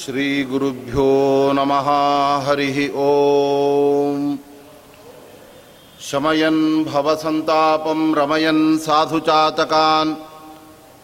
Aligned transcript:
श्रीगुरुभ्यो 0.00 1.06
नमः 1.52 1.88
हरिः 2.44 2.76
ॐ 2.96 4.38
शमयन् 6.00 6.84
भवसन्तापं 6.84 8.00
रमयन् 8.14 8.78
साधुचातकान् 8.84 10.14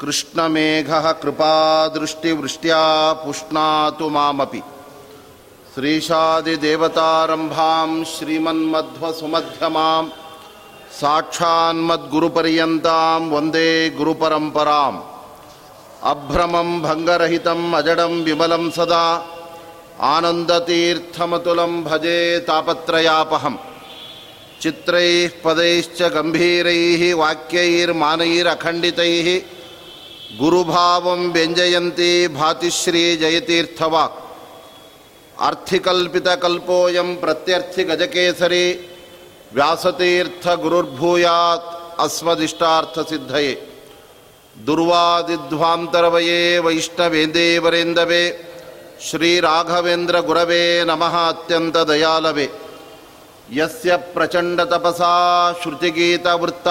कृष्णमेघः 0.00 1.06
कृपादृष्टिवृष्ट्या 1.22 2.82
पुष्णातु 3.24 4.06
मामपि। 4.16 4.62
श्रीशादिदेवतारम्भां 5.74 7.90
श्रीमन्मध्वसुमध्यमां 8.14 10.04
साक्षान्मद्गुरुपर्यन्तां 11.00 13.20
वन्दे 13.34 13.68
गुरुपरम्पराम् 13.98 14.98
अभ्रमं 16.02 16.82
भङ्गरहितम्, 16.82 17.74
अजडं 17.74 18.24
विमलं 18.24 18.70
सदा। 18.70 19.26
आनन्दतीर्थमतुलं 20.00 21.84
भजे 21.84 22.38
तापत्रयापहं 22.38 23.56
चित्रैः, 24.62 25.30
पदैश्च 25.44 26.02
गम्भीरैः, 26.02 27.14
वाक्यैर्मानैरखण्डितैः 27.14 29.40
गुरुभावं 30.38 31.32
व्यञ्जयन्ती 31.32 32.28
भातिश्रीजयतीर्थवाक् 32.28 34.12
अर्थिकल्पितकल्पोऽयं 35.40 37.16
प्रत्यर्थिगजकेसरी। 37.16 38.90
व्यासतीर्थगुरुर्भूयात्, 39.54 42.00
अस्मदिष्टार्थसिद्धये। 42.00 43.67
ದುರ್ವಾದಿಧ್ವಾಂತರವಯೇ 44.66 46.58
ವೈಷ್ಣವೇಂದೇವರೆಂದವೇ 46.58 48.44
ಶ್ರೀರಾಘವೇಂದ್ರ 49.10 50.20
ಗುರವೇ 50.20 50.84
ನಮಃ 50.84 51.28
ಅತ್ಯಂತ 51.28 51.76
ದಯಾಲವೇ. 51.76 52.48
ಯಸ್ಯ 53.52 53.96
ಪ್ರಚಂಡ 53.96 54.60
ತಪಸಾ 54.60 55.52
ಶ್ರುತಿಗೀತವೃತ್ತ, 55.62 56.68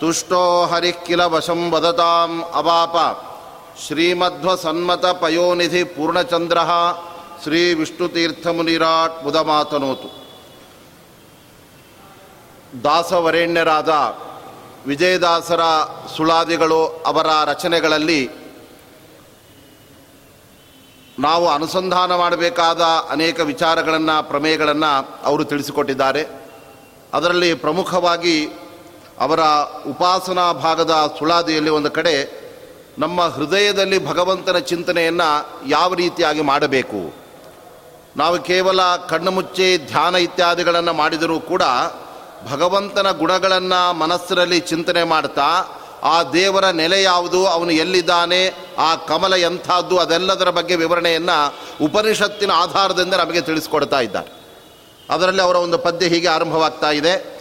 ತುಷ್ಟೋ 0.00 0.66
ಹರಿಃ 0.66 1.04
ಕಿಲ 1.04 1.20
ವಶಂ 1.20 1.70
ವದತಾಂ 1.70 2.42
ಅವಾಪ. 2.54 2.96
ಶ್ರೀಮಧ್ವಸನ್ಮತ 3.86 5.06
ಪಯೋನಿಧಿ 5.06 5.84
ಪೂರ್ಣಚಂದ್ರ 5.84 6.58
ಶ್ರೀ 7.42 7.74
ವಿಷ್ಣುತೀರ್ಥಮುನಿರಾಟ್ 7.74 9.24
ಮುದಮಾತನೋತು. 9.24 10.18
ದಾಸವರೇಣ್ಯರಾದ 12.84 13.88
ವಿಜಯದಾಸರ 14.88 15.62
ಸುಳಾದಿಗಳು 16.16 16.80
ಅವರ 17.06 17.26
ರಚನೆಗಳಲ್ಲಿ 17.44 18.20
ನಾವು 21.18 21.48
ಅನುಸಂಧಾನ 21.48 22.10
ಮಾಡಬೇಕಾದ 22.14 22.80
ಅನೇಕ 23.10 23.40
ವಿಚಾರಗಳನ್ನು, 23.40 24.16
ಪ್ರಮೇಯಗಳನ್ನು 24.28 24.90
ಅವರು 25.24 25.44
ತಿಳಿಸಿಕೊಟ್ಟಿದ್ದಾರೆ. 25.44 26.22
ಅದರಲ್ಲಿ 27.14 27.54
ಪ್ರಮುಖವಾಗಿ 27.54 28.36
ಅವರ 29.20 29.42
ಉಪಾಸನಾ 29.90 30.52
ಭಾಗದ 30.52 30.94
ಸುಳಾದಿಯಲ್ಲಿ 31.18 31.70
ಒಂದು 31.70 31.90
ಕಡೆ 31.90 32.14
ನಮ್ಮ 32.98 33.22
ಹೃದಯದಲ್ಲಿ 33.22 33.98
ಭಗವಂತನ 34.08 34.58
ಚಿಂತನೆಯನ್ನು 34.58 35.28
ಯಾವ 35.68 35.94
ರೀತಿಯಾಗಿ 35.94 36.42
ಮಾಡಬೇಕು. 36.42 37.00
ನಾವು 38.16 38.36
ಕೇವಲ 38.42 38.80
ಕಣ್ಣು 38.96 39.30
ಮುಚ್ಚಿ 39.30 39.68
ಧ್ಯಾನ 39.86 40.14
ಇತ್ಯಾದಿಗಳನ್ನು 40.14 40.92
ಮಾಡಿದರೂ 40.92 41.40
ಕೂಡ 41.40 41.62
ಭಗವಂತನ 42.46 43.10
ಗುಣಗಳನ್ನು 43.10 43.92
ಮನಸ್ಸಿನಲ್ಲಿ 43.92 44.60
ಚಿಂತನೆ 44.60 45.04
ಮಾಡ್ತಾ, 45.04 45.42
ಆ 46.02 46.22
ದೇವರ 46.22 46.64
ನೆಲೆ 46.64 47.02
ಯಾವುದು, 47.02 47.46
ಅವನು 47.46 47.70
ಎಲ್ಲಿದ್ದಾನೆ, 47.70 48.54
ಆ 48.78 48.94
ಕಮಲ 48.94 49.34
ಎಂಥದ್ದು, 49.34 49.98
ಅದೆಲ್ಲದರ 49.98 50.50
ಬಗ್ಗೆ 50.50 50.76
ವಿವರಣೆಯನ್ನು 50.76 51.54
ಉಪನಿಷತ್ತಿನ 51.84 52.50
ಆಧಾರದಿಂದ 52.50 53.14
ನಮಗೆ 53.14 53.40
ತಿಳಿಸ್ಕೊಡ್ತಾ 53.40 54.00
ಇದ್ದಾರೆ. 54.00 54.38
ಅದರಲ್ಲಿ 55.10 55.42
ಅವರ 55.42 55.56
ಒಂದು 55.56 55.78
ಪದ್ಯ 55.78 56.06
ಹೀಗೆ 56.06 56.28
ಆರಂಭವಾಗ್ತಾ 56.28 56.90
ಇದೆ. 56.90 57.38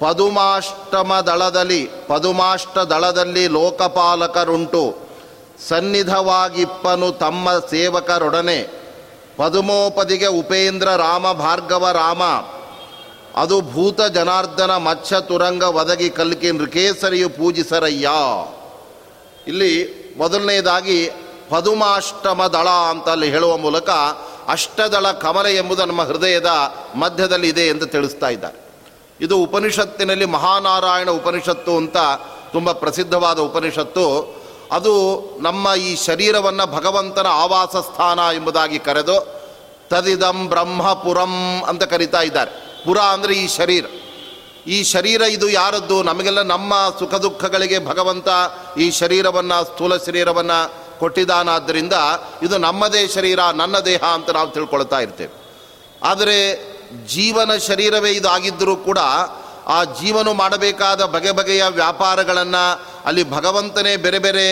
ಪದುಮಾಷ್ಟಮ 0.00 1.24
ದಳದಲ್ಲಿ 1.26 1.90
ಪದುಮಾಷ್ಟ 2.06 2.78
ದಳದಲ್ಲಿ 2.78 3.46
ಲೋಕಪಾಲಕರುಂಟು. 3.46 4.96
ಸನ್ನಿಧವಾಗಿಪ್ಪನು 5.68 7.12
ತಮ್ಮ 7.12 7.48
ಸೇವಕರೊಡನೆ. 7.52 8.88
ಪದುಮೋಪದಿಗೆ 9.36 10.26
ಉಪೇಂದ್ರ 10.26 10.88
ರಾಮ 10.88 11.32
ಭಾರ್ಗವ 11.32 11.90
ರಾಮ. 11.90 12.22
ಅದು 13.38 13.60
ಭೂತ 13.60 14.00
ಜನಾರ್ದನ 14.02 14.76
ಮಚ್ಚ 14.76 15.14
ತುರಂಗ 15.14 15.62
ಒದಗಿ 15.62 16.10
ಕಲ್ಕಿ 16.10 16.52
ನೃಕೇಸರಿಯು 16.52 17.28
ಪೂಜಿಸರಯ್ಯ. 17.28 18.08
ಇಲ್ಲಿ 19.46 19.98
ಮೊದಲನೆಯದಾಗಿ 20.18 21.10
ಪದುಮಾಷ್ಟಮ 21.50 22.46
ದಳ 22.46 22.68
ಅಂತ 22.68 23.08
ಅಲ್ಲಿ 23.08 23.30
ಹೇಳುವ 23.30 23.56
ಮೂಲಕ 23.56 23.90
ಅಷ್ಟದಳ 24.48 25.12
ಕಮಲ 25.12 25.46
ಎಂಬುದು 25.46 25.84
ನಮ್ಮ 25.84 26.02
ಹೃದಯದ 26.02 26.46
ಮಧ್ಯದಲ್ಲಿ 26.94 27.48
ಇದೆ 27.48 27.60
ಎಂದು 27.60 27.86
ತಿಳಿಸ್ತಾ 27.86 28.28
ಇದ್ದಾರೆ. 28.28 28.68
ಇದು 29.20 29.36
ಉಪನಿಷತ್ತಿನಲ್ಲಿ 29.36 30.24
ಮಹಾನಾರಾಯಣ 30.24 31.10
ಉಪನಿಷತ್ತು 31.10 31.76
ಅಂತ 31.76 31.96
ತುಂಬ 32.52 32.72
ಪ್ರಸಿದ್ಧವಾದ 32.72 33.38
ಉಪನಿಷತ್ತು. 33.38 34.36
ಅದು 34.72 35.22
ನಮ್ಮ 35.40 35.68
ಈ 35.74 35.96
ಶರೀರವನ್ನು 35.96 36.72
ಭಗವಂತನ 36.72 37.26
ಆವಾಸ 37.26 37.76
ಸ್ಥಾನ 37.76 38.18
ಎಂಬುದಾಗಿ 38.34 38.78
ಕರೆದು 38.78 39.40
ತದಿದಂ 39.88 40.48
ಬ್ರಹ್ಮಪುರಂ 40.48 41.62
ಅಂತ 41.68 41.82
ಕರಿತಾ 41.82 42.20
ಇದ್ದಾರೆ. 42.20 42.67
ಪುರ 42.84 42.98
ಅಂದರೆ 42.98 43.34
ಈ 43.34 43.48
ಶರೀರ. 43.48 43.86
ಈ 44.66 44.82
ಶರೀರ 44.82 45.22
ಇದು 45.22 45.48
ಯಾರದ್ದು? 45.48 46.02
ನಮಗೆಲ್ಲ 46.02 46.42
ನಮ್ಮ 46.42 46.74
ಸುಖ 46.98 47.14
ದುಃಖಗಳಿಗೆ 47.14 47.86
ಭಗವಂತ 47.86 48.28
ಈ 48.78 48.90
ಶರೀರವನ್ನು, 48.90 49.64
ಸ್ಥೂಲ 49.64 49.96
ಶರೀರವನ್ನು 49.96 50.74
ಕೊಟ್ಟಿದ್ದಾನಾದ್ದರಿಂದ 50.98 51.92
ಇದು 52.42 52.58
ನಮ್ಮದೇ 52.58 53.08
ಶರೀರ, 53.08 53.40
ನನ್ನ 53.54 53.78
ದೇಹ 53.78 54.04
ಅಂತ 54.04 54.30
ನಾವು 54.30 54.50
ತಿಳ್ಕೊಳ್ತಾ 54.50 55.00
ಇರ್ತೇವೆ. 55.00 55.32
ಆದರೆ 56.02 56.38
ಜೀವನ 57.06 57.56
ಶರೀರವೇ 57.56 58.10
ಇದು 58.10 58.28
ಆಗಿದ್ದರೂ 58.28 58.76
ಕೂಡ 58.76 58.98
ಆ 59.68 59.78
ಜೀವನು 59.98 60.32
ಮಾಡಬೇಕಾದ 60.34 61.00
ಬಗೆ 61.14 61.32
ಬಗೆಯ 61.38 61.64
ವ್ಯಾಪಾರಗಳನ್ನು 61.78 62.64
ಅಲ್ಲಿ 63.08 63.22
ಭಗವಂತನೇ 63.30 63.92
ಬೇರೆ 64.04 64.18
ಬೇರೆ 64.26 64.44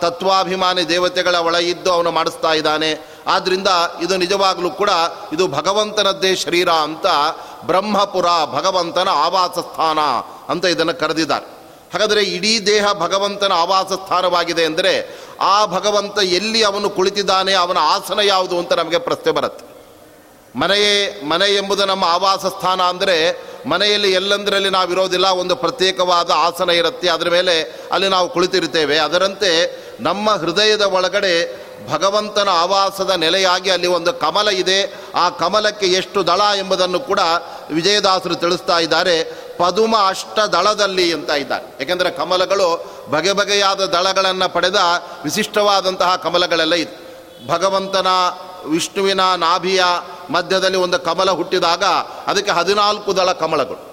ತತ್ವಾಭಿಮಾನಿ 0.00 0.82
ದೇವತೆಗಳ 0.88 1.36
ಒಳ 1.48 1.56
ಇದ್ದು 1.72 1.90
ಅವನು 1.92 2.10
ಮಾಡಿಸ್ತಾ 2.10 2.52
ಇದ್ದಾನೆ. 2.52 2.90
ಆದ್ದರಿಂದ 3.26 3.70
ಇದು 4.00 4.16
ನಿಜವಾಗಲೂ 4.16 4.70
ಕೂಡ 4.70 4.90
ಇದು 5.32 5.44
ಭಗವಂತನದ್ದೇ 5.48 6.32
ಶರೀರ 6.44 6.70
ಅಂತ 6.86 7.06
ಬ್ರಹ್ಮಪುರ 7.66 8.28
ಭಗವಂತನ 8.54 9.08
ಆವಾಸ 9.26 9.56
ಸ್ಥಾನ 9.58 9.98
ಅಂತ 10.52 10.64
ಇದನ್ನು 10.64 10.94
ಕರೆದಿದ್ದಾರೆ. 11.00 11.46
ಹಾಗಾದರೆ 11.92 12.22
ಇಡೀ 12.36 12.52
ದೇಹ 12.66 12.84
ಭಗವಂತನ 12.92 13.52
ಆವಾಸ 13.52 13.92
ಸ್ಥಾನವಾಗಿದೆ 13.92 14.64
ಅಂದರೆ 14.64 14.92
ಆ 15.40 15.66
ಭಗವಂತ 15.66 16.18
ಎಲ್ಲಿ 16.38 16.60
ಅವನು 16.64 16.90
ಕುಳಿತಿದ್ದಾನೆ, 16.90 17.52
ಅವನ 17.54 17.78
ಆಸನ 17.94 18.20
ಯಾವುದು 18.24 18.58
ಅಂತ 18.58 18.72
ನಮಗೆ 18.72 18.98
ಪ್ರಶ್ನೆ 18.98 19.32
ಬರುತ್ತೆ. 19.32 19.64
ಮನೆಯೇ, 20.56 21.22
ಮನೆ 21.28 21.56
ಎಂಬುದು 21.56 21.84
ನಮ್ಮ 21.84 22.04
ಆವಾಸ 22.04 22.46
ಸ್ಥಾನ 22.46 22.82
ಅಂದರೆ 22.82 23.16
ಮನೆಯಲ್ಲಿ 23.66 24.12
ಎಲ್ಲಂದರಲ್ಲಿ 24.12 24.70
ನಾವಿರೋದಿಲ್ಲ 24.70 25.26
ಒಂದು 25.26 25.56
ಪ್ರತ್ಯೇಕವಾದ 25.56 26.30
ಆಸನ 26.36 26.70
ಇರುತ್ತೆ, 26.70 27.08
ಅದರ 27.08 27.28
ಮೇಲೆ 27.28 27.54
ಅಲ್ಲಿ 27.92 28.08
ನಾವು 28.08 28.28
ಕುಳಿತಿರುತ್ತೇವೆ. 28.28 28.98
ಅದರಂತೆ 28.98 29.50
ನಮ್ಮ 30.00 30.30
ಹೃದಯದ 30.30 30.82
ಒಳಗಡೆ 30.82 31.34
ಭಗವಂತನ 31.92 32.48
ಆವಾಸದ 32.48 33.10
ನೆಲೆಯಾಗಿ 33.10 33.70
ಅಲ್ಲಿ 33.70 33.86
ಒಂದು 33.86 34.12
ಕಮಲ 34.12 34.48
ಇದೆ. 34.48 34.94
ಆ 35.14 35.30
ಕಮಲಕ್ಕೆ 35.30 35.86
ಎಷ್ಟು 35.86 36.26
ದಳ 36.26 36.40
ಎಂಬುದನ್ನು 36.58 37.00
ಕೂಡ 37.00 37.20
ವಿಜಯದಾಸರು 37.70 38.34
ತಿಳಿಸ್ತಾ 38.34 38.78
ಇದ್ದಾರೆ. 38.78 39.24
ಪದುಮ 39.58 39.96
ಅಷ್ಟ 40.08 40.38
ದಳದಲ್ಲಿ 40.38 41.12
ಅಂತ 41.12 41.30
ಇದ್ದಾರೆ. 41.30 41.76
ಯಾಕೆಂದರೆ 41.80 42.10
ಕಮಲಗಳು 42.10 42.68
ಬಗೆ 43.10 43.32
ಬಗೆಯಾದ 43.32 43.80
ದಳಗಳನ್ನು 43.80 44.52
ಪಡೆದ 44.52 44.76
ವಿಶಿಷ್ಟವಾದಂತಹ 45.24 46.16
ಕಮಲಗಳೆಲ್ಲ 46.16 46.74
ಇದೆ 46.74 46.94
ಭಗವಂತನ, 47.48 48.06
ವಿಷ್ಣುವಿನ, 48.66 49.20
ನಾಭಿಯ 49.20 49.84
ಮಧ್ಯದಲ್ಲಿ 50.30 50.78
ಒಂದು 50.78 50.98
ಕಮಲ 50.98 51.30
ಹುಟ್ಟಿದಾಗ 51.30 51.84
ಅದಕ್ಕೆ 52.26 52.50
ಹದಿನಾಲ್ಕು 52.50 53.16
ದಳ 53.16 53.32
ಕಮಲಗಳು. 53.32 53.92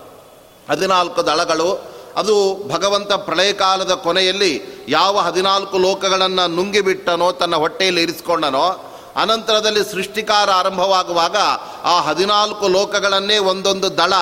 ಹದಿನಾಲ್ಕು 0.69 1.25
ದಳಗಳು. 1.25 1.99
ಅದು 2.15 2.67
ಭಗವಂತ 2.69 3.13
ಪ್ರಳಯ 3.13 3.53
ಕಾಲದ 3.53 3.91
ಕೊನೆಯಲ್ಲಿ 3.91 4.85
ಯಾವ 4.89 5.17
ಹದಿನಾಲ್ಕು 5.17 5.77
ಲೋಕಗಳನ್ನು 5.77 6.47
ನುಂಗಿಬಿಟ್ಟನೋ, 6.47 7.31
ತನ್ನ 7.31 7.55
ಹೊಟ್ಟೆಯಲ್ಲಿ 7.55 8.01
ಇರಿಸಿಕೊಂಡನೋ, 8.01 8.85
ಅನಂತರದಲ್ಲಿ 9.15 9.91
ಸೃಷ್ಟಿಕಾರ 9.91 10.51
ಆರಂಭವಾಗುವಾಗ 10.51 11.35
ಆ 11.83 12.01
ಹದಿನಾಲ್ಕು 12.01 12.67
ಲೋಕಗಳನ್ನೇ 12.67 13.37
ಒಂದೊಂದು 13.37 13.97
ದಳ, 13.97 14.13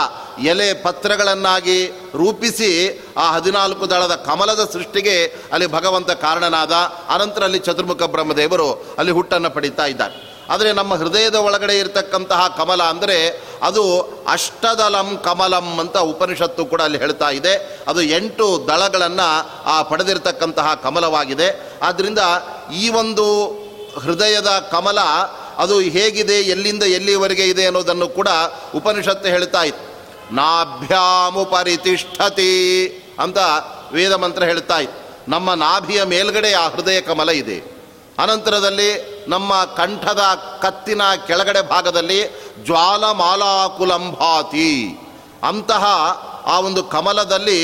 ಎಲೆ 0.44 0.74
ಪತ್ರಗಳನ್ನಾಗಿ 0.74 1.88
ರೂಪಿಸಿ 2.16 3.04
ಆ 3.18 3.32
ಹದಿನಾಲ್ಕು 3.32 3.90
ದಳದ 3.90 4.16
ಕಮಲದ 4.16 4.70
ಸೃಷ್ಟಿಗೆ 4.74 5.26
ಅಲ್ಲಿ 5.26 5.68
ಭಗವಂತ 5.68 6.12
ಕಾರಣನಾದ. 6.12 6.72
ಅನಂತರ 7.10 7.44
ಅಲ್ಲಿ 7.44 7.60
ಚತುರ್ಮುಖ 7.60 8.04
ಬ್ರಹ್ಮದೇವರು 8.04 8.72
ಅಲ್ಲಿ 8.98 9.12
ಹುಟ್ಟನ್ನು 9.12 9.50
ಪಡೀತಾ 9.50 9.86
ಇದ್ದಾರೆ. 9.86 10.27
ಆದರೆ 10.50 10.74
ನಮ್ಮ 10.74 10.94
ಹೃದಯದ 10.96 11.36
ಒಳಗಡೆ 11.36 11.80
ಇರತಕ್ಕಂತಹ 11.80 12.48
ಕಮಲ 12.58 12.84
ಅಂದರೆ 12.84 13.18
ಅದು 13.64 13.84
ಅಷ್ಟದಲಂ 14.28 15.18
ಕಮಲಂ 15.24 15.80
ಅಂತ 15.80 15.98
ಉಪನಿಷತ್ತು 15.98 16.66
ಕೂಡ 16.66 16.82
ಅಲ್ಲಿ 16.82 16.98
ಹೇಳ್ತಾ 16.98 17.30
ಇದೆ. 17.30 17.84
ಅದು 17.88 18.02
ಎಂಟು 18.02 18.68
ದಳಗಳನ್ನು 18.68 19.28
ಆ 19.66 19.82
ಪಡೆದಿರತಕ್ಕಂತಹ 19.82 20.74
ಕಮಲವಾಗಿದೆ. 20.84 21.80
ಆದ್ದರಿಂದ 21.82 22.20
ಈ 22.74 22.90
ಒಂದು 22.90 23.26
ಹೃದಯದ 24.04 24.48
ಕಮಲ 24.72 25.00
ಅದು 25.58 25.80
ಹೇಗಿದೆ, 25.80 26.42
ಎಲ್ಲಿಂದ 26.42 26.84
ಎಲ್ಲಿವರೆಗೆ 26.84 27.46
ಇದೆ 27.48 27.66
ಅನ್ನೋದನ್ನು 27.66 28.08
ಕೂಡ 28.08 28.28
ಉಪನಿಷತ್ತು 28.76 29.28
ಹೇಳ್ತಾ 29.28 29.64
ಇತ್ತು. 29.64 29.86
ನಾಭ್ಯಾಮು 30.36 31.46
ಪರಿತಿಷ್ಠತಿ 31.46 32.54
ಅಂತ 33.20 33.38
ವೇದ 33.92 34.14
ಮಂತ್ರ 34.14 34.44
ಹೇಳ್ತಾ 34.44 34.80
ಇತ್ತು. 34.80 35.32
ನಮ್ಮ 35.32 35.54
ನಾಭಿಯ 35.54 36.04
ಮೇಲ್ಗಡೆ 36.04 36.54
ಆ 36.54 36.68
ಹೃದಯ 36.68 37.02
ಕಮಲ 37.02 37.30
ಇದೆ. 37.30 37.77
ಅನಂತರದಲ್ಲಿ 38.20 38.90
ನಮ್ಮ 39.28 39.54
ಕಂಠದ 39.80 40.24
ಕತ್ತಿನ 40.62 41.02
ಕೆಳಗಡೆ 41.28 41.62
ಭಾಗದಲ್ಲಿ 41.74 42.20
ಜ್ವಾಲಮಾಲಾಕುಲಂಭಾತಿ. 42.66 44.72
ಅಂತಹ 45.50 45.84
ಆ 46.54 46.56
ಒಂದು 46.68 46.82
ಕಮಲದಲ್ಲಿ 46.96 47.60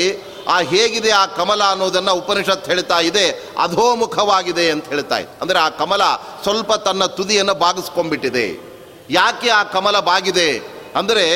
ಆ 0.54 0.56
ಹೇಗಿದೆ 0.72 1.10
ಆ 1.10 1.26
ಕಮಲ 1.38 1.62
ಅನ್ನೋದನ್ನು 1.64 2.12
ಉಪನಿಷತ್ 2.20 2.68
ಹೇಳ್ತಾ 2.70 2.98
ಇದೆ, 3.00 3.26
ಅಧೋಮುಖವಾಗಿದೆ 3.58 4.70
ಅಂತ 4.70 4.88
ಹೇಳ್ತಾ 4.88 5.18
ಇದೆ. 5.18 5.30
ಅಂದರೆ 5.40 5.58
ಆ 5.58 5.68
ಕಮಲ 5.80 6.02
ಸ್ವಲ್ಪ 6.42 6.72
ತನ್ನ 6.86 7.04
ತುದಿಯನ್ನು 7.18 7.54
ಬಾಗಿಸ್ಕೊಂಡ್ಬಿಟ್ಟಿದೆ. 7.64 8.46
ಯಾಕೆ 9.10 9.48
ಆ 9.50 9.62
ಕಮಲ 9.74 9.96
ಬಾಗಿದೆ? 10.10 10.50
ಅಂದರೆ 11.00 11.26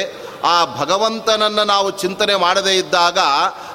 ಆ 0.44 0.64
ಭಗವಂತನನ್ನು 0.64 1.64
ನಾವು 1.64 1.90
ಚಿಂತನೆ 1.90 2.36
ಮಾಡದೇ 2.36 2.76
ಇದ್ದಾಗ 2.76 3.18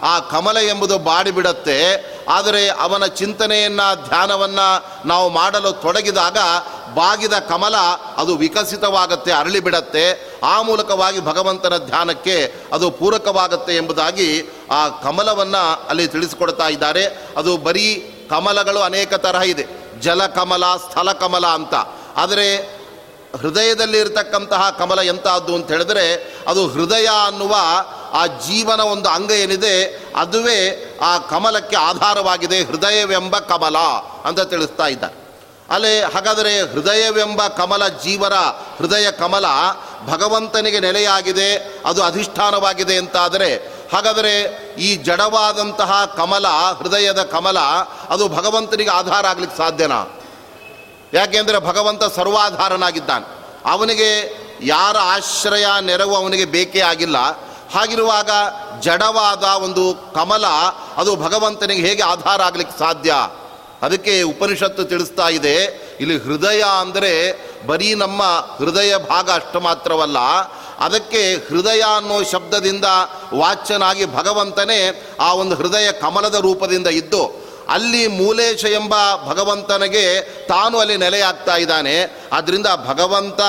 ಆ 0.02 0.20
ಕಮಲ 0.20 0.58
ಎಂಬುದು 0.58 0.98
ಬಾಡಿಬಿಡತ್ತೆ 0.98 2.14
ಆದರೆ 2.30 2.70
ಅವನ 2.70 3.06
ಚಿಂತನೆಯನ್ನು, 3.06 4.08
ಧ್ಯಾನವನ್ನು 4.08 5.08
ನಾವು 5.08 5.30
ಮಾಡಲು 5.30 5.72
ತೊಡಗಿದಾಗ 5.72 6.38
ಬಾಗಿದ 6.94 7.34
ಕಮಲ 7.34 7.76
ಅದು 8.18 8.36
ವಿಕಸಿತವಾಗತ್ತೆ, 8.36 9.32
ಅರಳಿ 9.32 9.60
ಬಿಡತ್ತೆ. 9.60 10.34
ಆ 10.44 10.62
ಮೂಲಕವಾಗಿ 10.62 11.26
ಭಗವಂತನ 11.26 11.78
ಧ್ಯಾನಕ್ಕೆ 11.78 12.54
ಅದು 12.74 12.92
ಪೂರಕವಾಗುತ್ತೆ 12.92 13.76
ಎಂಬುದಾಗಿ 13.76 14.50
ಆ 14.72 14.90
ಕಮಲವನ್ನು 14.90 15.88
ಅಲ್ಲಿ 15.90 16.08
ತಿಳಿಸಿಕೊಡ್ತಾ 16.08 16.68
ಇದ್ದಾರೆ. 16.68 17.06
ಅದು 17.38 17.58
ಬರೀ 17.58 18.16
ಕಮಲಗಳು 18.30 18.80
ಅನೇಕ 18.80 19.14
ತರಹ 19.14 19.42
ಇದೆ. 19.42 19.68
ಜಲಕಮಲ 20.00 20.64
ಸ್ಥಳ 20.66 21.12
ಕಮಲ 21.12 21.48
ಅಂತ. 21.48 21.74
ಆದರೆ 22.18 22.83
ಹೃದಯದಲ್ಲಿ 23.42 23.98
ಇರತಕ್ಕಂತಹ 24.00 24.70
ಕಮಲ 24.70 25.00
ಎಂಥದ್ದು 25.00 25.56
ಅಂತ 25.56 25.72
ಹೇಳಿದ್ರೆ 25.72 26.06
ಅದು 26.48 26.68
ಹೃದಯ 26.68 27.10
ಅನ್ನುವ 27.26 27.56
ಆ 28.14 28.26
ಜೀವನ 28.26 28.80
ಒಂದು 28.80 29.10
ಅಂಗ 29.10 29.32
ಏನಿದೆ, 29.32 29.84
ಅದುವೇ 30.16 30.60
ಆ 31.02 31.18
ಕಮಲಕ್ಕೆ 31.18 31.76
ಆಧಾರವಾಗಿದೆ 31.76 32.64
ಹೃದಯವೆಂಬ 32.64 33.40
ಕಮಲ 33.40 33.78
ಅಂತ 34.26 34.40
ತಿಳಿಸ್ತಾ 34.40 34.88
ಇದ್ದಾರೆ. 34.88 35.14
ಅಲ್ಲೇ 35.70 36.02
ಹಾಗಾದರೆ 36.02 36.62
ಹೃದಯವೆಂಬ 36.62 37.48
ಕಮಲ 37.48 37.88
ಜೀವರ 37.88 38.34
ಹೃದಯ 38.78 39.12
ಕಮಲ 39.12 39.46
ಭಗವಂತನಿಗೆ 40.08 40.80
ನೆಲೆಯಾಗಿದೆ, 40.80 41.82
ಅದು 41.86 42.04
ಅಧಿಷ್ಠಾನವಾಗಿದೆ 42.04 42.98
ಅಂತಾದರೆ 42.98 43.56
ಹಾಗಾದರೆ 43.94 44.34
ಈ 44.78 44.96
ಜಡವಾದಂತಹ 44.96 46.14
ಕಮಲ, 46.18 46.48
ಹೃದಯದ 46.80 47.22
ಕಮಲ, 47.24 47.58
ಅದು 48.10 48.28
ಭಗವಂತನಿಗೆ 48.28 48.90
ಆಧಾರ 48.90 49.26
ಆಗ್ಲಿಕ್ಕೆ 49.26 49.58
ಸಾಧ್ಯನಾ? 49.58 50.08
ಯಾಕೆಂದರೆ 51.14 51.60
ಭಗವಂತ 51.60 52.04
ಸರ್ವಾಧಾರನಾಗಿದ್ದಾನೆ. 52.16 53.26
ಅವನಿಗೆ 53.66 54.10
ಯಾರ 54.62 54.96
ಆಶ್ರಯ, 55.16 55.66
ನೆರವು 55.82 56.16
ಅವನಿಗೆ 56.16 56.46
ಬೇಕೇ 56.46 56.82
ಆಗಿಲ್ಲ. 56.82 57.18
ಹಾಗಿರುವಾಗ 57.76 58.30
ಜಡವಾದ 58.80 59.44
ಒಂದು 59.44 59.84
ಕಮಲ, 60.16 60.46
ಅದು 60.98 61.12
ಭಗವಂತನಿಗೆ 61.16 61.82
ಹೇಗೆ 61.88 62.04
ಆಧಾರ 62.04 62.42
ಆಗಲಿಕ್ಕೆ 62.42 62.80
ಸಾಧ್ಯ? 62.80 63.14
ಅದಕ್ಕೆ 63.82 64.22
ಉಪನಿಷತ್ತು 64.22 64.84
ತಿಳಿಸ್ತಾ 64.84 65.30
ಇದೆ, 65.30 65.56
ಇಲ್ಲಿ 66.00 66.18
ಹೃದಯ 66.18 66.62
ಅಂದರೆ 66.80 67.14
ಬರೀ 67.68 67.90
ನಮ್ಮ 67.94 68.24
ಹೃದಯ 68.60 68.92
ಭಾಗ 68.98 69.28
ಅಷ್ಟು 69.32 69.60
ಮಾತ್ರವಲ್ಲ, 69.60 70.20
ಅದಕ್ಕೆ 70.80 71.22
ಹೃದಯ 71.48 71.82
ಅನ್ನೋ 71.96 72.18
ಶಬ್ದದಿಂದ 72.24 72.88
ವಾಚ್ಯನಾಗಿ 73.34 74.06
ಭಗವಂತನೇ 74.16 74.80
ಆ 75.20 75.34
ಒಂದು 75.34 75.56
ಹೃದಯ 75.56 75.92
ಕಮಲದ 75.92 76.36
ರೂಪದಿಂದ 76.36 76.88
ಇದ್ದು 76.88 77.43
ಅಲ್ಲಿ 77.70 78.08
ಮೂಲೇಶ 78.08 78.66
ಎಂಬ 78.66 78.94
ಭಗವಂತನಿಗೆ 79.28 80.22
ತಾನು 80.48 80.80
ಅಲ್ಲಿ 80.80 80.98
ನೆಲೆಯಾಗ್ತಾ 80.98 81.56
ಇದ್ದಾನೆ. 81.56 82.28
ಆದ್ದರಿಂದ 82.34 82.66
ಭಗವಂತ 82.88 83.42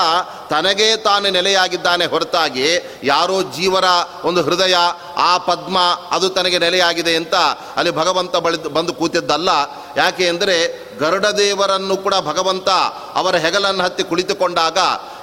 ತನಗೇ 0.50 0.96
ತಾನು 0.96 1.30
ನೆಲೆಯಾಗಿದ್ದಾನೆ 1.30 2.06
ಹೊರತಾಗಿ 2.06 3.00
ಯಾರೋ 3.04 3.42
ಜೀವರ 3.42 3.84
ಒಂದು 4.24 4.42
ಹೃದಯ, 4.42 4.76
ಆ 5.16 5.38
ಪದ್ಮ 5.38 5.78
ಅದು 6.10 6.28
ತನಗೆ 6.28 6.58
ನೆಲೆಯಾಗಿದೆ 6.58 7.16
ಅಂತ 7.16 7.34
ಅಲ್ಲಿ 7.76 7.90
ಭಗವಂತ 7.90 8.36
ಬಳಿದು 8.36 8.68
ಬಂದು 8.68 8.94
ಕೂತಿದ್ದಲ್ಲ. 8.94 9.48
ಯಾಕೆ 9.96 10.28
ಅಂದರೆ 10.28 10.84
ಗರುಡದೇವರನ್ನು 10.98 11.96
ಕೂಡ 11.96 12.14
ಭಗವಂತ 12.14 12.68
ಅವರ 13.14 13.36
ಹೆಗಲನ್ನು 13.36 13.84
ಹತ್ತಿ 13.84 14.04
ಕುಳಿತುಕೊಂಡಾಗ 14.04 14.78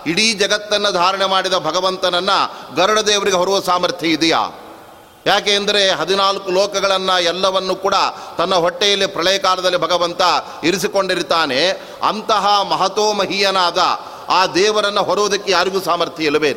ಇಡೀ 0.07 0.33
ಜಗತ್ತನ್ನು 0.33 0.91
ಧಾರಣೆ 0.91 1.25
ಮಾಡಿದ 1.25 1.53
ಭಗವಂತನನ್ನು 1.53 2.75
ಗರುಡದೇವರಿಗೆ 2.75 3.37
ಹೊರುವ 3.37 3.59
ಸಾಮರ್ಥ್ಯ 3.61 4.07
ಇದೆಯಾ? 4.07 4.60
ಯಾಕೆ 5.25 5.53
ಅಂದರೆ 5.53 5.89
ಹದಿನಾಲ್ಕು 5.89 6.51
ಲೋಕಗಳನ್ನು 6.51 7.23
ಎಲ್ಲವನ್ನು 7.23 7.75
ಕೂಡ 7.75 7.95
ತನ್ನ 8.37 8.55
ಹೊಟ್ಟೆಯಲ್ಲಿ 8.55 9.07
ಪ್ರಳಯ 9.07 9.37
ಕಾಲದಲ್ಲಿ 9.37 9.77
ಭಗವಂತ 9.77 10.21
ಇರಿಸಿಕೊಂಡಿರುತ್ತಾನೆ 10.63 11.69
ಅಂತಹ 12.07 12.61
ಮಹತೋಮಹೀಯನಾದ 12.61 13.77
ಆ 14.29 14.45
ದೇವರನ್ನು 14.45 15.03
ಹೊರುವುದಕ್ಕೆ 15.03 15.51
ಯಾರಿಗೂ 15.51 15.81
ಸಾಮರ್ಥ್ಯ 15.81 16.23
ಇಲ್ಲವೇ? 16.23 16.51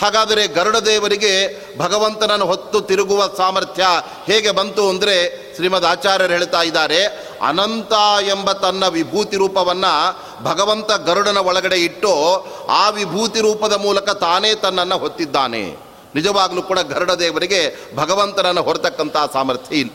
ಹಾಗಾದರೆ 0.00 0.46
ಗರುಡ 0.46 0.76
ದೇವರಿಗೆ 0.76 1.32
ಭಗವಂತನನ್ನು 1.78 2.46
ಹೊತ್ತು 2.46 2.80
ತಿರುಗುವ 2.80 3.30
ಸಾಮರ್ಥ್ಯ 3.36 3.84
ಹೇಗೆ 4.26 4.50
ಬಂತು 4.50 4.88
ಅಂದರೆ 4.88 5.14
ಶ್ರೀಮದ್ 5.56 5.84
ಆಚಾರ್ಯರು 5.84 6.32
ಹೇಳ್ತಾ 6.32 6.62
ಇದ್ದಾರೆ, 6.62 7.06
ಅನಂತ 7.42 7.92
ಎಂಬ 8.28 8.52
ತನ್ನ 8.52 8.88
ವಿಭೂತಿ 8.88 9.36
ರೂಪವನ್ನು 9.36 9.92
ಭಗವಂತ 10.44 10.92
ಗರುಡನ 10.92 11.36
ಒಳಗಡೆ 11.36 11.76
ಇಟ್ಟು 11.76 12.12
ಆ 12.68 12.90
ವಿಭೂತಿ 12.90 13.40
ರೂಪದ 13.40 13.72
ಮೂಲಕ 13.72 14.10
ತಾನೇ 14.10 14.54
ತನ್ನನ್ನು 14.54 14.98
ಹೊತ್ತಿದ್ದಾನೆ. 14.98 15.85
ನಿಜವಾಗ್ಲೂ 16.16 16.62
ಕೂಡ 16.62 16.78
ಗರುಡ 16.78 17.10
ದೇವರಿಗೆ 17.10 17.60
ಭಗವಂತನನ್ನು 17.96 18.62
ಹೊರತಕ್ಕಂಥ 18.62 19.16
ಸಾಮರ್ಥ್ಯ 19.32 19.76
ಇಲ್ಲ. 19.76 19.92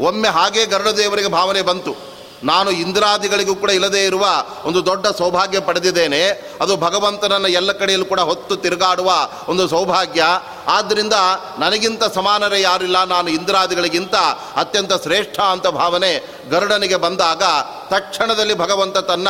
ಒಮ್ಮೆ 0.00 0.28
ಹಾಗೆ 0.28 0.64
ಗರುಡ 0.66 0.88
ದೇವರಿಗೆ 0.88 1.28
ಭಾವನೆ 1.28 1.62
ಬಂತು. 1.62 2.12
ನಾನು 2.44 2.70
ಇಂದ್ರಾದಿಗಳಿಗೂ 2.70 3.54
ಕೂಡ 3.54 3.70
ಇಲ್ಲದೇ 3.70 4.04
ಇರುವ 4.04 4.26
ಒಂದು 4.64 4.86
ದೊಡ್ಡ 4.86 5.06
ಸೌಭಾಗ್ಯ 5.06 5.60
ಪಡೆದಿದ್ದೇನೆ. 5.60 6.52
ಅದು 6.60 6.76
ಭಗವಂತನನ್ನು 6.76 7.48
ಎಲ್ಲ 7.48 7.72
ಕಡೆಯಲ್ಲೂ 7.72 8.06
ಕೂಡ 8.06 8.20
ಹೊತ್ತು 8.20 8.56
ತಿರುಗಾಡುವ 8.56 9.12
ಒಂದು 9.48 9.68
ಸೌಭಾಗ್ಯ. 9.68 10.22
ಆದ್ದರಿಂದ 10.66 11.12
ನನಗಿಂತ 11.58 12.04
ಸಮಾನರೇ 12.04 12.60
ಯಾರಿಲ್ಲ 12.60 13.04
ನಾನು 13.04 13.28
ಇಂದ್ರಾದಿಗಳಿಗಿಂತ 13.28 14.14
ಅತ್ಯಂತ 14.56 14.92
ಶ್ರೇಷ್ಠ 15.02 15.40
ಅಂತ 15.40 15.66
ಭಾವನೆ 15.66 16.12
ಗರುಡನಿಗೆ 16.50 16.96
ಬಂದಾಗ 16.96 17.42
ತಕ್ಷಣದಲ್ಲಿ 17.90 18.54
ಭಗವಂತ 18.54 18.98
ತನ್ನ 18.98 19.28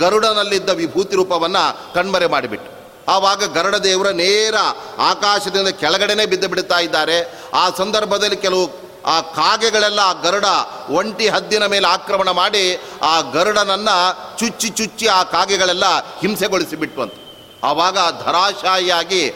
ಗರುಡನಲ್ಲಿದ್ದ 0.00 0.68
ವಿಭೂತಿ 0.68 1.16
ರೂಪವನ್ನು 1.16 1.94
ಕಣ್ಮರೆ 1.94 2.26
ಮಾಡಿಬಿಟ್ಟು 2.26 2.75
ಆವಾಗ 3.08 3.58
ಗರುಡ 3.58 3.74
ದೇವರ 3.74 4.10
ನೇರ 4.10 4.54
ಆಕಾಶದಿಂದ 4.98 5.68
ಕೆಳಗಡೆನೆ 5.68 6.26
ಬಿದ್ದು 6.26 6.48
ಬಿಡ್ತಾ 6.48 6.78
ಇದ್ದಾರೆ. 6.78 7.40
ಆ 7.54 7.70
ಸಂದರ್ಭದಲ್ಲಿ 7.70 8.36
ಕೆಲವು, 8.36 8.86
ಆ 9.06 9.20
ಕಾಗೆಗಳೆಲ್ಲ 9.20 10.00
ಆ 10.00 10.12
ಗರುಡ 10.12 10.44
ಒಂಟಿ 10.90 11.28
ಹದ್ದಿನ 11.28 11.66
ಮೇಲೆ 11.66 11.86
ಆಕ್ರಮಣ 11.86 12.30
ಮಾಡಿ 12.30 12.82
ಆ 13.02 13.20
ಗರುಡನನ್ನು 13.20 14.38
ಚುಚ್ಚಿ 14.38 14.68
ಚುಚ್ಚಿ 14.68 15.06
ಆ 15.06 15.22
ಕಾಗೆಗಳೆಲ್ಲ 15.22 15.84
ಹಿಂಸೆಗೊಳಿಸಿ 16.20 16.76
ಅಂತ. 17.02 17.14
ಆವಾಗ 17.64 17.94
ಧರಾಶಾಹಿಯಾಗಿ 17.94 19.34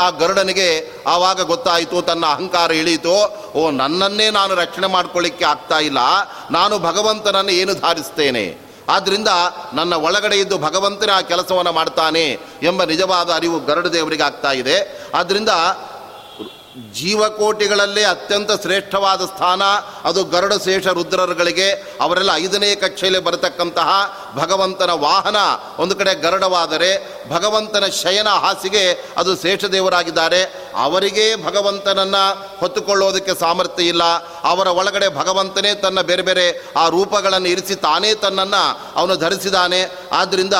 ಆ 0.00 0.10
ಗರುಡನಿಗೆ 0.10 0.92
ಆವಾಗ 1.06 1.40
ಗೊತ್ತಾಯಿತು, 1.40 2.02
ತನ್ನ 2.02 2.26
ಅಹಂಕಾರ 2.26 2.70
ಇಳಿಯಿತು. 2.70 3.12
ಓ, 3.52 3.70
ನನ್ನನ್ನೇ 3.70 4.30
ನಾನು 4.30 4.54
ರಕ್ಷಣೆ 4.54 4.86
ಮಾಡ್ಕೊಳ್ಳಿಕ್ಕೆ 4.86 5.44
ಆಗ್ತಾ 5.44 5.78
ಇಲ್ಲ. 5.78 5.98
ನಾನು 6.50 6.78
ಭಗವಂತನನ್ನು 6.78 7.52
ಏನು 7.52 7.74
ಧಾರಿಸ್ತೇನೆ? 7.74 8.67
ಆದ್ದರಿಂದ 8.88 9.28
ನನ್ನ 9.72 9.94
ಒಳಗಡೆ 9.94 10.36
ಇದ್ದು 10.36 10.58
ಭಗವಂತನ 10.58 11.10
ಆ 11.14 11.20
ಕೆಲಸವನ್ನು 11.20 11.72
ಮಾಡ್ತಾನೆ 11.72 12.24
ಎಂಬ 12.62 12.84
ನಿಜವಾದ 12.84 13.30
ಅರಿವು 13.30 13.60
ಗರುಡ 13.60 13.86
ದೇವರಿಗೆ 13.86 14.22
ಆಗ್ತಾ 14.22 14.52
ಇದೆ. 14.52 15.08
ಆದ್ದರಿಂದ 15.14 15.48
ಜೀವಕೋಟಿಗಳಲ್ಲೇ 16.94 18.04
ಅತ್ಯಂತ 18.04 18.52
ಶ್ರೇಷ್ಠವಾದ 18.62 19.24
ಸ್ಥಾನ 19.24 19.62
ಅದು 20.04 20.24
ಗರುಡ 20.24 20.52
ಶೇಷ 20.64 20.86
ರುದ್ರರುಗಳಿಗೆ. 20.86 21.70
ಅವರೆಲ್ಲ 22.00 22.30
ಐದನೇ 22.34 22.74
ಕಕ್ಷೆಯಲ್ಲಿ 22.74 23.20
ಬರತಕ್ಕಂತಹ 23.20 23.88
ಭಗವಂತನ 24.36 24.90
ವಾಹನ. 24.90 25.36
ಒಂದು 25.78 25.96
ಕಡೆ 25.96 26.14
ಗರುಡವಾದರೆ 26.14 26.90
ಭಗವಂತನ 27.30 27.86
ಶಯನ 27.86 28.28
ಹಾಸಿಗೆ 28.28 29.14
ಅದು 29.16 29.36
ಶೇಷದೇವರಾಗಿದ್ದಾರೆ. 29.36 30.42
ಅವರಿಗೆ 30.76 31.46
ಭಗವಂತನನ್ನು 31.46 32.56
ಹೊತ್ತುಕೊಳ್ಳೋದಕ್ಕೆ 32.58 33.40
ಸಾಮರ್ಥ್ಯ 33.40 33.84
ಇಲ್ಲ. 33.84 34.04
ಅವರ 34.44 34.66
ಒಳಗಡೆ 34.66 35.08
ಭಗವಂತನೇ 35.08 35.74
ತನ್ನ 35.74 36.00
ಬೇರೆ 36.00 36.22
ಬೇರೆ 36.22 36.46
ಆ 36.76 36.88
ರೂಪಗಳನ್ನು 36.88 37.48
ಇರಿಸಿ 37.48 37.74
ತಾನೇ 37.74 38.14
ತನ್ನನ್ನು 38.14 38.80
ಅವನು 38.96 39.16
ಧರಿಸಿದ್ದಾನೆ 39.16 39.80
ಆದ್ದರಿಂದ 40.12 40.54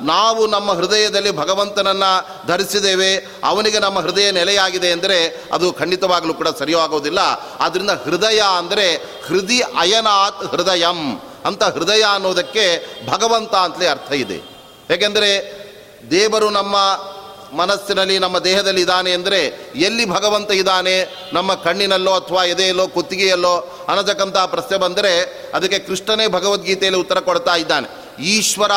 ನಾವು 0.00 0.46
ನಮ್ಮ 0.46 0.72
ಹೃದಯದಲ್ಲಿ 0.72 1.30
ಭಗವಂತನನ್ನು 1.30 2.46
ಧರಿಸಿದ್ದೇವೆ. 2.46 3.16
ಅವನಿಗೆ 3.44 3.78
ನಮ್ಮ 3.78 3.98
ಹೃದಯ 3.98 4.30
ನೆಲೆಯಾಗಿದೆ 4.30 4.92
ಅಂದರೆ 4.92 5.46
ಅದು 5.52 5.72
ಖಂಡಿತವಾಗಲೂ 5.72 6.34
ಕೂಡ 6.34 6.48
ಸರಿಯಾಗೋದಿಲ್ಲ. 6.48 7.18
ಆದ್ದರಿಂದ 7.60 7.90
ಹೃದಯ 7.90 8.42
ಅಂದರೆ 8.56 8.94
ಹೃದಯ 9.26 9.62
ಅಯನಾತ್ 9.78 10.44
ಹೃದಯಂ 10.44 11.20
ಅಂತ 11.44 11.62
ಹೃದಯ 11.62 12.02
ಅನ್ನೋದಕ್ಕೆ 12.02 12.64
ಭಗವಂತ 13.08 13.54
ಅಂತಲೇ 13.54 13.86
ಅರ್ಥ 13.86 14.12
ಇದೆ. 14.12 14.58
ಏಕೆಂದರೆ 14.90 15.58
ದೇವರು 16.10 16.50
ನಮ್ಮ 16.50 16.76
ಮನಸ್ಸಿನಲ್ಲಿ, 17.52 18.18
ನಮ್ಮ 18.18 18.38
ದೇಹದಲ್ಲಿ 18.38 18.80
ಇದ್ದಾನೆ 18.80 19.12
ಅಂದರೆ 19.12 19.70
ಎಲ್ಲಿ 19.74 20.04
ಭಗವಂತ 20.04 20.50
ಇದ್ದಾನೆ? 20.50 21.28
ನಮ್ಮ 21.32 21.54
ಕಣ್ಣಿನಲ್ಲೋ 21.54 22.12
ಅಥವಾ 22.12 22.44
ಎದೆಯಲ್ಲೋ, 22.44 22.88
ಕುತ್ತಿಗೆಯಲ್ಲೋ 22.88 23.84
ಅನ್ನತಕ್ಕಂಥ 23.88 24.36
ಪ್ರಶ್ನೆ 24.36 24.78
ಬಂದರೆ 24.78 25.22
ಅದಕ್ಕೆ 25.54 25.78
ಕೃಷ್ಣನೇ 25.78 26.26
ಭಗವದ್ಗೀತೆಯಲ್ಲಿ 26.26 27.00
ಉತ್ತರ 27.00 27.20
ಕೊಡ್ತಾ 27.20 27.56
ಇದ್ದಾನೆ. 27.56 28.07
ಈಶ್ವರ 28.20 28.70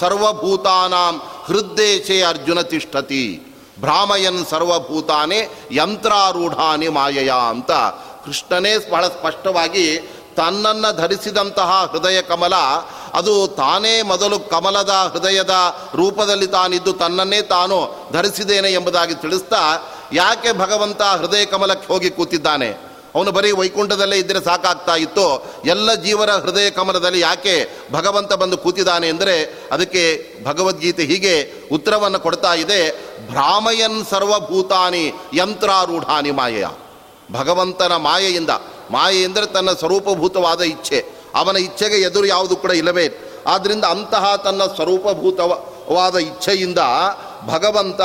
ಸರ್ವಭೂತಾನಾಂ 0.00 1.22
ಹೃದ್ದೇಶೆ 1.44 2.22
ಅರ್ಜುನ 2.22 2.60
ತಿಷ್ಠತಿ. 2.60 3.54
ಭ್ರಾಮಯನ್ 3.80 4.46
ಸರ್ವಭೂತಾನೇ 4.46 5.68
ಯಂತ್ರಾರೂಢಾನಿ 5.72 6.88
ಮಾಯಯ 6.88 7.32
ಅಂತ 7.48 7.70
ಕೃಷ್ಣನೇ 8.24 8.78
ಬಹಳ 8.78 9.06
ಸ್ಪಷ್ಟವಾಗಿ 9.06 10.10
ತನ್ನನ್ನು 10.36 10.96
ಧರಿಸಿದಂತಹ 10.96 11.90
ಹೃದಯ 11.92 12.22
ಕಮಲ, 12.22 12.54
ಅದು 13.14 13.48
ತಾನೇ 13.48 14.02
ಮೊದಲು 14.02 14.38
ಕಮಲದ 14.38 14.90
ಹೃದಯದ 15.12 15.54
ರೂಪದಲ್ಲಿ 15.94 16.46
ತಾನಿದ್ದು 16.46 16.92
ತನ್ನನ್ನೇ 16.92 17.42
ತಾನು 17.42 18.08
ಧರಿಸಿದ್ದೇನೆ 18.12 18.68
ಎಂಬುದಾಗಿ 18.68 19.14
ತಿಳಿಸ್ತಾ 19.14 19.60
ಯಾಕೆ 20.12 20.52
ಭಗವಂತ 20.52 21.02
ಹೃದಯ 21.02 21.44
ಕಮಲಕ್ಕೆ 21.44 21.92
ಹೋಗಿ 21.92 22.10
ಕೂತಿದ್ದಾನೆ? 22.10 22.93
ಅವನು 23.14 23.32
ಬರೀ 23.32 23.50
ವೈಕುಂಠದಲ್ಲೇ 23.50 24.16
ಇದ್ದರೆ 24.16 24.40
ಸಾಕಾಗ್ತಾ 24.44 24.96
ಇತ್ತು. 24.96 25.26
ಎಲ್ಲ 25.64 25.94
ಜೀವರ 25.94 26.30
ಹೃದಯ 26.30 26.70
ಕಮಲದಲ್ಲಿ 26.70 27.20
ಯಾಕೆ 27.20 27.68
ಭಗವಂತ 27.92 28.32
ಬಂದು 28.32 28.56
ಕೂತಿದ್ದಾನೆ 28.58 29.08
ಅಂದರೆ 29.08 29.36
ಅದಕ್ಕೆ 29.72 30.04
ಭಗವದ್ಗೀತೆ 30.44 31.02
ಹೀಗೆ 31.02 31.34
ಉತ್ತರವನ್ನು 31.72 32.20
ಕೊಡ್ತಾ 32.20 32.54
ಇದೆ, 32.54 32.80
ಭ್ರಾಮಯನ್ 33.30 34.06
ಸರ್ವಭೂತಾನಿ 34.06 35.04
ಯಂತ್ರಾರೂಢಾನಿ 35.34 36.30
ಮಾಯೆಯ. 36.30 36.66
ಭಗವಂತನ 37.32 37.96
ಮಾಯೆಯಿಂದ, 37.96 38.50
ಮಾಯೆ 38.90 39.28
ತನ್ನ 39.52 39.70
ಸ್ವರೂಪಭೂತವಾದ 39.72 40.60
ಇಚ್ಛೆ. 40.60 41.04
ಅವನ 41.34 41.56
ಇಚ್ಛೆಗೆ 41.56 41.96
ಎದುರು 41.96 42.26
ಯಾವುದು 42.26 42.56
ಕೂಡ 42.56 42.70
ಇಲ್ಲವೇ. 42.70 43.06
ಆದ್ದರಿಂದ 43.46 43.84
ಅಂತಹ 43.84 44.36
ತನ್ನ 44.36 44.62
ಸ್ವರೂಪಭೂತವಾದ 44.64 46.16
ಇಚ್ಛೆಯಿಂದ 46.16 46.78
ಭಗವಂತ 47.46 48.00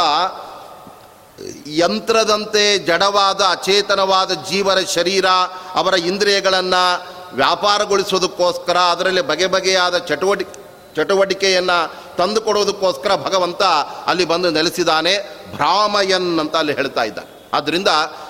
ಯಂತ್ರದಂತೆ 1.68 2.78
ಜಡವಾದ 2.78 3.42
ಅಚೇತನವಾದ 3.50 4.32
ಜೀವರ 4.34 4.78
ಶರೀರ 4.80 5.26
ಅವರ 5.74 5.94
ಇಂದ್ರಿಯಗಳನ್ನು 5.94 7.06
ವ್ಯಾಪಾರಗೊಳಿಸೋದಕ್ಕೋಸ್ಕರ 7.36 8.78
ಅದರಲ್ಲಿ 8.78 9.22
ಬಗೆ 9.22 9.48
ಬಗೆಯಾದ 9.48 9.98
ಚಟುವಟಿಕೆ 9.98 10.60
ಚಟುವಟಿಕೆಯನ್ನು 10.96 11.94
ತಂದುಕೊಡೋದಕ್ಕೋಸ್ಕರ 12.18 13.16
ಭಗವಂತ 13.16 13.64
ಅಲ್ಲಿ 14.08 14.26
ಬಂದು 14.26 14.50
ನೆಲೆಸಿದ್ದಾನೆ. 14.50 15.18
ಭ್ರಾಮಯನ್ 15.56 16.40
ಅಂತ 16.40 16.56
ಅಲ್ಲಿ 16.56 16.74
ಹೇಳ್ತಾ 16.74 17.04
ಇದ್ದ 17.04 17.20
ಆದ್ದರಿಂದ 17.54 17.88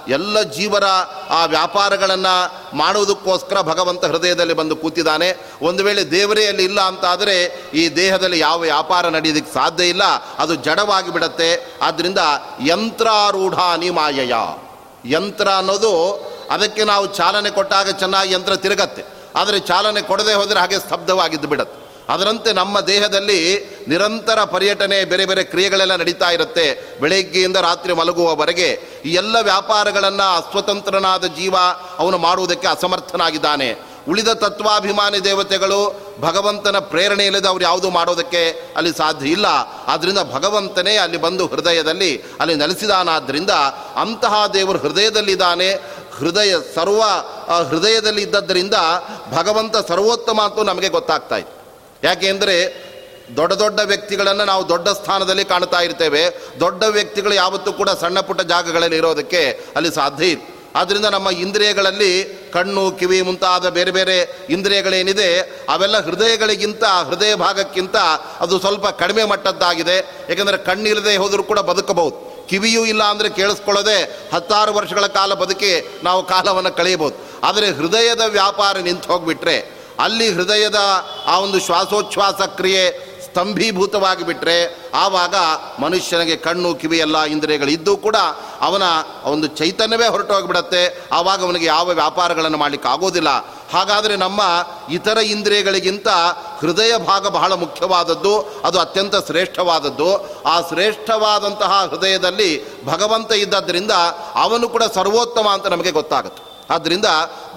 ಎಲ್ಲ 0.08 0.42
ಜೀವರ 0.42 0.84
ಆ 1.30 1.46
ವ್ಯಾಪಾರಗಳನ್ನು 1.46 2.78
ಮಾಡುವುದಕ್ಕೋಸ್ಕರ 2.78 3.62
ಭಗವಂತ 3.62 4.06
ಹೃದಯದಲ್ಲಿ 4.06 4.54
ಬಂದು 4.54 4.76
ಕೂತಿದ್ದಾನೆ. 4.76 5.52
ಒಂದು 5.62 5.84
ವೇಳೆ 5.84 6.12
ದೇವರೇ 6.12 6.46
ಅಲ್ಲಿ 6.46 6.64
ಇಲ್ಲ 6.64 6.82
ಅಂತಾದರೆ 6.82 7.44
ಈ 7.74 7.96
ದೇಹದಲ್ಲಿ 7.96 8.40
ಯಾವ 8.40 8.60
ವ್ಯಾಪಾರ 8.60 9.08
ನಡೆಯೋದಕ್ಕೆ 9.08 9.54
ಸಾಧ್ಯ 9.54 9.90
ಇಲ್ಲ. 9.90 10.04
ಅದು 10.38 10.56
ಜಡವಾಗಿ 10.56 11.14
ಬಿಡತ್ತೆ. 11.14 11.74
ಆದ್ದರಿಂದ 11.82 12.18
ಯಂತ್ರಾರೂಢ 12.68 13.54
ಅನಿಮಾಯಯ 13.54 14.34
ಯಂತ್ರ 15.06 15.48
ಅನ್ನೋದು 15.48 16.14
ಅದಕ್ಕೆ 16.52 16.84
ನಾವು 16.84 17.06
ಚಾಲನೆ 17.06 17.50
ಕೊಟ್ಟಾಗ 17.50 17.90
ಚೆನ್ನಾಗಿ 17.90 18.34
ಯಂತ್ರ 18.34 18.56
ತಿರುಗತ್ತೆ. 18.56 19.04
ಆದರೆ 19.36 19.60
ಚಾಲನೆ 19.60 20.02
ಕೊಡದೆ 20.02 20.34
ಹೋದರೆ 20.34 20.60
ಹಾಗೆ 20.60 20.80
ಸ್ತಬ್ಧವಾಗಿದ್ದು 20.80 21.48
ಬಿಡತ್ತೆ. 21.48 21.79
ಅದರಂತೆ 22.10 22.54
ನಮ್ಮ 22.54 22.80
ದೇಹದಲ್ಲಿ 22.80 23.40
ನಿರಂತರ 23.88 24.44
ಪರ್ಯಟನೆ, 24.44 25.06
ಬೇರೆ 25.06 25.26
ಬೇರೆ 25.26 25.44
ಕ್ರಿಯೆಗಳೆಲ್ಲ 25.44 25.96
ನಡೀತಾ 25.96 26.30
ಇರುತ್ತೆ. 26.32 26.98
ಬೆಳಗ್ಗೆಯಿಂದ 27.02 27.58
ರಾತ್ರಿ 27.58 27.94
ಮಲಗುವವರೆಗೆ 27.94 28.80
ಈ 29.06 29.14
ಎಲ್ಲ 29.14 29.36
ವ್ಯಾಪಾರಗಳನ್ನು 29.42 30.38
ಅಸ್ವತಂತ್ರನಾದ 30.38 31.26
ಜೀವ 31.26 31.56
ಅವನು 31.98 32.18
ಮಾಡುವುದಕ್ಕೆ 32.18 32.68
ಅಸಮರ್ಥನಾಗಿದ್ದಾನೆ. 32.68 33.90
ಉಳಿದ 34.10 34.28
ತತ್ವಾಭಿಮಾನಿ 34.28 35.24
ದೇವತೆಗಳು 35.24 35.80
ಭಗವಂತನ 36.20 36.80
ಪ್ರೇರಣೆ 36.80 37.26
ಇಲ್ಲದೆ 37.26 37.48
ಅವ್ರು 37.48 37.64
ಯಾವುದು 37.64 37.90
ಮಾಡೋದಕ್ಕೆ 37.90 38.50
ಅಲ್ಲಿ 38.78 38.92
ಸಾಧ್ಯ 38.98 39.30
ಇಲ್ಲ. 39.30 39.46
ಆದ್ದರಿಂದ 39.88 40.18
ಭಗವಂತನೇ 40.34 40.98
ಅಲ್ಲಿ 40.98 41.18
ಬಂದು 41.18 41.48
ಹೃದಯದಲ್ಲಿ 41.48 42.24
ಅಲ್ಲಿ 42.40 42.56
ನೆಲೆಸಿದಾನಾದ್ದರಿಂದ 42.56 43.50
ಅಂತಹ 43.96 44.48
ದೇವರು 44.54 44.80
ಹೃದಯದಲ್ಲಿದ್ದಾನೆ. 44.80 45.70
ಹೃದಯ 46.18 46.56
ಸರ್ವ 46.76 47.02
ಹೃದಯದಲ್ಲಿ 47.70 48.22
ಇದ್ದದ್ದರಿಂದ 48.22 48.74
ಭಗವಂತ 49.34 49.78
ಸರ್ವೋತ್ತಮ 49.88 50.42
ಅಂತೂ 50.42 50.64
ನಮಗೆ 50.64 50.90
ಗೊತ್ತಾಗ್ತಾ 50.90 51.38
ಯಾಕೆಂದರೆ 52.04 52.90
ದೊಡ್ಡ 53.38 53.54
ದೊಡ್ಡ 53.54 53.80
ವ್ಯಕ್ತಿಗಳನ್ನು 53.80 54.46
ನಾವು 54.46 54.70
ದೊಡ್ಡ 54.70 54.90
ಸ್ಥಾನದಲ್ಲಿ 54.90 55.46
ಕಾಣ್ತಾ 55.46 55.82
ಇರ್ತೇವೆ. 55.82 56.30
ದೊಡ್ಡ 56.60 56.84
ವ್ಯಕ್ತಿಗಳು 56.84 57.34
ಯಾವತ್ತೂ 57.34 57.74
ಕೂಡ 57.74 57.90
ಸಣ್ಣ 57.90 58.20
ಪುಟ್ಟ 58.20 58.42
ಜಾಗಗಳಲ್ಲಿ 58.42 58.98
ಇರೋದಕ್ಕೆ 58.98 59.60
ಅಲ್ಲಿ 59.76 59.96
ಸಾಧ್ಯ 59.96 60.26
ಇಲ್ಲ. 60.26 60.42
ಆದ್ದರಿಂದ 60.76 61.06
ನಮ್ಮ 61.06 61.30
ಇಂದ್ರಿಯಗಳಲ್ಲಿ 61.30 62.26
ಕಣ್ಣು, 62.54 62.92
ಕಿವಿ 62.92 63.22
ಮುಂತಾದ 63.22 63.70
ಬೇರೆ 63.70 63.92
ಬೇರೆ 63.92 64.46
ಇಂದ್ರಿಯಗಳೇನಿದೆ, 64.50 65.40
ಅವೆಲ್ಲ 65.70 66.06
ಹೃದಯಗಳಿಗಿಂತ, 66.06 66.84
ಹೃದಯ 66.84 67.36
ಭಾಗಕ್ಕಿಂತ 67.36 67.96
ಅದು 68.40 68.60
ಸ್ವಲ್ಪ 68.60 68.88
ಕಡಿಮೆ 68.88 69.24
ಮಟ್ಟದ್ದಾಗಿದೆ. 69.24 69.98
ಯಾಕೆಂದರೆ 70.30 70.58
ಕಣ್ಣಿಲ್ಲದೆ 70.58 71.18
ಹೋದರೂ 71.18 71.44
ಕೂಡ 71.44 71.60
ಬದುಕಬಹುದು. 71.60 72.48
ಕಿವಿಯೂ 72.50 72.86
ಇಲ್ಲ 72.86 73.04
ಅಂದರೆ 73.04 73.30
ಕೇಳಿಸ್ಕೊಳ್ಳೋದೆ 73.30 74.30
ಹತ್ತಾರು 74.34 74.74
ವರ್ಷಗಳ 74.74 75.08
ಕಾಲ 75.08 75.34
ಬದುಕಿ 75.34 76.00
ನಾವು 76.04 76.24
ಕಾಲವನ್ನು 76.24 76.72
ಕಳೆಯಬಹುದು. 76.72 77.16
ಆದರೆ 77.44 77.70
ಹೃದಯದ 77.70 78.22
ವ್ಯಾಪಾರ 78.28 78.78
ನಿಂತು 78.78 79.14
ಹೋಗಿಬಿಟ್ರೆ 79.14 79.79
ಅಲ್ಲಿ 80.00 80.34
ಹೃದಯದ 80.34 80.80
ಆ 81.26 81.40
ಒಂದು 81.40 81.60
ಶ್ವಾಸೋಚ್ಛ್ವಾಸ 81.60 82.42
ಕ್ರಿಯೆ 82.42 83.10
ಸ್ತಂಭೀಭೂತವಾಗಿ 83.26 84.26
ಬಿಟ್ಟರೆ 84.26 84.90
ಆವಾಗ 84.94 85.36
ಮನುಷ್ಯನಿಗೆ 85.80 86.36
ಕಣ್ಣು, 86.36 86.76
ಕಿವಿ 86.76 86.98
ಎಲ್ಲ 86.98 87.24
ಇಂದ್ರಿಯಗಳಿದ್ದು 87.24 87.98
ಕೂಡ 87.98 88.16
ಅವನ 88.62 88.84
ಒಂದು 89.24 89.48
ಚೈತನ್ಯವೇ 89.48 90.08
ಹೊರಟೋಗಿಬಿಡತ್ತೆ. 90.08 91.04
ಆವಾಗ 91.12 91.44
ಅವನಿಗೆ 91.44 91.66
ಯಾವ 91.66 91.90
ವ್ಯಾಪಾರಗಳನ್ನು 91.90 92.58
ಮಾಡಲಿಕ್ಕೆ 92.58 92.90
ಆಗೋದಿಲ್ಲ. 92.90 93.30
ಹಾಗಾದರೆ 93.74 94.16
ನಮ್ಮ 94.16 94.42
ಇತರ 94.90 95.18
ಇಂದ್ರಿಯಗಳಿಗಿಂತ 95.18 96.08
ಹೃದಯ 96.60 96.98
ಭಾಗ 96.98 97.28
ಬಹಳ 97.28 97.54
ಮುಖ್ಯವಾದದ್ದು, 97.54 98.62
ಅದು 98.64 98.80
ಅತ್ಯಂತ 98.80 99.16
ಶ್ರೇಷ್ಠವಾದದ್ದು. 99.16 100.44
ಆ 100.44 100.62
ಶ್ರೇಷ್ಠವಾದಂತಹ 100.62 101.88
ಹೃದಯದಲ್ಲಿ 101.92 102.84
ಭಗವಂತ 102.86 103.32
ಇದ್ದದ್ದರಿಂದ 103.32 103.92
ಅವನು 104.36 104.70
ಕೂಡ 104.70 104.84
ಸರ್ವೋತ್ತಮ 104.84 105.48
ಅಂತ 105.50 105.68
ನಮಗೆ 105.68 105.92
ಗೊತ್ತಾಗುತ್ತೆ. 105.92 106.49
ಆದ್ದರಿಂದ 106.70 107.06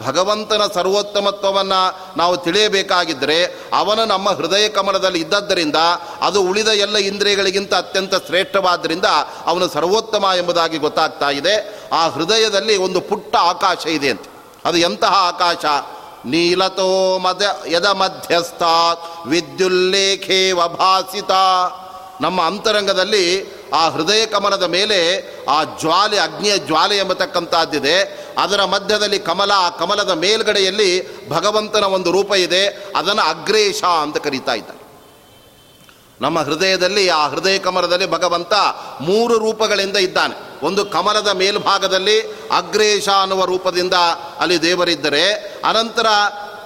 ಭಗವಂತನ 0.07 0.63
ಸರ್ವೋತ್ತಮತ್ವವನ್ನು 0.75 2.01
ನಾವು 2.17 2.37
ತಿಳಿಯಬೇಕಾಗಿದ್ದರೆ 2.37 3.45
ಅವನ 3.73 4.05
ನಮ್ಮ 4.05 4.31
ಹೃದಯ 4.31 4.69
ಕಮಲದಲ್ಲಿ 4.69 5.21
ಇದ್ದದ್ದರಿಂದ 5.21 5.77
ಅದು 6.21 6.43
ಉಳಿದ 6.43 6.69
ಎಲ್ಲ 6.69 6.97
ಇಂದ್ರಿಯಗಳಿಗಿಂತ 6.97 7.75
ಅತ್ಯಂತ 7.75 8.15
ಶ್ರೇಷ್ಠವಾದ್ದರಿಂದ 8.15 9.05
ಅವನು 9.47 9.69
ಸರ್ವೋತ್ತಮ 9.69 10.25
ಎಂಬುದಾಗಿ 10.37 10.79
ಗೊತ್ತಾಗ್ತಾ 10.79 11.31
ಇದೆ. 11.31 11.81
ಆ 11.93 12.09
ಹೃದಯದಲ್ಲಿ 12.09 12.77
ಒಂದು 12.77 13.01
ಪುಟ್ಟ 13.01 13.37
ಆಕಾಶ 13.37 13.87
ಇದೆ 13.87 14.09
ಅಂತ. 14.09 14.23
ಅದು 14.65 14.77
ಎಂತಹ 14.79 15.13
ಆಕಾಶ? 15.13 15.65
ನೀಲತೋ 16.25 17.19
ಮದ, 17.19 17.61
ಯದ 17.67 17.85
ಮಧ್ಯಸ್ಥಾತ್ 17.85 19.27
ವಿದ್ಯುಲ್ಲೇಖೇ 19.27 20.53
ವಭಾಸಿತ 20.53 21.31
ನಮ್ಮ 22.21 22.43
ಅಂತರಂಗದಲ್ಲಿ 22.43 23.57
ಆ 23.73 23.89
ಹೃದಯ 23.89 24.27
ಕಮಲದ 24.27 24.63
ಮೇಲೆ 24.63 24.99
ಆ 25.45 25.65
ಜ್ವಾಲೆ, 25.65 26.19
ಅಗ್ನಿಯ 26.19 26.59
ಜ್ವಾಲೆ 26.59 26.99
ಎಂಬತಕ್ಕಂಥದ್ದಿದೆ. 26.99 28.27
ಅದರ 28.39 28.65
ಮಧ್ಯದಲ್ಲಿ 28.65 29.19
ಕಮಲ, 29.19 29.53
ಆ 29.55 29.69
ಕಮಲದ 29.69 30.11
ಮೇಲ್ಗಡೆಯಲ್ಲಿ 30.11 30.91
ಭಗವಂತನ 31.29 31.85
ಒಂದು 31.85 32.13
ರೂಪ 32.13 32.33
ಇದೆ. 32.33 32.67
ಅದನ್ನು 32.97 33.23
ಅಗ್ರೇಶ 33.23 33.85
ಅಂತ 33.85 34.17
ಕರೀತಾ 34.17 34.55
ಇದ್ದಾರೆ 34.55 34.83
ನಮ್ಮ 36.21 36.39
ಹೃದಯದಲ್ಲಿ, 36.39 37.09
ಆ 37.09 37.29
ಹೃದಯ 37.29 37.59
ಕಮಲದಲ್ಲಿ 37.59 38.11
ಭಗವಂತ 38.11 38.53
ಮೂರು 39.01 39.39
ರೂಪಗಳಿಂದ 39.39 39.97
ಇದ್ದಾನೆ. 39.97 40.67
ಒಂದು 40.67 40.87
ಕಮಲದ 40.87 41.29
ಮೇಲ್ಭಾಗದಲ್ಲಿ 41.29 42.21
ಅಗ್ರೇಶ 42.57 43.09
ಅನ್ನುವ 43.09 43.45
ರೂಪದಿಂದ 43.45 43.95
ಅಲ್ಲಿ 44.39 44.63
ದೇವರಿದ್ದರೆ, 44.63 45.33
ಅನಂತರ 45.65 46.07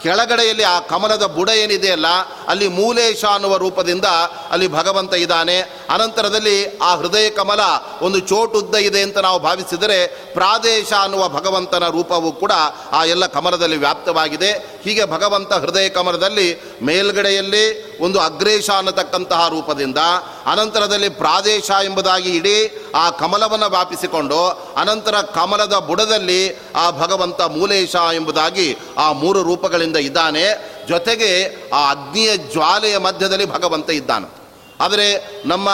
ಕೆಳಗಡೆಯಲ್ಲಿ 0.06 0.62
ಆ 0.62 0.80
ಕಮಲದ 0.80 1.24
ಬುಡ 1.26 1.48
ಏನಿದೆಯಲ್ಲ 1.48 2.06
ಅಲ್ಲಿ 2.48 2.68
ಮೂಲೇಶ 2.68 3.24
ಅನ್ನುವ 3.24 3.56
ರೂಪದಿಂದ 3.56 4.04
ಅಲ್ಲಿ 4.50 4.68
ಭಗವಂತ 4.68 5.14
ಇದ್ದಾನೆ. 5.14 5.58
ಅನಂತರದಲ್ಲಿ 5.90 6.78
ಆ 6.78 6.94
ಹೃದಯ 6.94 7.30
ಕಮಲ 7.30 7.60
ಒಂದು 8.02 8.18
ಚೋಟುದ್ದ 8.18 8.74
ಇದೆ 8.74 9.00
ಅಂತ 9.02 9.18
ನಾವು 9.18 9.38
ಭಾವಿಸಿದರೆ 9.40 10.06
ಪ್ರಾದೇಶ 10.32 10.92
ಅನ್ನುವ 10.92 11.28
ಭಗವಂತನ 11.28 11.88
ರೂಪವು 11.88 12.32
ಕೂಡ 12.32 12.52
ಆ 12.92 13.04
ಎಲ್ಲ 13.04 13.26
ಕಮಲದಲ್ಲಿ 13.26 13.76
ವ್ಯಾಪ್ತವಾಗಿದೆ. 13.76 14.52
ಹೀಗೆ 14.84 15.04
ಭಗವಂತ 15.04 15.52
ಹೃದಯ 15.52 15.88
ಕಮಲದಲ್ಲಿ 15.88 16.62
ಮೇಲ್ಗಡೆಯಲ್ಲಿ 16.82 17.64
ಒಂದು 17.98 18.20
ಅಗ್ರೇಶ 18.20 18.70
ಅನ್ನತಕ್ಕಂತಹ 18.70 19.48
ರೂಪದಿಂದ 19.48 19.98
ಅನಂತರದಲ್ಲಿ 20.46 21.08
ಪ್ರಾದೇಶ 21.08 21.70
ಎಂಬುದಾಗಿ 21.84 22.36
ಇಡೀ 22.36 22.78
ಆ 22.94 23.10
ಕಮಲವನ್ನು 23.10 23.70
ವ್ಯಾಪಿಸಿಕೊಂಡು 23.70 24.48
ಅನಂತರ 24.76 25.14
ಕಮಲದ 25.14 25.74
ಬುಡದಲ್ಲಿ 25.74 26.58
ಆ 26.76 26.90
ಭಗವಂತ 26.90 27.40
ಮೂಲೇಶ 27.40 27.96
ಎಂಬುದಾಗಿ 28.14 28.78
ಆ 28.98 29.12
ಮೂರು 29.12 29.42
ರೂಪಗಳಿಂದ 29.42 29.96
ಇದ್ದಾನೆ. 29.96 30.76
ಜೊತೆಗೆ 30.88 31.56
ಆ 31.70 31.90
ಅಗ್ನಿಯ 31.90 32.36
ಜ್ವಾಲೆಯ 32.36 32.98
ಮಧ್ಯದಲ್ಲಿ 32.98 33.46
ಭಗವಂತ 33.46 33.90
ಇದ್ದಾನೆ. 33.90 34.36
ಆದರೆ 34.80 35.42
ನಮ್ಮ 35.48 35.68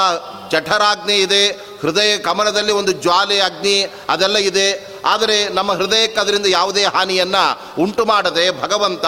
ಜಠರಾಗ್ನಿ 0.50 1.14
ಇದೆ, 1.14 1.48
ಹೃದಯ 1.80 2.18
ಕಮಲದಲ್ಲಿ 2.18 2.72
ಒಂದು 2.72 2.92
ಜ್ವಾಲೆ, 2.92 3.40
ಅಗ್ನಿ 3.40 3.94
ಅದೆಲ್ಲ 4.08 4.36
ಇದೆ. 4.36 4.91
ಆದರೆ 5.04 5.48
ನಮ್ಮ 5.48 5.72
ಹೃದಯಕ್ಕೆ 5.72 6.20
ಅದರಿಂದ 6.20 6.46
ಯಾವುದೇ 6.46 6.84
ಹಾನಿಯನ್ನು 6.84 7.60
ಉಂಟು 7.82 8.04
ಮಾಡದೆ 8.04 8.62
ಭಗವಂತ 8.62 9.04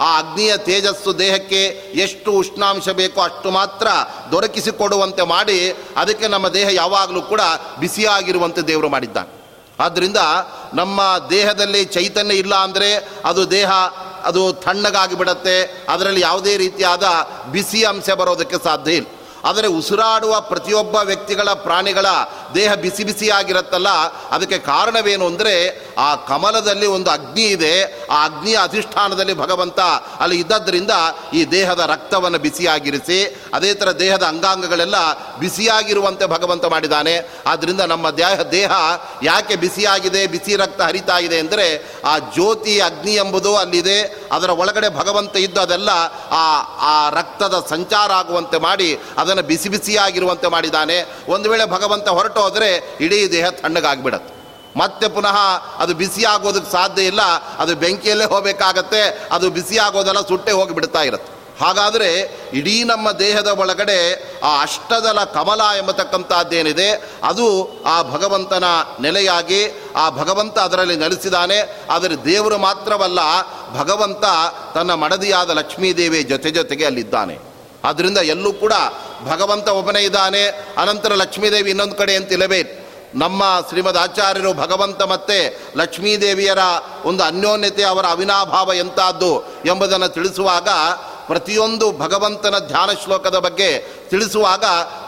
ಆ 0.00 0.18
ಅಗ್ನಿಯ 0.18 0.56
ತೇಜಸ್ಸು 0.56 1.18
ದೇಹಕ್ಕೆ 1.18 1.64
ಎಷ್ಟು 1.94 2.32
ಉಷ್ಣಾಂಶ 2.32 2.88
ಬೇಕೋ 2.88 3.20
ಅಷ್ಟು 3.20 3.50
ಮಾತ್ರ 3.50 3.86
ದೊರಕಿಸಿಕೊಡುವಂತೆ 4.32 5.22
ಮಾಡಿ 5.22 5.76
ಅದಕ್ಕೆ 5.96 6.28
ನಮ್ಮ 6.28 6.48
ದೇಹ 6.48 6.68
ಯಾವಾಗಲೂ 6.70 7.22
ಕೂಡ 7.22 7.40
ಬಿಸಿಯಾಗಿರುವಂತೆ 7.80 8.60
ದೇವರು 8.60 8.88
ಮಾಡಿದ್ದಾನೆ. 8.88 9.38
ಆದ್ದರಿಂದ 9.80 10.16
ನಮ್ಮ 10.74 11.00
ದೇಹದಲ್ಲಿ 11.30 11.84
ಚೈತನ್ಯ 11.84 12.34
ಇಲ್ಲ 12.34 12.54
ಅಂದರೆ 12.54 13.08
ಅದು 13.24 13.50
ದೇಹ 13.50 13.70
ಅದು 14.24 14.52
ತಣ್ಣಗಾಗಿ 14.52 15.14
ಬಿಡತ್ತೆ. 15.14 15.86
ಅದರಲ್ಲಿ 15.88 16.20
ಯಾವುದೇ 16.20 16.56
ರೀತಿಯಾದ 16.56 17.04
ಬಿಸಿ 17.52 17.84
ಅಂಶ 17.84 18.10
ಬರೋದಕ್ಕೆ 18.10 18.64
ಸಾಧ್ಯ 18.64 18.92
ಇಲ್ಲ. 18.92 19.06
ಆದರೆ 19.44 19.66
ಉಸಿರಾಡುವ 19.66 20.40
ಪ್ರತಿಯೊಬ್ಬ 20.40 20.96
ವ್ಯಕ್ತಿಗಳ 20.96 21.52
ಪ್ರಾಣಿಗಳ 21.52 22.06
ದೇಹ 22.56 22.70
ಬಿಸಿ 22.84 23.02
ಬಿಸಿಯಾಗಿರುತ್ತಲ್ಲ, 23.08 23.90
ಅದಕ್ಕೆ 24.34 24.58
ಕಾರಣವೇನು 24.70 25.24
ಅಂದರೆ 25.30 25.54
ಆ 26.06 26.08
ಕಮಲದಲ್ಲಿ 26.30 26.88
ಒಂದು 26.96 27.10
ಅಗ್ನಿ 27.16 27.46
ಇದೆ, 27.56 27.72
ಆ 28.14 28.18
ಅಗ್ನಿಯ 28.28 28.56
ಅಧಿಷ್ಠಾನದಲ್ಲಿ 28.68 29.34
ಭಗವಂತ 29.42 29.80
ಅಲ್ಲಿ 30.22 30.36
ಇದ್ದದ್ರಿಂದ 30.42 30.92
ಈ 31.38 31.42
ದೇಹದ 31.56 31.82
ರಕ್ತವನ್ನು 31.92 32.38
ಬಿಸಿಯಾಗಿರಿಸಿ, 32.46 33.18
ಅದೇ 33.56 33.70
ಥರ 33.80 33.88
ದೇಹದ 34.04 34.24
ಅಂಗಾಂಗಗಳೆಲ್ಲ 34.32 34.98
ಬಿಸಿಯಾಗಿರುವಂತೆ 35.42 36.26
ಭಗವಂತ 36.34 36.64
ಮಾಡಿದ್ದಾನೆ. 36.74 37.14
ಆದ್ದರಿಂದ 37.52 37.82
ನಮ್ಮ 37.92 38.06
ದೇಹ 38.22 38.38
ದೇಹ 38.56 38.72
ಯಾಕೆ 39.30 39.56
ಬಿಸಿಯಾಗಿದೆ, 39.64 40.22
ಬಿಸಿ 40.34 40.54
ರಕ್ತ 40.62 40.80
ಹರಿತಾ 40.88 41.18
ಇದೆ 41.26 41.38
ಅಂದರೆ 41.44 41.66
ಆ 42.12 42.14
ಜ್ಯೋತಿ 42.34 42.76
ಅಗ್ನಿ 42.88 43.14
ಎಂಬುದು 43.24 43.52
ಅಲ್ಲಿದೆ, 43.62 43.98
ಅದರ 44.36 44.50
ಒಳಗಡೆ 44.62 44.88
ಭಗವಂತ 45.00 45.36
ಇದ್ದು 45.46 45.60
ಅದೆಲ್ಲ 45.66 45.90
ಆ 46.40 46.44
ಆ 46.92 46.94
ರಕ್ತದ 47.18 47.56
ಸಂಚಾರ 47.74 48.10
ಆಗುವಂತೆ 48.22 48.58
ಮಾಡಿ 48.68 48.90
ಅದನ್ನು 49.20 49.44
ಬಿಸಿ 49.50 49.68
ಬಿಸಿಯಾಗಿರುವಂತೆ 49.74 50.48
ಮಾಡಿದ್ದಾನೆ. 50.54 50.98
ಒಂದು 51.34 51.46
ವೇಳೆ 51.50 51.64
ಭಗವಂತ 51.76 52.08
ಹೊರಟು 52.18 52.37
ಹೋದರೆ 52.38 52.96
ಇಡೀ 53.00 53.28
ದೇಹ 53.32 53.50
ತಣ್ಣಗಾಗ್ಬಿಡತ್ತೆ. 53.50 54.38
ಮತ್ತೆ 54.78 55.08
ಪುನಃ 55.08 55.36
ಅದು 55.78 55.94
ಬಿಸಿ 55.94 56.24
ಆಗೋದಕ್ಕೆ 56.24 56.72
ಸಾಧ್ಯ 56.72 57.02
ಇಲ್ಲ, 57.02 57.22
ಅದು 57.58 57.76
ಬೆಂಕಿಯಲ್ಲೇ 57.76 58.24
ಹೋಗಬೇಕಾಗತ್ತೆ, 58.24 59.28
ಅದು 59.32 59.50
ಬಿಸಿ 59.50 59.78
ಆಗೋದೆಲ್ಲ 59.78 60.20
ಸುಟ್ಟೆ 60.20 60.52
ಹೋಗಿಬಿಡ್ತಾ 60.52 61.02
ಇರುತ್ತೆ. 61.02 61.38
ಹಾಗಾದರೆ 61.64 62.10
ಇಡೀ 62.52 62.84
ನಮ್ಮ 62.84 63.12
ದೇಹದ 63.12 63.46
ಒಳಗಡೆ 63.46 63.96
ಆ 64.44 64.62
ಅಷ್ಟದಲ 64.62 65.24
ಕಮಲ 65.24 65.60
ಎಂಬತಕ್ಕಂಥದ್ದೇನಿದೆ, 65.78 66.90
ಅದು 67.22 67.46
ಆ 67.86 68.02
ಭಗವಂತನ 68.02 68.64
ನೆಲೆಯಾಗಿ, 69.00 69.82
ಆ 69.96 70.10
ಭಗವಂತ 70.10 70.58
ಅದರಲ್ಲಿ 70.58 70.96
ನೆಲೆಸಿದಾನೆ. 70.96 71.86
ಆದರೆ 71.90 72.24
ದೇವರು 72.24 72.58
ಮಾತ್ರವಲ್ಲ, 72.58 73.20
ಭಗವಂತ 73.78 74.24
ತನ್ನ 74.74 74.94
ಮಡದಿಯಾದ 74.94 75.50
ಲಕ್ಷ್ಮೀದೇವಿ 75.50 76.22
ಜೊತೆ 76.22 76.50
ಜೊತೆಗೆ 76.50 76.84
ಅಲ್ಲಿದ್ದಾನೆ. 76.84 77.47
ಆದ್ದರಿಂದ 77.84 78.18
ಎಲ್ಲೂ 78.18 78.52
ಕೂಡ 78.52 78.72
ಭಗವಂತ 79.26 79.68
ಒಬ್ಬನೇ 79.68 80.00
ಇದ್ದಾನೆ, 80.00 80.46
ಅನಂತರ 80.76 81.14
ಲಕ್ಷ್ಮೀದೇವಿ 81.14 81.70
ಇನ್ನೊಂದು 81.70 81.94
ಕಡೆ 81.94 82.16
ಅಂತಿಲ್ಲವೇ 82.16 82.84
ನಮ್ಮ 83.14 83.42
ಶ್ರೀಮದ್ 83.68 83.98
ಆಚಾರ್ಯರು 83.98 84.52
ಭಗವಂತ 84.52 85.02
ಮತ್ತೆ 85.02 85.58
ಲಕ್ಷ್ಮೀದೇವಿಯರ 85.76 86.58
ಒಂದು 87.04 87.24
ಅನ್ಯೋನ್ಯತೆ, 87.24 87.82
ಅವರ 87.82 88.06
ಅವಿನಾಭಾವ 88.06 88.72
ಎಂತಾದ್ದು 88.74 89.44
ಎಂಬುದನ್ನು 89.66 90.08
ತಿಳಿಸುವಾಗ, 90.08 90.68
ಪ್ರತಿಯೊಂದು 91.26 91.92
ಭಗವಂತನ 91.92 92.58
ಧ್ಯಾನ 92.58 92.90
ಶ್ಲೋಕದ 93.04 93.38
ಬಗ್ಗೆ 93.38 93.78
ತಿಳಿಸುವಾಗ, 94.08 94.64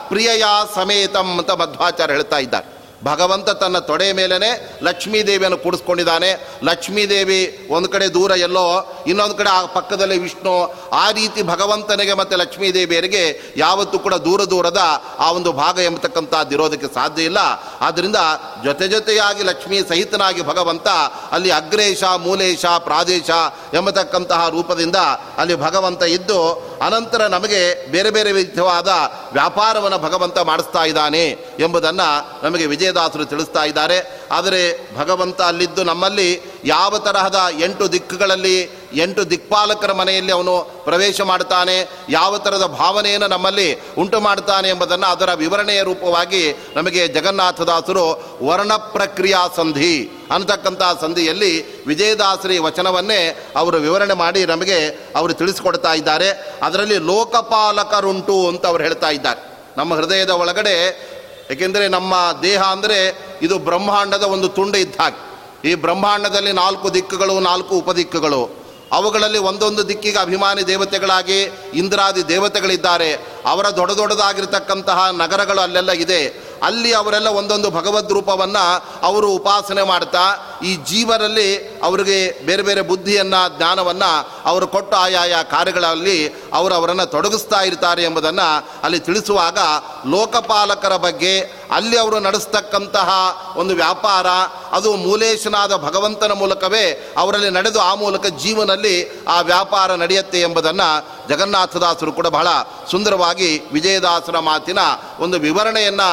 ಪ್ರಿಯಯ 0.09 0.45
ಸಮೇತಂ 0.75 1.39
ಅಂತ 1.39 1.51
ಮಧ್ವಾಚಾರ್ಯ 1.51 2.13
ಹೇಳ್ತಾ 2.13 2.39
ಇದ್ದಾರೆ. 2.39 2.80
ಭಗವಂತ 3.05 3.51
ತನ್ನ 3.51 3.79
ತೊಡೆ 3.79 4.13
ಮೇಲೇ 4.13 4.79
ಲಕ್ಷ್ಮೀದೇವಿಯನ್ನು 4.83 5.59
ಕೂಡಿಸ್ಕೊಂಡಿದ್ದಾನೆ. 5.59 6.49
ಲಕ್ಷ್ಮೀದೇವಿ 6.63 7.69
ಒಂದು 7.71 7.89
ಕಡೆ 7.89 8.15
ದೂರ 8.15 8.31
ಎಲ್ಲೋ, 8.31 8.97
ಇನ್ನೊಂದು 9.07 9.35
ಕಡೆ 9.35 9.51
ಆ 9.51 9.65
ಪಕ್ಕದಲ್ಲಿ 9.65 10.19
ವಿಷ್ಣು. 10.19 10.75
ಆ 10.93 11.11
ರೀತಿ 11.11 11.43
ಭಗವಂತನಿಗೆ 11.43 12.15
ಮತ್ತು 12.15 12.37
ಲಕ್ಷ್ಮೀದೇವಿಯರಿಗೆ 12.37 13.55
ಯಾವತ್ತೂ 13.57 13.99
ಕೂಡ 13.99 14.15
ದೂರ 14.15 14.45
ದೂರದ 14.45 14.81
ಆ 15.19 15.33
ಒಂದು 15.33 15.53
ಭಾಗ 15.53 15.79
ಎಂಬತಕ್ಕಂಥದ್ದು 15.79 16.55
ಇರೋದಕ್ಕೆ 16.55 16.95
ಸಾಧ್ಯ 16.95 17.23
ಇಲ್ಲ. 17.23 17.39
ಆದ್ದರಿಂದ 17.81 18.17
ಜೊತೆ 18.65 18.89
ಜೊತೆಯಾಗಿ 18.89 19.43
ಲಕ್ಷ್ಮೀ 19.43 19.81
ಸಹಿತನಾಗಿ 19.89 20.43
ಭಗವಂತ 20.43 20.89
ಅಲ್ಲಿ 21.33 21.51
ಅಗ್ರೇಶ, 21.51 22.05
ಮೂಲೇಶ, 22.05 22.67
ಪ್ರಾದೇಶ 22.79 23.31
ಎಂಬತಕ್ಕಂತಹ 23.75 24.49
ರೂಪದಿಂದ 24.49 24.97
ಅಲ್ಲಿ 25.39 25.55
ಭಗವಂತ 25.55 26.03
ಇದ್ದು, 26.03 26.71
ಅನಂತರ 26.87 27.27
ನಮಗೆ 27.27 27.91
ಬೇರೆ 27.91 28.11
ಬೇರೆ 28.11 28.33
ವಿಧವಾದ 28.33 28.89
ವ್ಯಾಪಾರವನ್ನು 29.33 29.99
ಭಗವಂತ 29.99 30.39
ಮಾಡಿಸ್ತಾ 30.39 30.85
ಇದ್ದಾನೆ. 30.85 31.50
ಎಂಬುದನ್ನು 31.61 32.41
ನಮಗೆ 32.45 32.67
ವಿಜಯದಾಸರು 32.67 33.25
ತಿಳಿಸ್ತಾ 33.25 33.65
ಇದ್ದಾರೆ. 33.65 34.21
ಆದರೆ 34.33 34.91
ಭಗವಂತ 34.97 35.41
ಅಲ್ಲಿದ್ದು 35.41 35.85
ನಮ್ಮಲ್ಲಿ 35.85 36.41
ಯಾವ 36.65 36.99
ತರಹದ 36.99 37.41
ಎಂಟು 37.61 37.93
ದಿಕ್ಕುಗಳಲ್ಲಿ 37.93 38.81
ಎಂಟು 38.95 39.31
ದಿಕ್ಪಾಲಕರ 39.31 39.93
ಮನೆಯಲ್ಲಿ 39.93 40.33
ಅವನು 40.33 40.83
ಪ್ರವೇಶ 40.85 41.21
ಮಾಡ್ತಾನೆ 41.21 41.91
ಯಾವ 42.09 42.39
ಥರದ 42.39 42.67
ಭಾವನೆಯನ್ನು 42.67 43.29
ನಮ್ಮಲ್ಲಿ 43.29 43.83
ಉಂಟು 43.99 44.21
ಮಾಡ್ತಾನೆ 44.21 44.69
ಎಂಬುದನ್ನು 44.69 45.07
ಅದರ 45.07 45.33
ವಿವರಣೆಯ 45.33 45.83
ರೂಪವಾಗಿ 45.83 46.57
ನಮಗೆ 46.77 47.09
ಜಗನ್ನಾಥದಾಸರು 47.09 48.39
ವರ್ಣ 48.43 48.73
ಪ್ರಕ್ರಿಯಾ 48.73 49.49
ಸಂಧಿ 49.57 50.11
ಅನ್ನತಕ್ಕಂಥ 50.31 50.83
ಸಂಧಿಯಲ್ಲಿ 51.01 51.85
ವಿಜಯದಾಸರಿ 51.85 52.59
ವಚನವನ್ನೇ 52.59 53.51
ಅವರು 53.57 53.77
ವಿವರಣೆ 53.77 54.15
ಮಾಡಿ 54.15 54.47
ನಮಗೆ 54.47 54.89
ಅವರು 55.17 55.33
ತಿಳಿಸಿಕೊಡ್ತಾ 55.33 55.95
ಇದ್ದಾರೆ. 55.95 56.31
ಅದರಲ್ಲಿ 56.63 56.99
ಲೋಕಪಾಲಕರುಂಟು 56.99 58.49
ಅಂತ 58.49 58.67
ಅವರು 58.67 58.83
ಹೇಳ್ತಾ 58.83 59.11
ಇದ್ದಾರೆ. 59.11 59.51
ನಮ್ಮ 59.77 59.95
ಹೃದಯದ 59.95 60.31
ಒಳಗಡೆ 60.31 60.75
ಏಕೆಂದರೆ 61.51 61.89
ನಮ್ಮ 61.89 62.15
ದೇಹ 62.43 62.63
ಅಂದರೆ 62.63 62.99
ಇದು 63.43 63.59
ಬ್ರಹ್ಮಾಂಡದ 63.59 64.23
ಒಂದು 64.23 64.49
ತುಂಡು 64.49 64.79
ಇದ್ದ 64.79 65.01
ಹಾಗೆ. 65.01 65.31
ಈ 65.69 65.75
ಬ್ರಹ್ಮಾಂಡದಲ್ಲಿ 65.75 66.53
ನಾಲ್ಕು 66.53 66.95
ದಿಕ್ಕುಗಳು, 66.95 67.41
ನಾಲ್ಕು 67.41 67.75
ಉಪದಿಕ್ಕುಗಳು. 67.75 68.61
ಅವುಗಳಲ್ಲಿ 68.93 69.39
ಒಂದೊಂದು 69.39 69.89
ದಿಕ್ಕಿಗೆ 69.89 70.19
ಅಭಿಮಾನಿ 70.19 70.67
ದೇವತೆಗಳಾಗಿ 70.67 71.43
ಇಂದ್ರಾದಿ 71.75 72.29
ದೇವತೆಗಳಿದ್ದಾರೆ. 72.29 73.27
ಅವರ 73.47 73.67
ದೊಡ್ಡ 73.67 73.93
ದೊಡ್ಡದಾಗಿರ್ತಕ್ಕಂತಹ 73.93 75.09
ನಗರಗಳು 75.11 75.61
ಅಲ್ಲೆಲ್ಲ 75.61 75.91
ಇದೆ. 75.91 76.51
ಅಲ್ಲಿ 76.63 76.93
ಅವರೆಲ್ಲ 76.93 77.29
ಒಂದೊಂದು 77.29 77.71
ಭಗವದ್ 77.71 78.13
ರೂಪವನ್ನು 78.13 78.85
ಅವರು 79.03 79.29
ಉಪಾಸನೆ 79.29 79.83
ಮಾಡ್ತಾ 79.83 80.50
ಈ 80.63 80.73
ಜೀವರಲ್ಲಿ 80.91 81.51
ಅವರಿಗೆ 81.83 82.19
ಬೇರೆ 82.47 82.63
ಬೇರೆ 82.63 82.83
ಬುದ್ಧಿಯನ್ನು, 82.83 83.41
ಜ್ಞಾನವನ್ನು 83.57 84.11
ಅವರು 84.45 84.67
ಕೊಟ್ಟು 84.69 84.97
ಆಯಾಯ 84.97 85.35
ಕಾರ್ಯಗಳಲ್ಲಿ 85.51 86.19
ಅವರು 86.53 86.75
ಅವರನ್ನು 86.75 87.07
ತೊಡಗಿಸ್ತಾ 87.07 87.61
ಇರ್ತಾರೆ 87.61 88.03
ಎಂಬುದನ್ನು 88.05 88.49
ಅಲ್ಲಿ 88.83 89.01
ತಿಳಿಸುವಾಗ 89.01 89.59
ಲೋಕಪಾಲಕರ 90.07 90.97
ಬಗ್ಗೆ 90.97 91.35
ಅಲ್ಲಿ 91.75 91.97
ಅವರು 91.99 92.19
ನಡೆಸ್ತಕ್ಕಂತಹ 92.21 93.11
ಒಂದು 93.57 93.75
ವ್ಯಾಪಾರ, 93.75 94.27
ಅದು 94.73 94.91
ಮೂಲೇಶನಾದ 94.97 95.77
ಭಗವಂತನ 95.77 96.33
ಮೂಲಕವೇ 96.33 96.85
ಅವರಲ್ಲಿ 97.19 97.51
ನಡೆದು 97.51 97.81
ಆ 97.81 97.95
ಮೂಲಕ 97.95 98.27
ಜೀವನಲ್ಲಿ 98.27 98.97
ಆ 99.29 99.41
ವ್ಯಾಪಾರ 99.41 99.95
ನಡೆಯುತ್ತೆ 99.95 100.41
ಎಂಬುದನ್ನು 100.41 100.89
ಜಗನ್ನಾಥದಾಸರು 101.29 102.13
ಕೂಡ 102.13 102.27
ಬಹಳ 102.27 102.49
ಸುಂದರವಾಗಿ 102.91 103.51
ವಿಜಯದಾಸರ 103.73 104.39
ಮಾತಿನ 104.39 104.79
ಒಂದು 105.19 105.39
ವಿವರಣೆಯನ್ನು 105.39 106.09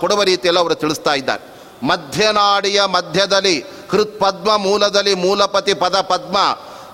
ಕೊಡುವ 0.00 0.22
ರೀತಿಯಲ್ಲಿ 0.22 0.60
ಅವರು 0.60 0.74
ತಿಳಿಸ್ತಾ 0.74 1.14
ಇದ್ದಾರೆ. 1.14 1.44
ಮಧ್ಯನಾಡಿಯ 1.86 2.84
ಮಧ್ಯದಲ್ಲಿ 2.84 3.56
ಹೃತ್ಪದ್ಮ 3.90 4.56
ಮೂಲದಲ್ಲಿ 4.56 5.14
ಮೂಲಪತಿ 5.14 5.74
ಪದ 5.74 6.00
ಪದ್ಮ 6.00 6.36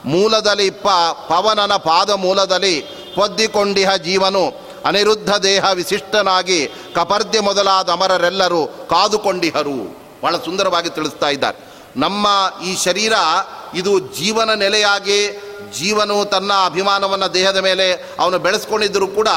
ಮೂಲದಲ್ಲಿ 0.04 0.70
ಪ 0.70 0.86
ಪವನನ 1.28 1.76
ಪಾದ 1.76 2.10
ಮೂಲದಲ್ಲಿ 2.10 2.80
ಪೊದ್ದಿಕೊಂಡಿಹ 3.14 3.94
ಜೀವನು. 3.94 4.64
ಅನಿರುದ್ಧ 4.84 5.30
ದೇಹ 5.30 5.64
ವಿಶಿಷ್ಟನಾಗಿ 5.72 6.70
ಕಪರ್ದೆ 6.94 7.40
ಮೊದಲಾದ 7.40 7.88
ಅಮರರೆಲ್ಲರೂ 7.88 8.66
ಕಾದುಕೊಂಡಿಹರು. 8.66 9.96
ಬಹಳ 10.22 10.36
ಸುಂದರವಾಗಿ 10.36 10.90
ತಿಳಿಸ್ತಾ 10.90 11.28
ಇದ್ದಾರೆ. 11.28 11.58
ನಮ್ಮ 11.96 12.26
ಈ 12.64 12.76
ಶರೀರ 12.76 13.12
ಇದು 13.74 13.98
ಜೀವನ 13.98 14.54
ನೆಲೆಯಾಗಿ 14.54 15.40
ಜೀವನು 15.78 16.24
ತನ್ನ 16.24 16.52
ಅಭಿಮಾನವನ್ನು 16.64 17.34
ದೇಹದ 17.34 17.56
ಮೇಲೆ 17.56 17.92
ಅವನು 17.92 18.38
ಬೆಳೆಸ್ಕೊಂಡಿದ್ದರೂ 18.38 19.06
ಕೂಡ 19.06 19.28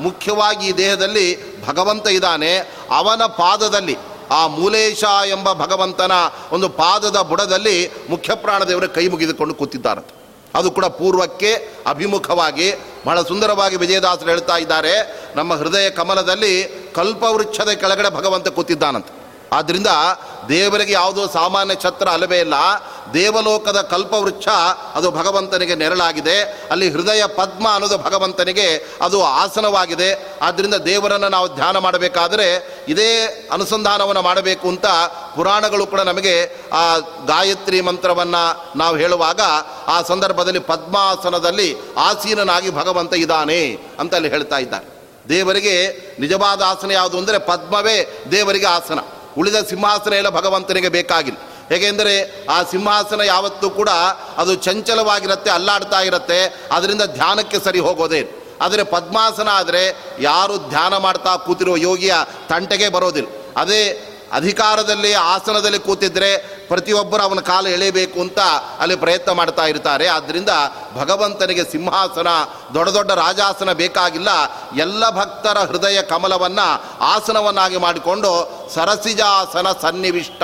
ಮುಖ್ಯವಾಗಿ 0.00 0.66
ಈ 0.66 0.72
ದೇಹದಲ್ಲಿ 0.72 1.26
ಭಗವಂತ 1.66 2.08
ಇದ್ದಾನೆ. 2.08 2.56
ಅವನ 2.96 3.26
ಪಾದದಲ್ಲಿ 3.26 3.96
ಆ 4.30 4.46
ಮೂಲೇಶ 4.46 5.04
ಎಂಬ 5.26 5.52
ಭಗವಂತನ 5.52 6.12
ಒಂದು 6.52 6.68
ಪಾದದ 6.68 7.16
ಬುಡದಲ್ಲಿ 7.16 7.92
ಮುಖ್ಯಪ್ರಾಣ 8.10 8.56
ಪ್ರಾಣದೇವರ 8.56 8.86
ಕೈ 8.86 9.08
ಮುಗಿದುಕೊಂಡು 9.08 9.54
ಕೂತಿದ್ದಾರಂತೆ 9.54 10.24
ಅದು 10.54 10.70
ಕೂಡ 10.70 10.84
ಪೂರ್ವಕ್ಕೆ 10.84 11.68
ಅಭಿಮುಖವಾಗಿ 11.86 12.74
ಬಹಳ 13.06 13.22
ಸುಂದರವಾಗಿ 13.22 13.76
ವಿಜಯದಾಸರು 13.76 14.28
ಹೇಳ್ತಾ 14.28 14.56
ಇದ್ದಾರೆ. 14.56 15.24
ನಮ್ಮ 15.36 15.54
ಹೃದಯ 15.54 15.90
ಕಮಲದಲ್ಲಿ 15.90 16.64
ಕಲ್ಪವೃಕ್ಷದ 16.94 17.70
ಕೆಳಗಡೆ 17.70 18.10
ಭಗವಂತ 18.10 18.48
ಕೂತಿದ್ದಾನಂತೆ. 18.48 19.24
ಆದ್ದರಿಂದ 19.52 19.86
ದೇವರಿಗೆ 20.48 20.92
ಯಾವುದೋ 20.92 21.26
ಸಾಮಾನ್ಯ 21.26 21.74
ಛತ್ರ 21.74 22.08
ಅಲ್ಲವೇ 22.08 22.38
ಇಲ್ಲ. 22.38 22.54
ದೇವಲೋಕದ 23.12 23.80
ಕಲ್ಪವೃಕ್ಷ 23.80 24.48
ಅದು 24.94 25.10
ಭಗವಂತನಿಗೆ 25.10 25.74
ನೆರಳಾಗಿದೆ. 25.74 26.42
ಅಲ್ಲಿ 26.70 26.90
ಹೃದಯ 26.90 27.26
ಪದ್ಮ 27.26 27.68
ಅನ್ನೋದು 27.72 27.98
ಭಗವಂತನಿಗೆ 27.98 28.86
ಅದು 29.00 29.24
ಆಸನವಾಗಿದೆ. 29.24 30.38
ಆದ್ದರಿಂದ 30.42 30.74
ದೇವರನ್ನು 30.74 31.28
ನಾವು 31.28 31.54
ಧ್ಯಾನ 31.54 31.78
ಮಾಡಬೇಕಾದರೆ 31.78 32.78
ಇದೇ 32.88 33.48
ಅನುಸಂಧಾನವನ್ನು 33.52 34.22
ಮಾಡಬೇಕು 34.22 34.68
ಅಂತ 34.68 34.86
ಪುರಾಣಗಳು 35.36 35.86
ಕೂಡ 35.86 36.00
ನಮಗೆ 36.00 36.56
ಆ 36.72 36.98
ಗಾಯತ್ರಿ 37.26 37.80
ಮಂತ್ರವನ್ನು 37.80 38.72
ನಾವು 38.78 38.96
ಹೇಳುವಾಗ 38.96 39.40
ಆ 39.86 40.02
ಸಂದರ್ಭದಲ್ಲಿ 40.02 40.58
ಪದ್ಮಾಸನದಲ್ಲಿ 40.58 41.76
ಆಸೀನನಾಗಿ 41.96 42.70
ಭಗವಂತ 42.70 43.14
ಇದ್ದಾನೆ 43.14 43.78
ಅಂತ 43.98 44.14
ಅಲ್ಲಿ 44.14 44.28
ಹೇಳ್ತಾ 44.28 44.58
ಇದ್ದಾರೆ. 44.58 44.94
ದೇವರಿಗೆ 45.28 45.88
ನಿಜವಾದ 46.20 46.62
ಆಸನ 46.66 46.90
ಯಾವುದು 46.90 47.18
ಅಂದರೆ 47.18 47.38
ಪದ್ಮವೇ 47.38 48.26
ದೇವರಿಗೆ 48.30 48.66
ಆಸನ. 48.66 48.98
ಉಳಿದ 49.38 49.54
ಸಿಂಹಾಸನ 49.68 50.12
ಎಲ್ಲ 50.12 50.28
ಭಗವಂತನಿಗೆ 50.28 50.88
ಬೇಕಾಗಿಲ್ಲ. 50.88 51.53
ಹೇಗೆಂದರೆ 51.68 52.44
ಆ 52.50 52.62
ಸಿಂಹಾಸನ 52.62 53.20
ಯಾವತ್ತೂ 53.20 53.70
ಕೂಡ 53.70 53.88
ಅದು 54.38 54.54
ಚಂಚಲವಾಗಿರುತ್ತೆ, 54.54 55.50
ಅಲ್ಲಾಡ್ತಾ 55.50 56.00
ಇರುತ್ತೆ. 56.00 56.68
ಅದರಿಂದ 56.72 57.02
ಧ್ಯಾನಕ್ಕೆ 57.02 57.60
ಸರಿ 57.64 57.78
ಹೋಗೋದೇ 57.78 58.40
ಆದರೆ 58.60 58.82
ಪದ್ಮಾಸನ 58.84 59.48
ಆದರೆ 59.52 60.14
ಯಾರು 60.20 60.58
ಧ್ಯಾನ 60.68 60.96
ಮಾಡ್ತಾ 60.96 61.36
ಕೂತಿರೋ 61.36 61.76
ಯೋಗಿಯ 61.76 62.14
ತಂಟೆಗೆ 62.48 62.88
ಬರೋದಿಲ್ಲ. 62.88 63.28
ಅದೇ 63.56 64.10
ಅಧಿಕಾರದಲ್ಲಿ, 64.32 65.12
ಆಸನದಲ್ಲಿ 65.12 65.78
ಕೂತಿದ್ರೆ 65.78 66.36
ಪ್ರತಿಯೊಬ್ಬರು 66.68 67.22
ಅವನ 67.22 67.40
ಕಾಲು 67.40 67.68
ಎಳೆಯಬೇಕು 67.68 68.20
ಅಂತ 68.20 68.38
ಅಲ್ಲಿ 68.80 68.96
ಪ್ರಯತ್ನ 68.96 69.32
ಮಾಡ್ತಾ 69.32 69.66
ಇರ್ತಾರೆ. 69.66 70.06
ಆದ್ದರಿಂದ 70.06 70.48
ಭಗವಂತನಿಗೆ 70.96 71.64
ಸಿಂಹಾಸನ, 71.64 72.28
ದೊಡ್ಡ 72.74 72.90
ದೊಡ್ಡ 72.90 73.10
ರಾಜಾಸನ 73.10 73.72
ಬೇಕಾಗಿಲ್ಲ. 73.72 74.28
ಎಲ್ಲ 74.76 75.10
ಭಕ್ತರ 75.10 75.58
ಹೃದಯ 75.58 76.02
ಕಮಲವನ್ನು 76.02 76.82
ಆಸನವನ್ನಾಗಿ 77.00 77.76
ಮಾಡಿಕೊಂಡು 77.76 78.30
ಸರಸಿಜಾಸನ 78.74 79.66
ಸನ್ನಿವಿಷ್ಟ. 79.82 80.42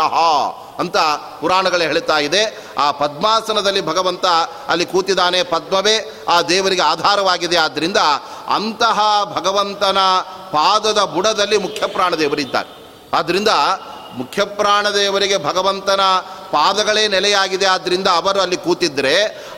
ಅಂತ 0.79 0.97
ಪುರಾಣಗಳೇ 1.41 1.87
ಹೇಳ್ತಾ 1.87 2.19
ಇದೆ. 2.19 2.67
ಆ 2.79 2.91
ಪದ್ಮಾಸನದಲ್ಲಿ 2.91 3.87
ಭಗವಂತ 3.87 4.27
ಅಲ್ಲಿ 4.69 4.87
ಕೂತಿದ್ದಾನೆ 4.87 5.43
ಪದ್ಮವೇ, 5.43 6.25
ಆ 6.29 6.43
ದೇವರಿಗೆ 6.43 6.83
ಆಧಾರವಾಗಿದೆ. 6.83 7.57
ಆದ್ದರಿಂದ 7.57 7.97
ಅಂತಹ 8.55 9.01
ಭಗವಂತನ 9.25 9.99
ಪಾದದ 10.53 10.99
ಬುಡದಲ್ಲಿ 10.99 11.59
ಮುಖ್ಯ 11.59 11.87
ಪ್ರಾಣದೇವರಿದ್ದಾರೆ 11.87 12.81
ಆದ್ದರಿಂದ 13.15 13.49
ಮುಖ್ಯ 14.15 14.45
ಪ್ರಾಣದೇವರಿಗೆ 14.45 15.45
ಭಗವಂತನ 15.45 16.01
ಪಾದಗಳೇ 16.53 17.09
ನೆಲೆಯಾಗಿದೆ. 17.09 17.67
ಆದ್ದರಿಂದ 17.67 18.09
ಅವರು 18.09 18.41
ಅಲ್ಲಿ 18.41 18.57
ಕೂತಿದ್ದರೆ 18.57 19.17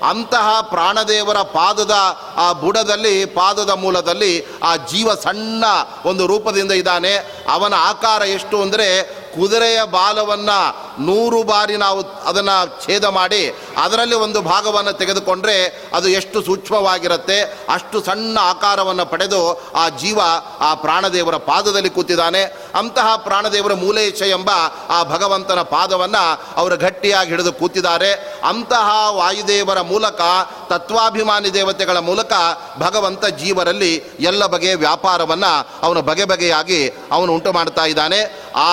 ಅಂತಹ 0.09 0.61
ಪ್ರಾಣದೇವರ 0.61 1.37
ಪಾದದ 1.37 1.95
ಆ 2.37 2.53
ಬುಡದಲ್ಲಿ, 2.53 3.25
ಪಾದದ 3.25 3.71
ಮೂಲದಲ್ಲಿ 3.71 4.33
ಆ 4.63 4.77
ಜೀವ 4.77 5.15
ಸಣ್ಣ 5.15 5.65
ಒಂದು 6.05 6.27
ರೂಪದಿಂದ 6.27 6.73
ಇದ್ದಾನೆ. 6.73 7.15
ಅವನ 7.53 7.75
ಆಕಾರ 7.79 8.23
ಎಷ್ಟು 8.23 8.63
ಅಂದರೆ 8.63 8.89
ಕುದುರೆಯ 9.33 9.83
ಬಾಲವನ್ನು 9.85 10.59
ನೂರು 11.07 11.43
ಬಾರಿ 11.43 11.77
ನಾವು 11.77 12.01
ಅದನ್ನು 12.25 12.57
ಛೇದ 12.85 13.05
ಮಾಡಿ 13.05 13.43
ಅದರಲ್ಲಿ 13.83 14.15
ಒಂದು 14.15 14.41
ಭಾಗವನ್ನು 14.43 14.93
ತೆಗೆದುಕೊಂಡ್ರೆ 14.93 15.57
ಅದು 15.95 16.09
ಎಷ್ಟು 16.09 16.43
ಸೂಕ್ಷ್ಮವಾಗಿರುತ್ತೆ. 16.43 17.39
ಅಷ್ಟು 17.75 18.03
ಸಣ್ಣ 18.03 18.39
ಆಕಾರವನ್ನು 18.41 19.07
ಪಡೆದು 19.07 19.41
ಆ 19.75 19.89
ಜೀವ 19.89 20.21
ಆ 20.61 20.75
ಪ್ರಾಣದೇವರ 20.75 21.37
ಪಾದದಲ್ಲಿ 21.37 21.91
ಕೂತಿದ್ದಾನೆ. 21.91 22.43
ಅಂತಹ 22.75 23.17
ಪ್ರಾಣದೇವರ 23.17 23.75
ಮೂಲೇಶ 23.75 24.23
ಎಂಬ 24.23 24.51
ಆ 24.89 25.03
ಭಗವಂತನ 25.05 25.63
ಪಾದವನ್ನು 25.63 26.41
ಅವರು 26.57 26.77
ಗಟ್ಟಿಯಾಗಿ 26.83 27.31
ಹಿಡಿದು 27.31 27.53
ಕೂತಿದ್ದಾರೆ. 27.53 28.11
ಅಂತಹ 28.49 28.89
ವಾಯುದೇವರ 29.11 29.81
ಮೂಲಕ, 29.81 30.21
ತತ್ವಾಭಿಮಾನಿ 30.69 31.51
ದೇವತೆಗಳ 31.55 31.99
ಮೂಲಕ 31.99 32.33
ಭಗವಂತ 32.79 33.25
ಜೀವರಲ್ಲಿ 33.27 33.93
ಎಲ್ಲ 34.21 34.47
ಬಗೆಯ 34.47 34.75
ವ್ಯಾಪಾರವನ್ನು 34.75 35.53
ಅವನು 35.83 36.03
ಬಗೆ 36.03 36.25
ಬಗೆಯಾಗಿ 36.25 36.81
ಅವನು 36.89 37.33
ಉಂಟು 37.33 37.53
ಮಾಡ್ತಾ 37.53 37.85
ಇದ್ದಾನೆ. 37.85 38.21
ಆ 38.57 38.71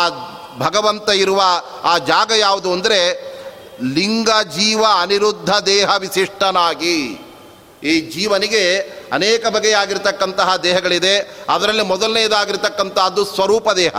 ಭಗವಂತ 0.58 1.10
ಇರುವ 1.10 1.41
ಆ 1.84 1.98
ಜಾಗ 1.98 2.32
ಯಾವುದು 2.38 2.69
ಅಂದರೆ 2.72 3.00
ಲಿಂಗ 3.93 4.30
ಜೀವ 4.43 4.82
ಅನಿರುದ್ಧ 5.02 5.52
ದೇಹ 5.65 5.89
ವಿಶಿಷ್ಟನಾಗಿ. 5.98 6.98
ಈ 7.84 7.93
ಜೀವನಿಗೆ 8.02 8.63
ಅನೇಕ 9.13 9.48
ಬಗೆಯಾಗಿರ್ತಕ್ಕಂತಹ 9.48 10.56
ದೇಹಗಳಿದೆ. 10.56 11.13
ಅದರಲ್ಲಿ 11.50 11.84
ಮೊದಲನೇದಾಗಿರ್ತಕ್ಕಂಥದ್ದು 11.84 13.26
ಸ್ವರೂಪ 13.26 13.72
ದೇಹ. 13.72 13.93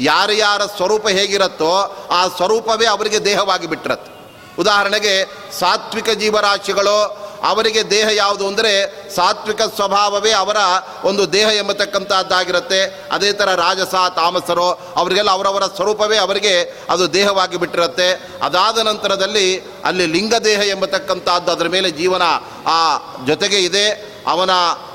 ಯಾರ 0.00 0.30
ಯಾರ 0.32 0.62
ಸ್ವರೂಪ 0.66 1.08
ಹೇಗಿರುತ್ತೋ 1.08 1.74
ಆ 2.10 2.28
ಸ್ವರೂಪವೇ 2.28 2.86
ಅವರಿಗೆ 2.86 3.24
ದೇಹವಾಗಿ 3.24 3.66
ಬಿಟ್ಟಿರತ್ತೆ. 3.66 4.10
ಉದಾಹರಣೆಗೆ 4.58 5.24
ಸಾತ್ವಿಕ 5.58 6.10
ಜೀವರಾಶಿಗಳು 6.10 7.24
ಅವರಿಗೆ 7.42 7.90
ದೇಹ 7.90 8.08
ಯಾವುದು 8.12 8.46
ಅಂದರೆ 8.48 8.72
ಸಾತ್ವಿಕ 9.14 9.62
ಸ್ವಭಾವವೇ 9.62 10.32
ಅವರ 10.32 10.56
ಒಂದು 11.04 11.32
ದೇಹ 11.32 11.46
ಎಂಬತಕ್ಕಂಥದ್ದಾಗಿರುತ್ತೆ 11.46 13.08
ಅದೇ 13.12 13.32
ಥರ 13.32 13.54
ರಾಜಸ, 13.54 13.94
ತಾಮಸರು 14.16 14.70
ಅವರಿಗೆಲ್ಲ 14.70 15.30
ಅವರವರ 15.30 15.62
ಸ್ವರೂಪವೇ 15.66 16.16
ಅವರಿಗೆ 16.16 16.84
ಅದು 16.90 17.12
ದೇಹವಾಗಿ 17.12 17.56
ಬಿಟ್ಟಿರುತ್ತೆ. 17.56 18.08
ಅದಾದ 18.42 18.78
ನಂತರದಲ್ಲಿ 18.78 19.60
ಅಲ್ಲಿ 19.84 20.06
ಲಿಂಗ 20.06 20.34
ದೇಹ 20.34 20.60
ಎಂಬತಕ್ಕಂಥದ್ದು 20.60 21.52
ಅದರ 21.52 21.68
ಮೇಲೆ 21.68 21.90
ಜೀವನ 21.90 22.22
ಆ 22.66 22.98
ಜೊತೆಗೆ 23.26 23.58
ಇದೆ. 23.58 23.86
ಅವನ 24.26 24.50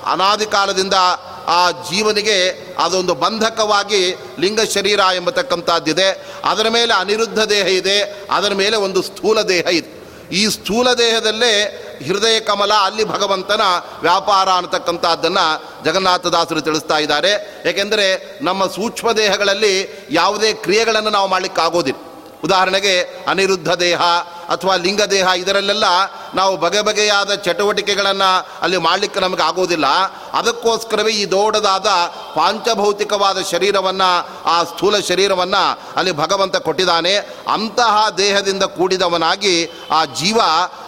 ಅನಾದಿ 0.05 0.45
ಕಾಲದಿಂದ 0.45 0.93
ಆ 1.49 1.71
ಜೀವನಿಗೆ 1.71 2.67
ಅದೊಂದು 2.79 3.13
ಬಂಧಕವಾಗಿ 3.13 4.17
ಲಿಂಗ 4.39 4.59
ಶರೀರ 4.73 4.99
ಎಂಬತಕ್ಕಂಥದ್ದಿದೆ. 5.15 6.27
ಅದರ 6.45 6.67
ಮೇಲೆ 6.69 6.93
ಅನಿರುದ್ಧ 6.93 7.39
ದೇಹ 7.39 7.65
ಇದೆ. 7.65 8.27
ಅದರ 8.31 8.53
ಮೇಲೆ 8.53 8.77
ಒಂದು 8.77 9.01
ಸ್ಥೂಲ 9.01 9.41
ದೇಹ 9.41 9.67
ಇದೆ. 9.67 9.99
ಈ 10.35 10.49
ಸ್ಥೂಲ 10.49 10.93
ದೇಹದಲ್ಲೇ 10.93 11.85
ಹೃದಯ 12.07 12.39
ಕಮಲ, 12.39 12.73
ಅಲ್ಲಿ 12.73 13.03
ಭಗವಂತನ 13.03 13.61
ವ್ಯಾಪಾರ 14.01 14.49
ಅನ್ನತಕ್ಕಂಥದ್ದನ್ನು 14.49 15.85
ಜಗನ್ನಾಥದಾಸರು 15.85 16.61
ತಿಳಿಸ್ತಾ 16.61 16.97
ಇದ್ದಾರೆ. 16.97 17.61
ಏಕೆಂದರೆ 17.65 18.39
ನಮ್ಮ 18.41 18.65
ಸೂಕ್ಷ್ಮ 18.65 19.11
ದೇಹಗಳಲ್ಲಿ 19.11 20.05
ಯಾವುದೇ 20.11 20.53
ಕ್ರಿಯೆಗಳನ್ನು 20.53 21.09
ನಾವು 21.09 21.27
ಮಾಡಲಿಕ್ಕಾಗೋದಿಲ್ಲ. 21.27 21.99
ಉದಾಹರಣೆಗೆ 22.43 23.23
ಅನಿರುದ್ಧ 23.27 23.69
ದೇಹ 23.69 24.01
ಅಥವಾ 24.49 24.75
ಲಿಂಗ 24.75 25.01
ದೇಹ 25.01 25.27
ಇದರಲ್ಲೆಲ್ಲ 25.35 25.83
ನಾವು 26.35 26.57
ಬಗೆ 26.57 26.81
ಬಗೆಯಾದ 26.81 27.33
ಚಟುವಟಿಕೆಗಳನ್ನು 27.33 28.47
ಅಲ್ಲಿ 28.61 28.77
ಮಾಡಲಿಕ್ಕೆ 28.77 29.19
ನಮಗೆ 29.19 29.43
ಆಗೋದಿಲ್ಲ. 29.43 29.87
ಅದಕ್ಕೋಸ್ಕರವೇ 30.33 31.11
ಈ 31.11 31.25
ದೊಡ್ಡದಾದ 31.25 31.87
ಪಾಂಚಭೌತಿಕವಾದ 32.35 33.37
ಶರೀರವನ್ನು, 33.51 34.29
ಆ 34.45 34.63
ಸ್ಥೂಲ 34.63 34.99
ಶರೀರವನ್ನು 34.99 35.79
ಅಲ್ಲಿ 35.95 36.11
ಭಗವಂತ 36.11 36.55
ಕೊಟ್ಟಿದ್ದಾನೆ. 36.55 37.15
ಅಂತಹ 37.53 38.09
ದೇಹದಿಂದ 38.17 38.63
ಕೂಡಿದವನಾಗಿ 38.63 39.71
ಆ 39.91 40.05
ಜೀವ 40.05 40.39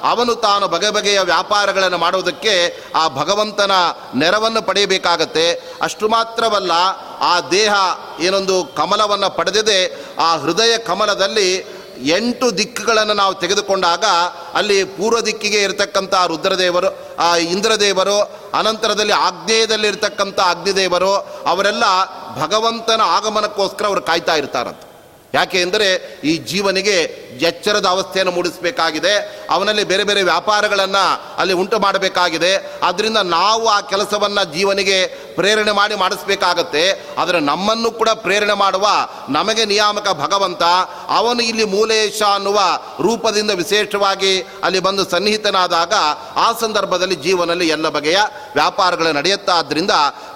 ಅವನು 0.03 0.35
ತಾನು 0.35 0.67
ಬಗೆ 0.67 0.89
ಬಗೆಯ 0.89 1.19
ವ್ಯಾಪಾರಗಳನ್ನು 1.19 1.97
ಮಾಡೋದಕ್ಕೆ 1.97 2.83
ಆ 2.95 3.07
ಭಗವಂತನ 3.07 3.71
ನೆರವನ್ನು 4.15 4.61
ಪಡೆಯಬೇಕಾಗತ್ತೆ. 4.61 5.51
ಅಷ್ಟು 5.81 6.09
ಮಾತ್ರವಲ್ಲ, 6.09 6.71
ಆ 7.19 7.39
ದೇಹ 7.41 7.73
ಏನೊಂದು 8.19 8.63
ಕಮಲವನ್ನು 8.77 9.29
ಪಡೆದಿದೆ. 9.29 10.05
ಆ 10.19 10.35
ಹೃದಯ 10.35 10.77
ಕಮಲದಲ್ಲಿ 10.77 11.80
ಎಂಟು 12.05 12.57
ದಿಕ್ಕುಗಳನ್ನು 12.57 13.13
ನಾವು 13.13 13.33
ತೆಗೆದುಕೊಂಡಾಗ 13.33 14.03
ಅಲ್ಲಿ 14.53 14.83
ಪೂರ್ವ 14.83 15.19
ದಿಕ್ಕಿಗೆ 15.19 15.61
ಇರತಕ್ಕಂಥ 15.61 16.13
ರುದ್ರದೇವರು, 16.27 17.15
ಆ 17.19 17.35
ಇಂದ್ರದೇವರು, 17.35 18.19
ಅನಂತರದಲ್ಲಿ 18.53 19.13
ಆಗ್ನೇಯದಲ್ಲಿ 19.13 19.87
ಇರತಕ್ಕಂಥ 19.87 20.39
ಅಗ್ನಿದೇವರು, 20.39 21.13
ಅವರೆಲ್ಲ 21.47 21.83
ಭಗವಂತನ 22.41 23.01
ಆಗಮನಕ್ಕೋಸ್ಕರ 23.05 23.85
ಅವರು 23.85 24.01
ಕಾಯ್ತಾ 24.01 24.35
ಯಾಕೆ 25.33 25.61
ಅಂದರೆ 25.61 26.19
ಈ 26.23 26.37
ಜೀವನಿಗೆ 26.37 27.21
ಎಚ್ಚರದ 27.41 27.85
ಅವಸ್ಥೆಯನ್ನು 27.85 28.31
ಮೂಡಿಸಬೇಕಾಗಿದೆ. 28.31 29.45
ಅವನಲ್ಲಿ 29.49 29.83
ಬೇರೆ 29.83 30.03
ಬೇರೆ 30.03 30.23
ವ್ಯಾಪಾರಗಳನ್ನು 30.23 31.35
ಅಲ್ಲಿ 31.37 31.53
ಉಂಟು 31.53 31.79
ಮಾಡಬೇಕಾಗಿದೆ. 31.79 32.79
ಆದ್ದರಿಂದ 32.83 33.17
ನಾವು 33.17 33.67
ಆ 33.67 33.81
ಕೆಲಸವನ್ನು 33.81 34.53
ಜೀವನಿಗೆ 34.53 35.07
ಪ್ರೇರಣೆ 35.35 35.71
ಮಾಡಿ 35.71 35.95
ಮಾಡಿಸ್ಬೇಕಾಗತ್ತೆ. 35.95 37.15
ಆದರೆ 37.17 37.39
ನಮ್ಮನ್ನು 37.39 37.91
ಕೂಡ 37.91 38.09
ಪ್ರೇರಣೆ 38.09 38.53
ಮಾಡುವ 38.53 38.87
ನಮಗೆ 39.29 39.65
ನಿಯಾಮಕ 39.65 40.09
ಭಗವಂತ, 40.09 40.63
ಅವನು 41.07 41.41
ಇಲ್ಲಿ 41.41 41.63
ಮೂಲೇಶ 41.63 42.21
ಅನ್ನುವ 42.21 42.59
ರೂಪದಿಂದ 43.01 43.51
ವಿಶೇಷವಾಗಿ 43.51 44.41
ಅಲ್ಲಿ 44.63 44.79
ಬಂದು 44.79 45.09
ಸನ್ನಿಹಿತನಾದಾಗ 45.09 45.93
ಆ 46.35 46.53
ಸಂದರ್ಭದಲ್ಲಿ 46.61 47.15
ಜೀವನದಲ್ಲಿ 47.15 47.67
ಎಲ್ಲ 47.67 47.89
ಬಗೆಯ 47.89 48.17
ವ್ಯಾಪಾರಗಳು 48.53 49.11
ನಡೆಯುತ್ತಾ 49.11 49.53
ಆದ್ದರಿಂದ 49.53 49.91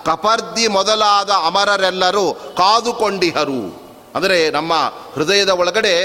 ಕಪರ್ದಿ 0.05 0.67
ಮೊದಲಾದ 0.67 1.29
ಅಮರರೆಲ್ಲರೂ 1.29 2.33
ಕಾದುಕೊಂಡಿಹರು. 2.33 3.84
ಅಂದರೆ 4.15 4.37
ನಮ್ಮ 4.57 4.73
ಹೃದಯದ 5.15 5.51
ಒಳಗಡೆ 5.61 5.95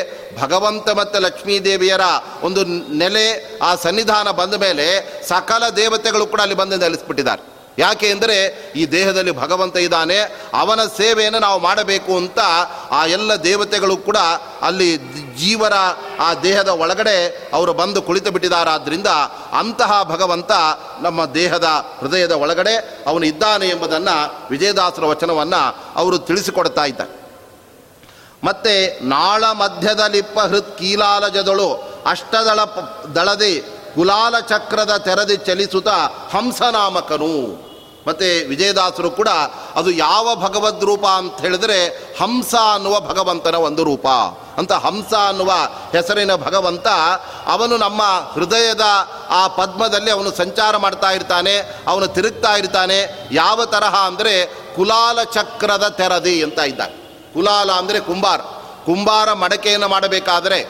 ಭಗವಂತ 0.41 0.89
ಮತ್ತು 1.01 1.19
ಲಕ್ಷ್ಮೀದೇವಿಯರ 1.27 2.05
ಒಂದು 2.47 2.61
ನೆಲೆ, 3.03 3.27
ಆ 3.69 3.71
ಸನ್ನಿಧಾನ 3.85 4.29
ಬಂದ 4.41 4.55
ಮೇಲೆ 4.67 4.89
ಸಕಲ 5.29 5.63
ದೇವತೆಗಳು 5.83 6.27
ಕೂಡ 6.27 6.41
ಅಲ್ಲಿ 6.47 6.59
ಬಂದು 6.63 6.77
ನೆಲೆಸಿಬಿಟ್ಟಿದ್ದಾರೆ. 6.85 7.43
ಯಾಕೆ 7.79 8.07
ಅಂದರೆ 8.13 8.37
ಈ 8.77 8.83
ದೇಹದಲ್ಲಿ 8.95 9.33
ಭಗವಂತ 9.43 9.77
ಇದ್ದಾನೆ, 9.85 10.17
ಅವನ 10.63 10.81
ಸೇವೆಯನ್ನು 10.97 11.41
ನಾವು 11.45 11.59
ಮಾಡಬೇಕು 11.67 12.13
ಅಂತ 12.17 12.41
ಆ 12.99 13.01
ಎಲ್ಲ 13.17 13.31
ದೇವತೆಗಳು 13.45 13.97
ಕೂಡ 14.09 14.19
ಅಲ್ಲಿ 14.69 14.89
ಜೀವರ 15.43 15.77
ಆ 16.27 16.29
ದೇಹದ 16.47 16.71
ಒಳಗಡೆ 16.85 17.17
ಅವರು 17.53 17.73
ಬಂದು 17.81 18.03
ಕುಳಿತು 18.09 18.31
ಬಿಟ್ಟಿದ್ದಾರಾದ್ದರಿಂದ 18.31 19.13
ಅಂತಹ 19.61 20.03
ಭಗವಂತ 20.13 20.53
ನಮ್ಮ 21.07 21.25
ದೇಹದ 21.39 21.69
ಹೃದಯದ 22.01 22.37
ಒಳಗಡೆ 22.45 22.75
ಅವನು 23.07 23.25
ಇದ್ದಾನೆ 23.27 23.69
ಎಂಬುದನ್ನು 23.69 24.19
ವಿಜಯದಾಸರ 24.51 25.05
ವಚನವನ್ನು 25.05 25.63
ಅವರು 25.97 26.19
ತಿಳಿಸಿಕೊಡ್ತಾ 26.19 26.85
ಇದ್ದಾರೆ. 26.85 27.20
ಮತ್ತೆ 28.45 29.01
ನಾಳ 29.09 29.45
ಮಧ್ಯದಲ್ಲಿಪ್ಪ 29.53 30.41
ಹೃತ್ 30.41 30.79
ಕೀಲಾಲಜದಳು 30.79 31.71
ಅಷ್ಟದಳ 32.07 32.61
ದಳದಿ 33.15 33.61
ಕುಲಾಲ 33.95 34.41
ಚಕ್ರದ 34.41 34.97
ತೆರದಿ 34.97 35.37
ಚಲಿಸುತ್ತ 35.37 35.89
ಹಂಸನಾಮಕನು. 36.35 37.71
ಮತ್ತು 38.07 38.49
ವಿಜಯದಾಸರು 38.49 39.11
ಕೂಡ 39.11 39.29
ಅದು 39.75 39.91
ಯಾವ 39.91 40.37
ಭಗವದ್ 40.37 40.85
ರೂಪ 40.85 41.07
ಅಂತ 41.07 41.41
ಹೇಳಿದ್ರೆ 41.41 41.89
ಹಂಸ 42.21 42.55
ಅನ್ನುವ 42.55 43.01
ಭಗವಂತನ 43.01 43.55
ಒಂದು 43.55 43.85
ರೂಪ. 43.85 44.07
ಅಂತ 44.59 44.73
ಹಂಸ 44.73 45.13
ಅನ್ನುವ 45.15 45.51
ಹೆಸರಿನ 45.93 46.35
ಭಗವಂತ 46.35 46.89
ಅವನು 47.47 47.77
ನಮ್ಮ 47.77 48.03
ಹೃದಯದ 48.35 48.87
ಆ 49.31 49.49
ಪದ್ಮದಲ್ಲಿ 49.49 50.11
ಅವನು 50.11 50.31
ಸಂಚಾರ 50.31 50.77
ಮಾಡ್ತಾ 50.77 51.11
ಇರ್ತಾನೆ, 51.11 51.55
ಅವನು 51.89 52.07
ತಿರುಗ್ತಾ 52.07 52.53
ಇರ್ತಾನೆ. 52.57 53.29
ಯಾವ 53.33 53.65
ತರಹ 53.65 53.97
ಅಂದರೆ 53.97 54.47
ಕುಲಾಲ 54.77 55.23
ಚಕ್ರದ 55.23 55.89
ತೆರದಿ 55.89 56.43
ಅಂತ 56.43 56.59
ಇದ್ದಾನೆ. 56.59 57.00
ಕುಲಾಲ 57.35 57.71
ಅಂದರೆ 57.73 58.01
ಕುಂಬಾರ. 58.01 58.41
ಕುಂಬಾರ 58.85 59.33
ಮಡಕೆಯನ್ನು 59.33 59.89
ಮಾಡಬೇಕಾದರೆ 59.89 60.61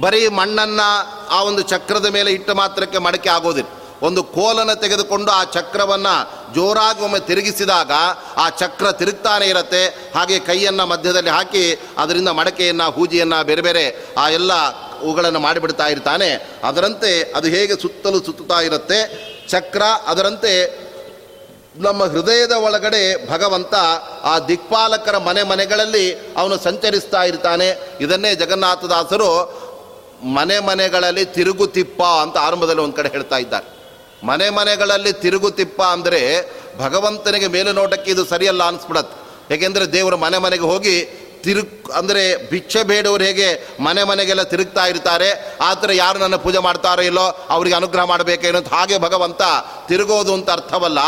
ಬರೀ 0.00 0.28
ಮಣ್ಣನ್ನು 0.28 0.88
ಆ 1.28 1.42
ಒಂದು 1.42 1.62
ಚಕ್ರದ 1.62 2.06
ಮೇಲೆ 2.06 2.30
ಇಟ್ಟು 2.32 2.54
ಮಾತ್ರಕ್ಕೆ 2.54 2.98
ಮಡಕೆ 2.98 3.28
ಆಗೋದಿಲ್ಲ. 3.28 3.70
ಒಂದು 4.02 4.24
ಕೋಲನ್ನು 4.24 4.74
ತೆಗೆದುಕೊಂಡು 4.80 5.30
ಆ 5.32 5.44
ಚಕ್ರವನ್ನು 5.44 6.14
ಜೋರಾಗಿ 6.54 7.02
ಒಮ್ಮೆ 7.04 7.20
ತಿರುಗಿಸಿದಾಗ 7.20 7.90
ಆ 8.36 8.50
ಚಕ್ರ 8.50 8.92
ತಿರುಗ್ತಾನೆ 8.92 9.46
ಇರುತ್ತೆ. 9.46 10.12
ಹಾಗೆ 10.14 10.38
ಕೈಯನ್ನು 10.38 10.86
ಮಧ್ಯದಲ್ಲಿ 10.86 11.30
ಹಾಕಿ 11.30 11.80
ಅದರಿಂದ 11.98 12.28
ಮಡಕೆಯನ್ನು, 12.28 12.90
ಹೂಜಿಯನ್ನು 12.90 13.44
ಬೇರೆ 13.44 13.62
ಬೇರೆ 13.62 14.14
ಆ 14.18 14.28
ಎಲ್ಲ 14.28 14.52
ಅವುಗಳನ್ನು 15.00 15.40
ಮಾಡಿಬಿಡ್ತಾ 15.40 15.86
ಇರ್ತಾನೆ. 15.86 16.30
ಅದರಂತೆ 16.64 17.32
ಅದು 17.36 17.48
ಹೇಗೆ 17.48 17.82
ಸುತ್ತಲೂ 17.82 18.18
ಸುತ್ತುತ್ತಾ 18.20 18.60
ಇರುತ್ತೆ? 18.60 19.00
ಚಕ್ರ 19.48 19.82
ಅದರಂತೆ 19.82 20.52
ನಮ್ಮ 21.80 22.04
ಹೃದಯದ 22.04 22.52
ಒಳಗಡೆ 22.52 23.02
ಭಗವಂತ 23.30 23.74
ಆ 24.22 24.38
ದಿಕ್ಪಾಲಕರ 24.38 25.18
ಮನೆ 25.18 25.42
ಮನೆಗಳಲ್ಲಿ 25.42 26.06
ಅವನು 26.36 26.56
ಸಂಚರಿಸ್ತಾ 26.58 27.22
ಇರ್ತಾನೆ. 27.22 27.68
ಇದನ್ನೇ 28.00 28.34
ಜಗನ್ನಾಥದಾಸರು 28.34 29.28
ಮನೆ 30.24 30.58
ಮನೆಗಳಲ್ಲಿ 30.58 31.24
ತಿರುಗುತಿಪ್ಪ 31.24 32.02
ಅಂತ 32.02 32.36
ಆರಂಭದಲ್ಲಿ 32.36 32.82
ಒಂದು 32.82 32.96
ಕಡೆ 32.96 33.08
ಹೇಳ್ತಾ 33.08 33.36
ಇದ್ದಾರೆ. 33.36 33.66
ಮನೆ 34.26 34.50
ಮನೆಗಳಲ್ಲಿ 34.50 35.12
ತಿರುಗುತಿಪ್ಪ 35.12 35.82
ಅಂದರೆ 35.82 36.20
ಭಗವಂತನಿಗೆ 36.78 37.46
ಮೇಲೆ 37.46 37.72
ನೋಟಕ್ಕೆ 37.72 38.10
ಇದು 38.10 38.24
ಸರಿಯಲ್ಲ 38.24 38.62
ಅನಿಸ್ಬಿಡತ್ತೆ. 38.62 39.16
ಏಕೆಂದರೆ 39.54 39.86
ದೇವರು 39.86 40.16
ಮನೆ 40.16 40.38
ಮನೆಗೆ 40.38 40.62
ಹೋಗಿ 40.62 40.96
ತಿರುಗ್ 41.44 41.90
ಅಂದರೆ 41.98 42.22
ಭಿಕ್ಷೆ 42.50 42.82
ಬೇಡವರು 42.90 43.24
ಹೇಗೆ 43.24 43.48
ಮನೆ 43.86 44.02
ಮನೆಗೆಲ್ಲ 44.04 44.42
ತಿರುಗ್ತಾ 44.52 44.84
ಇರ್ತಾರೆ, 44.86 45.28
ಆ 45.68 45.70
ಥರ 45.74 45.90
ಯಾರು 45.92 46.18
ನನ್ನ 46.18 46.36
ಪೂಜೆ 46.36 46.58
ಮಾಡ್ತಾರೋ 46.58 47.02
ಇಲ್ಲೋ 47.02 47.26
ಅವರಿಗೆ 47.56 47.76
ಅನುಗ್ರಹ 47.80 48.04
ಮಾಡಬೇಕೇನೋ 48.04 48.60
ಹಾಗೆ 48.76 48.98
ಭಗವಂತ 48.98 49.42
ತಿರುಗೋದು 49.88 50.34
ಅಂತ 50.34 50.50
ಅರ್ಥವಲ್ಲ. 50.50 51.00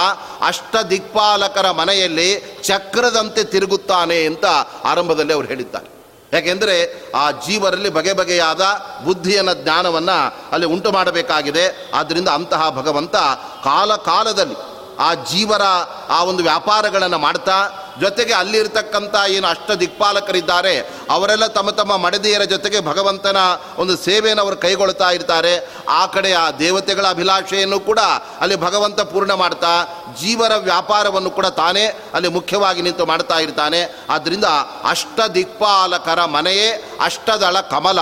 ಅಷ್ಟ 0.51 0.77
ದಿಕ್ಪಾಲಕರ 0.91 1.71
ಮನೆಯಲ್ಲಿ 1.71 2.29
ಚಕ್ರದಂತೆ 2.63 3.45
ತಿರುಗುತ್ತಾನೆ 3.45 4.19
ಅಂತ 4.27 4.47
ಆರಂಭದಲ್ಲಿ 4.85 5.33
ಅವರು 5.33 5.47
ಹೇಳಿದ್ದಾರೆ. 5.47 5.89
ಯಾಕೆಂದರೆ 6.33 6.75
ಆ 7.15 7.25
ಜೀವರಲ್ಲಿ 7.47 7.89
ಬಗೆ 7.89 8.13
ಬಗೆಯಾದ 8.13 8.63
ಬುದ್ಧಿಯನ್ನು, 9.05 9.55
ಜ್ಞಾನವನ್ನು 9.63 10.19
ಅಲ್ಲಿ 10.53 10.67
ಉಂಟು 10.67 10.91
ಮಾಡಬೇಕಾಗಿದೆ. 10.93 11.65
ಆದ್ದರಿಂದ 11.95 12.29
ಅಂತಹ 12.29 12.69
ಭಗವಂತ 12.81 13.17
ಕಾಲ 13.65 13.97
ಕಾಲದಲ್ಲಿ 13.97 14.57
ಆ 15.01 15.15
ಜೀವರ, 15.15 15.63
ಆ 16.09 16.25
ಒಂದು 16.25 16.43
ವ್ಯಾಪಾರಗಳನ್ನು 16.43 17.19
ಮಾಡ್ತಾ, 17.19 17.79
ಜೊತೆಗೆ 18.01 18.33
ಅಲ್ಲಿರ್ತಕ್ಕಂಥ 18.33 19.15
ಏನು 19.29 19.47
ಅಷ್ಟ 19.47 19.71
ದಿಕ್ಪಾಲಕರಿದ್ದಾರೆ, 19.71 20.91
ಅವರೆಲ್ಲ 21.11 21.47
ತಮ್ಮ 21.47 21.71
ತಮ್ಮ 21.71 21.97
ಮಡದಿಯರ 21.97 22.43
ಜೊತೆಗೆ 22.43 22.81
ಭಗವಂತನ 22.81 23.37
ಒಂದು 23.79 23.97
ಸೇವೆಯನ್ನು 23.97 24.43
ಅವರು 24.43 24.57
ಕೈಗೊಳ್ತಾ 24.57 25.11
ಇರ್ತಾರೆ. 25.11 25.71
ಆ 25.89 26.07
ಕಡೆ 26.07 26.33
ಆ 26.33 26.51
ದೇವತೆಗಳ 26.51 27.07
ಅಭಿಲಾಷೆಯನ್ನು 27.07 27.81
ಕೂಡ 27.81 27.99
ಅಲ್ಲಿ 28.41 28.57
ಭಗವಂತ 28.57 29.01
ಪೂರ್ಣ 29.01 29.33
ಮಾಡ್ತಾ, 29.33 30.03
ಜೀವರ 30.21 30.53
ವ್ಯಾಪಾರವನ್ನು 30.57 31.31
ಕೂಡ 31.31 31.47
ತಾನೇ 31.47 31.85
ಅಲ್ಲಿ 32.15 32.29
ಮುಖ್ಯವಾಗಿ 32.29 32.83
ನಿಂತು 32.83 33.07
ಮಾಡ್ತಾ 33.07 33.39
ಇರ್ತಾನೆ. 33.39 33.97
ಆದ್ದರಿಂದ 34.11 34.45
ಅಷ್ಟ 34.85 35.21
ದಿಕ್ಪಾಲಕರ 35.35 36.25
ಮನೆಯೇ 36.25 36.97
ಅಷ್ಟದಳ 37.01 37.61
ಕಮಲ. 37.61 37.99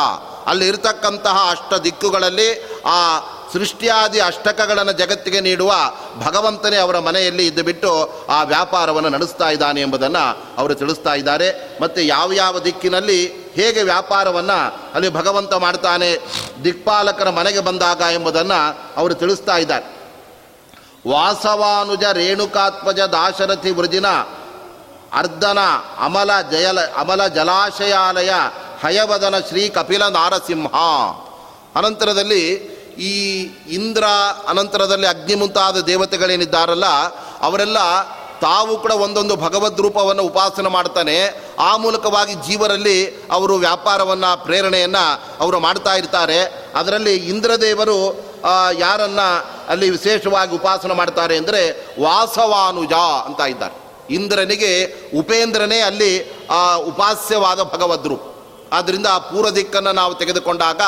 ಅಲ್ಲಿರ್ತಕ್ಕಂತಹ 0.46 1.50
ಅಷ್ಟ 1.50 1.74
ದಿಕ್ಕುಗಳಲ್ಲಿ 1.74 2.80
ಆ 2.84 3.18
ಸೃಷ್ಟಿಯಾದಿ 3.52 4.20
ಅಷ್ಟಕಗಳನ್ನು 4.20 4.92
ಜಗತ್ತಿಗೆ 4.92 5.40
ನೀಡುವ 5.40 5.72
ಭಗವಂತನೇ 6.18 6.76
ಅವರ 6.76 6.98
ಮನೆಯಲ್ಲಿ 6.98 7.46
ಇದ್ದು 7.46 7.62
ಬಿಟ್ಟು 7.62 8.10
ಆ 8.28 8.42
ವ್ಯಾಪಾರವನ್ನು 8.42 9.08
ನಡೆಸ್ತಾ 9.08 9.50
ಇದ್ದಾನೆ 9.50 9.80
ಎಂಬುದನ್ನು 9.80 10.44
ಅವರು 10.58 10.74
ತಿಳಿಸ್ತಾ 10.74 11.14
ಇದ್ದಾರೆ. 11.14 11.78
ಮತ್ತು 11.82 12.00
ಯಾವ 12.00 12.32
ಯಾವ 12.32 12.58
ದಿಕ್ಕಿನಲ್ಲಿ 12.58 13.50
ಹೇಗೆ 13.54 13.82
ವ್ಯಾಪಾರವನ್ನು 13.82 14.78
ಅಲ್ಲಿ 14.94 15.08
ಭಗವಂತ 15.08 15.54
ಮಾಡ್ತಾನೆ, 15.54 16.18
ದಿಕ್ಪಾಲಕರ 16.64 17.30
ಮನೆಗೆ 17.30 17.60
ಬಂದಾಗ 17.60 18.00
ಎಂಬುದನ್ನು 18.00 18.80
ಅವರು 18.96 19.14
ತಿಳಿಸ್ತಾ 19.14 19.56
ಇದ್ದಾರೆ. 19.56 20.00
ವಾಸವಾನುಜ 21.10 22.04
ರೇಣುಕಾತ್ಮಜ 22.12 23.00
ದಾಶರಥಿ 23.00 23.70
ವೃಜಿನ 23.70 24.06
ಅರ್ಧನ 25.12 25.58
ಅಮಲ 25.98 26.30
ಜಯಲ, 26.50 26.80
ಅಮಲ 26.80 27.26
ಜಲಾಶಯಾಲಯ 27.26 28.30
ಹಯವದನ 28.84 29.38
ಶ್ರೀ 29.38 29.68
ಕಪಿಲ 29.68 30.08
ನಾರಸಿಂಹ. 30.08 30.74
ಅನಂತರದಲ್ಲಿ 31.76 32.69
ಈ 32.98 33.42
ಇಂದ್ರ 33.68 34.04
ಅನಂತರದಲ್ಲಿ 34.48 35.06
ಅಗ್ನಿ 35.06 35.34
ಮುಂತಾದ 35.34 35.80
ದೇವತೆಗಳೇನಿದ್ದಾರಲ್ಲ, 35.80 36.84
ಅವರೆಲ್ಲ 37.40 37.78
ತಾವು 38.40 38.78
ಕೂಡ 38.78 38.90
ಒಂದೊಂದು 38.90 39.36
ಭಗವದ್ 39.36 39.80
ರೂಪವನ್ನು 39.80 40.22
ಉಪಾಸನೆ 40.22 40.68
ಮಾಡ್ತಾನೆ. 40.68 41.16
ಆ 41.58 41.76
ಮೂಲಕವಾಗಿ 41.76 42.34
ಜೀವರಲ್ಲಿ 42.34 43.06
ಅವರು 43.30 43.54
ವ್ಯಾಪಾರವನ್ನು, 43.54 44.44
ಪ್ರೇರಣೆಯನ್ನು 44.44 45.04
ಅವರು 45.40 45.60
ಮಾಡ್ತಾ 45.60 45.94
ಇರ್ತಾರೆ. 45.94 46.40
ಅದರಲ್ಲಿ 46.74 47.16
ಇಂದ್ರದೇವರು 47.16 47.98
ಯಾರನ್ನು 48.78 49.28
ಅಲ್ಲಿ 49.68 49.90
ವಿಶೇಷವಾಗಿ 49.90 50.54
ಉಪಾಸನೆ 50.54 50.94
ಮಾಡ್ತಾರೆ 50.94 51.36
ಅಂದರೆ 51.36 51.86
ವಾಸವಾನುಜ 52.02 52.92
ಅಂತ 52.92 53.40
ಇದ್ದಾರೆ. 53.40 53.74
ಇಂದ್ರನಿಗೆ 54.14 54.84
ಉಪೇಂದ್ರನೇ 55.18 55.80
ಅಲ್ಲಿ 55.80 56.20
ಉಪಾಸ್ಯವಾದ 56.76 57.62
ಭಗವದ್ರು 57.62 58.39
ಆದ್ದರಿಂದ 58.72 59.06
ಆ 59.06 59.18
ಪೂರ್ವ 59.18 59.50
ದಿಕ್ಕನ್ನು 59.50 59.92
ನಾವು 59.92 60.14
ತೆಗೆದುಕೊಂಡಾಗ 60.14 60.80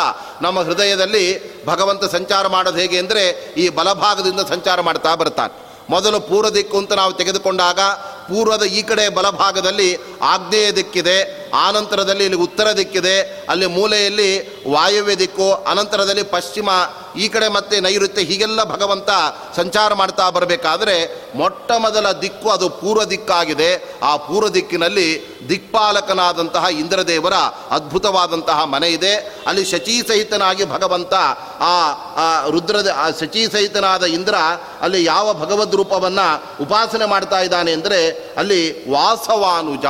ನಮ್ಮ 0.43 0.61
ಹೃದಯದಲ್ಲಿ 0.61 1.25
ಭಗವಂತ 1.67 2.05
ಸಂಚಾರ 2.05 2.47
ಮಾಡೋದು 2.47 2.79
ಹೇಗೆ 2.79 2.99
ಅಂದರೆ 2.99 3.55
ಈ 3.57 3.69
ಬಲಭಾಗದಿಂದ 3.69 4.41
ಸಂಚಾರ 4.41 4.81
ಮಾಡ್ತಾ 4.81 5.15
ಬರ್ತಾನೆ. 5.15 5.53
ಮೊದಲು 5.91 6.21
ಪೂರ್ವ 6.21 6.51
ದಿಕ್ಕು 6.51 6.79
ಅಂತ 6.79 6.93
ನಾವು 6.93 7.13
ತೆಗೆದುಕೊಂಡಾಗ 7.13 7.81
ಪೂರ್ವದ 8.29 8.63
ಈ 8.63 8.83
ಕಡೆ 8.83 9.09
ಬಲಭಾಗದಲ್ಲಿ 9.09 9.97
ಆಗ್ನೇಯ 10.23 10.73
ದಿಕ್ಕಿದೆ. 10.73 11.42
ಆನಂತರದಲ್ಲಿ 11.53 12.25
ಇಲ್ಲಿ 12.25 12.39
ಉತ್ತರ 12.39 12.73
ದಿಕ್ಕಿದೆ. 12.73 13.47
ಅಲ್ಲಿ 13.49 13.67
ಮೂಲೆಯಲ್ಲಿ 13.67 14.31
ವಾಯುವ್ಯ 14.71 15.17
ದಿಕ್ಕು 15.17 15.53
ಅನಂತರದಲ್ಲಿ 15.53 16.23
ಪಶ್ಚಿಮ, 16.23 16.69
ಈ 17.17 17.29
ಕಡೆ 17.29 17.49
ಮತ್ತೆ 17.49 17.81
ನೈಋತ್ಯ, 17.81 18.23
ಹೀಗೆಲ್ಲ 18.23 18.65
ಭಗವಂತ 18.65 19.09
ಸಂಚಾರ 19.57 19.95
ಮಾಡ್ತಾ 19.95 20.31
ಬರಬೇಕಾದ್ರೆ 20.31 21.23
ಮೊಟ್ಟ 21.39 21.73
ಮೊದಲ 21.73 22.13
ದಿಕ್ಕು 22.13 22.51
ಅದು 22.51 22.71
ಪೂರ್ವ 22.71 23.05
ದಿಕ್ಕಾಗಿದೆ. 23.05 23.99
ಆ 24.03 24.17
ಪೂರ್ವ 24.17 24.49
ದಿಕ್ಕಿನಲ್ಲಿ 24.49 25.39
ದಿಕ್ಪಾಲಕನಾದಂತಹ 25.49 26.65
ಇಂದ್ರದೇವರ 26.65 27.33
ಅದ್ಭುತವಾದಂತಹ 27.71 28.65
ಮನೆ 28.65 28.89
ಇದೆ. 28.89 29.15
ಅಲ್ಲಿ 29.47 29.65
ಶಚಿ 29.65 30.03
ಸಹಿತನಾಗಿ 30.09 30.65
ಭಗವಂತ, 30.65 31.15
ಆ 31.61 32.49
ರುದ್ರದ 32.51 32.95
ಆ 32.97 33.11
ಶಚಿ 33.11 33.53
ಸಹಿತನಾದ 33.53 34.03
ಇಂದ್ರ 34.03 34.35
ಅಲ್ಲಿ 34.81 35.05
ಯಾವ 35.05 35.35
ಭಗವದ್ 35.35 35.75
ರೂಪವನ್ನು 35.75 36.43
ಉಪಾಸನೆ 36.63 37.05
ಮಾಡ್ತಾ 37.05 37.41
ಇದ್ದಾನೆ 37.41 37.73
ಅಂದರೆ 37.73 38.11
ಅಲ್ಲಿ 38.37 38.91
ವಾಸವಾನುಜ. 38.91 39.85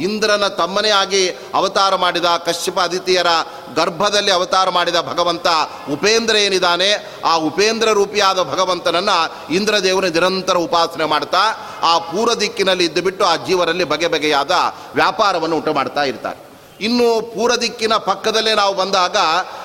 ಇಂದ್ರನ 0.00 0.48
ತಮ್ಮನೇ 0.48 0.90
ಆಗಿ 0.90 1.22
ಅವತಾರ 1.54 1.94
ಮಾಡಿದ 1.94 2.24
ಕಶ್ಯಪ 2.46 2.78
ಅದಿತಿಯರ 2.80 3.30
ಗರ್ಭದಲ್ಲಿ 3.76 4.30
ಅವತಾರ 4.30 4.68
ಮಾಡಿದ 4.68 5.00
ಭಗವಂತ 5.00 5.46
ಉಪೇಂದ್ರ 5.92 6.36
ಏನಿದ್ದಾನೆ 6.36 6.90
ಆ 7.24 7.34
ಉಪೇಂದ್ರ 7.48 7.92
ರೂಪಿಯಾದ 7.92 8.42
ಭಗವಂತನನ್ನು 8.42 9.18
ಇಂದ್ರದೇವನ 9.54 10.06
ನಿರಂತರ 10.06 10.56
ಉಪಾಸನೆ 10.56 11.04
ಮಾಡ್ತಾ, 11.04 11.42
ಆ 11.82 11.98
ಪೂರ್ವ 11.98 12.34
ದಿಕ್ಕಿನಲ್ಲಿ 12.34 12.84
ಇದ್ದುಬಿಟ್ಟು 12.84 13.24
ಆ 13.24 13.36
ಜೀವರಲ್ಲಿ 13.36 13.84
ಬಗೆ 13.84 14.06
ಬಗೆಯಾದ 14.06 14.50
ವ್ಯಾಪಾರವನ್ನು 14.94 15.56
ಉಂಟು 15.56 15.72
ಮಾಡ್ತಾ 15.72 16.02
ಇರ್ತಾರೆ. 16.02 16.38
ಇನ್ನು 16.80 17.08
ಪೂರ್ವ 17.34 17.56
ದಿಕ್ಕಿನ 17.56 17.94
ಪಕ್ಕದಲ್ಲೇ 17.96 18.54
ನಾವು 18.54 18.74
ಬಂದಾಗ 18.74 19.16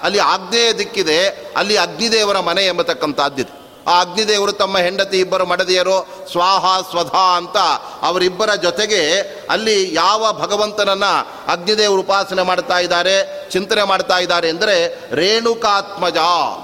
ಅಲ್ಲಿ 0.03 0.19
ಆಗ್ನೇಯ 0.19 0.73
ದಿಕ್ಕಿದೆ, 0.73 1.19
ಅಲ್ಲಿ 1.57 1.77
ಅಗ್ನಿದೇವರ 1.77 2.39
ಮನೆ 2.39 2.65
ಎಂಬತಕ್ಕಂಥದ್ದಿದೆ. 2.65 3.54
ಆ 3.87 4.01
ಅಗ್ನಿದೇವರು 4.01 4.51
ತಮ್ಮ 4.51 4.77
ಹೆಂಡತಿ 4.77 5.17
ಇಬ್ಬರು 5.19 5.45
ಮಡದಿಯರು, 5.45 5.97
ಸ್ವಾಹ 6.31 6.65
ಸ್ವಧಾ 6.91 7.25
ಅಂತ 7.37 7.57
ಅವರಿಬ್ಬರ 8.01 8.53
ಜೊತೆಗೆ 8.55 9.01
ಅಲ್ಲಿ 9.49 9.93
ಯಾವ 9.95 10.31
ಭಗವಂತನನ್ನು 10.41 11.11
ಅಗ್ನಿದೇವರು 11.51 12.01
ಉಪಾಸನೆ 12.01 12.43
ಮಾಡ್ತಾ 12.43 12.79
ಇದ್ದಾರೆ, 12.79 13.15
ಚಿಂತನೆ 13.51 13.83
ಮಾಡ್ತಾ 13.83 14.19
ಇದ್ದಾರೆ 14.19 14.49
ಅಂದರೆ 14.49 14.77
ರೇಣುಕಾತ್ಮಜ, 15.15 16.17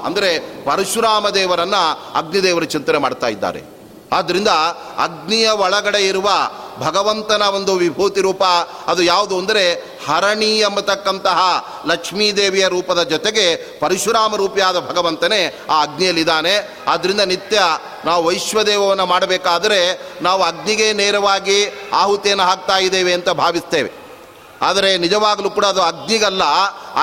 ಅಂದರೆ 0.06 0.32
ಪರಶುರಾಮ 0.66 1.30
ದೇವರನ್ನು 1.30 1.84
ಅಗ್ನಿದೇವರು 2.16 2.66
ಚಿಂತನೆ 2.66 2.98
ಮಾಡ್ತಾ 2.98 3.28
ಇದ್ದಾರೆ. 3.28 3.71
ಆದ್ದರಿಂದ 4.12 4.52
ಅಗ್ನಿಯ 5.06 5.47
ಒಳಗಡೆ 5.65 6.02
ಇರುವ 6.08 6.30
ಭಗವಂತನ 6.80 7.43
ಒಂದು 7.58 7.74
ವಿಭೂತಿ 7.76 8.21
ರೂಪ, 8.21 8.43
ಅದು 8.88 9.02
ಯಾವುದು 9.04 9.36
ಅಂದರೆ 9.39 9.63
ಹರಣಿ 10.08 10.52
ಎಂಬತಕ್ಕಂತಹ 10.60 11.39
ಲಕ್ಷ್ಮೀದೇವಿಯ 11.88 12.65
ರೂಪದ 12.67 13.02
ಜೊತೆಗೆ 13.13 13.45
ಪರಶುರಾಮ 13.82 14.36
ರೂಪಿಯಾದ 14.36 14.78
ಭಗವಂತನೇ 14.89 15.41
ಆ 15.69 15.78
ಅಗ್ನಿಯಲ್ಲಿದ್ದಾನೆ. 15.82 16.54
ಆದ್ದರಿಂದ 16.88 17.24
ನಿತ್ಯ 17.34 17.60
ನಾವು 18.06 18.21
ವೈಶ್ವದೇವವನ್ನು 18.28 19.06
ಮಾಡಬೇಕಾದರೆ 19.06 19.82
ನಾವು 20.21 20.43
ಅಗ್ನಿಗೆ 20.43 20.88
ನೇರವಾಗಿ 20.93 21.60
ಆಹುತಿಯನ್ನು 21.93 22.43
ಹಾಕ್ತಾ 22.43 22.78
ಇದ್ದೇವೆ 22.78 23.13
ಅಂತ 23.13 23.30
ಭಾವಿಸ್ತೇವೆ. 23.43 23.91
ಆದರೆ 24.62 24.89
ನಿಜವಾಗಲೂ 24.97 25.50
ಕೂಡ 25.50 25.65
ಅದು 25.65 25.82
ಅಗ್ನಿಗಲ್ಲ, 25.82 26.43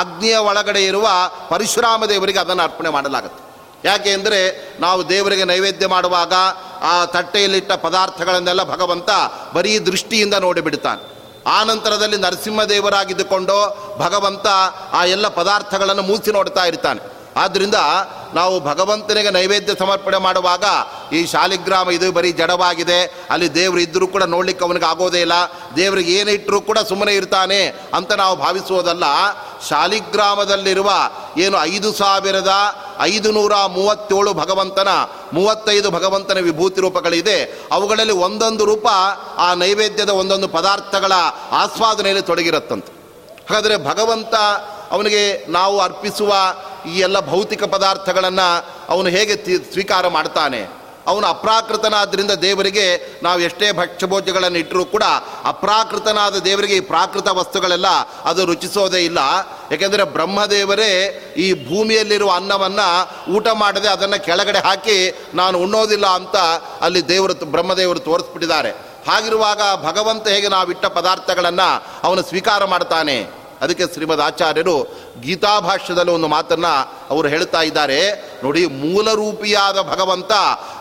ಅಗ್ನಿಯ 0.01 0.37
ಒಳಗಡೆ 0.51 0.83
ಇರುವ 0.85 1.09
ಪರಶುರಾಮ 1.51 2.05
ದೇವರಿಗೆ 2.07 2.39
ಅದನ್ನು 2.39 2.63
ಅರ್ಪಣೆ 2.63 2.91
ಮಾಡಲಾಗುತ್ತೆ. 2.97 3.43
ಯಾಕೆ 3.85 4.11
ಅಂದರೆ 4.11 4.39
ನಾವು 4.81 5.01
ದೇವರಿಗೆ 5.09 5.45
ನೈವೇದ್ಯ 5.45 5.87
ಮಾಡುವಾಗ 5.87 6.35
ಆ 6.83 7.05
ತಟ್ಟೆಯಲ್ಲಿಟ್ಟ 7.05 7.73
ಪದಾರ್ಥಗಳನ್ನೆಲ್ಲ 7.73 8.63
ಭಗವಂತ 8.63 9.11
ಬರೀ 9.55 9.79
ದೃಷ್ಟಿಯಿಂದ 9.79 10.35
ನೋಡಿಬಿಡ್ತಾನೆ 10.35 11.19
ಆ 11.47 11.65
ನಂತರದಲ್ಲಿ 11.65 12.17
ನರಸಿಂಹದೇವರಾಗಿದ್ದುಕೊಂಡು 12.17 13.79
ಭಗವಂತ 13.99 14.47
ಆ 14.93 15.05
ಎಲ್ಲ 15.05 15.29
ಪದಾರ್ಥಗಳನ್ನು 15.29 16.03
ಮೂಸಿ 16.03 16.33
ನೋಡ್ತಾ 16.33 16.65
ಇರ್ತಾನೆ. 16.65 17.19
ಆದ್ದರಿಂದ 17.37 17.75
ನಾವು 18.35 18.61
ಭಗವಂತನಿಗೆ 18.61 19.31
ನೈವೇದ್ಯ 19.31 19.75
ಸಮರ್ಪಣೆ 19.79 20.17
ಮಾಡುವಾಗ 20.17 20.65
ಈ 21.13 21.27
ಶಾಲಿಗ್ರಾಮ 21.27 21.91
ಇದು 21.91 22.13
ಬರೀ 22.13 22.33
ಜಡವಾಗಿದೆ. 22.33 23.27
ಅಲ್ಲಿ 23.31 23.55
ದೇವರು 23.55 23.79
ಇದ್ದರೂ 23.79 24.07
ಕೂಡ 24.07 24.23
ನೋಡ್ಲಿಕ್ಕೆ 24.23 24.65
ಅವನಿಗೆ 24.65 24.85
ಆಗೋದೇ 24.85 25.21
ಇಲ್ಲ. 25.21 25.33
ದೇವರಿಗೆ 25.77 26.13
ಏನಿಟ್ಟರೂ 26.13 26.61
ಕೂಡ 26.61 26.79
ಸುಮ್ಮನೆ 26.79 27.15
ಇರ್ತಾನೆ 27.15 27.67
ಅಂತ 27.95 28.13
ನಾವು 28.13 28.37
ಭಾವಿಸುವುದಲ್ಲ. 28.37 29.05
ಶಾಲಿಗ್ರಾಮದಲ್ಲಿರುವ 29.69 30.93
ಏನು 31.37 31.59
ಐದು 31.63 31.93
ಸಾವಿರದ 31.93 32.49
ಐದು 33.01 33.33
ನೂರ 33.33 33.53
ಮೂವತ್ತೇಳು 33.67 34.35
ಭಗವಂತನ, 34.35 34.89
ಮೂವತ್ತೈದು 35.33 35.91
ಭಗವಂತನ 35.91 36.39
ವಿಭೂತಿ 36.39 36.81
ರೂಪಗಳಿದೆ. 36.81 37.63
ಅವುಗಳಲ್ಲಿ 37.73 38.13
ಒಂದೊಂದು 38.13 38.65
ರೂಪ 38.65 38.87
ಆ 39.37 39.55
ನೈವೇದ್ಯದ 39.55 40.09
ಒಂದೊಂದು 40.09 40.49
ಪದಾರ್ಥಗಳ 40.49 41.13
ಆಸ್ವಾದನೆಯಲ್ಲಿ 41.51 42.23
ತೊಡಗಿರುತ್ತಂತೆ. 42.23 42.93
ಹಾಗಾದರೆ 43.49 43.77
ಭಗವಂತ 43.77 44.35
ಅವನಿಗೆ 44.91 45.47
ನಾವು 45.47 45.81
ಅರ್ಪಿಸುವ 45.81 46.35
ಈ 46.89 46.99
ಎಲ್ಲ 46.99 47.21
ಭೌತಿಕ 47.21 47.65
ಪದಾರ್ಥಗಳನ್ನು 47.65 48.67
ಅವನು 48.89 49.09
ಹೇಗೆ 49.09 49.37
ಸ್ವೀಕಾರ 49.73 50.09
ಮಾಡ್ತಾನೆ? 50.09 50.78
ಅವನು 51.09 51.27
ಅಪ್ರಾಕೃತನಾದ್ದರಿಂದ 51.27 52.31
ದೇವರಿಗೆ 52.31 52.87
ನಾವು 53.23 53.41
ಎಷ್ಟೇ 53.41 53.73
ಭಕ್ಷ್ಯಭೋಜ್ಯಗಳನ್ನು 53.73 54.59
ಇಟ್ಟರೂ 54.59 54.85
ಕೂಡ 54.85 55.03
ಅಪ್ರಾಕೃತನಾದ 55.45 56.39
ದೇವರಿಗೆ 56.39 56.77
ಈ 56.77 56.81
ಪ್ರಾಕೃತ 56.81 57.29
ವಸ್ತುಗಳೆಲ್ಲ 57.29 57.87
ಅದು 58.25 58.45
ರುಚಿಸೋದೇ 58.45 59.05
ಇಲ್ಲ. 59.05 59.19
ಏಕೆಂದರೆ 59.73 60.05
ಬ್ರಹ್ಮದೇವರೇ 60.05 60.93
ಈ 61.37 61.69
ಭೂಮಿಯಲ್ಲಿರುವ 61.69 62.31
ಅನ್ನವನ್ನು 62.31 62.89
ಊಟ 63.33 63.49
ಮಾಡದೆ 63.53 63.89
ಅದನ್ನು 63.89 64.25
ಕೆಳಗಡೆ 64.25 64.59
ಹಾಕಿ 64.59 64.99
ನಾನು 65.35 65.59
ಉಣ್ಣೋದಿಲ್ಲ 65.59 66.07
ಅಂತ 66.07 66.37
ಅಲ್ಲಿ 66.81 67.09
ದೇವರು 67.09 67.35
ಬ್ರಹ್ಮದೇವರು 67.45 68.01
ತೋರಿಸ್ಬಿಟ್ಟಿದ್ದಾರೆ. 68.01 68.71
ಹಾಗಿರುವಾಗ 69.09 69.61
ಭಗವಂತ 69.83 70.29
ಹೇಗೆ 70.29 70.49
ನಾವಿಟ್ಟ 70.49 70.87
ಪದಾರ್ಥಗಳನ್ನು 70.87 71.85
ಅವನು 72.03 72.23
ಸ್ವೀಕಾರ 72.23 72.65
ಮಾಡ್ತಾನೆ? 72.65 73.48
ಅದಕ್ಕೆ 73.61 73.93
ಶ್ರೀಮದ್ 73.93 74.21
ಆಚಾರ್ಯರು 74.21 74.89
ಗೀತಾಭಾಷ್ಯದಲ್ಲಿ 75.21 76.13
ಒಂದು 76.13 76.29
ಮಾತನ್ನು 76.29 76.93
ಅವರು 77.11 77.29
ಹೇಳ್ತಾ 77.29 77.63
ಇದ್ದಾರೆ. 77.63 78.11
ನೋಡಿ, 78.45 78.67
ಮೂಲರೂಪಿಯಾದ 78.67 79.81
ಭಗವಂತ, 79.81 80.33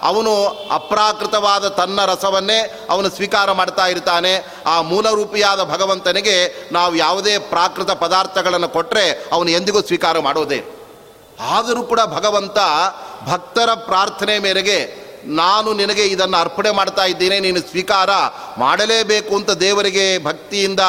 ಅವನು 0.01 0.47
ಅಪ್ರಾಕೃತವಾದ 0.71 1.67
ತನ್ನ 1.67 2.05
ರಸವನ್ನೇ 2.05 2.87
ಅವನು 2.89 3.09
ಸ್ವೀಕಾರ 3.09 3.51
ಮಾಡ್ತಾ 3.51 3.87
ಇರ್ತಾನೆ. 3.87 4.53
ಆ 4.65 4.81
ಮೂಲರೂಪಿಯಾದ 4.81 5.63
ಭಗವಂತನಿಗೆ 5.63 6.67
ನಾವು 6.71 6.95
ಯಾವುದೇ 6.95 7.37
ಪ್ರಾಕೃತ 7.37 7.91
ಪದಾರ್ಥಗಳನ್ನು 7.91 8.69
ಕೊಟ್ಟರೆ 8.69 9.25
ಅವನು 9.31 9.49
ಎಂದಿಗೂ 9.49 9.81
ಸ್ವೀಕಾರ 9.81 10.19
ಮಾಡೋದೇ 10.19 10.63
ಆದರೂ 11.39 11.83
ಕೂಡ 11.83 11.99
ಭಗವಂತ 12.05 12.57
ಭಕ್ತರ 13.29 13.69
ಪ್ರಾರ್ಥನೆ 13.73 14.39
ಮೇರೆಗೆ 14.39 15.06
ನಾನು 15.25 15.73
ನಿನಗೆ 15.73 16.05
ಇದನ್ನು 16.05 16.37
ಅರ್ಪಣೆ 16.37 16.71
ಮಾಡ್ತಾ 16.71 17.05
ಇದ್ದೇನೆ, 17.05 17.39
ನೀನು 17.39 17.59
ಸ್ವೀಕಾರ 17.59 18.09
ಮಾಡಲೇಬೇಕು 18.57 19.35
ಅಂತ 19.35 19.49
ದೇವರಿಗೆ 19.49 20.23
ಭಕ್ತಿಯಿಂದ 20.23 20.79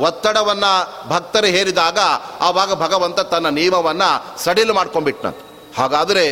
ಒತ್ತಡವನ್ನು 0.00 1.08
ಭಕ್ತರು 1.08 1.46
ಹೇರಿದಾಗ 1.46 1.98
ಆವಾಗ 2.40 2.74
ಭಗವಂತ 2.74 3.20
ತನ್ನ 3.20 3.48
ನಿಯಮವನ್ನು 3.48 4.38
ಸಡಿಲು 4.44 4.74
ಮಾಡ್ಕೊಂಡ್ಬಿಟ್ನಂತೆ. 4.74 5.72
ಹಾಗಾದರೆ 5.76 6.24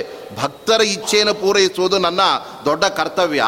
ಭಕ್ತರ 0.43 0.81
ಇಚ್ಛೆಯನ್ನು 0.81 1.35
ಪೂರೈಸುವುದು 1.35 1.99
ನನ್ನ 1.99 2.21
ದೊಡ್ಡ 2.65 2.85
ಕರ್ತವ್ಯ. 2.85 3.43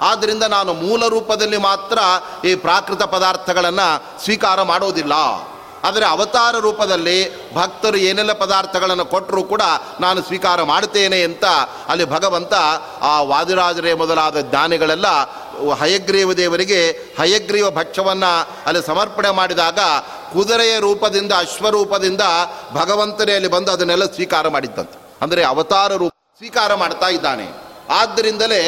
ಆದ್ದರಿಂದ 0.00 0.42
ನಾನು 0.42 0.74
ಮೂಲ 0.74 1.08
ರೂಪದಲ್ಲಿ 1.08 1.56
ಮಾತ್ರ 1.56 1.98
ಈ 2.46 2.54
ಪ್ರಾಕೃತ 2.54 3.02
ಪದಾರ್ಥಗಳನ್ನು 3.02 4.22
ಸ್ವೀಕಾರ 4.24 4.62
ಮಾಡೋದಿಲ್ಲ. 4.62 5.12
ಆದರೆ 5.84 6.04
ಅವತಾರ 6.06 6.58
ರೂಪದಲ್ಲಿ 6.58 7.18
ಭಕ್ತರು 7.54 7.96
ಏನೆಲ್ಲ 7.96 8.32
ಪದಾರ್ಥಗಳನ್ನು 8.32 9.04
ಕೊಟ್ಟರೂ 9.04 9.42
ಕೂಡ 9.42 9.62
ನಾನು 10.00 10.22
ಸ್ವೀಕಾರ 10.22 10.62
ಮಾಡುತ್ತೇನೆ 10.62 11.22
ಅಂತ 11.22 11.44
ಅಲ್ಲಿ 11.88 12.04
ಭಗವಂತ 12.04 12.52
ಆ 13.00 13.22
ವಾದಿರಾಜರೇ 13.22 13.94
ಮೊದಲಾದ 13.94 14.40
ಜ್ಞಾನಿಗಳೆಲ್ಲ 14.40 15.06
ಹಯಗ್ರೀವ 15.72 16.32
ದೇವರಿಗೆ 16.32 16.90
ಹಯಗ್ರೀವ 17.18 17.70
ಭಕ್ಷ್ಯವನ್ನು 17.70 18.48
ಅಲ್ಲಿ 18.66 18.86
ಸಮರ್ಪಣೆ 18.86 19.30
ಮಾಡಿದಾಗ 19.30 19.78
ಕುದುರೆಯ 20.32 20.80
ರೂಪದಿಂದ, 20.80 21.32
ಅಶ್ವರೂಪದಿಂದ 21.32 22.20
ಭಗವಂತನೇ 22.72 23.32
ಅಲ್ಲಿ 23.32 23.48
ಬಂದು 23.48 23.72
ಅದನ್ನೆಲ್ಲ 23.72 24.04
ಸ್ವೀಕಾರ 24.04 24.48
ಮಾಡಿದ್ದಂತೆ. 24.48 24.98
ಅಂದರೆ 25.22 25.44
ಅವತಾರ 25.44 25.92
ರೂಪ 25.92 26.12
ಸ್ವೀಕಾರ 26.38 26.74
ಮಾಡ್ತಾ 26.74 27.08
ಇದ್ದಾನೆ. 27.08 27.46
ಆದ್ದರಿಂದಲೇ 27.90 28.60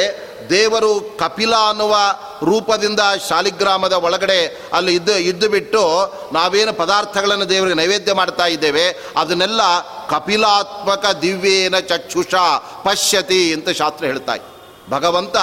ದೇವರು 0.50 1.00
ಕಪಿಲ 1.00 1.54
ಅನ್ನುವ 1.54 1.96
ರೂಪದಿಂದ 2.42 3.00
ಶಾಲಿಗ್ರಾಮದ 3.28 3.92
ಒಳಗಡೆ 3.92 4.68
ಅಲ್ಲಿ 4.72 4.94
ಇದ್ದು 4.94 5.18
ಇದ್ದು 5.18 5.48
ಬಿಟ್ಟು 5.48 5.82
ನಾವೇನು 6.32 6.72
ಪದಾರ್ಥಗಳನ್ನು 6.72 7.48
ದೇವರಿಗೆ 7.48 7.76
ನೈವೇದ್ಯ 7.76 8.12
ಮಾಡ್ತಾ 8.12 8.46
ಇದ್ದೇವೆ, 8.46 9.12
ಅದನ್ನೆಲ್ಲ 9.16 9.60
ಕಪಿಲಾತ್ಮಕ 10.08 11.06
ದಿವ್ಯೇನ 11.22 11.78
ಚಕ್ಷುಷ 11.78 12.34
ಪಶ್ಯತಿ 12.84 13.52
ಅಂತ 13.52 13.68
ಶಾಸ್ತ್ರ 13.68 14.06
ಹೇಳ್ತಾ 14.06 14.32
ಭಗವಂತ 14.90 15.36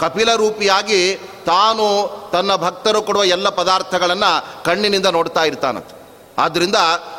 ಕಪಿಲ 0.00 0.34
ರೂಪಿಯಾಗಿ 0.34 1.14
ತಾನು 1.46 1.86
ತನ್ನ 2.32 2.56
ಭಕ್ತರು 2.56 3.02
ಕೊಡುವ 3.02 3.24
ಎಲ್ಲ 3.24 3.48
ಪದಾರ್ಥಗಳನ್ನು 3.48 4.64
ಕಣ್ಣಿನಿಂದ 4.64 5.06
ನೋಡ್ತಾ 5.06 5.44
ಇರ್ತಾನಂತೆ. 5.44 6.03
ಆದ್ದರಿಂದ 6.38 6.76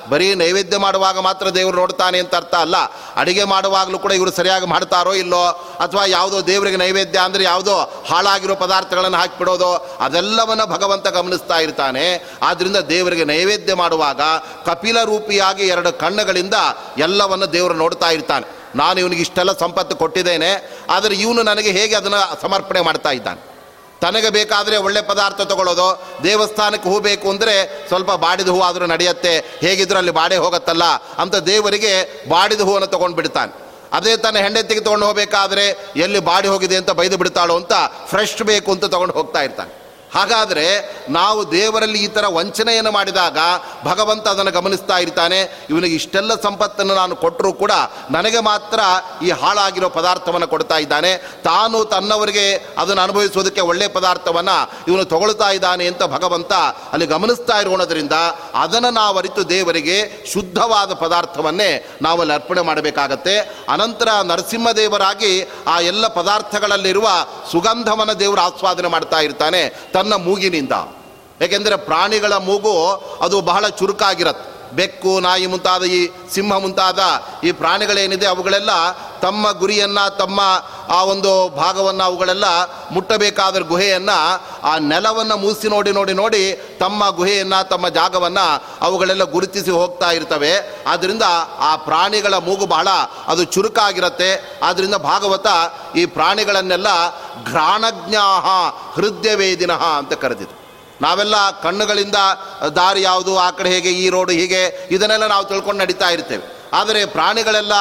ಬರೀ 0.09 0.35
ನೈವೇದ್ಯ 0.35 0.77
ಮಾಡುವಾಗ 0.77 1.19
ಮಾತ್ರ 1.19 1.49
ದೇವರು 1.49 1.77
ನೋಡ್ತಾನೆ 1.77 2.19
ಅಂತ 2.19 2.35
ಅರ್ಥ 2.35 2.55
ಅಲ್ಲ. 2.55 2.75
ಅಡುಗೆ 3.15 3.43
ಮಾಡುವಾಗಲೂ 3.43 3.99
ಕೂಡ 3.99 4.11
ಇವರು 4.11 4.31
ಸರಿಯಾಗಿ 4.31 4.65
ಮಾಡ್ತಾರೋ 4.65 5.13
ಇಲ್ಲೋ? 5.13 5.45
ಅಥವಾ 5.79 6.05
ಯಾವುದೋ 6.05 6.47
ದೇವರಿಗೆ 6.47 6.77
ನೈವೇದ್ಯ 6.77 7.19
ಅಂದರೆ 7.19 7.43
ಯಾವುದೋ 7.43 8.03
ಹಾಳಾಗಿರೋ 8.09 8.55
ಪದಾರ್ಥಗಳನ್ನು 8.55 9.17
ಹಾಕಿಬಿಡೋದು? 9.17 9.73
ಅದೆಲ್ಲವನ್ನು 9.99 10.67
ಭಗವಂತ 10.67 11.07
ಗಮನಿಸ್ತಾ 11.07 11.59
ಇರ್ತಾನೆ. 11.59 12.31
ಆದ್ದರಿಂದ 12.41 12.75
ದೇವರಿಗೆ 12.75 13.23
ನೈವೇದ್ಯ 13.23 13.73
ಮಾಡುವಾಗ 13.73 14.21
ಕಪಿಲ 14.65 15.03
ರೂಪಿಯಾಗಿ 15.03 15.63
ಎರಡು 15.63 15.93
ಕಣ್ಣುಗಳಿಂದ 15.93 16.53
ಎಲ್ಲವನ್ನು 16.97 17.53
ದೇವರು 17.53 17.73
ನೋಡ್ತಾ 17.73 18.09
ಇರ್ತಾನೆ. 18.09 18.55
ನಾನು 18.75 18.99
ಇವನಿಗೆ 18.99 19.21
ಇಷ್ಟೆಲ್ಲ 19.21 19.57
ಸಂಪತ್ತು 19.57 19.95
ಕೊಟ್ಟಿದ್ದೇನೆ. 19.95 20.79
ಆದರೆ 20.89 21.15
ಇವನು 21.15 21.43
ನನಗೆ 21.43 21.71
ಹೇಗೆ 21.71 21.95
ಅದನ್ನು 21.95 22.41
ಸಮರ್ಪಣೆ 22.41 22.81
ಮಾಡ್ತಾ 22.81 23.11
ಇದ್ದಾನೆ? 23.11 23.54
ತನಗೆ 24.03 24.29
ಬೇಕಾದರೆ 24.37 24.77
ಒಳ್ಳೆ 24.85 25.01
ಪದಾರ್ಥ 25.11 25.41
ತಗೊಳ್ಳೋದು, 25.51 25.87
ದೇವಸ್ಥಾನಕ್ಕೆ 26.23 26.87
ಹೂ 26.91 26.97
ಬೇಕು 26.99 27.27
ಅಂದರೆ 27.33 27.55
ಸ್ವಲ್ಪ 27.89 28.11
ಬಾಡಿದ 28.25 28.49
ಹೂ 28.55 28.59
ಆದರೂ 28.61 28.85
ನಡೆಯುತ್ತೆ. 28.93 29.33
ಹೇಗಿದ್ರೂ 29.65 29.97
ಅಲ್ಲಿ 30.01 30.13
ಬಾಡೆ 30.19 30.37
ಹೋಗತ್ತಲ್ಲ 30.45 30.85
ಅಂತ 31.23 31.35
ದೇವರಿಗೆ 31.51 31.93
ಬಾಡಿದ 32.33 32.61
ಹೂವನ್ನು 32.69 32.89
ತೊಗೊಂಡು 32.95 33.17
ಬಿಡ್ತಾನೆ 33.21 33.53
ಅದೇ 33.97 34.13
ತನ್ನ 34.23 34.37
ಹೆಂಡತಿಗೆ 34.45 34.81
ತೊಗೊಂಡು 34.85 35.05
ಹೋಗಬೇಕಾದ್ರೆ 35.05 35.65
ಎಲ್ಲಿ 36.05 36.19
ಬಾಡಿ 36.29 36.47
ಹೋಗಿದೆ 36.47 36.77
ಅಂತ 36.81 36.91
ಬೈದು 36.99 37.17
ಬಿಡ್ತಾಳೋ 37.21 37.55
ಅಂತ 37.61 37.73
ಫ್ರೆಶ್ 38.11 38.35
ಬೇಕು 38.51 38.69
ಅಂತ 38.75 38.85
ತೊಗೊಂಡು 38.93 39.13
ಹೋಗ್ತಾ 39.19 39.41
ಇರ್ತಾನೆ. 39.47 39.71
ಹಾಗಾದರೆ 40.15 40.67
ನಾವು 41.09 41.51
ದೇವರಲ್ಲಿ 41.51 41.99
ಈ 42.03 42.07
ಥರ 42.07 42.25
ವಂಚನೆಯನ್ನು 42.27 42.91
ಮಾಡಿದಾಗ 42.91 43.37
ಭಗವಂತ 43.83 44.27
ಅದನ್ನು 44.27 44.51
ಗಮನಿಸ್ತಾ 44.51 44.97
ಇರ್ತಾನೆ. 44.97 45.67
ಇವನಿಗೆ 45.69 45.95
ಇಷ್ಟೆಲ್ಲ 45.95 46.41
ಸಂಪತ್ತನ್ನು 46.41 46.95
ನಾನು 46.95 47.15
ಕೊಟ್ಟರೂ 47.15 47.53
ಕೂಡ 47.53 47.71
ನನಗೆ 48.11 48.39
ಮಾತ್ರ 48.39 48.79
ಈ 49.23 49.29
ಹಾಳಾಗಿರೋ 49.31 49.89
ಪದಾರ್ಥವನ್ನು 49.89 50.47
ಕೊಡ್ತಾ 50.47 50.77
ಇದ್ದಾನೆ. 50.77 51.17
ತಾನು 51.43 51.85
ತನ್ನವರಿಗೆ 51.85 52.75
ಅದನ್ನು 52.77 53.01
ಅನುಭವಿಸೋದಕ್ಕೆ 53.01 53.61
ಒಳ್ಳೆಯ 53.61 53.87
ಪದಾರ್ಥವನ್ನು 53.87 54.71
ಇವನು 54.87 55.05
ತಗೊಳ್ತಾ 55.05 55.49
ಇದ್ದಾನೆ 55.51 55.87
ಅಂತ 55.87 56.03
ಭಗವಂತ 56.03 56.53
ಅಲ್ಲಿ 56.91 57.05
ಗಮನಿಸ್ತಾ 57.05 57.59
ಇರೋಣದ್ರಿಂದ 57.59 58.11
ಅದನ್ನು 58.55 58.89
ನಾವು 58.89 59.17
ಅರಿತು 59.17 59.49
ದೇವರಿಗೆ 59.49 60.25
ಶುದ್ಧವಾದ 60.33 60.93
ಪದಾರ್ಥವನ್ನೇ 60.93 61.97
ನಾವು 62.01 62.19
ಅಲ್ಲಿ 62.19 62.33
ಅರ್ಪಣೆ 62.33 62.61
ಮಾಡಬೇಕಾಗತ್ತೆ. 62.61 63.37
ಅನಂತರ 63.69 64.07
ನರಸಿಂಹದೇವರಾಗಿ 64.23 65.49
ಆ 65.67 65.79
ಎಲ್ಲ 65.79 66.07
ಪದಾರ್ಥಗಳಲ್ಲಿರುವ 66.07 67.09
ಸುಗಂಧವನ್ನು 67.51 68.19
ದೇವರು 68.19 68.41
ಆಸ್ವಾದನೆ 68.41 68.87
ಮಾಡ್ತಾ 68.87 69.19
ಇರ್ತಾನೆ. 69.19 69.69
ತನ್ನ 69.93 70.04
ಮೂಗಿನಿಂದ. 70.13 70.71
ಏಕೆಂದರೆ 71.41 71.75
ಪ್ರಾಣಿಗಳ 71.75 72.33
ಮೂಗು 72.33 73.03
ಅದು 73.21 73.41
ಬಹಳ 73.41 73.67
ಚುರುಕಾಗಿರತ್ತೆ. 73.67 74.54
ಬೆಕ್ಕು, 74.75 75.19
ನಾಯಿ 75.19 75.45
ಮುಂತಾದ 75.45 75.83
ಈ 75.83 76.09
ಸಿಂಹ 76.33 76.57
ಮುಂತಾದ 76.57 76.99
ಈ 77.43 77.51
ಪ್ರಾಣಿಗಳೇನಿದೆ, 77.51 78.25
ಅವುಗಳೆಲ್ಲ 78.25 78.69
ತಮ್ಮ 79.21 79.51
ಗುರಿಯನ್ನು, 79.51 80.17
ತಮ್ಮ 80.17 80.41
ಆ 80.89 81.03
ಒಂದು 81.03 81.49
ಭಾಗವನ್ನು 81.49 82.03
ಅವುಗಳೆಲ್ಲ 82.03 82.43
ಮುಟ್ಟಬೇಕಾದ 82.91 83.59
ಗುಹೆಯನ್ನು, 83.59 84.43
ಆ 84.63 84.77
ನೆಲವನ್ನು 84.77 85.37
ಮೂಸಿ 85.37 85.67
ನೋಡಿ 85.67 85.91
ನೋಡಿ 85.91 86.13
ನೋಡಿ 86.13 86.55
ತಮ್ಮ 86.79 87.09
ಗುಹೆಯನ್ನು, 87.09 87.69
ತಮ್ಮ 87.69 87.89
ಜಾಗವನ್ನು 87.89 88.63
ಅವುಗಳೆಲ್ಲ 88.81 89.23
ಗುರುತಿಸಿ 89.23 89.71
ಹೋಗ್ತಾ 89.71 90.11
ಇರ್ತವೆ. 90.11 90.83
ಆದ್ದರಿಂದ 90.87 91.23
ಆ 91.59 91.75
ಪ್ರಾಣಿಗಳ 91.75 92.33
ಮೂಗು 92.33 92.65
ಬಹಳ 92.65 92.87
ಅದು 93.27 93.43
ಚುರುಕಾಗಿರುತ್ತೆ. 93.43 94.59
ಆದ್ದರಿಂದ 94.63 94.95
ಭಾಗವತ 94.95 95.47
ಈ 95.95 96.05
ಪ್ರಾಣಿಗಳನ್ನೆಲ್ಲ 96.05 96.87
ಘ್ರಾಣಜ್ಞಾಹ, 97.45 98.45
ಹೃದಯವೇದಿನಃ 98.93 99.83
ಅಂತ 99.83 100.13
ಕರೆದಿದೆ. 100.13 100.64
ನಾವೆಲ್ಲ 101.01 101.61
ಕಣ್ಣುಗಳಿಂದ 101.61 102.15
ದಾರಿ 102.75 103.01
ಯಾವುದು, 103.01 103.37
ಆ 103.37 103.51
ಕಡೆ 103.51 103.69
ಹೇಗೆ, 103.69 103.89
ಈ 103.89 104.09
ರೋಡು 104.09 104.31
ಹೀಗೆ, 104.31 104.87
ಇದನ್ನೆಲ್ಲ 104.91 105.27
ನಾವು 105.27 105.45
ತಿಳ್ಕೊಂಡು 105.45 105.81
ನಡೀತಾ 105.81 106.09
ಇರ್ತೇವೆ. 106.09 106.55
ಆದರೆ 106.73 107.05
ಪ್ರಾಣಿಗಳೆಲ್ಲ 107.05 107.71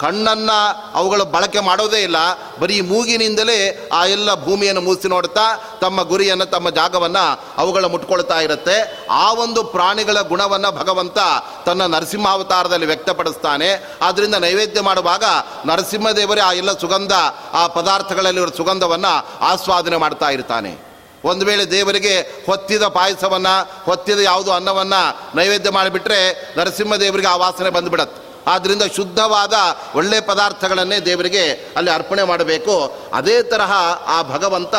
ಕಣ್ಣನ್ನು 0.00 0.92
ಅವುಗಳು 0.94 1.24
ಬಳಕೆ 1.24 1.60
ಮಾಡೋದೇ 1.60 2.02
ಇಲ್ಲ. 2.02 2.16
ಬರೀ 2.60 2.80
ಮೂಗಿನಿಂದಲೇ 2.80 3.88
ಆ 3.92 4.04
ಎಲ್ಲ 4.04 4.44
ಭೂಮಿಯನ್ನು 4.44 4.80
ಮೂಸಿ 4.80 5.08
ನೋಡ್ತಾ 5.08 5.40
ತಮ್ಮ 5.80 6.02
ಗುರಿಯನ್ನು, 6.02 6.46
ತಮ್ಮ 6.46 6.70
ಜಾಗವನ್ನು 6.70 7.44
ಅವುಗಳ 7.56 7.84
ಮುಟ್ಕೊಳ್ತಾ 7.84 8.40
ಇರುತ್ತೆ. 8.40 9.06
ಆ 9.10 9.32
ಒಂದು 9.32 9.64
ಪ್ರಾಣಿಗಳ 9.64 10.20
ಗುಣವನ್ನು 10.20 10.72
ಭಗವಂತ 10.72 11.18
ತನ್ನ 11.66 11.86
ನರಸಿಂಹಾವತಾರದಲ್ಲಿ 11.86 12.86
ವ್ಯಕ್ತಪಡಿಸ್ತಾನೆ. 12.86 13.96
ಆದ್ದರಿಂದ 14.02 14.34
ನೈವೇದ್ಯ 14.34 14.80
ಮಾಡುವಾಗ 14.80 15.24
ನರಸಿಂಹದೇವರೇ 15.66 16.40
ಆ 16.40 16.52
ಎಲ್ಲ 16.52 16.78
ಸುಗಂಧ, 16.78 17.12
ಆ 17.52 17.66
ಪದಾರ್ಥಗಳಲ್ಲಿರೋ 17.66 18.50
ಸುಗಂಧವನ್ನು 18.56 19.26
ಆಸ್ವಾದನೆ 19.40 19.96
ಮಾಡ್ತಾ 19.96 20.30
ಇರ್ತಾನೆ. 20.30 20.91
ಒಂದು 21.24 21.46
ವೇಳೆ 21.46 21.70
ದೇವರಿಗೆ 21.70 22.20
ಹೊತ್ತಿದ 22.46 22.82
ಪಾಯಸವನ್ನು, 22.82 23.70
ಹೊತ್ತಿದ 23.84 24.20
ಯಾವುದು 24.20 24.52
ಅನ್ನವನ್ನು 24.52 25.36
ನೈವೇದ್ಯ 25.36 25.70
ಮಾಡಿಬಿಟ್ರೆ 25.70 26.54
ನರಸಿಂಹದೇವರಿಗೆ 26.58 27.28
ಆ 27.28 27.36
ವಾಸನೆ 27.36 27.70
ಬಂದುಬಿಡತ್ತೆ. 27.70 28.32
ಆದ್ದರಿಂದ 28.46 28.82
ಶುದ್ಧವಾದ 28.96 29.52
ಒಳ್ಳೆ 29.94 30.20
ಪದಾರ್ಥಗಳನ್ನೇ 30.20 30.98
ದೇವರಿಗೆ 30.98 31.52
ಅಲ್ಲಿ 31.76 31.90
ಅರ್ಪಣೆ 31.90 32.22
ಮಾಡಬೇಕು. 32.22 32.96
ಅದೇ 33.14 33.42
ತರಹ 33.42 33.72
ಆ 34.06 34.22
ಭಗವಂತ 34.22 34.74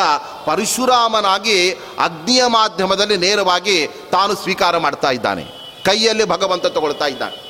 ಪರಶುರಾಮನಾಗಿ 0.46 1.70
ಅಗ್ನಿಯ 1.98 2.46
ಮಾಧ್ಯಮದಲ್ಲಿ 2.46 3.16
ನೇರವಾಗಿ 3.16 3.86
ತಾನು 3.86 4.34
ಸ್ವೀಕಾರ 4.34 4.76
ಮಾಡ್ತಾ 4.76 5.10
ಇದ್ದಾನೆ. 5.10 5.44
ಕೈಯಲ್ಲಿ 5.84 6.24
ಭಗವಂತ 6.24 6.66
ತಗೊಳ್ತಾ 6.66 7.06
ಇದ್ದಾನೆ. 7.06 7.43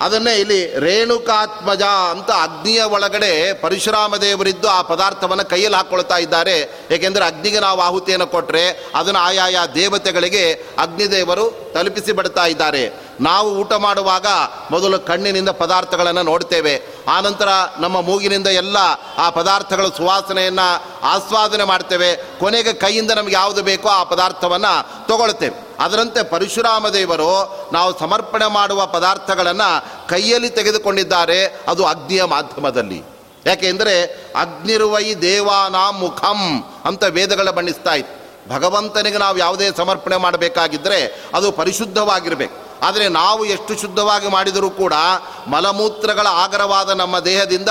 ಅದನ್ನೇ 0.00 0.34
ಇಲ್ಲಿ 0.34 0.78
ರೇಣುಕಾತ್ಮಜ 0.78 1.82
ಅಂತ 1.82 2.30
ಅಗ್ನಿಯ 2.30 2.82
ಒಳಗಡೆ 2.82 3.52
ಪರಶುರಾಮ 3.52 4.16
ದೇವರಿದ್ದು 4.16 4.68
ಆ 4.68 4.82
ಪದಾರ್ಥವನ್ನು 4.82 5.44
ಕೈಯಲ್ಲಿ 5.44 5.76
ಹಾಕ್ಕೊಳ್ತಾ 5.76 6.16
ಇದ್ದಾರೆ. 6.16 6.86
ಏಕೆಂದರೆ 6.90 7.24
ಅಗ್ನಿಗೆ 7.24 7.60
ನಾವು 7.60 7.80
ಆಹುತಿಯನ್ನು 7.80 8.26
ಕೊಟ್ಟರೆ 8.26 8.68
ಅದನ್ನು 8.94 9.20
ಆಯಾಯ 9.20 9.56
ದೇವತೆಗಳಿಗೆ 9.74 10.52
ಅಗ್ನಿದೇವರು 10.78 11.72
ತಲುಪಿಸಿ 11.74 12.12
ಬಿಡ್ತಾ 12.12 12.46
ಇದ್ದಾರೆ. 12.46 13.04
ನಾವು 13.20 13.50
ಊಟ 13.50 13.72
ಮಾಡುವಾಗ 13.72 14.26
ಮೊದಲು 14.70 14.98
ಕಣ್ಣಿನಿಂದ 14.98 15.48
ಪದಾರ್ಥಗಳನ್ನು 15.48 16.22
ನೋಡ್ತೇವೆ. 16.22 16.82
ಆನಂತರ 17.08 17.48
ನಮ್ಮ 17.78 18.00
ಮೂಗಿನಿಂದ 18.00 18.46
ಎಲ್ಲ 18.46 18.76
ಆ 19.18 19.30
ಪದಾರ್ಥಗಳ 19.30 19.86
ಸುವಾಸನೆಯನ್ನು 19.86 20.84
ಆಸ್ವಾದನೆ 21.02 21.64
ಮಾಡ್ತೇವೆ. 21.64 22.16
ಕೊನೆಗೆ 22.16 22.72
ಕೈಯಿಂದ 22.72 23.10
ನಮಗೆ 23.10 23.34
ಯಾವುದು 23.34 23.62
ಬೇಕೋ 23.62 23.88
ಆ 23.88 24.04
ಪದಾರ್ಥವನ್ನು 24.04 25.06
ತಗೊಳ್ತೇವೆ. 25.08 25.73
ಅದರಂತೆ 25.80 26.22
ಪರಶುರಾಮ 26.22 26.88
ದೇವರು 26.88 27.70
ನಾವು 27.72 27.98
ಸಮರ್ಪಣೆ 27.98 28.46
ಮಾಡುವ 28.46 28.86
ಪದಾರ್ಥಗಳನ್ನು 28.86 30.08
ಕೈಯಲ್ಲಿ 30.08 30.50
ತೆಗೆದುಕೊಂಡಿದ್ದಾರೆ, 30.50 31.60
ಅದು 31.68 31.86
ಅಗ್ನಿಯ 31.86 32.24
ಮಾಧ್ಯಮದಲ್ಲಿ. 32.24 33.02
ಯಾಕೆಂದರೆ 33.46 34.04
ಅಗ್ನಿರುವೈ 34.36 35.14
ದೇವಾನಾ 35.14 35.90
ಮುಖಂ 35.90 36.64
ಅಂತ 36.84 37.04
ವೇದಗಳ 37.04 37.50
ಬಣ್ಣಿಸ್ತಾ 37.50 37.94
ಇತ್ತು. 37.94 38.24
ಭಗವಂತನಿಗೆ 38.54 39.18
ನಾವು 39.18 39.38
ಯಾವುದೇ 39.38 39.70
ಸಮರ್ಪಣೆ 39.76 40.16
ಮಾಡಬೇಕಾಗಿದ್ದರೆ 40.16 41.28
ಅದು 41.34 41.52
ಪರಿಶುದ್ಧವಾಗಿರಬೇಕು. 41.52 42.64
ಆದರೆ 42.82 43.08
ನಾವು 43.08 43.44
ಎಷ್ಟು 43.44 43.80
ಶುದ್ಧವಾಗಿ 43.80 44.28
ಮಾಡಿದರೂ 44.28 44.70
ಕೂಡ 44.70 44.92
ಮಲಮೂತ್ರಗಳ 45.46 46.26
ಆಗರವಾದ 46.26 46.90
ನಮ್ಮ 46.90 47.18
ದೇಹದಿಂದ 47.18 47.68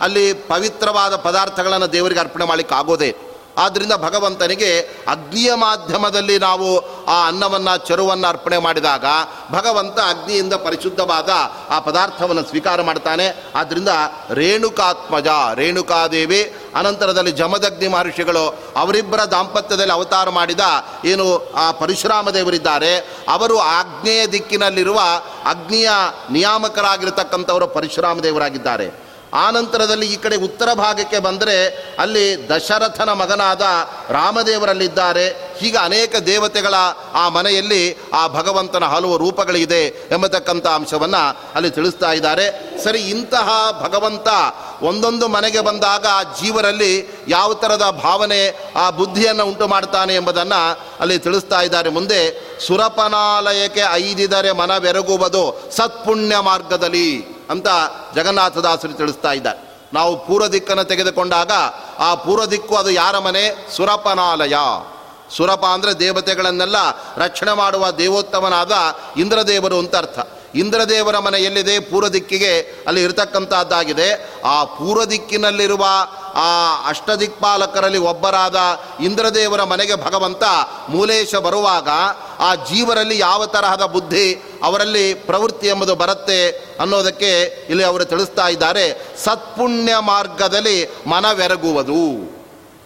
ಅಲ್ಲಿ 0.00 0.32
ಪವಿತ್ರವಾದ 0.32 1.16
ಪದಾರ್ಥಗಳನ್ನು 1.16 1.92
ದೇವರಿಗೆ 1.92 2.20
ಅರ್ಪಣೆ 2.20 2.44
ಮಾಡಲಿಕ್ಕೆ 2.44 2.74
ಆಗೋದೇ 2.74 3.16
ಆದ್ದರಿಂದ 3.58 3.92
ಭಗವಂತನಿಗೆ 3.92 4.80
ಅಗ್ನಿಯ 5.08 5.54
ಮಾಧ್ಯಮದಲ್ಲಿ 5.54 6.38
ನಾವು 6.38 6.80
ಆ 7.04 7.26
ಅನ್ನವನ್ನು, 7.26 7.86
ಚರುವನ್ನು 7.86 8.28
ಅರ್ಪಣೆ 8.28 8.58
ಮಾಡಿದಾಗ 8.58 9.04
ಭಗವಂತ 9.52 9.98
ಅಗ್ನಿಯಿಂದ 9.98 10.52
ಪರಿಶುದ್ಧವಾದ 10.52 11.30
ಆ 11.70 11.78
ಪದಾರ್ಥವನ್ನು 11.78 12.44
ಸ್ವೀಕಾರ 12.44 12.82
ಮಾಡ್ತಾನೆ. 12.82 13.44
ಆದ್ದರಿಂದ 13.54 13.88
ರೇಣುಕಾತ್ಮಜ, 14.30 15.26
ರೇಣುಕಾದೇವಿ, 15.54 16.54
ಅನಂತರದಲ್ಲಿ 16.74 17.32
ಜಮದಗ್ನಿ 17.32 17.88
ಮಹರ್ಷಿಗಳು, 17.88 18.58
ಅವರಿಬ್ಬರ 18.76 19.20
ದಾಂಪತ್ಯದಲ್ಲಿ 19.20 19.92
ಅವತಾರ 19.92 20.28
ಮಾಡಿದ 20.28 20.60
ಏನು 21.04 21.52
ಆ 21.52 21.72
ಪರಶುರಾಮ 21.72 22.30
ದೇವರಿದ್ದಾರೆ. 22.30 22.96
ಅವರು 23.28 23.58
ಆಗ್ನೇಯ 23.58 24.26
ದಿಕ್ಕಿನಲ್ಲಿರುವ 24.26 25.00
ಅಗ್ನಿಯ 25.44 25.90
ನಿಯಾಮಕರಾಗಿರತಕ್ಕಂಥವರು 26.30 27.66
ಪರಶುರಾಮ 27.66 28.20
ದೇವರಾಗಿದ್ದಾರೆ. 28.20 29.05
ಆನಂತರದಲ್ಲಿ 29.36 30.12
ಈ 30.12 30.16
ಕಡೆ 30.16 30.36
ಉತ್ತರ 30.36 30.72
ಭಾಗಕ್ಕೆ 30.72 31.18
ಬಂದರೆ 31.18 31.68
ಅಲ್ಲಿ 31.98 32.48
ದಶರಥನ 32.48 33.12
ಮಗನಾದ 33.12 33.62
ರಾಮದೇವರಲ್ಲಿದ್ದಾರೆ. 34.08 35.56
ಹೀಗೆ 35.58 35.76
ಅನೇಕ 35.76 36.16
ದೇವತೆಗಳ 36.16 36.74
ಆ 37.14 37.28
ಮನೆಯಲ್ಲಿ 37.28 37.98
ಆ 38.12 38.26
ಭಗವಂತನ 38.28 38.84
ಹಲವು 38.84 39.16
ರೂಪಗಳಿದೆ 39.16 39.86
ಎಂಬತಕ್ಕಂಥ 39.86 40.66
ಅಂಶವನ್ನು 40.66 41.52
ಅಲ್ಲಿ 41.54 41.70
ತಿಳಿಸ್ತಾ 41.70 42.12
ಇದ್ದಾರೆ. 42.12 42.76
ಸರಿ, 42.84 42.98
ಇಂತಹ 42.98 43.48
ಭಗವಂತ 43.82 44.28
ಒಂದೊಂದು 44.82 45.28
ಮನೆಗೆ 45.28 45.60
ಬಂದಾಗ 45.60 46.06
ಆ 46.06 46.22
ಜೀವರಲ್ಲಿ 46.22 47.24
ಯಾವ 47.28 47.54
ಥರದ 47.54 48.00
ಭಾವನೆ, 48.02 48.72
ಆ 48.76 48.90
ಬುದ್ಧಿಯನ್ನು 48.90 49.44
ಉಂಟು 49.44 49.68
ಮಾಡ್ತಾನೆ 49.68 50.14
ಎಂಬುದನ್ನು 50.14 50.80
ಅಲ್ಲಿ 51.00 51.18
ತಿಳಿಸ್ತಾ 51.18 51.60
ಇದ್ದಾರೆ. 51.60 51.90
ಮುಂದೆ 51.90 52.20
ಸುರಪನಾಲಯಕ್ಕೆ 52.66 53.82
ಐದಿದರೆ 53.92 54.52
ಮನವೆರಗುವುದು 54.52 55.70
ಸತ್ಪುಣ್ಯ 55.76 56.38
ಮಾರ್ಗದಲ್ಲಿ. 56.38 57.35
ಅಂತ 57.50 57.66
ಜಗನ್ನಾಥದಾಸರು 58.14 58.92
ತಿಳಿಸ್ತಾ 58.92 59.32
ಇದ್ದಾರೆ. 59.32 59.76
ನಾವು 59.92 60.26
ಪೂರ್ವ 60.26 60.46
ದಿಕ್ಕನ್ನು 60.46 60.84
ತೆಗೆದುಕೊಂಡಾಗ 60.84 61.50
ಆ 61.98 62.14
ಪೂರ್ವ 62.14 62.44
ದಿಕ್ಕು 62.44 62.76
ಅದು 62.76 62.90
ಯಾರ 62.90 63.18
ಮನೆ? 63.18 63.68
ಸುರಪನಾಲಯ. 63.76 64.54
ಸುರಪ 65.36 65.64
ಅಂದರೆ 65.64 65.92
ದೇವತೆಗಳನ್ನೆಲ್ಲ 65.92 66.76
ರಕ್ಷಣೆ 67.16 67.52
ಮಾಡುವ 67.52 67.90
ದೇವೋತ್ತಮನಾದ 67.90 68.72
ಇಂದ್ರದೇವರು 69.16 69.78
ಅಂತ 69.78 69.96
ಅರ್ಥ. 69.96 70.18
ಇಂದ್ರದೇವರ 70.58 71.18
ಮನೆ 71.18 71.38
ಎಲ್ಲಿದೆ? 71.38 71.78
ಪೂರ್ವ 71.78 72.08
ದಿಕ್ಕಿಗೆ 72.08 72.60
ಅಲ್ಲಿ 72.86 73.02
ಇರತಕ್ಕಂಥದ್ದಾಗಿದೆ 73.02 74.30
ಆ 74.44 74.64
ಪೂರ್ವ 74.64 75.04
ದಿಕ್ಕಿನಲ್ಲಿರುವ 75.04 75.86
ಆ 76.34 76.88
ಅಷ್ಟದಿಕ್ಪಾಲಕರಲ್ಲಿ 76.88 77.98
ಒಬ್ಬರಾದ 77.98 78.56
ಇಂದ್ರದೇವರ 79.00 79.62
ಮನೆಗೆ 79.62 79.94
ಭಗವಂತ 79.94 80.42
ಮೂಲೇಶ 80.88 81.34
ಬರುವಾಗ 81.34 81.88
ಆ 82.38 82.54
ಜೀವರಲ್ಲಿ 82.54 83.18
ಯಾವ 83.18 83.46
ತರಹದ 83.46 83.82
ಬುದ್ಧಿ 83.82 84.34
ಅವರಲ್ಲಿ 84.62 85.14
ಪ್ರವೃತ್ತಿ 85.14 85.66
ಎಂಬುದು 85.66 85.94
ಬರುತ್ತೆ 85.94 86.48
ಅನ್ನೋದಕ್ಕೆ 86.80 87.44
ಇಲ್ಲಿ 87.68 87.84
ಅವರು 87.84 88.04
ತಿಳಿಸ್ತಾ 88.04 88.48
ಇದ್ದಾರೆ. 88.48 89.16
ಸತ್ಪುಣ್ಯ 89.24 89.96
ಮಾರ್ಗದಲ್ಲಿ 90.00 90.86
ಮನವೆರಗುವುದು. 91.06 92.35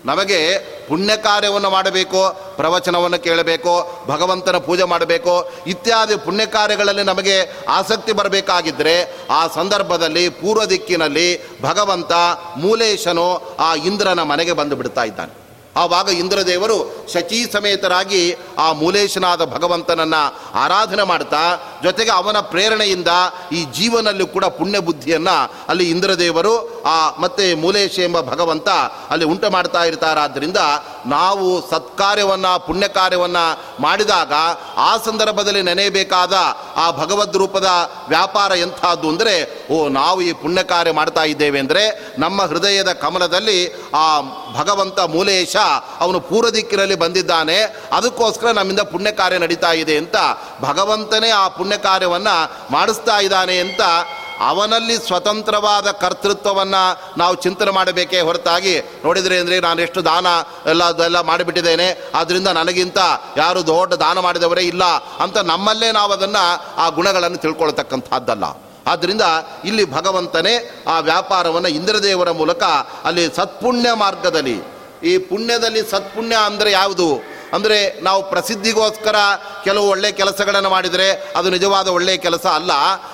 ನಮಗೆ 0.05 0.59
ಪುಣ್ಯ 0.89 1.17
ಕಾರ್ಯವನ್ನು 1.17 1.71
ಮಾಡಬೇಕು, 1.71 2.37
ಪ್ರವಚನವನ್ನು 2.57 3.19
ಕೇಳಬೇಕು, 3.19 4.05
ಭಗವಂತನ 4.07 4.57
ಪೂಜೆ 4.57 4.85
ಮಾಡಬೇಕು, 4.85 5.53
ಇತ್ಯಾದಿ 5.67 6.17
ಪುಣ್ಯ 6.17 6.47
ಕಾರ್ಯಗಳಲ್ಲಿ 6.47 7.03
ನಮಗೆ 7.03 7.65
ಆಸಕ್ತಿ 7.69 8.13
ಬರಬೇಕಾಗಿದ್ದರೆ 8.13 9.27
ಆ 9.31 9.47
ಸಂದರ್ಭದಲ್ಲಿ 9.47 10.29
ಪೂರ್ವ 10.29 10.65
ದಿಕ್ಕಿನಲ್ಲಿ 10.65 11.61
ಭಗವಂತ 11.63 12.13
ಮೂಲೇಶನು 12.57 13.57
ಆ 13.59 13.75
ಇಂದ್ರನ 13.75 14.23
ಮನೆಗೆ 14.23 14.53
ಬಂದು 14.53 14.77
ಬಿಡ್ತಾ 14.77 15.05
ಇದ್ದಾನೆ. 15.05 15.40
ಆವಾಗ 15.77 16.09
ಇಂದ್ರದೇವರು 16.09 16.77
ಶಚೀ 17.13 17.39
ಸಮೇತರಾಗಿ 17.53 18.37
ಆ 18.59 18.73
ಮೂಲೇಶನಾದ 18.73 19.45
ಭಗವಂತನನ್ನು 19.45 20.23
ಆರಾಧನೆ 20.55 21.03
ಮಾಡ್ತಾ, 21.03 21.43
ಜೊತೆಗೆ 21.83 22.11
ಅವನ 22.11 22.41
ಪ್ರೇರಣೆಯಿಂದ 22.41 23.09
ಈ 23.53 23.61
ಜೀವನಲ್ಲಿ 23.65 24.27
ಕೂಡ 24.27 24.45
ಪುಣ್ಯ 24.45 24.79
ಬುದ್ಧಿಯನ್ನು 24.79 25.37
ಅಲ್ಲಿ 25.69 25.91
ಇಂದ್ರದೇವರು, 25.91 26.55
ಆ 26.85 26.97
ಮತ್ತೆ 27.19 27.55
ಮೂಲೇಶ 27.55 27.99
ಎಂಬ 27.99 28.21
ಭಗವಂತ 28.21 28.69
ಅಲ್ಲಿ 29.11 29.25
ಉಂಟು 29.25 29.51
ಮಾಡ್ತಾ 29.51 29.85
ಇರ್ತಾರಾದ್ದರಿಂದ 29.85 30.57
ನಾವು 31.07 31.47
ಸತ್ಕಾರ್ಯವನ್ನು 31.71 32.67
ಪುಣ್ಯ 32.67 32.89
ಕಾರ್ಯವನ್ನು 32.89 33.45
ಮಾಡಿದಾಗ 33.83 34.33
ಆ 34.77 34.97
ಸಂದರ್ಭದಲ್ಲಿ 34.97 35.63
ನೆನೆಯಬೇಕಾದ 35.63 36.35
ಆ 36.77 36.91
ಭಗವದ್ 36.91 37.37
ರೂಪದ 37.37 37.69
ವ್ಯಾಪಾರ 38.09 38.53
ಎಂಥದ್ದು 38.53 39.09
ಅಂದರೆ, 39.09 39.37
ಓ 39.71 39.89
ನಾವು 39.89 40.21
ಈ 40.23 40.33
ಪುಣ್ಯ 40.33 40.63
ಕಾರ್ಯ 40.63 40.93
ಮಾಡ್ತಾ 40.93 41.25
ಇದ್ದೇವೆ 41.25 41.59
ಅಂದರೆ 41.59 42.15
ನಮ್ಮ 42.19 42.43
ಹೃದಯದ 42.43 42.93
ಕಮಲದಲ್ಲಿ 42.93 43.59
ಆ 43.95 44.21
ಭಗವಂತ 44.55 45.01
ಮೂಲೇಶ 45.01 45.57
ಅವನು 46.01 46.21
ಪೂರ್ವ 46.21 46.51
ದಿಕ್ಕಿನಲ್ಲಿ 46.51 46.95
ಬಂದಿದ್ದಾನೆ. 46.95 47.63
ಅದಕ್ಕೋಸ್ಕರ 47.93 48.51
ನಮ್ಮಿಂದ 48.51 48.81
ಪುಣ್ಯ 48.81 49.13
ಕಾರ್ಯ 49.13 49.39
ನಡೀತಾ 49.39 49.73
ಇದೆ 49.73 49.97
ಅಂತ 49.97 50.17
ಭಗವಂತನೇ 50.61 51.31
ಆ 51.31 51.49
ಪುಣ್ಯ 51.49 51.77
ಕಾರ್ಯವನ್ನು 51.77 52.73
ಮಾಡಿಸ್ತಾ 52.73 53.19
ಇದ್ದಾನೆ 53.19 53.59
ಅಂತ 53.59 53.81
ಅವನಲ್ಲಿ 54.41 54.97
ಸ್ವತಂತ್ರವಾದ 54.97 55.91
ಕರ್ತೃತ್ವವನ್ನು 55.91 57.19
ನಾವು 57.19 57.35
ಚಿಂತನೆ 57.35 57.71
ಮಾಡಬೇಕೇ 57.71 58.21
ಹೊರತಾಗಿ. 58.21 58.81
ನೋಡಿದರೆ 58.81 59.39
ಅಂದರೆ 59.39 59.61
ನಾನು 59.61 59.83
ಎಷ್ಟು 59.83 60.05
ದಾನ 60.05 60.27
ಎಲ್ಲ 60.67 60.85
ಅದೆಲ್ಲ 60.85 61.21
ಮಾಡಿಬಿಟ್ಟಿದ್ದೇನೆ. 61.21 62.11
ಆದ್ದರಿಂದ 62.15 62.47
ನನಗಿಂತ 62.47 62.99
ಯಾರು 63.37 63.67
ದೊಡ್ಡ 63.67 63.95
ದಾನ 63.95 64.19
ಮಾಡಿದವರೇ 64.19 64.63
ಇಲ್ಲ 64.63 64.85
ಅಂತ 65.19 65.39
ನಮ್ಮಲ್ಲೇ 65.39 65.93
ನಾವು 65.93 66.13
ಅದನ್ನು 66.13 66.77
ಆ 66.77 66.89
ಗುಣಗಳನ್ನು 66.89 67.39
ತಿಳ್ಕೊಳ್ತಕ್ಕಂಥದ್ದಲ್ಲ. 67.39 68.45
ಆದ್ದರಿಂದ 68.91 69.25
ಇಲ್ಲಿ 69.65 69.85
ಭಗವಂತನೇ 69.97 70.55
ಆ 70.89 70.97
ವ್ಯಾಪಾರವನ್ನು 71.09 71.71
ಇಂದ್ರದೇವರ 71.79 72.31
ಮೂಲಕ 72.41 72.63
ಅಲ್ಲಿ 73.05 73.25
ಸತ್ಪುಣ್ಯ 73.37 73.89
ಮಾರ್ಗದಲ್ಲಿ, 74.05 74.59
ಈ 75.11 75.13
ಪುಣ್ಯದಲ್ಲಿ 75.31 75.83
ಸತ್ಪುಣ್ಯ 75.91 76.37
ಅಂದರೆ 76.49 76.71
ಯಾವುದು? 76.73 77.09
ಅಂದರೆ 77.57 77.79
ನಾವು 78.03 78.21
ಪ್ರಸಿದ್ಧಿಗೋಸ್ಕರ 78.31 79.17
ಕೆಲವು 79.65 79.87
ಒಳ್ಳೆಯ 79.89 80.13
ಕೆಲಸಗಳನ್ನು 80.13 80.71
ಮಾಡಿದರೆ 80.71 81.07
ಅದು 81.37 81.49
ನಿಜವಾದ 81.51 81.89
ಒಳ್ಳೆಯ 81.89 82.17
ಕೆಲಸ 82.17 82.47
ಅಲ್ಲ. 82.59 82.73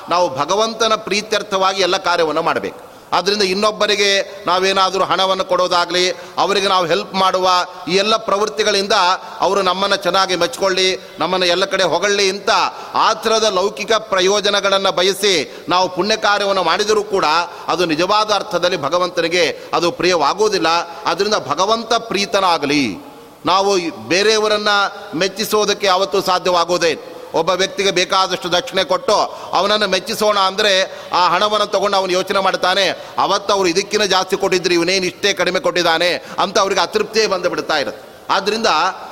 ನಾವು 0.08 0.26
ಭಗವಂತನ 0.40 0.94
ಪ್ರೀತ್ಯರ್ಥವಾಗಿ 1.08 1.80
ಎಲ್ಲ 1.82 1.96
ಕಾರ್ಯವನ್ನು 2.08 2.42
ಮಾಡಬೇಕು. 2.42 2.80
ಆದ್ದರಿಂದ 3.12 3.42
ಇನ್ನೊಬ್ಬರಿಗೆ 3.42 4.42
ನಾವೇನಾದರೂ 4.46 5.04
ಹಣವನ್ನು 5.04 5.44
ಕೊಡೋದಾಗಲಿ, 5.44 6.10
ಅವರಿಗೆ 6.10 6.68
ನಾವು 6.68 6.86
ಹೆಲ್ಪ್ 6.86 7.14
ಮಾಡುವ 7.14 7.48
ಈ 7.88 7.94
ಎಲ್ಲ 7.94 8.16
ಪ್ರವೃತ್ತಿಗಳಿಂದ 8.16 8.92
ಅವರು 9.40 9.62
ನಮ್ಮನ್ನು 9.62 9.96
ಚೆನ್ನಾಗಿ 9.96 10.36
ಮೆಚ್ಕೊಳ್ಳಿ, 10.36 11.16
ನಮ್ಮನ್ನು 11.18 11.46
ಎಲ್ಲ 11.46 11.64
ಕಡೆ 11.64 11.84
ಹೊಗಳ್ಳಿ 11.84 12.30
ಅಂತ 12.30 12.50
ಆ 12.94 13.12
ಥರದ 13.12 13.44
ಲೌಕಿಕ 13.54 13.92
ಪ್ರಯೋಜನಗಳನ್ನು 13.92 14.92
ಬಯಸಿ 14.92 15.64
ನಾವು 15.68 15.88
ಪುಣ್ಯ 15.88 16.16
ಕಾರ್ಯವನ್ನು 16.16 16.62
ಮಾಡಿದರೂ 16.62 17.04
ಕೂಡ 17.04 17.24
ಅದು 17.68 17.86
ನಿಜವಾದ 17.86 18.30
ಅರ್ಥದಲ್ಲಿ 18.30 18.76
ಭಗವಂತನಿಗೆ 18.76 19.70
ಅದು 19.74 19.92
ಪ್ರಿಯವಾಗುವುದಿಲ್ಲ. 19.92 20.68
ಅದರಿಂದ 21.06 21.34
ಭಗವಂತ 21.34 21.94
ಪ್ರೀತನಾಗಲಿ. 21.94 23.16
ನಾವು 23.46 23.76
ಬೇರೆಯವರನ್ನು 24.08 25.16
ಮೆಚ್ಚಿಸೋದಕ್ಕೆ 25.18 25.86
ಯಾವತ್ತೂ 25.86 26.20
ಸಾಧ್ಯವಾಗೋದೇ 26.20 27.15
ಒಬ್ಬ 27.40 27.50
ವ್ಯಕ್ತಿಗೆ 27.50 27.90
ಬೇಕಾದಷ್ಟು 27.90 28.48
ದಕ್ಷಿಣೆ 28.52 28.84
ಕೊಟ್ಟು 28.84 29.16
ಅವನನ್ನು 29.58 29.88
ಮೆಚ್ಚಿಸೋಣ 29.94 30.38
ಅಂದರೆ 30.50 30.72
ಆ 31.12 31.22
ಹಣವನ್ನು 31.34 31.66
ತಗೊಂಡು 31.66 31.96
ಅವನು 31.96 32.12
ಯೋಚನೆ 32.12 32.40
ಮಾಡ್ತಾನೆ 32.46 32.84
ಅವತ್ತು 33.18 33.50
ಅವರು 33.54 33.68
ಇದಕ್ಕಿಂತ 33.68 34.04
ಜಾಸ್ತಿ 34.16 34.36
ಕೊಟ್ಟಿದ್ರು, 34.36 34.74
ಇವನೇನು 34.74 35.06
ಇಷ್ಟೇ 35.06 35.32
ಕಡಿಮೆ 35.40 35.60
ಕೊಟ್ಟಿದ್ದಾನೆ 35.60 36.10
ಅಂತ 36.38 36.58
ಅವರಿಗೆ 36.58 36.80
ಅತೃಪ್ತಿಯೇ 36.80 37.26
ಬಂದು 37.34 37.50
ಬಿಡ್ತಾ 37.54 37.78
ಇರುತ್ತೆ. 37.84 38.15
ಆದ್ದರಿಂದ 38.30 38.66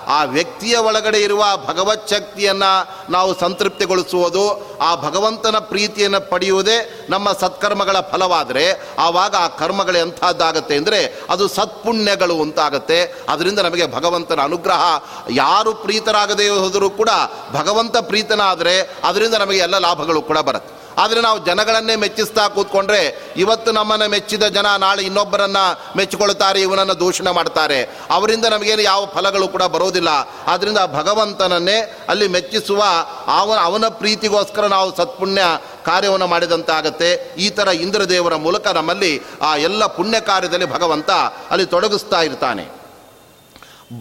ಆ 0.09 0.25
ವ್ಯಕ್ತಿಯ 0.25 0.77
ಒಳಗಡೆ 0.77 1.21
ಇರುವ 1.21 1.45
ಭಗವತ್ 1.67 2.11
ಶಕ್ತಿಯನ್ನು 2.11 3.13
ನಾವು 3.13 3.41
ಸಂತೃಪ್ತಿಗೊಳಿಸುವುದು, 3.41 4.77
ಆ 4.81 4.95
ಭಗವಂತನ 4.95 5.59
ಪ್ರೀತಿಯನ್ನು 5.59 6.31
ಪಡೆಯುವುದೇ 6.31 7.07
ನಮ್ಮ 7.11 7.33
ಸತ್ಕರ್ಮಗಳ 7.33 8.01
ಫಲವಾದರೆ, 8.01 8.95
ಆವಾಗ 8.99 9.35
ಆ 9.35 9.49
ಕರ್ಮಗಳು 9.49 9.99
ಎಂಥದ್ದಾಗತ್ತೆ 9.99 10.77
ಅಂದರೆ 10.77 11.27
ಅದು 11.31 11.49
ಸತ್ಪುಣ್ಯಗಳು 11.49 12.43
ಅಂತಾಗತ್ತೆ. 12.43 13.25
ಅದರಿಂದ 13.29 13.59
ನಮಗೆ 13.59 13.87
ಭಗವಂತನ 13.95 14.41
ಅನುಗ್ರಹ, 14.41 14.83
ಯಾರು 15.31 15.75
ಪ್ರೀತರಾಗದೇ 15.75 16.49
ಹೋದರೂ 16.49 16.91
ಕೂಡ 16.91 17.09
ಭಗವಂತ 17.53 17.97
ಪ್ರೀತನಾದರೆ 17.97 19.01
ಅದರಿಂದ 19.05 19.35
ನಮಗೆ 19.35 19.59
ಎಲ್ಲ 19.59 19.79
ಲಾಭಗಳು 19.79 20.23
ಕೂಡ 20.23 20.39
ಬರುತ್ತೆ. 20.39 20.84
ಆದರೆ 20.99 21.21
ನಾವು 21.21 21.39
ಜನಗಳನ್ನೇ 21.47 21.97
ಮೆಚ್ಚಿಸ್ತಾ 21.97 22.49
ಕೂತ್ಕೊಂಡ್ರೆ 22.49 23.33
ಇವತ್ತು 23.37 23.73
ನಮ್ಮನ್ನು 23.73 24.09
ಮೆಚ್ಚಿದ 24.09 24.43
ಜನ 24.43 24.67
ನಾಳೆ 24.77 25.03
ಇನ್ನೊಬ್ಬರನ್ನು 25.03 25.97
ಮೆಚ್ಚಿಕೊಳ್ತಾರೆ, 25.97 26.61
ಇವನನ್ನು 26.61 27.01
ದೂಷಣೆ 27.01 27.31
ಮಾಡ್ತಾರೆ. 27.31 27.99
ಅವರಿಂದ 28.11 28.45
ನಮಗೇನು 28.45 28.83
ಯಾವ 28.83 29.07
ಫಲಗಳು 29.07 29.49
ಕೂಡ 29.49 29.63
ಬರೋದಿಲ್ಲ. 29.63 30.09
ಆದ್ದರಿಂದ 30.47 30.79
ಭಗವಂತನನ್ನೇ 30.79 32.07
ಅಲ್ಲಿ 32.09 32.29
ಮೆಚ್ಚಿಸುವ 32.29 32.85
ಅವನ 33.27 33.59
ಅವನ 33.59 33.89
ಪ್ರೀತಿಗೋಸ್ಕರ 33.89 34.67
ನಾವು 34.67 34.97
ಸತ್ಪುಣ್ಯ 34.97 35.43
ಕಾರ್ಯವನ್ನು 35.85 36.27
ಮಾಡಿದಂತಾಗತ್ತೆ. 36.27 37.35
ಈ 37.39 37.51
ಥರ 37.51 37.69
ಇಂದ್ರದೇವರ 37.69 38.35
ಮೂಲಕ 38.35 38.67
ನಮ್ಮಲ್ಲಿ 38.67 39.23
ಆ 39.43 39.57
ಎಲ್ಲ 39.57 39.87
ಪುಣ್ಯ 39.87 40.21
ಕಾರ್ಯದಲ್ಲಿ 40.21 40.73
ಭಗವಂತ 40.73 41.11
ಅಲ್ಲಿ 41.51 41.67
ತೊಡಗಿಸ್ತಾ 41.67 42.23
ಇರ್ತಾನೆ. 42.23 42.85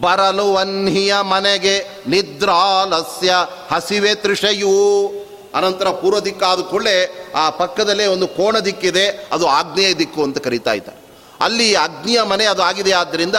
ಬರಲು 0.00 0.52
ವನ್ಹಿಯ 0.52 1.14
ಮನೆಗೆ 1.20 2.02
ನಿದ್ರಾಲಸ್ಯ 2.06 3.34
ಹಸಿವೆ 3.72 4.14
ತೃಷಯೂ. 4.14 5.23
ಅನಂತರ 5.54 5.88
ಪೂರ್ವ 5.90 6.20
ದಿಕ್ಕಾದ 6.20 6.60
ಕೂಡಲೇ 6.60 7.30
ಆ 7.36 7.50
ಪಕ್ಕದಲ್ಲೇ 7.50 8.06
ಒಂದು 8.06 8.28
ಕೋಣ 8.28 8.58
ದಿಕ್ಕಿದೆ 8.58 9.28
ಅದು 9.32 9.46
ಆಗ್ನೇಯ 9.46 9.94
ದಿಕ್ಕು 9.94 10.22
ಅಂತ 10.22 10.38
ಕರೀತಾ 10.38 10.72
ಇದ್ದಾರೆ. 10.72 11.04
ಅಲ್ಲಿ 11.40 11.74
ಅಗ್ನಿಯ 11.74 12.22
ಮನೆ 12.22 12.44
ಅದು 12.44 12.62
ಆಗಿದೆ 12.62 12.92
ಆದ್ದರಿಂದ 12.92 13.36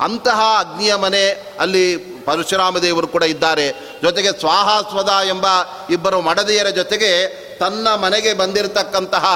ಅಂತಹ 0.00 0.40
ಅಗ್ನಿಯ 0.58 0.94
ಮನೆ 0.94 1.54
ಅಲ್ಲಿ 1.60 1.96
ಪರಶುರಾಮ 1.96 2.78
ದೇವರು 2.78 3.06
ಕೂಡ 3.06 3.22
ಇದ್ದಾರೆ. 3.22 3.98
ಜೊತೆಗೆ 4.02 4.40
ಸ್ವಾಹಾಸ್ವದ 4.40 5.10
ಎಂಬ 5.28 5.46
ಇಬ್ಬರು 5.90 6.20
ಮಡದಿಯರ 6.20 6.68
ಜೊತೆಗೆ 6.68 7.44
ತನ್ನ 7.58 7.88
ಮನೆಗೆ 7.94 8.32
ಬಂದಿರತಕ್ಕಂತಹ 8.32 9.26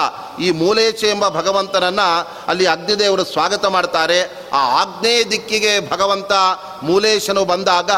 ಈ 0.41 0.51
ಮೂಲೇಶ 0.51 1.05
ಎಂಬ 1.05 1.29
ಭಗವಂತನನ್ನು 1.29 2.29
ಅಲ್ಲಿ 2.49 2.67
ಅಗ್ನಿದೇವರು 2.67 3.25
ಸ್ವಾಗತ 3.25 3.65
ಮಾಡ್ತಾರೆ. 3.65 4.49
ಆ 4.53 4.81
ಆಗ್ನೇಯ 4.81 5.25
ದಿಕ್ಕಿಗೆ 5.25 5.91
ಭಗವಂತ 5.91 6.33
ಮೂಲೇಶನು 6.83 7.45
ಬಂದಾಗ 7.45 7.91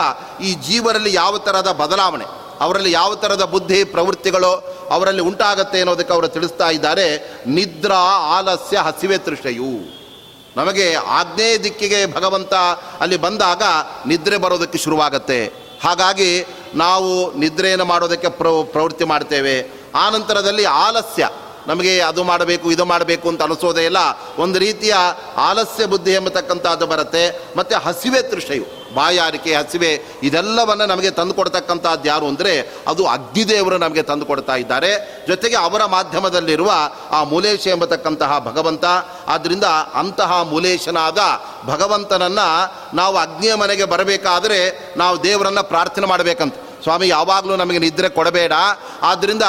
ಈ 0.42 0.54
ಜೀವರಲ್ಲಿ 0.54 1.14
ಯಾವ 1.14 1.38
ಥರದ 1.38 1.72
ಬದಲಾವಣೆ? 1.72 2.39
ಅವರಲ್ಲಿ 2.60 2.92
ಯಾವ 2.92 3.14
ಥರದ 3.14 3.42
ಬುದ್ಧಿ, 3.42 3.84
ಪ್ರವೃತ್ತಿಗಳು 3.84 4.80
ಅವರಲ್ಲಿ 4.90 5.22
ಉಂಟಾಗತ್ತೆ 5.22 5.78
ಅನ್ನೋದಕ್ಕೆ 5.78 6.12
ಅವರು 6.12 6.28
ತಿಳಿಸ್ತಾ 6.28 6.70
ಇದ್ದಾರೆ. 6.70 7.34
ನಿದ್ರಾ 7.46 7.98
ಆಲಸ್ಯ 8.38 8.78
ಹಸಿವೆ 8.78 9.18
ತೃಷೆಯು. 9.18 10.00
ನಮಗೆ 10.56 10.94
ಆಗ್ನೇಯ 10.94 11.58
ದಿಕ್ಕಿಗೆ 11.58 12.14
ಭಗವಂತ 12.14 12.54
ಅಲ್ಲಿ 13.00 13.16
ಬಂದಾಗ 13.16 13.62
ನಿದ್ರೆ 14.06 14.36
ಬರೋದಕ್ಕೆ 14.36 14.78
ಶುರುವಾಗತ್ತೆ. 14.78 15.46
ಹಾಗಾಗಿ 15.84 16.46
ನಾವು 16.74 17.34
ನಿದ್ರೆಯನ್ನು 17.34 17.84
ಮಾಡೋದಕ್ಕೆ 17.84 18.28
ಪ್ರ 18.28 18.46
ಪ್ರವೃತ್ತಿ 18.72 19.04
ಮಾಡ್ತೇವೆ. 19.04 19.80
ಆ 19.94 20.10
ನಂತರದಲ್ಲಿ 20.10 20.64
ಆಲಸ್ಯ. 20.64 21.28
ನಮಗೆ 21.66 22.00
ಅದು 22.00 22.24
ಮಾಡಬೇಕು, 22.24 22.72
ಇದು 22.72 22.84
ಮಾಡಬೇಕು 22.84 23.28
ಅಂತ 23.28 23.42
ಅನಿಸೋದೇ 23.42 23.84
ಇಲ್ಲ. 23.84 23.96
ಒಂದು 24.38 24.58
ರೀತಿಯ 24.58 24.94
ಆಲಸ್ಯ 25.36 25.86
ಬುದ್ಧಿ 25.86 26.12
ಎಂಬತಕ್ಕಂಥದ್ದು 26.12 26.86
ಬರುತ್ತೆ. 26.86 27.42
ಮತ್ತು 27.56 27.76
ಹಸಿವೆ 27.76 28.22
ತೃಷೆಯು. 28.22 28.79
ಬಾಯಾರಿಕೆ, 28.94 29.54
ಹಸಿವೆ, 29.54 29.92
ಇದೆಲ್ಲವನ್ನು 30.22 30.86
ನಮಗೆ 30.86 31.10
ತಂದು 31.10 31.34
ಕೊಡ್ತಕ್ಕಂಥದ್ದು 31.34 32.08
ಯಾರು 32.08 32.26
ಅಂದರೆ 32.26 32.54
ಅದು 32.86 33.06
ಅಗ್ನಿದೇವರು 33.06 33.78
ನಮಗೆ 33.78 34.02
ತಂದು 34.02 34.26
ಕೊಡ್ತಾ 34.26 34.56
ಇದ್ದಾರೆ. 34.56 34.90
ಜೊತೆಗೆ 35.28 35.56
ಅವರ 35.56 35.84
ಮಾಧ್ಯಮದಲ್ಲಿರುವ 35.84 36.72
ಆ 37.10 37.24
ಮೂಲೇಶ 37.24 37.66
ಎಂಬತಕ್ಕಂತಹ 37.66 38.38
ಭಗವಂತ 38.38 38.84
ಆದ್ದರಿಂದ 39.28 39.64
ಅಂತಹ 39.94 40.42
ಮೂಲೇಶನಾದ 40.42 41.18
ಭಗವಂತನನ್ನು 41.66 42.48
ನಾವು 42.96 43.16
ಅಗ್ನಿಯ 43.16 43.54
ಮನೆಗೆ 43.54 43.84
ಬರಬೇಕಾದರೆ 43.84 44.58
ನಾವು 44.96 45.22
ದೇವರನ್ನು 45.22 45.64
ಪ್ರಾರ್ಥನೆ 45.64 46.06
ಮಾಡಬೇಕಂತ. 46.06 46.54
ಸ್ವಾಮಿ, 46.82 47.08
ಯಾವಾಗಲೂ 47.08 47.56
ನಮಗೆ 47.56 47.78
ನಿದ್ರೆ 47.78 48.08
ಕೊಡಬೇಡ. 48.08 48.52
ಆದ್ದರಿಂದ 49.02 49.42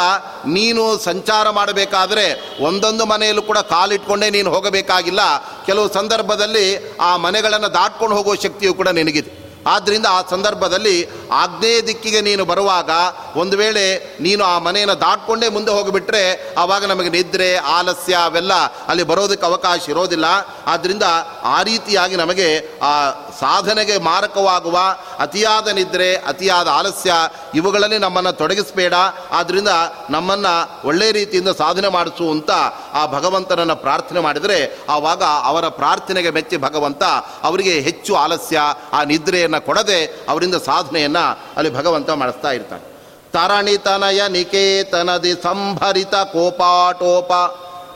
ನೀನು 0.45 0.97
ಸಂಚಾರ 0.97 1.49
ಮಾಡಬೇಕಾದ್ರೆ 1.49 2.25
ಒಂದೊಂದು 2.63 3.05
ಮನೆಯಲ್ಲೂ 3.05 3.41
ಕೂಡ 3.41 3.57
ಕಾಲಿಟ್ಕೊಂಡೇ 3.57 4.29
ನೀನು 4.29 4.51
ಹೋಗಬೇಕಾಗಿಲ್ಲ. 4.51 5.19
ಕೆಲವು 5.65 5.93
ಸಂದರ್ಭದಲ್ಲಿ 5.93 6.97
ಆ 7.01 7.17
ಮನೆಗಳನ್ನು 7.17 7.73
ದಾಟ್ಕೊಂಡು 7.73 8.15
ಹೋಗುವ 8.15 8.35
ಶಕ್ತಿಯು 8.35 8.73
ಕೂಡ 8.73 8.89
ನಿನಗಿದೆ. 8.89 9.40
ಆದ್ದರಿಂದ 9.67 10.05
ಆ 10.09 10.21
ಸಂದರ್ಭದಲ್ಲಿ 10.29 11.09
ಆಗ್ನೇಯ 11.31 11.81
ದಿಕ್ಕಿಗೆ 11.81 12.21
ನೀನು 12.21 12.45
ಬರುವಾಗ 12.45 12.89
ಒಂದು 13.35 13.57
ವೇಳೆ 13.57 14.17
ನೀನು 14.21 14.43
ಆ 14.43 14.59
ಮನೆಯನ್ನು 14.59 14.99
ದಾಟ್ಕೊಂಡೇ 14.99 15.49
ಮುಂದೆ 15.49 15.71
ಹೋಗಿಬಿಟ್ರೆ 15.71 16.55
ಆವಾಗ 16.57 16.85
ನಮಗೆ 16.85 17.09
ನಿದ್ರೆ, 17.09 17.57
ಆಲಸ್ಯ 17.57 18.15
ಅವೆಲ್ಲ 18.15 18.53
ಅಲ್ಲಿ 18.87 19.03
ಬರೋದಕ್ಕೆ 19.03 19.45
ಅವಕಾಶ 19.45 19.89
ಇರೋದಿಲ್ಲ. 19.89 20.25
ಆದ್ದರಿಂದ 20.67 21.03
ಆ 21.43 21.63
ರೀತಿಯಾಗಿ 21.63 22.15
ನಮಗೆ 22.15 22.79
ಆ 22.81 23.11
ಸಾಧನೆಗೆ 23.39 23.97
ಮಾರಕವಾಗುವ 23.97 24.79
ಅತಿಯಾದ 25.19 25.67
ನಿದ್ರೆ, 25.67 26.15
ಅತಿಯಾದ 26.15 26.67
ಆಲಸ್ಯ 26.67 27.13
ಇವುಗಳಲ್ಲಿ 27.55 27.97
ನಮ್ಮನ್ನು 27.97 28.33
ತೊಡಗಿಸಬೇಡ. 28.33 28.93
ಆದ್ದರಿಂದ 29.31 29.67
ನಮ್ಮನ್ನು 30.09 30.87
ಒಳ್ಳೆ 30.87 31.11
ರೀತಿಯಿಂದ 31.11 31.49
ಸಾಧನೆ 31.49 31.87
ಮಾಡಿಸು 31.87 32.31
ಅಂತ 32.31 32.51
ಆ 32.93 33.05
ಭಗವಂತನನ್ನು 33.05 33.75
ಪ್ರಾರ್ಥನೆ 33.75 34.19
ಮಾಡಿದರೆ 34.19 34.79
ಆವಾಗ 34.89 35.23
ಅವರ 35.23 35.67
ಪ್ರಾರ್ಥನೆಗೆ 35.67 36.29
ಮೆಚ್ಚಿ 36.29 36.57
ಭಗವಂತ 36.57 37.03
ಅವರಿಗೆ 37.43 37.79
ಹೆಚ್ಚು 37.79 38.15
ಆಲಸ್ಯ, 38.15 38.59
ಆ 38.93 39.03
ನಿದ್ರೆಯನ್ನು 39.03 39.50
ಕೊಡದೆ 39.59 40.25
ಅವರಿಂದ 40.29 40.55
ಸಾಧನೆಯನ್ನು 40.55 41.39
ಅಲ್ಲಿ 41.57 41.73
ಭಗವಂತ 41.73 42.09
ಮಾಡಿಸ್ತಾ 42.09 42.51
ಇರ್ತಾನೆ. 42.51 42.91
ತರಣಿತನಯ 43.31 44.27
ನಿಕೇತನದಿ 44.29 45.33
ಸಂಭರಿತ 45.33 46.15
ಕೋಪಾಟೋಪ. 46.15 47.33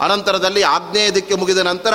ಅನಂತರದಲ್ಲಿ 0.03 0.63
ಆಗ್ನೇಯ 0.63 1.11
ದಿಕ್ಕು 1.11 1.37
ಮುಗಿದ 1.37 1.57
ನಂತರ 1.57 1.93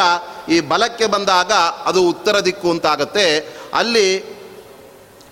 ಈ 0.48 0.60
ಬಲಕ್ಕೆ 0.60 1.06
ಬಂದಾಗ 1.06 1.52
ಅದು 1.84 2.08
ಉತ್ತರ 2.08 2.40
ದಿಕ್ಕು 2.40 2.70
ಅಂತಾಗತ್ತೆ. 2.70 3.54
ಅಲ್ಲಿ 3.74 4.40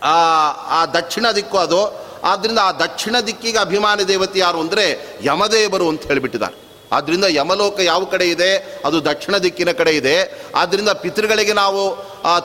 ಆ 0.02 0.86
ದಕ್ಷಿಣ 0.86 1.26
ದಿಕ್ಕು 1.36 1.58
ಅದು. 1.58 2.08
ಆದ್ದರಿಂದ 2.24 2.58
ಆ 2.58 2.72
ದಕ್ಷಿಣ 2.72 3.16
ದಿಕ್ಕಿಗೆ 3.26 3.58
ಅಭಿಮಾನಿ 3.58 4.08
ದೇವತೆ 4.08 4.38
ಯಾರು 4.38 4.60
ಅಂದರೆ 4.60 5.16
ಯಮದೇವರು 5.24 5.88
ಅಂತ 5.88 6.02
ಹೇಳಿಬಿಟ್ಟಿದ್ದಾರೆ. 6.02 6.67
ಆದ್ದರಿಂದ 6.92 7.24
ಯಮಲೋಕ 7.28 7.80
ಯಾವ 7.80 8.04
ಕಡೆ 8.04 8.26
ಇದೆ? 8.28 8.80
ಅದು 8.84 9.04
ದಕ್ಷಿಣ 9.04 9.36
ದಿಕ್ಕಿನ 9.36 9.72
ಕಡೆ 9.72 9.92
ಇದೆ. 9.96 10.16
ಆದ್ದರಿಂದ 10.54 10.88
ಪಿತೃಗಳಿಗೆ 10.88 11.52
ನಾವು 11.52 11.82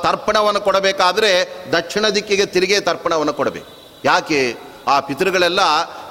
ತರ್ಪಣವನ್ನು 0.02 0.62
ಕೊಡಬೇಕಾದರೆ 0.62 1.32
ದಕ್ಷಿಣ 1.72 2.10
ದಿಕ್ಕಿಗೆ 2.10 2.46
ತಿರುಗಿ 2.46 2.80
ತರ್ಪಣವನ್ನು 2.80 3.34
ಕೊಡಬೇಕು. 3.34 3.72
ಯಾಕೆ? 4.06 4.42
ಆ 4.88 5.00
ಪಿತೃಗಳೆಲ್ಲ 5.00 5.60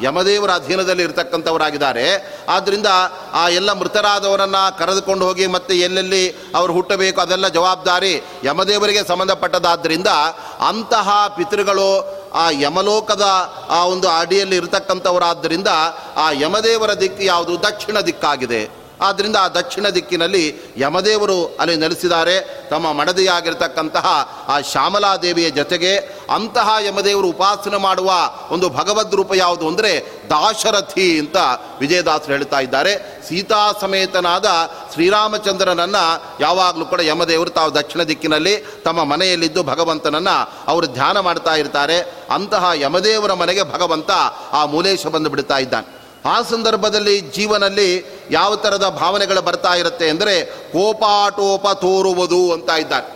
ಯಮದೇವರ 0.03 0.51
ಅಧೀನದಲ್ಲಿ 0.51 1.03
ಇರತಕ್ಕಂಥವರಾಗಿದ್ದಾರೆ. 1.03 2.37
ಆದ್ದರಿಂದ 2.49 2.87
ಆ 3.33 3.49
ಎಲ್ಲ 3.49 3.73
ಮೃತರಾದವರನ್ನು 3.73 4.79
ಕರೆದುಕೊಂಡು 4.79 5.27
ಹೋಗಿ 5.27 5.47
ಮತ್ತೆ 5.47 5.79
ಎಲ್ಲೆಲ್ಲಿ 5.79 6.31
ಅವರು 6.31 6.73
ಹುಟ್ಟಬೇಕು 6.73 7.21
ಅದೆಲ್ಲ 7.21 7.49
ಜವಾಬ್ದಾರಿ 7.49 8.23
ಯಮದೇವರಿಗೆ 8.45 9.09
ಸಂಬಂಧಪಟ್ಟದಾದ್ದರಿಂದ 9.09 10.07
ಅಂತಹ 10.69 11.29
ಪಿತೃಗಳು 11.29 12.23
ಆ 12.35 12.51
ಯಮಲೋಕದ 12.51 13.23
ಆ 13.69 13.85
ಒಂದು 13.85 14.09
ಅಡಿಯಲ್ಲಿ 14.09 14.57
ಇರತಕ್ಕಂಥವರಾದ್ದರಿಂದ 14.57 15.69
ಆ 16.17 16.31
ಯಮದೇವರ 16.31 16.95
ದಿಕ್ಕು 16.95 17.23
ಯಾವುದು 17.23 17.63
ದಕ್ಷಿಣ 17.63 18.01
ದಿಕ್ಕಾಗಿದೆ. 18.01 18.82
ಆದ್ದರಿಂದ 19.03 19.37
ಆ 19.37 19.49
ದಕ್ಷಿಣ 19.49 19.89
ದಿಕ್ಕಿನಲ್ಲಿ 19.89 20.73
ಯಮದೇವರು 20.77 21.57
ಅಲ್ಲಿ 21.61 21.77
ನೆಲೆಸಿದ್ದಾರೆ. 21.77 22.67
ತಮ್ಮ 22.71 22.93
ಮಡದಿಯಾಗಿರ್ತಕ್ಕಂತಹ 22.93 24.07
ಆ 24.49 24.61
ಶ್ಯಾಮಲಾದೇವಿಯ 24.61 25.51
ಜೊತೆಗೆ 25.51 25.97
ಅಂತಹ 26.35 26.75
ಯಮದೇವರು 26.87 27.29
ಉಪಾಸನೆ 27.29 27.77
ಮಾಡುವ 27.77 28.13
ಒಂದು 28.51 28.69
ಭಗವದ್ 28.69 29.15
ರೂಪ 29.15 29.33
ಯಾವುದು 29.35 29.69
ಅಂದರೆ 29.69 30.23
ದಾಶರಥಿ 30.31 31.19
ಅಂತ 31.19 31.37
ವಿಜಯದಾಸರು 31.81 32.33
ಹೇಳ್ತಾ 32.33 32.61
ಇದ್ದಾರೆ. 32.61 33.23
ಸೀತಾ 33.29 33.73
ಸಮೇತನಾದ 33.81 34.47
ಶ್ರೀರಾಮಚಂದ್ರನನ್ನು 34.93 36.23
ಯಾವಾಗಲೂ 36.41 36.85
ಕೂಡ 36.85 37.01
ಯಮದೇವರು 37.01 37.51
ತಾವು 37.51 37.75
ದಕ್ಷಿಣ 37.75 38.03
ದಿಕ್ಕಿನಲ್ಲಿ 38.03 38.57
ತಮ್ಮ 38.85 39.05
ಮನೆಯಲ್ಲಿದ್ದು 39.05 39.63
ಭಗವಂತನನ್ನು 39.63 40.53
ಅವರು 40.67 40.87
ಧ್ಯಾನ 40.87 41.21
ಮಾಡ್ತಾ 41.21 41.55
ಇರ್ತಾರೆ. 41.55 42.01
ಅಂತಹ 42.35 42.65
ಯಮದೇವರ 42.75 43.33
ಮನೆಗೆ 43.33 43.63
ಭಗವಂತ 43.63 44.11
ಆ 44.53 44.65
ಮೂಲೇಶ 44.65 45.07
ಬಂದು 45.07 45.31
ಬಿಡ್ತಾ 45.31 45.59
ಇದ್ದಾನೆ. 45.59 46.02
ಆ 46.25 46.43
ಸಂದರ್ಭದಲ್ಲಿ 46.43 47.21
ಜೀವನಲ್ಲಿ 47.21 48.05
ಯಾವ 48.31 48.57
ಥರದ 48.57 48.89
ಭಾವನೆಗಳು 48.89 49.43
ಬರ್ತಾ 49.43 49.75
ಇರುತ್ತೆ 49.75 50.09
ಅಂದರೆ 50.09 50.45
ಕೋಪಾಟೋಪ 50.45 51.69
ತೋರುವುದು 51.69 52.53
ಅಂತ 52.53 52.71
ಇದ್ದಾರೆ. 52.71 53.07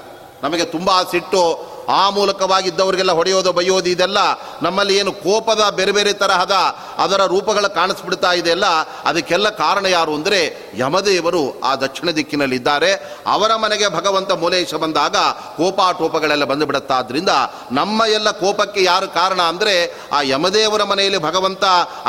ನಮಗೆ 0.43 0.65
ತುಂಬ 0.65 0.91
ಸಿಟ್ಟು 1.11 1.76
ಆ 1.99 2.03
ಮೂಲಕವಾಗಿದ್ದವರಿಗೆಲ್ಲ 2.17 3.13
ಹೊಡೆಯೋದು, 3.19 3.51
ಬೈಯೋದು 3.59 3.89
ಇದೆಲ್ಲ 3.95 4.19
ನಮ್ಮಲ್ಲಿ 4.63 4.95
ಏನು 5.01 5.13
ಕೋಪದ 5.25 5.63
ಬೇರೆ 5.79 5.93
ಬೇರೆ 5.97 6.13
ತರಹದ 6.23 6.57
ಅದರ 7.05 7.21
ರೂಪಗಳ 7.35 7.67
ಕಾಣಿಸ್ಬಿಡ್ತಾ 7.79 8.31
ಇದೆಯಲ್ಲ 8.41 8.69
ಅದಕ್ಕೆಲ್ಲ 9.09 9.49
ಕಾರಣ 9.63 9.87
ಯಾರು 9.95 10.13
ಅಂದರೆ 10.19 10.41
ಯಮದೇವರು 10.79 11.43
ಆ 11.69 11.73
ದಕ್ಷಿಣ 11.85 12.09
ದಿಕ್ಕಿನಲ್ಲಿದ್ದಾರೆ. 12.19 12.91
ಅವರ 13.35 13.51
ಮನೆಗೆ 13.65 13.89
ಭಗವಂತ 13.99 14.33
ಮೂಲೇಶ 14.43 14.75
ಬಂದಾಗ 14.85 15.17
ಕೋಪಾಟೋಪಗಳೆಲ್ಲ 15.59 16.45
ಬಂದು 16.53 16.67
ಬಿಡುತ್ತಾದ್ರಿಂದ 16.71 17.33
ನಮ್ಮ 17.79 18.03
ಎಲ್ಲ 18.17 18.31
ಕೋಪಕ್ಕೆ 18.43 18.83
ಯಾರು 18.85 19.09
ಕಾರಣ 19.19 19.41
ಅಂದರೆ 19.53 19.77
ಆ 20.13 20.21
ಯಮದೇವರ 20.33 20.83
ಮನೆಯಲ್ಲಿ 20.93 21.21
ಭಗವಂತ 21.29 21.65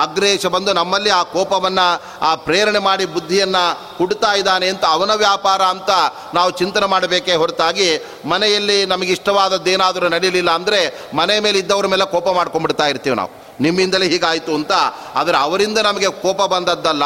ಅಗ್ರೇಶ 0.05 0.45
ಬಂದು 0.55 0.73
ನಮ್ಮಲ್ಲಿ 0.73 1.11
ಆ 1.19 1.21
ಕೋಪವನ್ನು, 1.36 1.88
ಆ 2.30 2.32
ಪ್ರೇರಣೆ 2.47 2.82
ಮಾಡಿ 2.89 3.05
ಬುದ್ಧಿಯನ್ನು 3.15 3.63
ಹುಡ್ತಾ 3.99 4.32
ಇದ್ದಾನೆ 4.34 4.67
ಅಂತ 4.73 4.86
ಅವನ 4.95 5.11
ವ್ಯಾಪಾರ 5.25 5.61
ಅಂತ 5.75 5.91
ನಾವು 6.38 6.51
ಚಿಂತನೆ 6.59 6.88
ಮಾಡಬೇಕೇ 6.93 7.36
ಹೊರತಾಗಿ 7.41 7.89
ಮನೆಯಲ್ಲಿ 8.25 8.78
ನಮಗೆ 8.86 9.11
ಇಷ್ಟವಾದದ್ದೇನಾದರೂ 9.72 10.07
ನಡೀಲಿಲ್ಲ 10.07 10.51
ಅಂದರೆ 10.51 11.01
ಮನೆ 11.13 11.39
ಮೇಲೆ 11.39 11.59
ಇದ್ದವ್ರ 11.59 11.88
ಮೇಲೆ 11.88 12.11
ಕೋಪ 12.11 12.30
ಮಾಡ್ಕೊಂಡ್ಬಿಡ್ತಾ 12.30 12.88
ಇರ್ತೀವಿ 12.88 13.15
ನಾವು. 13.15 13.30
ನಿಮ್ಮಿಂದಲೇ 13.61 14.07
ಹೀಗಾಯಿತು 14.07 14.55
ಅಂತ. 14.55 14.72
ಆದರೆ 15.15 15.38
ಅವರಿಂದ 15.38 15.78
ನಮಗೆ 15.78 16.07
ಕೋಪ 16.07 16.41
ಬಂದದ್ದಲ್ಲ. 16.41 17.03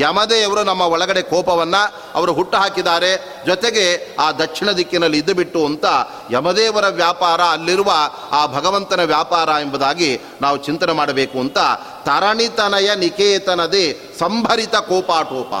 ಯಮದೇವರು 0.00 0.62
ನಮ್ಮ 0.62 0.80
ಒಳಗಡೆ 0.80 1.22
ಕೋಪವನ್ನು 1.22 2.12
ಅವರು 2.14 2.32
ಹುಟ್ಟು 2.32 2.58
ಹಾಕಿದ್ದಾರೆ. 2.58 3.42
ಜೊತೆಗೆ 3.46 4.16
ಆ 4.20 4.32
ದಕ್ಷಿಣ 4.32 4.70
ದಿಕ್ಕಿನಲ್ಲಿ 4.70 5.18
ಇದ್ದು 5.18 5.34
ಬಿಟ್ಟು 5.34 5.66
ಅಂತ 5.66 5.84
ಯಮದೇವರ 6.30 6.86
ವ್ಯಾಪಾರ 6.88 7.40
ಅಲ್ಲಿರುವ 7.40 7.92
ಆ 8.30 8.46
ಭಗವಂತನ 8.46 9.02
ವ್ಯಾಪಾರ 9.02 9.48
ಎಂಬುದಾಗಿ 9.48 10.20
ನಾವು 10.42 10.56
ಚಿಂತನೆ 10.56 10.92
ಮಾಡಬೇಕು 10.92 11.38
ಅಂತ. 11.38 11.58
ತರಣಿತನಯ 12.04 12.94
ನಿಕೇತನದೇ 12.94 14.14
ಸಂಭರಿತ 14.18 14.76
ಕೋಪಾಟೋಪ. 14.76 15.54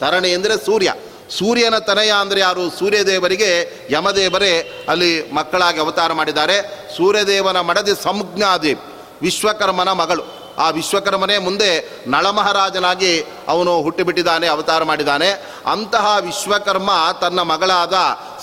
ತರಣಿ 0.00 0.30
ಅಂದರೆ 0.30 0.56
ಸೂರ್ಯ. 0.66 0.94
ಸೂರ್ಯನ 1.30 1.78
ತನಯ 1.78 2.12
ಅಂದರೆ 2.20 2.40
ಯಾರು? 2.40 2.78
ಸೂರ್ಯದೇವರಿಗೆ 2.78 3.72
ಯಮದೇವರೇ 3.90 4.84
ಅಲ್ಲಿ 4.88 5.30
ಮಕ್ಕಳಾಗಿ 5.32 5.80
ಅವತಾರ 5.80 6.12
ಮಾಡಿದ್ದಾರೆ. 6.12 6.88
ಸೂರ್ಯದೇವನ 6.96 7.60
ಮಡದಿ 7.60 8.02
ಸಂಜ್ಞಾದೇವಿ 8.02 8.80
ವಿಶ್ವಕರ್ಮನ 9.22 9.92
ಮಗಳು. 9.92 10.37
ಆ 10.58 10.70
ವಿಶ್ವಕರ್ಮನೇ 10.70 11.38
ಮುಂದೆ 11.38 11.70
ನಳಮಹಾರಾಜನಾಗಿ 12.06 13.12
ಅವನು 13.48 13.82
ಹುಟ್ಟಿಬಿಟ್ಟಿದ್ದಾನೆ, 13.82 14.46
ಅವತಾರ 14.46 14.82
ಮಾಡಿದ್ದಾನೆ. 14.84 15.30
ಅಂತಹ 15.72 16.16
ವಿಶ್ವಕರ್ಮ 16.20 16.90
ತನ್ನ 17.20 17.40
ಮಗಳಾದ 17.42 17.94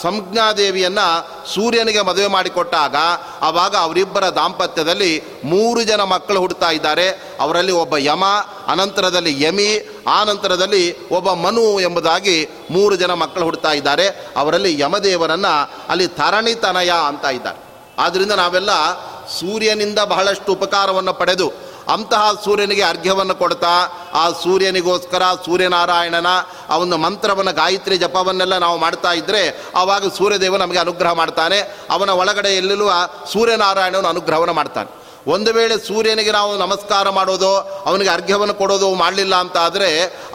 ಸಂಜ್ಞಾದೇವಿಯನ್ನು 0.01 1.07
ಸೂರ್ಯನಿಗೆ 1.53 2.01
ಮದುವೆ 2.01 2.28
ಮಾಡಿಕೊಟ್ಟಾಗ 2.28 2.95
ಆವಾಗ 3.41 3.76
ಅವರಿಬ್ಬರ 3.76 4.30
ದಾಂಪತ್ಯದಲ್ಲಿ 4.30 5.24
ಮೂರು 5.43 5.84
ಜನ 5.84 6.03
ಮಕ್ಕಳು 6.03 6.39
ಹುಡ್ತಾ 6.39 6.70
ಇದ್ದಾರೆ. 6.70 7.09
ಅವರಲ್ಲಿ 7.39 7.72
ಒಬ್ಬ 7.72 7.97
ಯಮ, 7.97 8.26
ಅನಂತರದಲ್ಲಿ 8.68 9.43
ಯಮಿ 9.43 9.70
ಆ 10.07 10.24
ನಂತರದಲ್ಲಿ 10.24 11.09
ಒಬ್ಬ 11.09 11.32
ಮನು 11.32 11.80
ಎಂಬುದಾಗಿ 11.80 12.49
ಮೂರು 12.72 12.95
ಜನ 12.95 13.13
ಮಕ್ಕಳು 13.13 13.43
ಹುಡ್ತಾ 13.43 13.72
ಇದ್ದಾರೆ. 13.72 14.07
ಅವರಲ್ಲಿ 14.38 14.80
ಯಮದೇವರನ್ನು 14.80 15.72
ಅಲ್ಲಿ 15.89 16.07
ತರಣಿತನಯ 16.07 16.91
ಅಂತ 17.07 17.26
ಇದ್ದಾರೆ. 17.26 17.66
ಆದ್ದರಿಂದ 17.97 18.32
ನಾವೆಲ್ಲ 18.32 18.93
ಸೂರ್ಯನಿಂದ 19.28 19.99
ಬಹಳಷ್ಟು 19.99 20.53
ಉಪಕಾರವನ್ನು 20.53 21.13
ಪಡೆದು 21.13 21.64
ಅಂತಹ 21.93 22.23
ಸೂರ್ಯನಿಗೆ 22.45 22.83
ಅರ್ಘ್ಯವನ್ನು 22.91 23.36
ಕೊಡ್ತಾ, 23.36 23.73
ಆ 24.21 24.23
ಸೂರ್ಯನಿಗೋಸ್ಕರ 24.43 25.23
ಸೂರ್ಯನಾರಾಯಣನ 25.45 26.29
ಆ 26.69 26.77
ಒಂದು 26.83 26.97
ಮಂತ್ರವನ್ನು, 26.97 27.53
ಗಾಯತ್ರಿ 27.61 27.97
ಜಪವನ್ನೆಲ್ಲ 27.97 28.57
ನಾವು 28.65 28.77
ಮಾಡ್ತಾ 28.77 29.13
ಇದ್ದರೆ 29.13 29.41
ಆವಾಗ 29.75 30.09
ಸೂರ್ಯದೇವ 30.17 30.57
ನಮಗೆ 30.57 30.79
ಅನುಗ್ರಹ 30.79 31.13
ಮಾಡ್ತಾನೆ 31.21 31.59
ಅವನ 31.95 32.11
ಒಳಗಡೆ 32.21 32.51
ಎಲ್ಲೆಲ್ಲೂ 32.55 32.89
ಆ 32.97 33.01
ಸೂರ್ಯನಾರಾಯಣನ 33.33 34.07
ಅನುಗ್ರಹವನ್ನು 34.07 34.55
ಮಾಡ್ತಾನೆ 34.61 34.91
ಒಂದು 35.33 35.51
ವೇಳೆ 35.53 35.75
ಸೂರ್ಯನಿಗೆ 35.88 36.31
ನಾವು 36.31 36.51
ನಮಸ್ಕಾರ 36.57 37.09
ಮಾಡೋದು, 37.09 37.51
ಅವನಿಗೆ 37.89 38.09
ಅರ್ಘ್ಯವನ್ನು 38.09 38.53
ಕೊಡೋದು 38.53 38.88
ಮಾಡಲಿಲ್ಲ 38.95 39.36
ಅಂತ 39.36 39.57
ಆದರೆ 39.57 39.89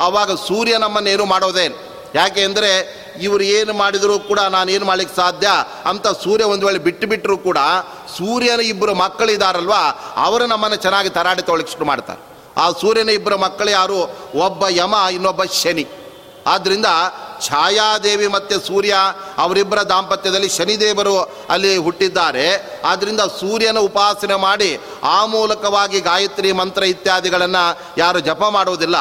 ಆವಾಗ 0.07 0.31
ಸೂರ್ಯ 0.49 0.77
ನಮ್ಮನ್ನೇನು 0.79 1.25
ಮಾಡೋದೇ. 1.25 1.67
ಯಾಕೆ 2.15 2.43
ಅಂದರೆ 2.43 2.71
ಇವರು 3.21 3.45
ಏನು 3.45 3.73
ಮಾಡಿದರೂ 3.73 4.19
ಕೂಡ 4.19 4.41
ನಾನು 4.41 4.71
ಏನು 4.71 4.85
ಮಾಡ್ಲಿಕ್ಕೆ 4.85 5.17
ಸಾಧ್ಯ 5.17 5.49
ಅಂತ 5.87 6.09
ಸೂರ್ಯ 6.09 6.45
ಒಂದು 6.45 6.67
ವೇಳೆ 6.67 6.79
ಬಿಟ್ಟು 6.79 7.07
ಬಿಟ್ಟರು 7.07 7.39
ಕೂಡ 7.39 7.59
ಸೂರ್ಯನ 8.17 8.61
ಇಬ್ಬರು 8.61 8.95
ಮಕ್ಕಳಿದಾರಲ್ವಾ, 8.95 9.83
ಅವರು 10.17 10.47
ನಮ್ಮನ್ನು 10.47 10.77
ಚೆನ್ನಾಗಿ 10.77 11.11
ತರಾಟೆ 11.11 11.43
ತೊಳಕ್ಕೆ 11.43 11.73
ಶುರು 11.73 11.85
ಮಾಡ್ತಾರೆ. 11.85 12.21
ಆ 12.57 12.71
ಸೂರ್ಯನ 12.71 13.09
ಇಬ್ಬರು 13.09 13.39
ಮಕ್ಕಳು 13.39 13.71
ಯಾರು? 13.71 14.01
ಒಬ್ಬ 14.39 14.65
ಯಮ, 14.71 14.95
ಇನ್ನೊಬ್ಬ 15.13 15.45
ಶನಿ. 15.45 15.87
ಆದ್ದರಿಂದ 16.47 16.87
ಛಾಯಾದೇವಿ 17.47 18.27
ಮತ್ತು 18.27 18.61
ಸೂರ್ಯ 18.61 18.95
ಅವರಿಬ್ಬರ 19.39 19.83
ದಾಂಪತ್ಯದಲ್ಲಿ 19.83 20.49
ಶನಿದೇವರು 20.49 21.21
ಅಲ್ಲಿ 21.51 21.77
ಹುಟ್ಟಿದ್ದಾರೆ. 21.77 22.47
ಆದ್ದರಿಂದ 22.85 23.21
ಸೂರ್ಯನ 23.21 23.79
ಉಪಾಸನೆ 23.79 24.35
ಮಾಡಿ 24.35 24.81
ಆ 25.05 25.27
ಮೂಲಕವಾಗಿ 25.27 26.01
ಗಾಯತ್ರಿ 26.01 26.53
ಮಂತ್ರ 26.53 26.83
ಇತ್ಯಾದಿಗಳನ್ನು 26.83 27.79
ಯಾರು 27.99 28.21
ಜಪ 28.21 28.43
ಮಾಡುವುದಿಲ್ಲ. 28.51 28.97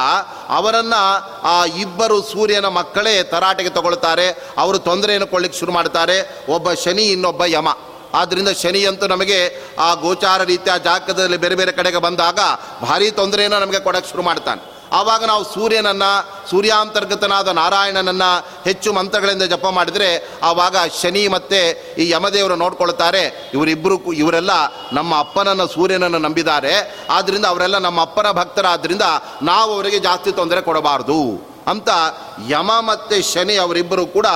ಅವರನ್ನು 0.50 1.02
ಆ 1.44 1.66
ಇಬ್ಬರು 1.66 2.22
ಸೂರ್ಯನ 2.22 2.68
ಮಕ್ಕಳೇ 2.68 3.24
ತರಾಟೆಗೆ 3.24 3.70
ತಗೊಳ್ತಾರೆ. 3.70 4.30
ಅವರು 4.58 4.80
ತೊಂದರೆಯನ್ನು 4.80 5.28
ಕೊಳ್ಳಿಕ್ಕೆ 5.28 5.60
ಶುರು 5.60 5.72
ಮಾಡ್ತಾರೆ. 5.72 6.46
ಒಬ್ಬ 6.50 6.74
ಶನಿ, 6.74 7.04
ಇನ್ನೊಬ್ಬ 7.04 7.46
ಯಮ. 7.46 7.68
ಆದ್ದರಿಂದ 8.14 8.48
ಶನಿ 8.50 8.86
ಅಂತೂ 8.86 9.08
ನಮಗೆ 9.08 9.40
ಆ 9.80 9.94
ಗೋಚಾರ 9.94 10.44
ರೀತಿಯ 10.44 10.74
ಜಾಗದಲ್ಲಿ 10.84 11.38
ಬೇರೆ 11.38 11.56
ಬೇರೆ 11.56 11.72
ಕಡೆಗೆ 11.72 11.98
ಬಂದಾಗ 11.98 12.40
ಭಾರಿ 12.82 13.12
ತೊಂದರೆಯನ್ನು 13.12 13.60
ನಮಗೆ 13.60 13.80
ಕೊಡೋಕ್ಕೆ 13.80 14.12
ಶುರು 14.12 14.24
ಮಾಡ್ತಾನೆ. 14.24 14.79
ಆವಾಗ 14.94 15.26
ನಾವು 15.26 15.44
ಸೂರ್ಯನನ್ನು, 15.44 16.12
ಸೂರ್ಯಾಂತರ್ಗತನಾದ 16.50 17.48
ನಾರಾಯಣನನ್ನು 17.48 18.48
ಹೆಚ್ಚು 18.64 18.94
ಮಂತ್ರಗಳಿಂದ 18.94 19.44
ಜಪ 19.44 19.66
ಮಾಡಿದರೆ 19.66 20.28
ಆವಾಗ 20.44 20.76
ಶನಿ 21.02 21.28
ಮತ್ತು 21.28 21.60
ಈ 22.02 22.10
ಯಮದೇವರು 22.10 22.56
ನೋಡ್ಕೊಳ್ತಾರೆ. 22.56 23.52
ಇವರಿಬ್ಬರು 23.54 24.14
ಇವರೆಲ್ಲ 24.14 24.52
ನಮ್ಮ 24.92 25.20
ಅಪ್ಪನನ್ನು 25.20 25.68
ಸೂರ್ಯನನ್ನು 25.68 26.18
ನಂಬಿದ್ದಾರೆ. 26.18 27.06
ಆದ್ದರಿಂದ 27.10 27.46
ಅವರೆಲ್ಲ 27.46 27.78
ನಮ್ಮ 27.78 28.02
ಅಪ್ಪನ 28.02 28.32
ಭಕ್ತರಾದ್ದರಿಂದ 28.32 29.02
ನಾವು 29.42 29.74
ಅವರಿಗೆ 29.74 30.00
ಜಾಸ್ತಿ 30.00 30.32
ತೊಂದರೆ 30.32 30.62
ಕೊಡಬಾರ್ದು 30.62 31.50
ಅಂತ 31.68 31.90
ಯಮ 32.48 32.72
ಮತ್ತು 32.80 33.34
ಶನಿ 33.34 33.56
ಅವರಿಬ್ಬರು 33.56 34.06
ಕೂಡ 34.06 34.28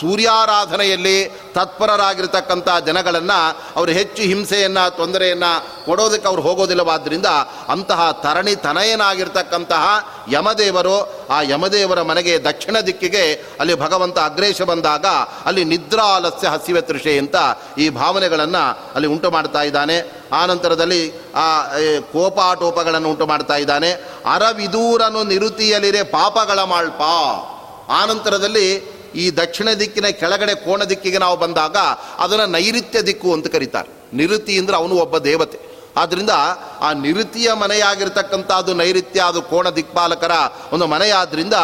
ಸೂರ್ಯಾರಾಧನೆಯಲ್ಲಿ 0.00 1.28
ತತ್ಪರರಾಗಿರ್ತಕ್ಕಂಥ 1.54 2.68
ಜನಗಳನ್ನು 2.86 3.58
ಅವರು 3.76 3.90
ಹೆಚ್ಚು 3.90 4.22
ಹಿಂಸೆಯನ್ನು, 4.22 4.96
ತೊಂದರೆಯನ್ನು 4.96 5.84
ಕೊಡೋದಕ್ಕೆ 5.84 6.28
ಅವ್ರು 6.28 6.42
ಹೋಗೋದಿಲ್ಲವಾದ್ದರಿಂದ 6.42 7.26
ಅಂತಹ 7.68 8.10
ತರಣಿ 8.22 8.56
ತನಯನಾಗಿರ್ತಕ್ಕಂತಹ 8.56 9.84
ಯಮದೇವರು 10.32 11.26
ಆ 11.30 11.42
ಯಮದೇವರ 11.42 12.02
ಮನೆಗೆ 12.02 12.44
ದಕ್ಷಿಣ 12.44 12.80
ದಿಕ್ಕಿಗೆ 12.80 13.34
ಅಲ್ಲಿ 13.60 13.74
ಭಗವಂತ 13.74 14.18
ಅಗ್ರೇಶ 14.18 14.62
ಬಂದಾಗ 14.62 15.06
ಅಲ್ಲಿ 15.44 15.64
ನಿದ್ರಾಲಸ್ಯ 15.64 16.48
ಹಸಿವೆ 16.48 16.80
ತೃಷೆ 16.80 17.18
ಅಂತ 17.18 17.36
ಈ 17.78 17.88
ಭಾವನೆಗಳನ್ನು 17.88 18.92
ಅಲ್ಲಿ 18.94 19.08
ಉಂಟು 19.08 19.30
ಮಾಡ್ತಾ 19.30 19.62
ಇದ್ದಾನೆ. 19.62 20.20
ಆನಂತರದಲ್ಲಿ 20.32 21.18
ಆ 21.34 21.62
ಕೋಪಾಟೋಪಗಳನ್ನು 22.12 23.08
ಉಂಟು 23.10 23.26
ಮಾಡ್ತಾ 23.26 23.56
ಇದ್ದಾನೆ. 23.56 23.92
ಅರವಿದೂರನು 24.34 25.24
ನಿರುತಿಯಲಿರೆ 25.24 26.02
ಪಾಪಗಳ 26.02 26.62
ಮಾಳ್ಪ. 26.62 27.00
ಆನಂತರದಲ್ಲಿ 27.90 28.66
ಈ 29.14 29.30
ದಕ್ಷಿಣ 29.30 29.68
ದಿಕ್ಕಿನ 29.70 30.06
ಕೆಳಗಡೆ 30.06 30.54
ಕೋಣ 30.54 30.84
ದಿಕ್ಕಿಗೆ 30.84 31.18
ನಾವು 31.18 31.36
ಬಂದಾಗ 31.36 31.76
ಅದನ್ನು 32.18 32.46
ನೈಋತ್ಯ 32.46 33.02
ದಿಕ್ಕು 33.02 33.32
ಅಂತ 33.32 33.46
ಕರೀತಾರೆ. 33.46 34.16
ನಿರುತಿ 34.16 34.58
ಅಂದರೆ 34.58 34.76
ಅವನು 34.76 34.94
ಒಬ್ಬ 34.94 35.18
ದೇವತೆ. 35.18 35.70
ಆದ್ದರಿಂದ 35.96 36.30
ಆ 36.80 36.92
ನಿರುತಿಯ 36.92 37.52
ಮನೆಯಾಗಿರ್ತಕ್ಕಂಥ 37.52 38.50
ಅದು 38.50 38.74
ನೈಋತ್ಯ, 38.74 39.20
ಅದು 39.20 39.42
ಕೋಣ 39.42 39.70
ದಿಕ್ಪಾಲಕರ 39.70 40.30
ಒಂದು 40.72 40.86
ಮನೆಯಾದ್ರಿಂದ 40.86 41.54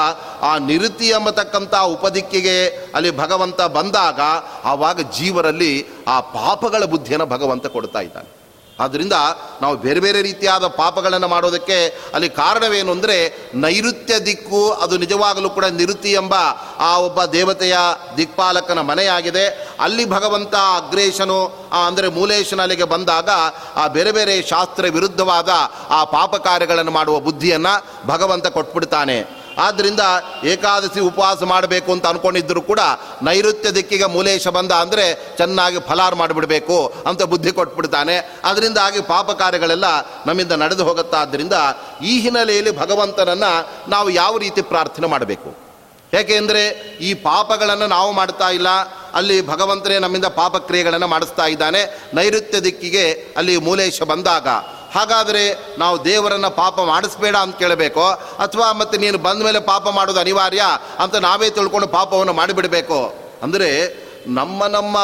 ಆ 0.43 0.59
ನಿರುತಿ 0.59 1.09
ಎಂಬತಕ್ಕಂಥ 1.09 1.74
ಉಪದಿಕ್ಕಿಗೆ 1.74 2.68
ಅಲ್ಲಿ 2.68 3.16
ಭಗವಂತ 3.16 3.61
ಬಂದಾಗ 3.61 4.20
ಆವಾಗ 4.64 5.01
ಜೀವರಲ್ಲಿ 5.01 5.87
ಆ 6.09 6.20
ಪಾಪಗಳ 6.20 6.85
ಬುದ್ಧಿಯನ್ನು 6.85 7.27
ಭಗವಂತ 7.27 7.66
ಕೊಡ್ತಾ 7.66 8.01
ಇದ್ದಾನೆ. 8.01 8.36
ಆದ್ದರಿಂದ 8.81 9.12
ನಾವು 9.62 9.77
ಬೇರೆ 9.77 10.01
ಬೇರೆ 10.01 10.22
ರೀತಿಯಾದ 10.22 10.66
ಪಾಪಗಳನ್ನು 10.66 11.29
ಮಾಡೋದಕ್ಕೆ 11.29 11.89
ಅಲ್ಲಿ 12.14 12.29
ಕಾರಣವೇನು 12.29 12.93
ಅಂದರೆ 12.93 13.39
ನೈಋತ್ಯ 13.55 14.18
ದಿಕ್ಕು 14.18 14.72
ಅದು 14.72 14.99
ನಿಜವಾಗಲೂ 14.99 15.51
ಕೂಡ 15.51 15.64
ನಿರುತಿ 15.64 16.12
ಎಂಬ 16.12 16.35
ಆ 16.79 16.99
ಒಬ್ಬ 16.99 17.24
ದೇವತೆಯ 17.24 17.77
ದಿಕ್ಪಾಲಕನ 18.16 18.81
ಮನೆಯಾಗಿದೆ. 18.81 19.47
ಅಲ್ಲಿ 19.81 20.05
ಭಗವಂತ 20.11 20.55
ಅಗ್ರೇಶನು 20.55 21.68
ಅಂದರೆ 21.87 22.09
ಮೂಲೇಶನ 22.09 22.61
ಅಲ್ಲಿಗೆ 22.61 22.85
ಬಂದಾಗ 22.85 23.31
ಆ 23.77 23.87
ಬೇರೆ 23.87 24.12
ಬೇರೆ 24.12 24.43
ಶಾಸ್ತ್ರ 24.43 24.85
ವಿರುದ್ಧವಾದ 24.91 25.49
ಆ 25.91 26.05
ಪಾಪ 26.05 26.37
ಕಾರ್ಯಗಳನ್ನು 26.37 26.91
ಮಾಡುವ 26.91 27.20
ಬುದ್ಧಿಯನ್ನು 27.20 28.07
ಭಗವಂತ 28.07 28.47
ಕೊಟ್ಬಿಡ್ತಾನೆ. 28.47 29.36
ಆದ್ದರಿಂದ 29.59 30.00
ಏಕಾದಶಿ 30.44 31.00
ಉಪವಾಸ 31.00 31.42
ಮಾಡಬೇಕು 31.42 31.92
ಅಂತ 31.92 32.07
ಅಂದ್ಕೊಂಡಿದ್ದರೂ 32.07 32.61
ಕೂಡ 32.61 32.80
ನೈಋತ್ಯ 33.22 33.70
ದಿಕ್ಕಿಗೆ 33.70 34.04
ಮೂಲೇಶ 34.04 34.48
ಬಂದ 34.48 34.72
ಅಂದರೆ 34.72 35.36
ಚೆನ್ನಾಗಿ 35.36 35.80
ಫಲಾರ್ 35.80 36.14
ಮಾಡಿಬಿಡಬೇಕು 36.14 36.94
ಅಂತ 37.07 37.22
ಬುದ್ಧಿ 37.22 37.52
ಕೊಟ್ಬಿಡ್ತಾನೆ. 37.52 38.40
ಅದರಿಂದಾಗಿ 38.44 39.00
ಪಾಪ 39.00 39.30
ಕಾರ್ಯಗಳೆಲ್ಲ 39.30 39.84
ನಮ್ಮಿಂದ 40.26 40.52
ನಡೆದು 40.52 40.84
ಹೋಗುತ್ತಾ 40.84 41.20
ಆದ್ದರಿಂದ 41.20 41.52
ಈ 42.02 42.20
ಹಿನ್ನೆಲೆಯಲ್ಲಿ 42.20 42.78
ಭಗವಂತನನ್ನು 42.78 43.70
ನಾವು 43.90 44.11
ಯಾವ 44.11 44.38
ರೀತಿ 44.38 44.62
ಪ್ರಾರ್ಥನೆ 44.62 45.07
ಮಾಡಬೇಕು? 45.07 45.66
ಏಕೆಂದರೆ 46.14 46.68
ಈ 47.00 47.14
ಪಾಪಗಳನ್ನು 47.14 47.86
ನಾವು 47.86 48.12
ಮಾಡ್ತಾ 48.12 48.50
ಇಲ್ಲ. 48.50 48.68
ಅಲ್ಲಿ 49.14 49.46
ಭಗವಂತನೇ 49.46 49.98
ನಮ್ಮಿಂದ 49.98 50.24
ಪಾಪಕ್ರಿಯೆಗಳನ್ನು 50.24 51.07
ಮಾಡಿಸ್ತಾ 51.07 51.46
ಇದ್ದಾನೆ. 51.46 52.00
ನೈಋತ್ಯ 52.14 52.61
ದಿಕ್ಕಿಗೆ 52.61 53.34
ಅಲ್ಲಿ 53.36 53.57
ಮೂಲೇಶ 53.57 54.02
ಬಂದಾಗ 54.02 54.48
ಹಾಗಾದರೆ 54.97 55.42
ನಾವು 55.78 56.05
ದೇವರನ್ನು 56.05 56.51
ಪಾಪ 56.51 56.80
ಮಾಡಿಸ್ಬೇಡ 56.80 57.36
ಅಂತ 57.36 57.59
ಕೇಳಬೇಕು? 57.59 58.05
ಅಥವಾ 58.38 58.72
ಮತ್ತು 58.72 58.99
ನೀನು 58.99 59.18
ಬಂದ 59.18 59.42
ಮೇಲೆ 59.42 59.61
ಪಾಪ 59.61 59.88
ಮಾಡೋದು 59.88 60.20
ಅನಿವಾರ್ಯ 60.20 60.62
ಅಂತ 60.99 61.14
ನಾವೇ 61.16 61.51
ತಿಳ್ಕೊಂಡು 61.51 61.88
ಪಾಪವನ್ನು 61.88 62.32
ಮಾಡಿಬಿಡಬೇಕು? 62.32 63.14
ಅಂದರೆ 63.42 63.70
ನಮ್ಮ 64.26 64.66
ನಮ್ಮ 64.66 64.97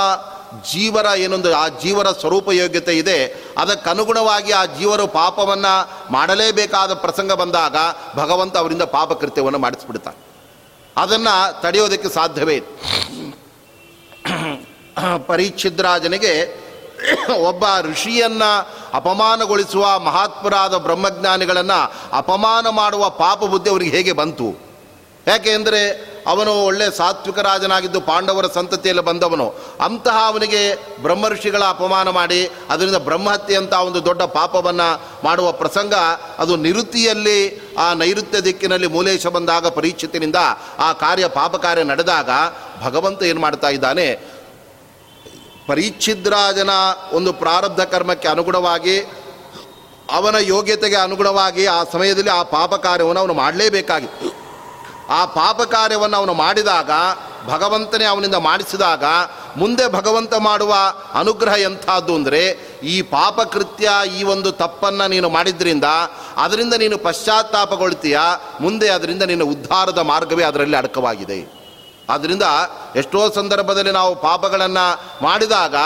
ಜೀವರ 0.72 1.07
ಏನೊಂದು 1.16 1.57
ಆ 1.57 1.68
ಜೀವರ 1.68 2.11
ಸ್ವರೂಪ 2.11 2.49
ಯೋಗ್ಯತೆ 2.53 2.93
ಇದೆ. 2.99 3.18
ಅದಕ್ಕನುಗುಣವಾಗಿ 3.59 4.53
ಆ 4.53 4.64
ಜೀವರು 4.64 5.07
ಪಾಪವನ್ನು 5.07 5.72
ಮಾಡಲೇಬೇಕಾದ 6.12 6.95
ಪ್ರಸಂಗ 6.95 7.32
ಬಂದಾಗ 7.32 7.76
ಭಗವಂತ 8.16 8.57
ಅವರಿಂದ 8.57 8.82
ಪಾಪಕೃತ್ಯವನ್ನು 8.82 9.59
ಮಾಡಿಸ್ಬಿಡ್ತಾನೆ. 9.59 10.18
ಅದನ್ನು 10.97 11.62
ತಡೆಯೋದಕ್ಕೆ 11.62 12.09
ಸಾಧ್ಯವೇ 12.09 12.59
ಪರೀಕ್ಷಿದ್ರಾಜನಿಗೆ 15.26 16.61
ಒಬ್ಬ 17.48 17.64
ಋಷಿಯನ್ನು 17.80 18.68
ಅಪಮಾನಗೊಳಿಸುವ 18.94 19.98
ಮಹಾತ್ಮರಾದ 19.98 20.74
ಬ್ರಹ್ಮಜ್ಞಾನಿಗಳನ್ನು 20.76 21.92
ಅಪಮಾನ 22.12 22.68
ಮಾಡುವ 22.68 23.11
ಪಾಪ 23.11 23.44
ಬುದ್ಧಿ 23.44 23.70
ಅವರಿಗೆ 23.70 23.96
ಹೇಗೆ 23.96 24.12
ಬಂತು? 24.12 24.72
ಯಾಕೆ 25.26 25.50
ಅಂದರೆ 25.50 26.12
ಅವನು 26.26 26.64
ಒಳ್ಳೆ 26.64 26.96
ಸಾತ್ವಿಕ 26.96 27.38
ರಾಜನಾಗಿದ್ದು 27.38 28.00
ಪಾಂಡವರ 28.00 28.44
ಸಂತತಿಯಲ್ಲಿ 28.55 29.05
ಬಂದವನು. 29.05 29.55
ಅಂತಹ 29.84 30.24
ಅವನಿಗೆ 30.26 30.74
ಬ್ರಹ್ಮ 31.03 31.28
ಋಷಿಗಳ 31.28 31.62
ಅಪಮಾನ 31.68 32.09
ಮಾಡಿ, 32.09 32.50
ಅದರಿಂದ 32.70 32.96
ಬ್ರಹ್ಮಹತ್ಯೆ 32.96 33.57
ಅಂತ 33.57 33.72
ಒಂದು 33.72 34.05
ದೊಡ್ಡ 34.05 34.22
ಪಾಪವನ್ನು 34.22 35.03
ಮಾಡುವ 35.24 35.53
ಪ್ರಸಂಗ 35.53 35.94
ಅದು 36.38 36.57
ನಿವೃತ್ತಿಯಲ್ಲಿ, 36.57 37.61
ಆ 37.78 37.94
ನೈಋತ್ಯ 37.94 38.40
ದಿಕ್ಕಿನಲ್ಲಿ 38.40 38.86
ಮೂಲೇಶ 38.86 39.26
ಬಂದಾಗ 39.26 39.66
ಪರೀಕ್ಷಿತಿನಿಂದ 39.66 40.36
ಆ 40.78 40.92
ಕಾರ್ಯ 40.92 41.26
ಪಾಪ 41.26 41.57
ಕಾರ್ಯ 41.57 41.84
ನಡೆದಾಗ 41.84 42.30
ಭಗವಂತ 42.82 43.22
ಏನು 43.22 43.40
ಮಾಡ್ತಾ 43.40 43.68
ಇದ್ದಾನೆ? 43.68 44.32
ಪರೀಕ್ಷಿದ್ರಾಜನ 45.66 46.70
ಒಂದು 47.12 47.32
ಪ್ರಾರಬ್ಧ 47.32 47.80
ಕರ್ಮಕ್ಕೆ 47.80 48.28
ಅನುಗುಣವಾಗಿ, 48.28 49.00
ಅವನ 50.12 50.36
ಯೋಗ್ಯತೆಗೆ 50.40 50.96
ಅನುಗುಣವಾಗಿ 50.96 51.66
ಆ 51.66 51.84
ಸಮಯದಲ್ಲಿ 51.84 52.30
ಆ 52.30 52.42
ಪಾಪ 52.42 52.74
ಕಾರ್ಯವನ್ನು 52.74 53.20
ಅವನು 53.20 53.34
ಮಾಡಲೇಬೇಕಾಗಿತ್ತು 53.34 54.42
ಆ 55.10 55.24
ಪಾಪ 55.24 55.62
ಕಾರ್ಯವನ್ನು 55.62 56.16
ಅವನು 56.16 56.34
ಮಾಡಿದಾಗ, 56.34 56.90
ಭಗವಂತನೇ 57.46 58.04
ಅವನಿಂದ 58.04 58.34
ಮಾಡಿಸಿದಾಗ, 58.34 59.04
ಮುಂದೆ 59.56 59.88
ಭಗವಂತ 59.88 60.34
ಮಾಡುವ 60.34 60.74
ಅನುಗ್ರಹ 61.14 61.54
ಎಂಥದ್ದು 61.60 62.14
ಅಂದರೆ, 62.14 62.72
ಈ 62.82 63.02
ಪಾಪಕೃತ್ಯ, 63.02 63.90
ಈ 64.18 64.22
ಒಂದು 64.22 64.52
ತಪ್ಪನ್ನು 64.52 65.08
ನೀನು 65.08 65.28
ಮಾಡಿದ್ರಿಂದ, 65.28 65.84
ಅದರಿಂದ 66.36 66.74
ನೀನು 66.74 66.98
ಪಶ್ಚಾತ್ತಾಪಗೊಳ್ತೀಯ, 66.98 68.18
ಮುಂದೆ 68.60 68.88
ಅದರಿಂದ 68.88 69.22
ನಿನ್ನ 69.22 69.42
ಉದ್ಧಾರದ 69.42 69.98
ಮಾರ್ಗವೇ 69.98 70.44
ಅದರಲ್ಲಿ 70.44 70.76
ಅಡಕವಾಗಿದೆ. 70.76 71.61
ಆದ್ದರಿಂದ 72.12 72.46
ಎಷ್ಟೋ 72.96 73.30
ಸಂದರ್ಭದಲ್ಲಿ 73.30 73.92
ನಾವು 73.92 74.14
ಪಾಪಗಳನ್ನು 74.14 74.84
ಮಾಡಿದಾಗ 75.24 75.76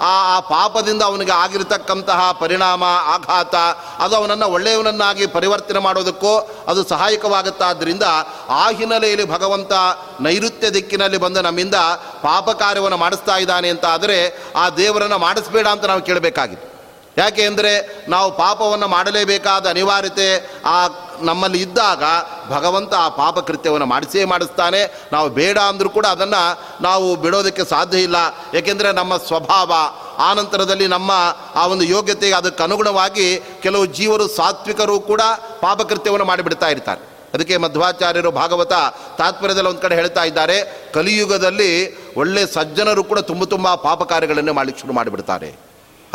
ಆ 0.00 0.36
ಆ 0.36 0.40
ಪಾಪದಿಂದ 0.40 1.02
ಅವನಿಗೆ 1.02 1.32
ಆಗಿರತಕ್ಕಂತಹ 1.32 2.32
ಪರಿಣಾಮ, 2.40 2.84
ಆಘಾತ, 2.84 3.54
ಅದು 3.98 4.16
ಅವನನ್ನು 4.16 4.46
ಒಳ್ಳೆಯವನನ್ನಾಗಿ 4.46 5.26
ಪರಿವರ್ತನೆ 5.26 5.78
ಮಾಡೋದಕ್ಕೂ 5.78 6.32
ಅದು 6.68 6.84
ಸಹಾಯಕವಾಗುತ್ತಾದ್ದರಿಂದ 6.88 8.02
ಆ 8.50 8.68
ಹಿನ್ನೆಲೆಯಲ್ಲಿ 8.70 9.28
ಭಗವಂತ 9.30 9.72
ನೈಋತ್ಯ 10.20 10.70
ದಿಕ್ಕಿನಲ್ಲಿ 10.70 11.18
ಬಂದು 11.18 11.42
ನಮ್ಮಿಂದ 11.42 11.74
ಪಾಪ 12.22 12.50
ಕಾರ್ಯವನ್ನು 12.50 12.96
ಮಾಡಿಸ್ತಾ 12.96 13.36
ಇದ್ದಾನೆ 13.36 13.68
ಅಂತ 13.68 13.84
ಆದರೆ 13.86 14.18
ಆ 14.56 14.68
ದೇವರನ್ನು 14.70 15.18
ಮಾಡಿಸ್ಬೇಡ 15.18 15.66
ಅಂತ 15.66 15.84
ನಾವು 15.84 16.02
ಕೇಳಬೇಕಾಗಿತ್ತು 16.02 16.75
ಯಾಕೆ 17.18 17.42
ಅಂದರೆ 17.44 18.04
ನಾವು 18.08 18.36
ಪಾಪವನ್ನು 18.36 18.88
ಮಾಡಲೇಬೇಕಾದ 18.88 19.66
ಅನಿವಾರ್ಯತೆ 19.66 20.28
ಆ 20.64 20.88
ನಮ್ಮಲ್ಲಿ 21.20 21.60
ಇದ್ದಾಗ 21.60 22.02
ಭಗವಂತ 22.48 22.94
ಆ 22.94 23.08
ಪಾಪ 23.08 23.38
ಕೃತ್ಯವನ್ನು 23.38 23.86
ಮಾಡಿಸೇ 23.86 24.24
ಮಾಡಿಸ್ತಾನೆ. 24.24 24.80
ನಾವು 25.12 25.28
ಬೇಡ 25.28 25.58
ಅಂದರೂ 25.58 25.88
ಕೂಡ 25.88 26.06
ಅದನ್ನು 26.06 26.42
ನಾವು 26.82 27.16
ಬಿಡೋದಕ್ಕೆ 27.16 27.64
ಸಾಧ್ಯ 27.64 27.98
ಇಲ್ಲ. 27.98 28.16
ಏಕೆಂದರೆ 28.54 28.92
ನಮ್ಮ 28.92 29.16
ಸ್ವಭಾವ 29.16 29.72
ಆನಂತರದಲ್ಲಿ 30.18 30.86
ನಮ್ಮ 30.86 31.12
ಆ 31.54 31.66
ಒಂದು 31.66 31.84
ಯೋಗ್ಯತೆಗೆ 31.84 32.34
ಅದಕ್ಕೆ 32.34 32.62
ಅನುಗುಣವಾಗಿ 32.62 33.40
ಕೆಲವು 33.62 33.86
ಜೀವರು 33.86 34.28
ಸಾತ್ವಿಕರು 34.28 35.00
ಕೂಡ 35.00 35.20
ಪಾಪಕೃತ್ಯವನ್ನು 35.60 36.26
ಮಾಡಿಬಿಡ್ತಾ 36.26 36.68
ಇರ್ತಾರೆ. 36.68 37.00
ಅದಕ್ಕೆ 37.34 37.56
ಮಧ್ವಾಚಾರ್ಯರು 37.56 38.30
ಭಾಗವತ 38.30 38.72
ತಾತ್ಪರ್ಯದಲ್ಲಿ 39.18 39.70
ಒಂದು 39.70 39.80
ಕಡೆ 39.80 39.94
ಹೇಳ್ತಾ 39.94 40.24
ಇದ್ದಾರೆ, 40.24 40.88
ಕಲಿಯುಗದಲ್ಲಿ 40.94 41.70
ಒಳ್ಳೆ 42.16 42.46
ಸಜ್ಜನರು 42.46 43.04
ಕೂಡ 43.04 43.18
ತುಂಬ 43.18 43.44
ತುಂಬ 43.44 43.74
ಪಾಪ 43.74 44.02
ಕಾರ್ಯಗಳನ್ನು 44.02 44.54
ಶುರು 44.80 44.92
ಮಾಡಿಬಿಡ್ತಾರೆ. 44.92 45.65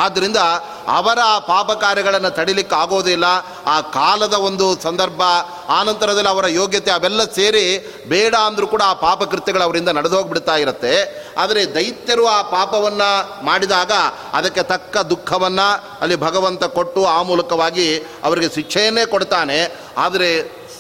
ಆದ್ದರಿಂದ 0.02 0.40
ಅವರ 0.88 1.20
ಆ 1.26 1.40
ಪಾಪ 1.40 1.72
ಕಾರ್ಯಗಳನ್ನು 1.72 2.30
ತಡಿಲಿಕ್ಕೆ 2.30 2.76
ಆಗೋದಿಲ್ಲ 2.76 3.26
ಆ 3.66 3.82
ಕಾಲದ 3.82 4.34
ಒಂದು 4.34 4.82
ಸಂದರ್ಭ 4.82 5.22
ಆನಂತರದಲ್ಲಿ 5.70 6.30
ಅವರ 6.30 6.48
ಯೋಗ್ಯತೆ 6.48 6.92
ಅವೆಲ್ಲ 6.92 7.24
ಸೇರಿ 7.32 7.66
ಬೇಡ 8.08 8.36
ಅಂದರೂ 8.36 8.68
ಕೂಡ 8.68 8.82
ಆ 8.86 8.94
ಪಾಪ 8.94 9.24
ಕೃತ್ಯಗಳು 9.24 9.64
ಅವರಿಂದ 9.64 9.90
ನಡೆದು 9.90 10.18
ಹೋಗ್ಬಿಡ್ತಾ 10.18 10.56
ಇರುತ್ತೆ. 10.56 10.94
ಆದರೆ 11.38 11.62
ದೈತ್ಯರು 11.76 12.28
ಆ 12.28 12.42
ಪಾಪವನ್ನು 12.42 13.10
ಮಾಡಿದಾಗ 13.46 13.92
ಅದಕ್ಕೆ 14.34 14.64
ತಕ್ಕ 14.64 14.98
ದುಃಖವನ್ನು 14.98 15.68
ಅಲ್ಲಿ 16.02 16.16
ಭಗವಂತ 16.16 16.64
ಕೊಟ್ಟು 16.64 17.06
ಆ 17.06 17.22
ಮೂಲಕವಾಗಿ 17.22 17.88
ಅವರಿಗೆ 18.24 18.50
ಶಿಕ್ಷೆಯನ್ನೇ 18.56 19.06
ಕೊಡ್ತಾನೆ. 19.06 19.60
ಆದರೆ 19.98 20.30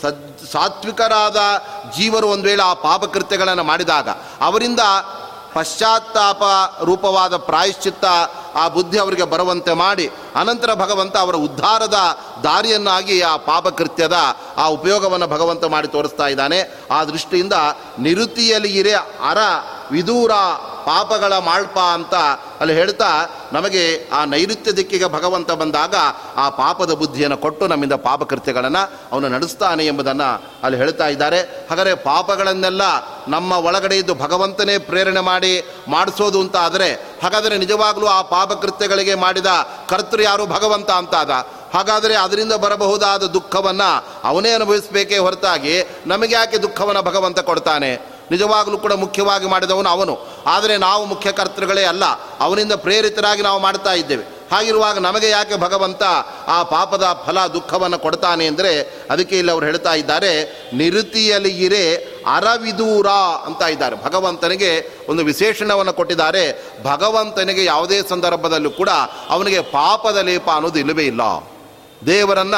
ಸದ್, 0.01 0.22
ಸಾತ್ವಿಕರಾದ 0.51 1.39
ಜೀವರು 1.97 2.28
ಒಂದು 2.28 2.43
ವೇಳೆ 2.43 2.63
ಆ 2.63 2.74
ಪಾಪಕೃತ್ಯಗಳನ್ನು 2.74 3.63
ಮಾಡಿದಾಗ 3.63 4.09
ಅವರಿಂದ 4.41 4.80
ಪಶ್ಚಾತ್ತಾಪ 5.53 6.43
ರೂಪವಾದ 6.84 7.38
ಪ್ರಾಯಶ್ಚಿತ್ತ 7.38 8.05
ಆ 8.56 8.68
ಬುದ್ಧಿ 8.68 8.99
ಅವರಿಗೆ 8.99 9.24
ಬರುವಂತೆ 9.24 9.74
ಮಾಡಿ, 9.74 10.10
ಅನಂತರ 10.36 10.74
ಭಗವಂತ 10.74 11.18
ಅವರ 11.18 11.36
ಉದ್ಧಾರದ 11.36 11.97
ದಾರಿಯನ್ನಾಗಿ 12.43 13.22
ಆ 13.22 13.38
ಪಾಪಕೃತ್ಯದ 13.38 14.18
ಆ 14.58 14.66
ಉಪಯೋಗವನ್ನು 14.68 15.28
ಭಗವಂತ 15.28 15.66
ಮಾಡಿ 15.66 15.88
ತೋರಿಸ್ತಾ 15.88 16.28
ಇದ್ದಾನೆ. 16.28 16.78
ಆ 16.91 17.04
ದೃಷ್ಟಿಯಿಂದ 17.04 17.54
ನಿರುತಿಯಲ್ಲಿ 17.99 18.80
ಇರೆ 18.80 18.93
ಅರ 18.93 19.38
ವಿದೂರ 19.91 20.32
ಪಾಪಗಳ 20.86 21.38
ಮಾಳ್ಪ 21.38 21.80
ಅಂತ 21.80 22.14
ಅಲ್ಲಿ 22.60 22.74
ಹೇಳ್ತಾ, 22.74 23.30
ನಮಗೆ 23.54 24.10
ಆ 24.14 24.26
ನೈಋತ್ಯ 24.26 24.72
ದಿಕ್ಕಿಗೆ 24.72 25.06
ಭಗವಂತ 25.06 25.52
ಬಂದಾಗ 25.52 25.95
ಆ 26.36 26.49
ಪಾಪದ 26.49 26.91
ಬುದ್ಧಿಯನ್ನು 26.91 27.38
ಕೊಟ್ಟು 27.38 27.68
ನಮ್ಮಿಂದ 27.68 27.93
ಪಾಪಕೃತ್ಯಗಳನ್ನು 27.93 28.91
ಅವನು 29.12 29.30
ನಡೆಸ್ತಾನೆ 29.30 29.86
ಎಂಬುದನ್ನು 29.86 30.43
ಅಲ್ಲಿ 30.64 30.78
ಹೇಳ್ತಾ 30.78 31.08
ಇದ್ದಾರೆ. 31.08 31.39
ಹಾಗಾದರೆ 31.39 31.95
ಪಾಪಗಳನ್ನೆಲ್ಲ 31.95 32.82
ನಮ್ಮ 33.28 33.52
ಒಳಗಡೆ 33.52 33.97
ಇದ್ದು 33.97 34.16
ಭಗವಂತನೇ 34.16 34.78
ಪ್ರೇರಣೆ 34.78 35.20
ಮಾಡಿ 35.20 35.66
ಮಾಡಿಸೋದು 35.88 36.41
ಅಂತ 36.41 36.58
ಆದರೆ, 36.58 36.93
ಹಾಗಾದರೆ 37.24 37.58
ನಿಜವಾಗಲೂ 37.58 38.08
ಆ 38.08 38.22
ಪಾಪಕೃತ್ಯಗಳಿಗೆ 38.45 39.15
ಮಾಡಿದ 39.15 39.45
ಕರ್ತೃ 39.89 40.21
ಯಾರು? 40.21 40.45
ಭಗವಂತ 40.45 40.91
ಅಂತಾದ. 40.91 41.29
ಹಾಗಾದರೆ 41.73 42.15
ಅದರಿಂದ 42.15 42.53
ಬರಬಹುದಾದ 42.53 43.23
ದುಃಖವನ್ನು 43.23 44.05
ಅವನೇ 44.23 44.51
ಅನುಭವಿಸಬೇಕೇ 44.51 45.17
ಹೊರತಾಗಿ 45.17 45.83
ನಮಗೆ 46.05 46.35
ಯಾಕೆ 46.35 46.57
ದುಃಖವನ್ನು 46.57 47.01
ಭಗವಂತ 47.01 47.39
ಕೊಡ್ತಾನೆ? 47.39 47.95
ನಿಜವಾಗಲೂ 48.31 48.77
ಕೂಡ 48.77 48.93
ಮುಖ್ಯವಾಗಿ 48.93 49.45
ಮಾಡಿದವನು 49.45 49.89
ಅವನು. 49.89 50.27
ಆದರೆ 50.47 50.77
ನಾವು 50.77 51.05
ಮುಖ್ಯ 51.05 51.31
ಕರ್ತೃಗಳೇ 51.31 51.83
ಅಲ್ಲ. 51.83 52.03
ಅವನಿಂದ 52.39 52.71
ಪ್ರೇರಿತರಾಗಿ 52.71 53.41
ನಾವು 53.41 53.59
ಮಾಡ್ತಾ 53.59 53.93
ಇದ್ದೇವೆ. 53.93 54.40
ಹಾಗಿರುವಾಗ 54.52 54.97
ನಮಗೆ 54.97 55.30
ಯಾಕೆ 55.30 55.56
ಭಗವಂತ 55.56 56.04
ಆ 56.47 56.58
ಪಾಪದ 56.64 57.06
ಫಲ 57.26 57.39
ದುಃಖವನ್ನು 57.56 57.99
ಕೊಡ್ತಾನೆ 57.99 58.45
ಅಂದರೆ 58.52 58.72
ಅದಕ್ಕೆ 59.14 59.36
ಇಲ್ಲಿ 59.39 59.52
ಅವರು 59.52 59.66
ಹೇಳ್ತಾ 59.66 59.93
ಇದ್ದಾರೆ, 59.93 60.32
ನಿರುತಿಯಲ್ಲಿ 60.74 61.52
ಇರೇ 61.66 61.86
ಅರವಿದೂರ 62.36 63.10
ಅಂತ 63.47 63.62
ಇದ್ದಾರೆ. 63.62 63.95
ಭಗವಂತನಿಗೆ 64.08 64.72
ಒಂದು 65.10 65.24
ವಿಶೇಷಣವನ್ನು 65.24 65.93
ಕೊಟ್ಟಿದ್ದಾರೆ. 65.93 66.45
ಭಗವಂತನಿಗೆ 66.84 67.66
ಯಾವುದೇ 67.66 67.99
ಸಂದರ್ಭದಲ್ಲೂ 68.10 68.72
ಕೂಡ 68.72 68.89
ಅವನಿಗೆ 69.30 69.62
ಪಾಪದ 69.78 70.18
ಲೇಪ 70.32 70.49
ಅನ್ನೋದು 70.56 70.80
ಇಲ್ಲವೇ 70.80 71.06
ಇಲ್ಲ. 71.14 71.22
ದೇವರನ್ನ 72.06 72.56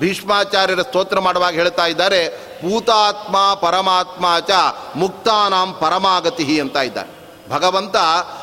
ಭೀಷ್ಮಾಚಾರ್ಯರ 0.00 0.82
ಸ್ತೋತ್ರ 0.82 1.18
ಮಾಡುವಾಗ 1.20 1.54
ಹೇಳ್ತಾ 1.54 1.86
ಇದ್ದಾರೆ, 1.86 2.20
ಭೂತಾತ್ಮ 2.62 3.36
ಪರಮಾತ್ಮ 3.64 4.26
ಚ 4.48 4.50
ಮುಕ್ತಾನಾಂ 4.96 5.72
ಪರಮಾಗತಿ 5.80 6.46
ಅಂತ 6.60 6.76
ಇದ್ದಾರೆ. 6.76 7.21
ಭಗವಂತ 7.52 7.96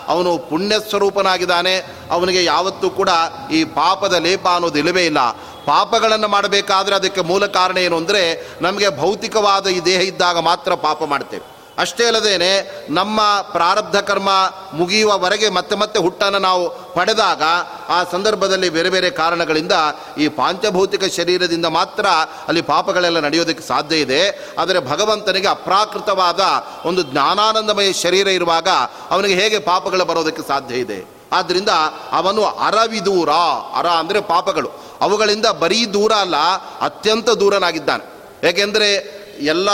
ಅವನು 0.08 0.32
ಪುಣ್ಯ 0.50 0.76
ಸ್ವರೂಪನಾಗಿದ್ದಾನೆ 0.90 1.76
ಅವನಿಗೆ 2.12 2.42
ಯಾವತ್ತೂ 2.44 2.90
ಕೂಡ 2.90 3.12
ಈ 3.52 3.60
ಪಾಪದ 3.64 4.16
ಲೇಪ 4.28 4.46
ಅನ್ನೋದು 4.48 4.80
ಇಲ್ಲವೇ 4.80 5.06
ಇಲ್ಲ. 5.06 5.22
ಪಾಪಗಳನ್ನು 5.66 6.28
ಮಾಡಬೇಕಾದ್ರೆ 6.28 6.96
ಅದಕ್ಕೆ 6.96 7.22
ಮೂಲ 7.22 7.46
ಕಾರಣ 7.46 7.78
ಏನು 7.78 7.98
ಅಂದರೆ 7.98 8.22
ನಮಗೆ 8.62 8.90
ಭೌತಿಕವಾದ 9.02 9.68
ಈ 9.68 9.80
ದೇಹ 9.86 10.02
ಇದ್ದಾಗ 10.02 10.38
ಮಾತ್ರ 10.50 10.72
ಪಾಪ 10.88 11.04
ಮಾಡ್ತೇವೆ. 11.04 11.46
ಅಷ್ಟೇ 11.80 12.06
ಅಲ್ಲದೇನೆ 12.06 12.86
ನಮ್ಮ 12.90 13.22
ಪ್ರಾರಬ್ಧ 13.42 13.98
ಕರ್ಮ 13.98 14.30
ಮುಗಿಯುವವರೆಗೆ 14.74 15.50
ಮತ್ತೆ 15.50 15.76
ಮತ್ತೆ 15.76 16.00
ಹುಟ್ಟನ್ನು 16.00 16.40
ನಾವು 16.40 16.94
ಪಡೆದಾಗ 16.94 17.44
ಆ 17.90 18.04
ಸಂದರ್ಭದಲ್ಲಿ 18.12 18.70
ಬೇರೆ 18.70 18.90
ಬೇರೆ 18.90 19.10
ಕಾರಣಗಳಿಂದ 19.10 19.72
ಈ 20.18 20.28
ಪಾಂಚಭೌತಿಕ 20.28 21.04
ಶರೀರದಿಂದ 21.04 21.66
ಮಾತ್ರ 21.66 22.06
ಅಲ್ಲಿ 22.48 22.62
ಪಾಪಗಳೆಲ್ಲ 22.62 23.20
ನಡೆಯೋದಕ್ಕೆ 23.20 23.68
ಸಾಧ್ಯ 23.68 23.96
ಇದೆ. 23.96 24.52
ಆದರೆ 24.60 24.80
ಭಗವಂತನಿಗೆ 24.80 25.48
ಅಪ್ರಾಕೃತವಾದ 25.48 26.40
ಒಂದು 26.86 27.04
ಜ್ಞಾನಾನಂದಮಯ 27.04 27.94
ಶರೀರ 27.94 28.28
ಇರುವಾಗ 28.28 28.68
ಅವನಿಗೆ 29.10 29.34
ಹೇಗೆ 29.34 29.60
ಪಾಪಗಳು 29.60 30.06
ಬರೋದಕ್ಕೆ 30.06 30.48
ಸಾಧ್ಯ 30.48 30.76
ಇದೆ? 30.76 31.20
ಆದ್ದರಿಂದ 31.32 31.70
ಅವನು 32.12 32.44
ಅರವಿದೂರ, 32.46 33.30
ಅರ 33.76 33.88
ಅಂದರೆ 33.88 34.22
ಪಾಪಗಳು. 34.22 34.70
ಅವುಗಳಿಂದ 35.02 35.46
ಬರೀ 35.46 35.86
ದೂರ 35.86 36.12
ಅಲ್ಲ, 36.12 36.38
ಅತ್ಯಂತ 36.82 37.30
ದೂರನಾಗಿದ್ದಾನೆ. 37.30 38.06
ಏಕೆಂದರೆ 38.50 39.20
ಎಲ್ಲ 39.40 39.70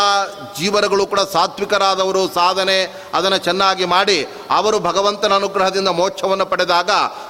ಜೀವನಗಳು 0.59 1.05
ಕೂಡ 1.05 1.19
ಸಾತ್ವಿಕರಾದವರು 1.19 2.33
ಸಾಧನೆ 2.33 2.93
ಅದನ್ನು 3.13 3.37
ಚೆನ್ನಾಗಿ 3.37 3.85
ಮಾಡಿ 3.85 4.27
ಅವರು 4.49 4.79
ಭಗವಂತನ 4.79 5.33
ಅನುಗ್ರಹದಿಂದ 5.33 5.87
ಮೋಕ್ಷವನ್ನು 5.87 6.45
ಪಡೆದಾಗ 6.45 6.89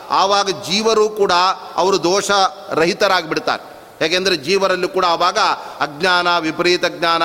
ಆವಾಗ 0.10 0.50
ಜೀವರು 0.50 1.10
ಕೂಡ 1.10 1.32
ಅವರು 1.76 2.04
ದೋಷ 2.04 2.32
ರಹಿತರಾಗಿಬಿಡ್ತಾರೆ. 2.72 3.76
ಯಾಕೆಂದರೆ 4.02 4.38
ಜೀವರಲ್ಲಿ 4.38 4.88
ಕೂಡ 4.88 5.06
ಆವಾಗ 5.06 5.38
ಅಜ್ಞಾನ, 5.80 6.38
ವಿಪರೀತ 6.38 6.86
ಜ್ಞಾನ 6.86 7.24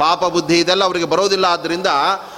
ಪಾಪ 0.00 0.24
ಬುದ್ಧಿ 0.24 0.56
ಇದೆಲ್ಲ 0.60 0.84
ಅವರಿಗೆ 0.84 1.04
ಬರೋದಿಲ್ಲ. 1.04 1.46
ಆದ್ದರಿಂದ 1.46 1.90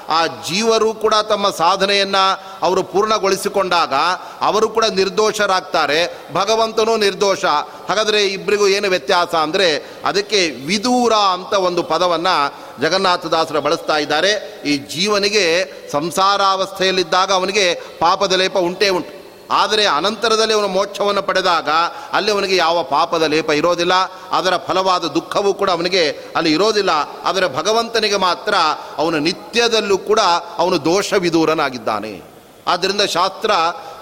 ಆ 0.09 0.21
ಜೀವರು 0.49 0.95
ಕೂಡ 0.95 1.15
ತಮ್ಮ 1.29 1.47
ಸಾಧನೆಯನ್ನು 1.51 2.25
ಅವರು 2.63 2.83
ಪೂರ್ಣಗೊಳಿಸಿಕೊಂಡಾಗ 2.83 3.95
ಅವರು 4.41 4.69
ಕೂಡ 4.69 4.85
ನಿರ್ದೋಷರಾಗ್ತಾರೆ. 4.85 6.01
ಭಗವಂತನೂ 6.35 6.97
ನಿರ್ದೋಷ. 6.97 7.45
ಹಾಗಾದರೆ 7.89 8.21
ಇಬ್ಬರಿಗೂ 8.27 8.67
ಏನು 8.69 8.89
ವ್ಯತ್ಯಾಸ 8.89 9.35
ಅಂದರೆ 9.35 9.69
ಅದಕ್ಕೆ 10.05 10.51
ವಿದೂರ 10.67 11.13
ಅಂತ 11.13 11.55
ಒಂದು 11.69 11.83
ಪದವನ್ನು 11.83 12.37
ಜಗನ್ನಾಥದಾಸರು 12.81 13.61
ಬಳಸ್ತಾ 13.61 13.97
ಇದ್ದಾರೆ. 13.97 14.33
ಈ 14.67 14.77
ಜೀವನಿಗೆ 14.95 15.47
ಸಂಸಾರಾವಸ್ಥೆಯಲ್ಲಿದ್ದಾಗ 15.93 17.33
ಅವನಿಗೆ 17.33 17.67
ಪಾಪದ 17.75 18.33
ಲೇಪ 18.33 18.57
ಉಂಟೇ 18.59 18.89
ಉಂಟು. 18.89 19.22
ಆದರೆ 19.53 19.87
ಅನಂತರದಲ್ಲಿ 19.87 20.55
ಅವನು 20.55 20.69
ಮೋಕ್ಷವನ್ನು 20.69 21.23
ಪಡೆದಾಗ 21.23 21.69
ಅಲ್ಲಿ 22.13 22.33
ಅವನಿಗೆ 22.33 22.57
ಯಾವ 22.57 22.83
ಪಾಪದ 22.83 23.23
ಲೇಪ 23.23 23.51
ಇರೋದಿಲ್ಲ. 23.51 23.93
ಅದರ 24.33 24.57
ಫಲವಾದ 24.57 25.05
ದುಃಖವೂ 25.05 25.55
ಕೂಡ 25.55 25.71
ಅವನಿಗೆ 25.71 26.11
ಅಲ್ಲಿ 26.37 26.53
ಇರೋದಿಲ್ಲ. 26.53 26.91
ಆದರೆ 27.25 27.57
ಭಗವಂತನಿಗೆ 27.57 28.17
ಮಾತ್ರ 28.17 28.55
ಅವನು 28.99 29.19
ನಿತ್ಯದಲ್ಲೂ 29.19 29.99
ಕೂಡ 29.99 30.21
ಅವನು 30.59 30.85
ದೋಷವಿದೂರನಾಗಿದ್ದಾನೆ. 30.85 32.23
ಆದ್ದರಿಂದ 32.67 33.01
ಶಾಸ್ತ್ರ 33.01 33.51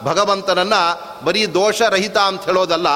ಭಗವಂತನನ್ನ 0.05 0.75
ಬರೀ 1.25 1.43
ದೋಷರಹಿತ 1.59 2.19
ಅಂತ 2.31 2.43
ಹೇಳೋದಲ್ಲ, 2.45 2.89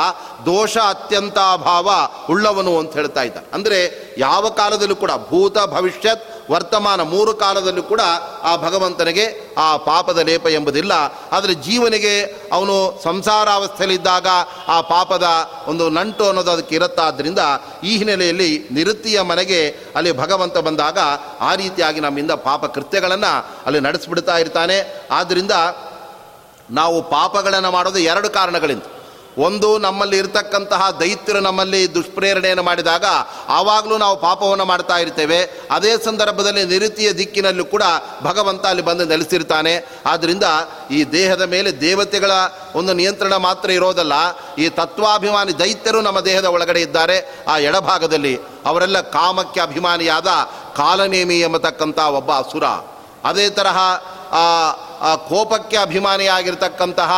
ದೋಷ 0.47 0.75
ಅತ್ಯಂತ 0.93 1.39
ಭಾವ 1.67 1.89
ಉಳ್ಳವನು 2.31 2.73
ಅಂತ 2.79 2.93
ಹೇಳ್ತಾ 2.95 3.23
ಇದ್ದ 3.23 3.39
ಅಂದರೆ 3.57 3.79
ಯಾವ 4.19 4.49
ಕಾಲದಲ್ಲೂ 4.61 4.97
ಕೂಡ 5.03 5.13
ಭೂತ 5.31 5.57
ಭವಿಷ್ಯತ್ 5.75 6.25
ವರ್ತಮಾನ 6.51 7.01
ಮೂರು 7.13 7.33
ಕಾಲದಲ್ಲೂ 7.43 7.83
ಕೂಡ 7.91 8.03
ಆ 8.43 8.51
ಭಗವಂತನಿಗೆ 8.65 9.25
ಆ 9.59 9.69
ಪಾಪದ 9.89 10.21
ಲೇಪ 10.29 10.47
ಎಂಬುದಿಲ್ಲ. 10.57 10.93
ಆದರೆ 11.33 11.53
ಜೀವನಿಗೆ 11.67 12.15
ಅವನು 12.53 12.75
ಸಂಸಾರಾವಸ್ಥೆಯಲ್ಲಿದ್ದಾಗ 13.05 14.27
ಆ 14.69 14.77
ಪಾಪದ 14.93 15.29
ಒಂದು 15.69 15.85
ನಂಟು 15.97 16.25
ಅನ್ನೋದು 16.29 16.51
ಅದಕ್ಕೆ 16.51 16.75
ಇರುತ್ತಾದ್ದರಿಂದ 16.75 17.39
ಈ 17.85 17.95
ಹಿನ್ನೆಲೆಯಲ್ಲಿ 17.97 18.51
ನಿರುತ್ತಿಯ 18.73 19.21
ಮನೆಗೆ 19.31 19.61
ಅಲ್ಲಿ 19.97 20.13
ಭಗವಂತ 20.23 20.57
ಬಂದಾಗ 20.69 20.99
ಆ 21.41 21.53
ರೀತಿಯಾಗಿ 21.63 22.03
ನಮ್ಮಿಂದ 22.07 22.33
ಪಾಪ 22.49 22.65
ಕೃತ್ಯಗಳನ್ನು 22.77 23.33
ಅಲ್ಲಿ 23.67 23.81
ನಡೆಸಿಬಿಡ್ತಾ 23.81 24.37
ಇರ್ತಾನೆ. 24.39 24.79
ಆದ್ದರಿಂದ 25.11 25.57
ನಾವು 26.71 27.03
ಪಾಪಗಳನ್ನು 27.03 27.71
ಮಾಡೋದು 27.71 27.99
ಎರಡು 27.99 28.31
ಕಾರಣಗಳಿಂದ. 28.31 28.83
ಒಂದು, 29.39 29.79
ನಮ್ಮಲ್ಲಿ 29.79 30.19
ಇರತಕ್ಕಂತಹ 30.19 30.91
ದೈತ್ಯರು 30.91 31.41
ನಮ್ಮಲ್ಲಿ 31.41 31.95
ದುಷ್ಪ್ರೇರಣೆಯನ್ನು 31.95 32.63
ಮಾಡಿದಾಗ 32.63 33.05
ಆವಾಗಲೂ 33.49 33.99
ನಾವು 33.99 34.21
ಪಾಪವನ್ನು 34.21 34.65
ಮಾಡ್ತಾ 34.65 34.99
ಇರ್ತೇವೆ. 34.99 35.67
ಅದೇ 35.71 35.97
ಸಂದರ್ಭದಲ್ಲಿ 36.05 36.65
ನಿರುತಿಯ 36.65 37.13
ದಿಕ್ಕಿನಲ್ಲೂ 37.13 37.65
ಕೂಡ 37.65 37.83
ಭಗವಂತ 38.23 38.67
ಅಲ್ಲಿ 38.67 38.83
ಬಂದು 38.83 39.05
ನೆಲೆಸಿರ್ತಾನೆ. 39.05 40.03
ಆದ್ದರಿಂದ 40.07 40.43
ಈ 40.91 41.05
ದೇಹದ 41.05 41.43
ಮೇಲೆ 41.43 41.81
ದೇವತೆಗಳ 41.81 42.31
ಒಂದು 42.75 42.93
ನಿಯಂತ್ರಣ 42.93 43.37
ಮಾತ್ರ 43.37 43.71
ಇರೋದಲ್ಲ, 43.71 44.13
ಈ 44.59 44.69
ತತ್ವಾಭಿಮಾನಿ 44.69 45.59
ದೈತ್ಯರು 45.59 46.01
ನಮ್ಮ 46.01 46.21
ದೇಹದ 46.21 46.45
ಒಳಗಡೆ 46.45 46.81
ಇದ್ದಾರೆ. 46.81 47.45
ಆ 47.49 47.59
ಎಡಭಾಗದಲ್ಲಿ 47.59 48.37
ಅವರೆಲ್ಲ 48.67 49.01
ಕಾಮಕ್ಕೆ 49.01 49.61
ಅಭಿಮಾನಿಯಾದ 49.61 50.27
ಕಾಲನೇಮಿ 50.77 51.41
ಎಂಬತಕ್ಕಂಥ 51.41 51.99
ಒಬ್ಬ 51.99 52.33
ಅಸುರ. 52.33 52.65
ಅದೇ 53.25 53.51
ತರಹ 53.51 53.79
ಕೋಪಕ್ಕೆ 55.03 55.77
ಅಭಿಮಾನಿಯಾಗಿರ್ತಕ್ಕಂತಹ 55.77 57.13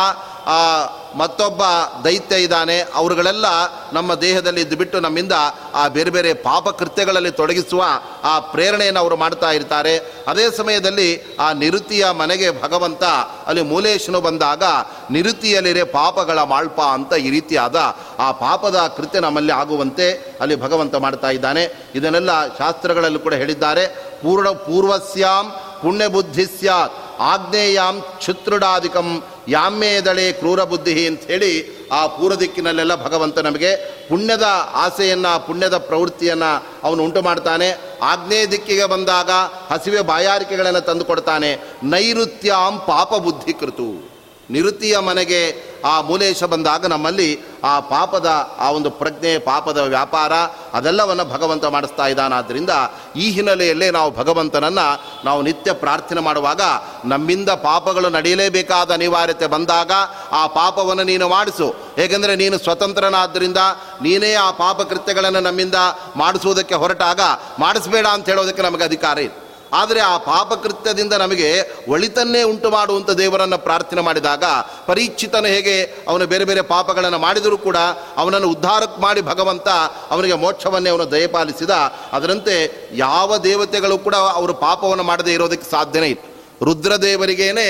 ಮತ್ತೊಬ್ಬ 1.15 1.61
ದೈತ್ಯ 2.03 2.35
ಇದ್ದಾನೆ. 2.35 2.79
ಅವರುಗಳೆಲ್ಲ 2.79 3.45
ನಮ್ಮ 3.93 4.15
ದೇಹದಲ್ಲಿ 4.15 4.61
ಇದ್ದುಬಿಟ್ಟು 4.61 4.99
ನಮ್ಮಿಂದ 4.99 5.31
ಆ 5.75 5.87
ಬೇರೆ 5.87 6.09
ಬೇರೆ 6.09 6.33
ಪಾಪ 6.33 6.69
ಕೃತ್ಯಗಳಲ್ಲಿ 6.69 7.31
ತೊಡಗಿಸುವ 7.31 7.83
ಆ 8.23 8.39
ಪ್ರೇರಣೆಯನ್ನು 8.39 8.99
ಅವರು 8.99 9.17
ಮಾಡ್ತಾ 9.17 9.51
ಇರ್ತಾರೆ. 9.51 9.97
ಅದೇ 10.27 10.51
ಸಮಯದಲ್ಲಿ 10.57 11.37
ಆ 11.39 11.53
ನಿರುತಿಯ 11.53 12.11
ಮನೆಗೆ 12.11 12.63
ಭಗವಂತ, 12.63 13.03
ಅಲ್ಲಿ 13.47 13.61
ಮೂಲೇಶನು 13.61 14.21
ಬಂದಾಗ 14.21 14.63
ನಿರುತಿಯಲ್ಲಿರೆ 15.11 15.83
ಪಾಪಗಳ 15.83 16.39
ಮಾಳ್ಪ 16.43 16.81
ಅಂತ 16.81 17.13
ಈ 17.13 17.29
ರೀತಿಯಾದ 17.29 17.75
ಆ 18.19 18.31
ಪಾಪದ 18.31 18.93
ಕೃತ್ಯ 18.97 19.19
ನಮ್ಮಲ್ಲಿ 19.19 19.53
ಆಗುವಂತೆ 19.53 20.11
ಅಲ್ಲಿ 20.41 20.61
ಭಗವಂತ 20.61 20.95
ಮಾಡ್ತಾ 20.95 21.29
ಇದ್ದಾನೆ. 21.29 21.91
ಇದನ್ನೆಲ್ಲ 21.95 22.57
ಶಾಸ್ತ್ರಗಳಲ್ಲೂ 22.57 23.19
ಕೂಡ 23.19 23.33
ಹೇಳಿದ್ದಾರೆ. 23.33 23.87
ಪೂರ್ಣ 24.21 24.49
ಪೂರ್ವಸ್ಯಾಂ 24.49 25.55
ಪುಣ್ಯಬುದ್ಧಿ 25.81 26.45
ಸ್ಯಾತ್. 26.45 26.93
ಆಗ್ನೇಯಾಂ 27.19 28.01
ಕ್ಷುತ್ರುಡಾಧಿಕಂ 28.01 29.23
ಯಾಮ್ಯೇದಳೆ 29.47 30.31
ಕ್ರೂರ 30.31 30.63
ಬುದ್ಧಿ 30.63 31.07
ಅಂತ 31.07 31.23
ಹೇಳಿ 31.23 31.77
ಆ 31.91 32.07
ಪೂರ್ವ 32.07 32.35
ದಿಕ್ಕಿನಲ್ಲೆಲ್ಲ 32.35 33.05
ಭಗವಂತ 33.05 33.39
ನಮಗೆ 33.39 33.75
ಪುಣ್ಯದ 34.09 34.43
ಆಸೆಯನ್ನು, 34.73 35.47
ಪುಣ್ಯದ 35.47 35.77
ಪ್ರವೃತ್ತಿಯನ್ನು 35.77 36.65
ಅವನು 36.83 37.03
ಉಂಟು 37.03 37.21
ಮಾಡ್ತಾನೆ. 37.21 37.97
ಆಗ್ನೇಯ 38.01 38.47
ದಿಕ್ಕಿಗೆ 38.47 38.85
ಬಂದಾಗ 38.85 39.31
ಹಸಿವೆ 39.69 40.01
ಬಾಯಾರಿಕೆಗಳನ್ನು 40.01 40.81
ತಂದುಕೊಡ್ತಾನೆ 40.81 41.71
ನೈಋತ್ಯಾಂ 41.83 42.79
ಪಾಪ 42.79 43.15
ಬುದ್ಧಿ 43.15 43.53
ಕೃತು. 43.53 44.06
ನಿರುತಿಯ 44.49 44.99
ಮನೆಗೆ 44.99 45.67
ಆ 45.85 46.01
ಮೂಲೇಶ 46.01 46.43
ಬಂದಾಗ 46.43 46.85
ನಮ್ಮಲ್ಲಿ 46.85 47.39
ಆ 47.63 47.79
ಪಾಪದ, 47.79 48.49
ಆ 48.59 48.71
ಒಂದು 48.71 48.89
ಪ್ರಜ್ಞೆ, 48.89 49.37
ಪಾಪದ 49.37 49.77
ವ್ಯಾಪಾರ, 49.77 50.33
ಅದೆಲ್ಲವನ್ನು 50.73 51.25
ಭಗವಂತ 51.25 51.65
ಮಾಡಿಸ್ತಾ 51.65 52.07
ಇದ್ದಾನಾದ್ದರಿಂದ 52.07 52.69
ಈ 53.15 53.31
ಹಿನ್ನೆಲೆಯಲ್ಲೇ 53.31 53.91
ನಾವು 53.91 54.15
ಭಗವಂತನನ್ನು 54.15 55.03
ನಾವು 55.25 55.41
ನಿತ್ಯ 55.41 55.73
ಪ್ರಾರ್ಥನೆ 55.73 56.21
ಮಾಡುವಾಗ 56.21 56.61
ನಮ್ಮಿಂದ 57.05 57.49
ಪಾಪಗಳು 57.49 58.09
ನಡೆಯಲೇಬೇಕಾದ 58.09 58.91
ಅನಿವಾರ್ಯತೆ 58.91 59.47
ಬಂದಾಗ 59.47 59.91
ಆ 60.31 60.47
ಪಾಪವನ್ನು 60.47 61.03
ನೀನು 61.03 61.29
ಮಾಡಿಸು. 61.29 61.75
ಏಕೆಂದರೆ 61.97 62.35
ನೀನು 62.35 62.57
ಸ್ವತಂತ್ರನಾದ್ದರಿಂದ 62.57 63.57
ನೀನೇ 64.01 64.33
ಆ 64.33 64.51
ಪಾಪ 64.51 64.81
ಕೃತ್ಯಗಳನ್ನು 64.81 65.39
ನಮ್ಮಿಂದ 65.39 65.75
ಮಾಡಿಸುವುದಕ್ಕೆ 66.15 66.75
ಹೊರಟಾಗ 66.75 67.19
ಮಾಡಿಸಬೇಡ 67.59 68.07
ಅಂತ 68.07 68.29
ಹೇಳೋದಕ್ಕೆ 68.29 68.61
ನಮಗೆ 68.61 68.83
ಅಧಿಕಾರ 68.83 69.17
ಇದೆ 69.17 69.46
ಆದರೆ 69.73 69.99
ಆ 69.99 70.17
ಪಾಪಕೃತ್ಯದಿಂದ 70.17 71.13
ನಮಗೆ 71.13 71.61
ಒಳಿತನ್ನೇ 71.87 72.43
ಉಂಟು 72.43 72.69
ಮಾಡುವಂಥ 72.69 73.09
ದೇವರನ್ನು 73.09 73.57
ಪ್ರಾರ್ಥನೆ 73.57 74.01
ಮಾಡಿದಾಗ 74.01 74.43
ಪರೀಕ್ಷಿತನು 74.85 75.47
ಹೇಗೆ 75.47 75.81
ಅವನು 76.07 76.27
ಬೇರೆ 76.27 76.45
ಬೇರೆ 76.45 76.61
ಪಾಪಗಳನ್ನು 76.61 77.19
ಮಾಡಿದರೂ 77.19 77.57
ಕೂಡ 77.57 77.77
ಅವನನ್ನು 78.17 78.49
ಉದ್ಧಾರಕ್ಕೆ 78.49 79.01
ಮಾಡಿ 79.01 79.21
ಭಗವಂತ 79.21 79.67
ಅವನಿಗೆ 80.09 80.33
ಮೋಕ್ಷವನ್ನೇ 80.33 80.89
ಅವನು 80.89 81.11
ದಯಪಾಲಿಸಿದ. 81.11 81.69
ಅದರಂತೆ 82.11 82.87
ಯಾವ 82.93 83.37
ದೇವತೆಗಳು 83.37 83.97
ಕೂಡ 83.97 84.15
ಅವರು 84.15 84.53
ಪಾಪವನ್ನು 84.53 85.03
ಮಾಡದೇ 85.03 85.33
ಇರೋದಕ್ಕೆ 85.33 85.71
ಸಾಧ್ಯನೇ 85.71 86.07
ಇತ್ತು 86.07 86.37
ರುದ್ರದೇವರಿಗೇನೆ 86.65 87.67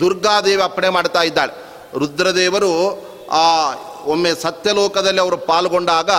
ದುರ್ಗಾದೇವಿ 0.00 0.62
ಅಪ್ಪಣೆ 0.62 0.88
ಮಾಡ್ತಾ 0.88 1.22
ಇದ್ದಾಳೆ. 1.22 1.52
ರುದ್ರದೇವರು 1.98 2.72
ಆ 3.30 3.72
ಒಮ್ಮೆ 4.06 4.32
ಸತ್ಯಲೋಕದಲ್ಲಿ 4.42 5.20
ಅವರು 5.20 5.36
ಪಾಲ್ಗೊಂಡಾಗ 5.36 6.10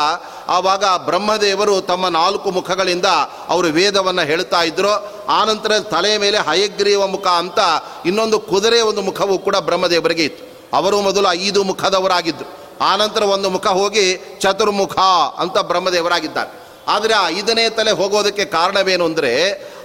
ಆವಾಗ 0.47 0.83
ಬ್ರಹ್ಮದೇವರು 1.05 1.81
ತಮ್ಮ 1.81 2.07
ನಾಲ್ಕು 2.07 2.51
ಮುಖಗಳಿಂದ 2.51 3.05
ಅವರು 3.49 3.67
ವೇದವನ್ನು 3.67 4.21
ಹೇಳ್ತಾ 4.21 4.63
ಇದ್ರು. 4.63 4.93
ಆನಂತರ 5.27 5.79
ತಲೆಯ 5.79 6.17
ಮೇಲೆ 6.17 6.37
ಹಯಗ್ರೀವ 6.37 7.07
ಮುಖ 7.07 7.27
ಅಂತ 7.27 7.59
ಇನ್ನೊಂದು 8.05 8.39
ಕುದುರೆ 8.39 8.81
ಒಂದು 8.81 9.01
ಮುಖವೂ 9.01 9.37
ಕೂಡ 9.37 9.55
ಬ್ರಹ್ಮದೇವರಿಗೆ 9.55 10.23
ಇತ್ತು. 10.23 10.43
ಅವರು 10.77 11.01
ಮೊದಲು 11.01 11.33
ಐದು 11.33 11.63
ಮುಖದವರಾಗಿದ್ದರು 11.63 12.51
ಆನಂತರ 12.81 13.23
ಒಂದು 13.23 13.49
ಮುಖ 13.49 13.67
ಹೋಗಿ 13.67 14.37
ಚತುರ್ಮುಖ 14.41 14.97
ಅಂತ 15.37 15.57
ಬ್ರಹ್ಮದೇವರಾಗಿದ್ದಾರೆ. 15.57 16.65
ಆದರೆ 16.87 17.13
ಆ 17.13 17.29
ಐದನೇ 17.29 17.69
ತಲೆ 17.69 17.91
ಹೋಗೋದಕ್ಕೆ 17.91 18.45
ಕಾರಣವೇನು 18.45 19.05
ಅಂದರೆ 19.05 19.31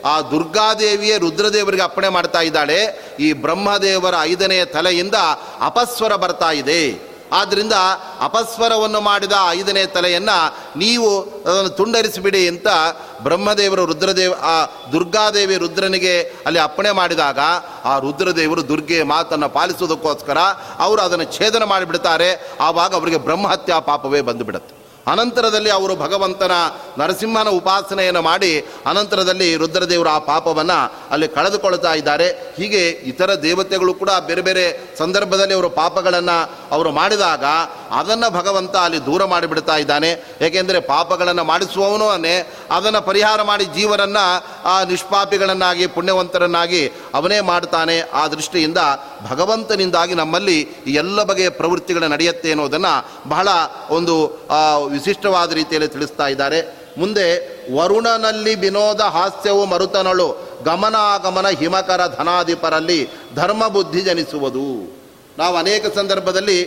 ಆ 0.05 0.21
ದುರ್ಗಾದೇವಿಯೇ 0.21 1.19
ರುದ್ರದೇವರಿಗೆ 1.19 1.83
ಅಪ್ಪಣೆ 1.83 2.09
ಮಾಡ್ತಾ 2.09 2.41
ಇದ್ದಾಳೆ. 2.41 2.79
ಈ 3.21 3.33
ಬ್ರಹ್ಮದೇವರ 3.33 4.15
ಐದನೇ 4.23 4.65
ತಲೆಯಿಂದ 4.65 5.15
ಅಪಸ್ವರ 5.61 6.17
ಬರ್ತಾ 6.17 6.51
ಇದೆ. 6.51 7.10
ಆದ್ದರಿಂದ 7.33 7.73
ಅಪಸ್ವರವನ್ನು 8.21 9.01
ಮಾಡಿದ 9.01 9.33
ಐದನೇ 9.51 9.87
ತಲೆಯನ್ನು 9.87 10.57
ನೀವು 10.79 11.21
ಅದನ್ನು 11.21 11.69
ತುಂಡರಿಸಿಬಿಡಿ 11.69 12.49
ಅಂತ 12.49 12.67
ಬ್ರಹ್ಮದೇವರು 13.23 13.87
ರುದ್ರದೇವ, 13.87 14.35
ಆ 14.43 14.67
ದುರ್ಗಾದೇವಿ 14.93 15.57
ರುದ್ರನಿಗೆ 15.57 16.21
ಅಲ್ಲಿ 16.21 16.59
ಅಪ್ಪಣೆ 16.59 16.91
ಮಾಡಿದಾಗ 16.91 17.39
ಆ 17.85 17.99
ರುದ್ರದೇವರು 17.99 18.69
ದುರ್ಗೆ 18.69 19.03
ಮಾತನ್ನು 19.03 19.49
ಪಾಲಿಸುವುದಕ್ಕೋಸ್ಕರ 19.49 20.39
ಅವರು 20.79 21.03
ಅದನ್ನು 21.03 21.25
ಛೇದನ 21.25 21.65
ಮಾಡಿಬಿಡ್ತಾರೆ. 21.65 22.57
ಆವಾಗ 22.61 22.95
ಅವರಿಗೆ 22.95 23.17
ಬ್ರಹ್ಮಹತ್ಯಾ 23.17 23.79
ಪಾಪವೇ 23.79 24.21
ಬಂದುಬಿಡುತ್ತೆ. 24.21 24.80
ಅನಂತರದಲ್ಲಿ 25.07 25.71
ಅವರು 25.71 25.97
ಭಗವಂತನ 25.97 26.51
ನರಸಿಂಹನ 26.99 27.49
ಉಪಾಸನೆಯನ್ನು 27.49 28.23
ಮಾಡಿ 28.23 28.61
ಅನಂತರದಲ್ಲಿ 28.87 29.57
ರುದ್ರದೇವರು 29.57 30.09
ಆ 30.09 30.19
ಪಾಪವನ್ನು 30.19 30.93
ಅಲ್ಲಿ 31.11 31.29
ಕಳೆದುಕೊಳ್ತಾ 31.29 31.95
ಇದ್ದಾರೆ. 31.95 32.55
ಹೀಗೆ 32.57 32.89
ಇತರ 32.89 33.35
ದೇವತೆಗಳು 33.35 33.95
ಕೂಡ 33.95 34.11
ಬೇರೆ 34.27 34.41
ಬೇರೆ 34.41 34.97
ಸಂದರ್ಭದಲ್ಲಿ 34.99 35.55
ಅವರು 35.55 35.71
ಪಾಪಗಳನ್ನು 35.71 36.51
ಅವರು 36.71 36.93
ಮಾಡಿದಾಗ 36.93 37.45
ಅದನ್ನು 37.91 38.31
ಭಗವಂತ 38.31 38.77
ಅಲ್ಲಿ 38.77 39.07
ದೂರ 39.07 39.25
ಮಾಡಿಬಿಡ್ತಾ 39.25 39.77
ಇದ್ದಾನೆ. 39.77 40.25
ಏಕೆಂದರೆ 40.41 40.81
ಪಾಪಗಳನ್ನು 40.81 41.45
ಮಾಡಿಸುವವನು 41.45 42.09
ಅದನ್ನು 42.71 43.07
ಪರಿಹಾರ 43.07 43.43
ಮಾಡಿ 43.43 43.65
ಜೀವನನ್ನು 43.65 44.45
ಆ 44.65 44.85
ನಿಷ್ಪಾಪಿಗಳನ್ನಾಗಿ, 44.85 45.87
ಪುಣ್ಯವಂತರನ್ನಾಗಿ 45.87 46.89
ಅವನೇ 47.15 47.41
ಮಾಡ್ತಾನೆ. 47.41 48.01
ಆ 48.01 48.29
ದೃಷ್ಟಿಯಿಂದ 48.29 48.79
ಭಗವಂತನಿಂದಾಗಿ 49.31 50.15
ನಮ್ಮಲ್ಲಿ 50.15 50.69
ಎಲ್ಲ 50.87 51.23
ಬಗೆಯ 51.23 51.49
ಪ್ರವೃತ್ತಿಗಳು 51.49 52.09
ನಡೆಯುತ್ತೆ 52.09 52.51
ಅನ್ನೋದನ್ನು 52.51 53.11
ಬಹಳ 53.29 53.49
ಒಂದು 53.91 54.41
ವಿಶಿಷ್ಟವಾದ 54.91 55.53
ರೀತಿಯಲ್ಲಿ 55.53 55.89
ತಿಳಿಸ್ತಾ 55.89 56.27
ಇದ್ದಾರೆ. 56.29 56.77
ಮುಂದೆ 56.99 57.27
ವರುಣನಲ್ಲಿ 57.75 58.55
ವಿನೋದ 58.55 59.01
ಹಾಸ್ಯವು 59.01 59.67
ಮರುತನಳು. 59.67 60.61
ಗಮನಾಗಮನ 60.65 61.49
ಹಿಮಕರ 61.49 62.01
ಧನಾಧಿಪರಲ್ಲಿ 62.17 63.09
ಧರ್ಮ 63.35 63.69
ಬುದ್ಧಿ 63.69 64.01
ಜನಿಸುವುದು. 64.01 64.97
ನಾವು 65.39 65.57
ಅನೇಕ 65.57 65.95
ಸಂದರ್ಭದಲ್ಲಿ 65.95 66.65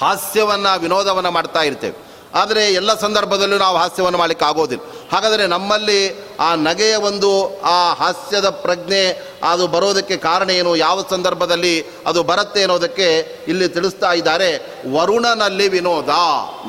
ಹಾಸ್ಯವನ್ನು 0.00 0.80
ವಿನೋದವನ್ನು 0.80 1.30
ಮಾಡ್ತಾ 1.30 1.62
ಇರ್ತೇವೆ. 1.62 2.03
ಆದರೆ 2.34 2.72
ಎಲ್ಲ 2.72 2.94
ಸಂದರ್ಭದಲ್ಲೂ 3.00 3.58
ನಾವು 3.58 3.76
ಹಾಸ್ಯವನ್ನು 3.76 4.18
ಮಾಡಲಿಕ್ಕೆ 4.18 4.44
ಆಗೋದಿಲ್ಲ. 4.44 4.84
ಹಾಗಾದರೆ 5.12 5.46
ನಮ್ಮಲ್ಲಿ 5.46 6.26
ಆ 6.40 6.54
ನಗೆಯ 6.54 6.94
ಒಂದು 6.94 7.60
ಆ 7.60 7.92
ಹಾಸ್ಯದ 7.92 8.48
ಪ್ರಜ್ಞೆ 8.48 9.34
ಅದು 9.48 9.66
ಬರೋದಕ್ಕೆ 9.66 10.16
ಕಾರಣ 10.16 10.50
ಏನು? 10.50 10.76
ಯಾವ 10.76 11.04
ಸಂದರ್ಭದಲ್ಲಿ 11.10 11.86
ಅದು 12.06 12.22
ಬರುತ್ತೆ 12.22 12.60
ಅನ್ನೋದಕ್ಕೆ 12.60 13.38
ಇಲ್ಲಿ 13.48 13.68
ತಿಳಿಸ್ತಾ 13.68 14.12
ಇದ್ದಾರೆ. 14.12 14.50
ವರುಣನಲ್ಲಿ 14.92 15.68
ವಿನೋದ, 15.68 16.08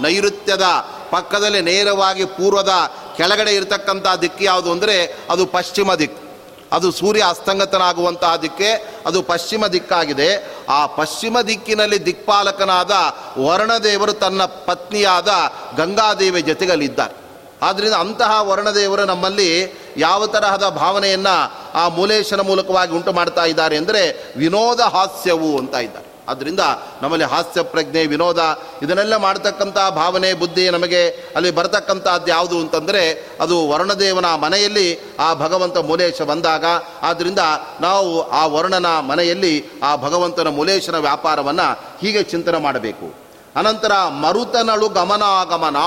ನೈಋತ್ಯದ, 0.01 0.63
ಪಕ್ಕದಲ್ಲಿ 1.09 1.61
ನೇರವಾಗಿ 1.61 2.25
ಪೂರ್ವದ, 2.25 2.73
ಕೆಳಗಡೆ 3.17 3.55
ಇರತಕ್ಕಂಥ 3.55 4.07
ದಿಕ್ಕು 4.21 4.43
ಯಾವುದು 4.43 4.71
ಅಂದರೆ 4.71 5.15
ಅದು 5.29 5.45
ಪಶ್ಚಿಮ 5.45 5.93
ದಿಕ್ಕು. 5.93 6.24
ಅದು 6.75 6.91
ಸೂರ್ಯ 6.91 7.23
ಅಸ್ತಂಗತನಾಗುವಂತಹ 7.27 8.35
ದಿಕ್ಕೆ 8.35 8.69
ಅದು 9.05 9.19
ಪಶ್ಚಿಮ 9.21 9.67
ದಿಕ್ಕಾಗಿದೆ. 9.67 10.29
ಆ 10.69 10.85
ಪಶ್ಚಿಮ 10.85 11.41
ದಿಕ್ಕಿನಲ್ಲಿ 11.41 11.99
ದಿಕ್ಪಾಲಕನಾದ 12.05 12.93
ವರ್ಣದೇವರು 13.45 14.13
ತನ್ನ 14.13 14.45
ಪತ್ನಿಯಾದ 14.45 15.29
ಗಂಗಾದೇವಿ 15.77 16.41
ಜೊತೆಗಲ್ಲಿದ್ದಾರೆ. 16.41 17.15
ಆದ್ದರಿಂದ 17.61 17.93
ಅಂತಹ 17.93 18.31
ವರ್ಣದೇವರು 18.41 19.05
ನಮ್ಮಲ್ಲಿ 19.05 19.49
ಯಾವ 19.97 20.25
ತರಹದ 20.25 20.69
ಭಾವನೆಯನ್ನು 20.69 21.35
ಆ 21.73 21.87
ಮೂಲೇಶನ 21.89 22.41
ಮೂಲಕವಾಗಿ 22.41 22.93
ಉಂಟು 22.93 23.11
ಮಾಡ್ತಾ 23.13 23.45
ಇದ್ದಾರೆ 23.45 23.77
ಅಂದರೆ 23.77 24.01
ವಿನೋದ 24.37 24.79
ಹಾಸ್ಯವು 24.79 25.51
ಅಂತ 25.57 25.75
ಇದ್ದಾರೆ. 25.75 26.04
ಆದ್ದರಿಂದ 26.27 26.59
ನಮ್ಮಲ್ಲಿ 27.01 27.25
ಹಾಸ್ಯ 27.25 27.61
ಪ್ರಜ್ಞೆ, 27.61 28.05
ವಿನೋದ, 28.05 28.59
ಇದನ್ನೆಲ್ಲ 28.81 29.15
ಮಾಡ್ತಕ್ಕಂಥ 29.15 29.77
ಭಾವನೆ, 29.95 30.33
ಬುದ್ಧಿ 30.33 30.69
ನಮಗೆ 30.69 31.07
ಅಲ್ಲಿ 31.07 31.51
ಬರತಕ್ಕಂಥದ್ದು 31.51 32.27
ಯಾವುದು 32.27 32.59
ಅಂತಂದರೆ 32.59 33.29
ಅದು 33.41 33.69
ವರುಣದೇವನ 33.69 34.35
ಮನೆಯಲ್ಲಿ 34.35 35.15
ಆ 35.19 35.33
ಭಗವಂತ 35.33 35.77
ಮೂಲೇಶ 35.77 36.21
ಬಂದಾಗ. 36.21 36.65
ಆದ್ದರಿಂದ 37.01 37.39
ನಾವು 37.81 38.29
ಆ 38.29 38.45
ವರುಣನ 38.45 38.85
ಮನೆಯಲ್ಲಿ 38.99 39.65
ಆ 39.83 39.95
ಭಗವಂತನ 39.95 40.47
ಮೂಲೇಶನ 40.47 40.97
ವ್ಯಾಪಾರವನ್ನು 40.97 41.97
ಹೀಗೆ 42.01 42.23
ಚಿಂತನೆ 42.23 42.57
ಮಾಡಬೇಕು. 42.57 43.13
ಅನಂತರ 43.55 43.91
ಮರುತನಳು 44.07 44.89
ಗಮನಾಗಮನ. 44.89 45.77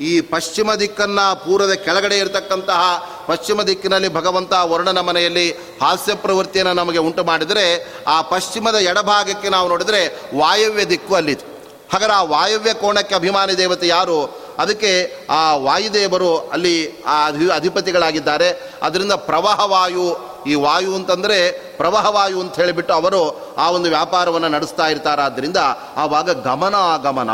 ಈ 0.00 0.20
ಪಶ್ಚಿಮ 0.20 0.74
ದಿಕ್ಕನ್ನು 0.74 1.44
ಪೂರ್ವದ 1.44 1.72
ಕೆಳಗಡೆ 1.72 2.18
ಇರತಕ್ಕಂತಹ 2.18 2.80
ಪಶ್ಚಿಮ 3.26 3.62
ದಿಕ್ಕಿನಲ್ಲಿ 3.62 4.14
ಭಗವಂತ 4.14 4.52
ವರ್ಣನ 4.52 5.00
ಮನೆಯಲ್ಲಿ 5.00 5.50
ಹಾಸ್ಯ 5.52 6.14
ಪ್ರವೃತ್ತಿಯನ್ನು 6.14 6.72
ನಮಗೆ 6.72 6.98
ಉಂಟು 6.98 7.24
ಮಾಡಿದರೆ 7.24 7.94
ಆ 8.06 8.22
ಪಶ್ಚಿಮದ 8.22 8.74
ಎಡಭಾಗಕ್ಕೆ 8.74 9.48
ನಾವು 9.48 9.68
ನೋಡಿದರೆ 9.68 10.08
ವಾಯವ್ಯ 10.38 10.84
ದಿಕ್ಕು 10.84 11.14
ಅಲ್ಲಿತ್ತು 11.14 11.54
ಹಾಗಾದ್ರೆ 11.92 12.16
ಆ 12.16 12.22
ವಾಯವ್ಯ 12.22 12.74
ಕೋಣಕ್ಕೆ 12.74 13.14
ಅಭಿಮಾನಿ 13.14 13.58
ದೇವತೆ 13.58 13.86
ಯಾರು? 13.86 14.44
ಅದಕ್ಕೆ 14.58 15.26
ಆ 15.30 15.56
ವಾಯುದೇವರು 15.56 16.38
ಅಲ್ಲಿ 16.38 17.02
ಆ 17.02 17.26
ಅಧಿ, 17.26 17.50
ಅಧಿಪತಿಗಳಾಗಿದ್ದಾರೆ. 17.50 18.70
ಅದರಿಂದ 18.82 19.12
ಪ್ರವಾಹ 19.12 19.60
ವಾಯು, 19.60 20.16
ಈ 20.46 20.54
ವಾಯು 20.54 20.94
ಅಂತಂದರೆ 20.94 21.52
ಪ್ರವಾಹ 21.52 22.06
ವಾಯು 22.06 22.40
ಅಂತ 22.40 22.54
ಹೇಳಿಬಿಟ್ಟು 22.54 22.94
ಅವರು 22.94 23.54
ಆ 23.58 23.70
ಒಂದು 23.70 23.88
ವ್ಯಾಪಾರವನ್ನು 23.88 24.48
ನಡೆಸ್ತಾ 24.48 24.86
ಇರ್ತಾರೆ 24.86 25.22
ಆದ್ದರಿಂದ 25.22 25.56
ಆವಾಗ 25.96 26.30
ಗಮನ 26.30 26.74
ಗಮನ 27.02 27.30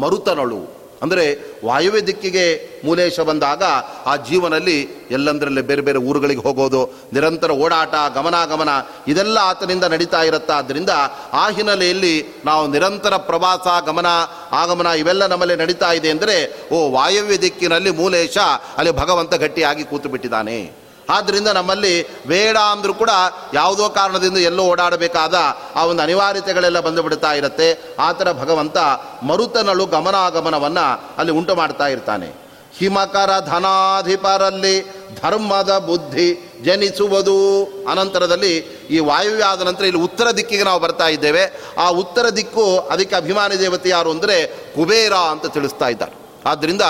ಮರುತನಳು. 0.00 0.77
ಅಂದರೆ 1.02 1.24
ವಾಯುವ್ಯ 1.64 2.00
ದಿಕ್ಕಿಗೆ 2.00 2.44
ಮೂಲೇಶ 2.84 3.20
ಬಂದಾಗ 3.20 3.62
ಆ 4.06 4.16
ಜೀವನಲ್ಲಿ 4.16 4.78
ಎಲ್ಲಂದರಲ್ಲೇ 5.10 5.62
ಬೇರೆ 5.62 5.82
ಬೇರೆ 5.82 5.98
ಊರುಗಳಿಗೆ 5.98 6.40
ಹೋಗೋದು, 6.40 6.94
ನಿರಂತರ 7.12 7.50
ಓಡಾಟ, 7.50 7.94
ಗಮನಾಗಮನ, 8.14 8.68
ಇದೆಲ್ಲ 9.08 9.38
ಆತನಿಂದ 9.42 9.84
ನಡೀತಾ 9.84 10.22
ಇರುತ್ತಾದ್ದರಿಂದ 10.22 10.90
ಆ 11.32 11.50
ಹಿನ್ನೆಲೆಯಲ್ಲಿ 11.50 12.14
ನಾವು 12.44 12.66
ನಿರಂತರ 12.66 13.16
ಪ್ರವಾಸ, 13.16 13.66
ಗಮನ, 13.86 14.06
ಆಗಮನ 14.52 14.86
ಇವೆಲ್ಲ 14.86 15.26
ನಮ್ಮಲ್ಲಿ 15.26 15.56
ನಡೀತಾ 15.56 15.92
ಇದೆ 15.92 16.10
ಅಂದರೆ, 16.10 16.36
ಓ 16.72 16.90
ವಾಯುವ್ಯ 16.90 17.38
ದಿಕ್ಕಿನಲ್ಲಿ 17.38 17.90
ಮೂಲೇಶ, 17.90 18.38
ಅಲ್ಲಿ 18.78 18.90
ಭಗವಂತ 18.92 19.34
ಗಟ್ಟಿಯಾಗಿ 19.34 19.84
ಕೂತು 19.84 20.08
ಬಿಟ್ಟಿದ್ದಾನೆ. 20.08 20.87
ಆದ್ದರಿಂದ 21.08 21.48
ನಮ್ಮಲ್ಲಿ 21.48 22.02
ಬೇಡ 22.26 22.56
ಅಂದರೂ 22.56 22.94
ಕೂಡ 22.94 23.10
ಯಾವುದೋ 23.54 23.88
ಕಾರಣದಿಂದ 23.88 24.36
ಎಲ್ಲೋ 24.36 24.64
ಓಡಾಡಬೇಕಾದ 24.64 25.34
ಆ 25.76 25.84
ಒಂದು 25.84 26.02
ಅನಿವಾರ್ಯತೆಗಳೆಲ್ಲ 26.02 26.80
ಬಂದು 26.80 27.02
ಬಿಡ್ತಾ 27.02 27.32
ಇರುತ್ತೆ. 27.32 27.94
ಆ 27.98 28.12
ಥರ 28.12 28.32
ಭಗವಂತ 28.32 28.76
ಮರುತನಳು 29.22 29.86
ಗಮನಾಗಮನವನ್ನು 29.86 30.86
ಅಲ್ಲಿ 31.18 31.32
ಉಂಟು 31.32 31.54
ಮಾಡ್ತಾ 31.54 31.86
ಇರ್ತಾನೆ. 31.86 32.48
ಹಿಮಕರ 32.78 33.30
ಧನಾಧಿಪರಲ್ಲಿ 33.46 34.74
ಧರ್ಮದ 35.22 35.78
ಬುದ್ಧಿ 35.78 36.28
ಜನಿಸುವುದು. 36.64 37.64
ಅನಂತರದಲ್ಲಿ 37.90 38.56
ಈ 38.90 38.98
ವಾಯುವ್ಯಾದ 38.98 39.62
ನಂತರ 39.62 39.84
ಇಲ್ಲಿ 39.84 40.02
ಉತ್ತರ 40.02 40.30
ದಿಕ್ಕಿಗೆ 40.30 40.64
ನಾವು 40.64 40.80
ಬರ್ತಾ 40.80 41.08
ಇದ್ದೇವೆ. 41.08 41.44
ಆ 41.78 41.88
ಉತ್ತರ 41.88 42.28
ದಿಕ್ಕು 42.28 42.78
ಅದಕ್ಕೆ 42.78 43.16
ಅಭಿಮಾನಿ 43.16 43.58
ದೇವತೆ 43.60 43.88
ಯಾರು 43.88 44.10
ಅಂದರೆ 44.10 44.46
ಕುಬೇರ 44.46 45.12
ಅಂತ 45.12 45.46
ತಿಳಿಸ್ತಾ 45.46 45.88
ಇದ್ದಾರೆ. 45.88 46.14
ಆದ್ದರಿಂದ 46.48 46.82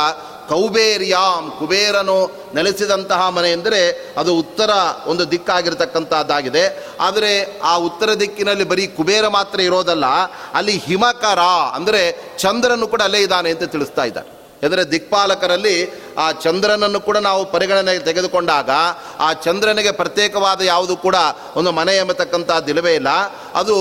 ಕೌಬೇರಿಯಾಂ 0.51 1.45
ಕುಬೇರನು 1.59 2.19
ನೆಲೆಸಿದಂತಹ 2.57 3.23
ಮನೆ 3.37 3.51
ಎಂದರೆ 3.57 3.81
ಅದು 4.21 4.31
ಉತ್ತರ 4.43 4.71
ಒಂದು 5.11 5.25
ದಿಕ್ಕಾಗಿರ್ತಕ್ಕಂಥದ್ದಾಗಿದೆ. 5.33 6.65
ಆದರೆ 7.07 7.33
ಆ 7.73 7.75
ಉತ್ತರ 7.89 8.09
ದಿಕ್ಕಿನಲ್ಲಿ 8.23 8.67
ಬರೀ 8.73 8.87
ಕುಬೇರ 8.99 9.29
ಮಾತ್ರ 9.39 9.61
ಇರೋದಲ್ಲ, 9.69 10.07
ಅಲ್ಲಿ 10.61 10.75
ಹಿಮಕರ 10.87 11.45
ಅಂದರೆ 11.79 12.03
ಚಂದ್ರನು 12.45 12.89
ಕೂಡ 12.95 13.03
ಅಲ್ಲೇ 13.09 13.23
ಇದ್ದಾನೆ 13.27 13.49
ಅಂತ 13.55 13.71
ತಿಳಿಸ್ತಾ 13.77 14.05
ಇದ್ದಾರೆ. 14.11 14.31
ಎಂದರೆ 14.67 14.83
ದಿಕ್ಪಾಲಕರಲ್ಲಿ 14.93 15.75
ಆ 16.23 16.25
ಚಂದ್ರನನ್ನು 16.45 17.01
ಕೂಡ 17.09 17.17
ನಾವು 17.27 17.43
ಪರಿಗಣನೆಗೆ 17.53 18.01
ತೆಗೆದುಕೊಂಡಾಗ 18.07 18.71
ಆ 19.27 19.29
ಚಂದ್ರನಿಗೆ 19.45 19.93
ಪ್ರತ್ಯೇಕವಾದ 20.01 20.61
ಯಾವುದು 20.73 20.95
ಕೂಡ 21.05 21.17
ಒಂದು 21.59 21.71
ಮನೆ 21.79 21.95
ಎಂಬತಕ್ಕಂಥದ್ದು 22.03 22.71
ಇಲ್ಲವೇ 22.73 22.95
ಇಲ್ಲ. 23.01 23.11
ಅದು 23.61 23.77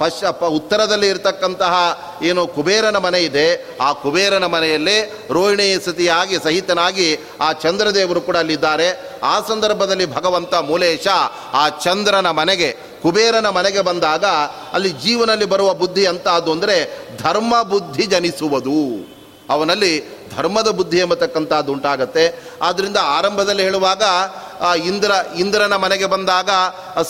ಪಶ್ಚ 0.00 0.24
ಉತ್ತರದಲ್ಲಿ 0.58 1.08
ಇರತಕ್ಕಂತಹ 1.12 1.74
ಏನು 2.28 2.42
ಕುಬೇರನ 2.56 2.98
ಮನೆ 3.06 3.20
ಇದೆ, 3.28 3.46
ಆ 3.80 3.88
ಕುಬೇರನ 4.02 4.46
ಮನೆಯಲ್ಲೇ 4.54 4.96
ರೋಹಿಣಿ 5.36 5.66
ಸತಿಯಾಗಿ 5.84 6.36
ಸಹಿತನಾಗಿ 6.44 7.08
ಆ 7.40 7.48
ಚಂದ್ರದೇವರು 7.64 8.20
ಕೂಡ 8.20 8.36
ಅಲ್ಲಿದ್ದಾರೆ. 8.36 8.88
ಆ 9.22 9.34
ಸಂದರ್ಭದಲ್ಲಿ 9.50 10.06
ಭಗವಂತ 10.16 10.54
ಮೂಲೇಶ 10.70 11.06
ಆ 11.62 11.64
ಚಂದ್ರನ 11.84 12.30
ಮನೆಗೆ, 12.40 12.70
ಕುಬೇರನ 13.02 13.48
ಮನೆಗೆ 13.58 13.80
ಬಂದಾಗ 13.80 14.24
ಅಲ್ಲಿ 14.76 14.90
ಜೀವನಲ್ಲಿ 15.04 15.46
ಬರುವ 15.54 15.70
ಬುದ್ಧಿ 15.82 16.04
ಅಂತ 16.12 16.26
ಅದು 16.38 16.52
ಅಂದರೆ 16.52 16.76
ಧರ್ಮ 17.22 17.54
ಬುದ್ಧಿ 17.72 18.06
ಜನಿಸುವುದು. 18.14 18.80
ಅವನಲ್ಲಿ 19.54 19.92
ಧರ್ಮದ 20.36 20.68
ಬುದ್ಧಿ 20.76 20.98
ಎಂಬತಕ್ಕಂಥದ್ದು 20.98 21.72
ಉಂಟಾಗತ್ತೆ. 21.72 22.24
ಆದ್ದರಿಂದ 22.62 22.98
ಆರಂಭದಲ್ಲಿ 23.16 23.62
ಹೇಳುವಾಗ 23.62 24.02
ಇಂದ್ರ, 24.90 25.10
ಇಂದ್ರನ 25.38 25.74
ಮನೆಗೆ 25.84 26.06
ಬಂದಾಗ 26.14 26.50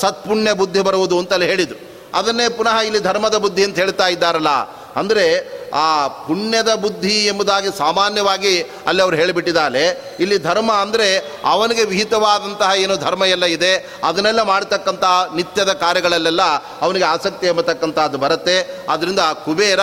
ಸತ್ಪುಣ್ಯ 0.01 0.53
ಬುದ್ಧಿ 0.61 0.81
ಬರುವುದು 0.81 1.17
ಅಂತಲೇ 1.19 1.47
ಹೇಳಿದರು. 1.53 1.81
ಅದನ್ನೇ 2.15 2.49
ಪುನಃ 2.49 2.77
ಇಲ್ಲಿ 2.81 3.01
ಧರ್ಮದ 3.01 3.37
ಬುದ್ಧಿ 3.37 3.65
ಅಂತ 3.65 3.77
ಹೇಳ್ತಾ 3.77 4.09
ಇದ್ದಾರಲ್ಲ. 4.09 4.53
ಅಂದರೆ 5.01 5.25
ಆ 5.75 6.09
ಪುಣ್ಯದ 6.27 6.75
ಬುದ್ಧಿ 6.75 7.15
ಎಂಬುದಾಗಿ 7.27 7.69
ಸಾಮಾನ್ಯವಾಗಿ 7.79 8.53
ಅಲ್ಲಿ 8.89 9.03
ಅವರು 9.03 9.17
ಹೇಳಿಬಿಟ್ಟಿದ್ದಾರೆ 9.17 9.83
ಇಲ್ಲಿ 10.21 10.37
ಧರ್ಮ 10.39 10.71
ಅಂದರೆ 10.73 11.09
ಅವನಿಗೆ 11.45 11.85
ವಿಹಿತವಾದಂತಹ 11.85 12.71
ಏನು 12.83 12.97
ಧರ್ಮ 12.97 13.23
ಎಲ್ಲ 13.25 13.45
ಇದೆ. 13.45 13.73
ಅದನ್ನೆಲ್ಲ 14.05 14.43
ಮಾಡ್ತಕ್ಕಂಥ 14.43 15.05
ನಿತ್ಯದ 15.35 15.73
ಕಾರ್ಯಗಳಲ್ಲೆಲ್ಲ 15.73 16.45
ಅವನಿಗೆ 16.81 17.05
ಆಸಕ್ತಿ 17.05 17.47
ಎಂಬತಕ್ಕಂಥದ್ದು 17.47 18.19
ಬರುತ್ತೆ. 18.19 18.57
ಅದರಿಂದ 18.89 19.19
ಕುಬೇರ 19.45 19.81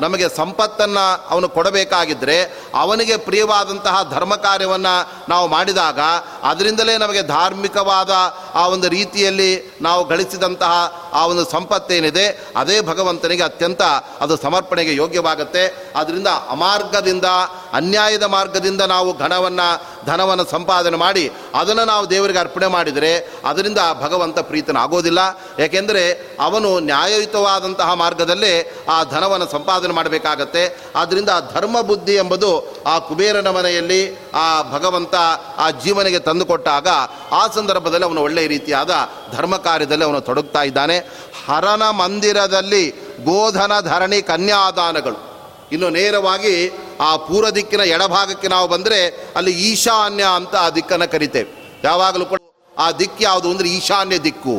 ನಮಗೆ 0.00 0.36
ಸಂಪತ್ತನ್ನು 0.36 1.28
ಅವನು 1.28 1.48
ಕೊಡಬೇಕಾಗಿದ್ದರೆ 1.48 2.68
ಅವನಿಗೆ 2.74 3.16
ಪ್ರಿಯವಾದಂತಹ 3.16 4.02
ಧರ್ಮ 4.10 4.34
ಕಾರ್ಯವನ್ನು 4.34 4.94
ನಾವು 5.28 5.48
ಮಾಡಿದಾಗ 5.48 6.00
ಅದರಿಂದಲೇ 6.42 6.98
ನಮಗೆ 6.98 7.22
ಧಾರ್ಮಿಕವಾದ 7.22 8.10
ಆ 8.54 8.66
ಒಂದು 8.66 8.88
ರೀತಿಯಲ್ಲಿ 8.88 9.78
ನಾವು 9.82 10.04
ಗಳಿಸಿದಂತಹ 10.04 10.98
ಆ 11.12 11.26
ಒಂದು 11.26 11.50
ಸಂಪತ್ತೇನಿದೆ, 11.50 12.52
ಅದೇ 12.56 12.80
ಭಗವಂತನಿಗೆ 12.80 13.42
ಅತ್ಯಂತ 13.42 13.82
ಅದು 14.20 14.36
ಸಮರ್ಪಣೆಗೆ 14.36 14.94
ಯೋಗ್ಯವಾಗುತ್ತೆ. 14.94 15.92
ಅದರಿಂದ 15.96 16.26
ಅಮಾರ್ಗದಿಂದ 16.26 17.24
ಅನ್ಯಾಯದ 17.72 18.22
ಮಾರ್ಗದಿಂದ 18.22 18.80
ನಾವು 18.80 19.18
ಘನವನ್ನು, 19.18 19.82
ಧನವನ್ನು 20.06 20.44
ಸಂಪಾದನೆ 20.44 20.96
ಮಾಡಿ 20.96 21.30
ಅದನ್ನು 21.54 21.84
ನಾವು 21.84 22.10
ದೇವರಿಗೆ 22.10 22.38
ಅರ್ಪಣೆ 22.38 22.66
ಮಾಡಿದರೆ 22.66 23.32
ಅದರಿಂದ 23.44 23.78
ಭಗವಂತ 24.00 24.38
ಪ್ರೀತನಾಗೋದಿಲ್ಲ. 24.38 25.18
ಏಕೆಂದರೆ 25.60 26.36
ಅವನು 26.40 26.78
ನ್ಯಾಯಯುತವಾದಂತಹ 26.78 27.92
ಮಾರ್ಗದಲ್ಲೇ 27.92 28.76
ಆ 28.90 29.04
ಧನವನ್ನು 29.04 29.46
ಸಂಪಾದನೆ 29.46 29.92
ಮಾಡಬೇಕಾಗತ್ತೆ. 29.92 30.80
ಆದ್ದರಿಂದ 30.96 31.28
ಧರ್ಮ 31.54 31.80
ಬುದ್ಧಿ 31.80 32.14
ಎಂಬುದು 32.14 32.82
ಆ 32.86 32.98
ಕುಬೇರನ 32.98 33.50
ಮನೆಯಲ್ಲಿ 33.50 34.22
ಆ 34.34 34.62
ಭಗವಂತ 34.62 35.14
ಆ 35.58 35.70
ಜೀವನಿಗೆ 35.70 36.18
ತಂದುಕೊಟ್ಟಾಗ 36.18 36.88
ಆ 37.32 37.46
ಸಂದರ್ಭದಲ್ಲಿ 37.46 38.04
ಅವನು 38.04 38.22
ಒಳ್ಳೆಯ 38.22 38.46
ರೀತಿಯಾದ 38.46 38.90
ಧರ್ಮ 39.32 39.56
ಕಾರ್ಯದಲ್ಲಿ 39.56 40.04
ಅವನು 40.04 40.20
ತೊಡಗ್ತಾ 40.20 40.62
ಇದ್ದಾನೆ. 40.62 40.98
ಹರನ 41.46 41.90
ಮಂದಿರದಲ್ಲಿ 41.90 42.90
ಗೋಧನ 43.24 43.80
ಧರಣಿ, 43.80 44.22
ಕನ್ಯಾದಾನಗಳು. 44.22 45.31
ಇನ್ನು 45.72 45.88
ನೇರವಾಗಿ 45.98 46.54
ಆ 47.00 47.10
ಪೂರ್ವ 47.26 47.50
ದಿಕ್ಕಿನ 47.58 47.82
ಎಡಭಾಗಕ್ಕೆ 47.96 48.48
ನಾವು 48.54 48.66
ಬಂದರೆ 48.68 48.98
ಅಲ್ಲಿ 49.36 49.52
ಈಶಾನ್ಯ 49.70 50.24
ಅಂತ 50.38 50.54
ಆ 50.64 50.68
ದಿಕ್ಕನ್ನು 50.76 51.08
ಕರಿತೇವೆ. 51.12 51.50
ಯಾವಾಗಲೂ 51.84 52.24
ಕೂಡ 52.32 52.40
ಆ 52.78 52.88
ದಿಕ್ಕು 53.00 53.22
ಯಾವುದು 53.22 53.48
ಅಂದರೆ 53.50 53.68
ಈಶಾನ್ಯ 53.68 54.18
ದಿಕ್ಕು. 54.28 54.56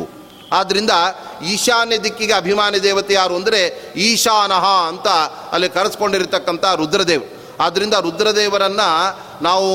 ಆದ್ದರಿಂದ 0.52 0.94
ಈಶಾನ್ಯ 1.52 1.96
ದಿಕ್ಕಿಗೆ 1.98 2.32
ಅಭಿಮಾನಿ 2.32 2.78
ದೇವತೆ 2.82 3.14
ಯಾರು 3.14 3.34
ಅಂದರೆ 3.40 3.60
ಈಶಾನಹ 4.08 4.64
ಅಂತ 4.90 5.08
ಅಲ್ಲಿ 5.54 5.68
ಕರೆಸ್ಕೊಂಡಿರ್ತಕ್ಕಂಥ 5.76 6.64
ರುದ್ರದೇವ್. 6.82 7.24
ಆದ್ದರಿಂದ 7.64 7.94
ರುದ್ರದೇವರನ್ನು 8.06 8.88
ನಾವು 9.42 9.70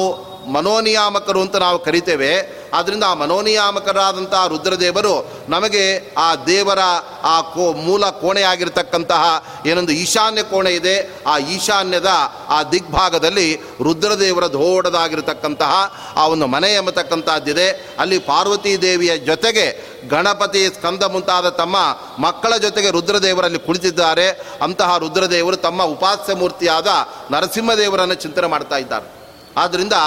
ಮನೋನಿಯಾಮಕರು 0.50 1.42
ಅಂತ 1.42 1.56
ನಾವು 1.56 1.80
ಕರಿತೇವೆ. 1.80 2.60
ಆದ್ದರಿಂದ 2.74 3.04
ಆ 3.04 3.14
ಮನೋನಿಯಾಮಕರಾದಂಥ 3.14 4.34
ರುದ್ರದೇವರು 4.48 5.32
ನಮಗೆ 5.50 6.14
ಆ 6.18 6.36
ದೇವರ 6.36 6.80
ಆ 7.24 7.42
ಕೋ, 7.42 7.74
ಮೂಲ 7.74 8.06
ಕೋಣೆಯಾಗಿರ್ತಕ್ಕಂತಹ 8.06 9.46
ಏನೊಂದು 9.66 9.92
ಈಶಾನ್ಯ 9.92 10.44
ಕೋಣೆ 10.44 10.72
ಇದೆ. 10.72 11.24
ಆ 11.28 11.38
ಈಶಾನ್ಯದ 11.38 12.10
ಆ 12.48 12.64
ದಿಗ್ಭಾಗದಲ್ಲಿ 12.64 13.56
ರುದ್ರದೇವರ 13.84 14.46
ದೊಡ್ಡದಾಗಿರ್ತಕ್ಕಂತಹ 14.46 15.94
ಆ 16.16 16.28
ಒಂದು 16.28 16.48
ಮನೆ 16.48 16.74
ಎಂಬತಕ್ಕಂಥದ್ದಿದೆ. 16.74 17.70
ಅಲ್ಲಿ 18.00 18.20
ಪಾರ್ವತೀ 18.20 18.78
ದೇವಿಯ 18.78 19.18
ಜೊತೆಗೆ 19.18 19.90
ಗಣಪತಿ 20.10 20.68
ಸ್ಕಂದ 20.68 21.04
ಮುಂತಾದ 21.04 21.50
ತಮ್ಮ 21.50 21.76
ಮಕ್ಕಳ 22.20 22.58
ಜೊತೆಗೆ 22.58 22.90
ರುದ್ರದೇವರಲ್ಲಿ 22.90 23.60
ಕುಳಿತಿದ್ದಾರೆ. 23.60 24.30
ಅಂತಹ 24.62 24.98
ರುದ್ರದೇವರು 24.98 25.58
ತಮ್ಮ 25.58 25.84
ಉಪಾಸ್ಯ 25.84 26.34
ಮೂರ್ತಿಯಾದ 26.34 26.88
ನರಸಿಂಹದೇವರನ್ನು 27.32 28.14
ಚಿಂತನೆ 28.14 28.48
ಮಾಡ್ತಾ 28.48 28.78
ಇದ್ದಾರೆ. 28.78 29.19
ಆದ್ದರಿಂದ 29.64 29.98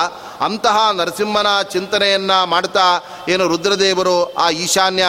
ಅಂತಹ 0.47 0.77
ನರಸಿಂಹನ 0.99 1.51
ಚಿಂತನೆಯನ್ನು 1.73 2.39
ಮಾಡ್ತಾ 2.53 2.87
ಏನು 3.29 3.45
ರುದ್ರದೇವರು 3.49 4.17
ಆ 4.35 4.47
ಈಶಾನ್ಯ 4.65 5.05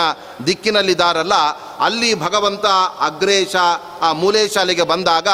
ದಿಕ್ಕಿನಲ್ಲಿದ್ದಾರಲ್ಲ, 0.47 1.35
ಅಲ್ಲಿ 1.79 2.11
ಭಗವಂತ 2.25 2.65
ಅಗ್ರೇಶ 2.99 3.55
ಆ 4.01 4.09
ಮೂಲೇಶ 4.13 4.53
ಅಲ್ಲಿಗೆ 4.57 4.85
ಬಂದಾಗ 4.91 5.29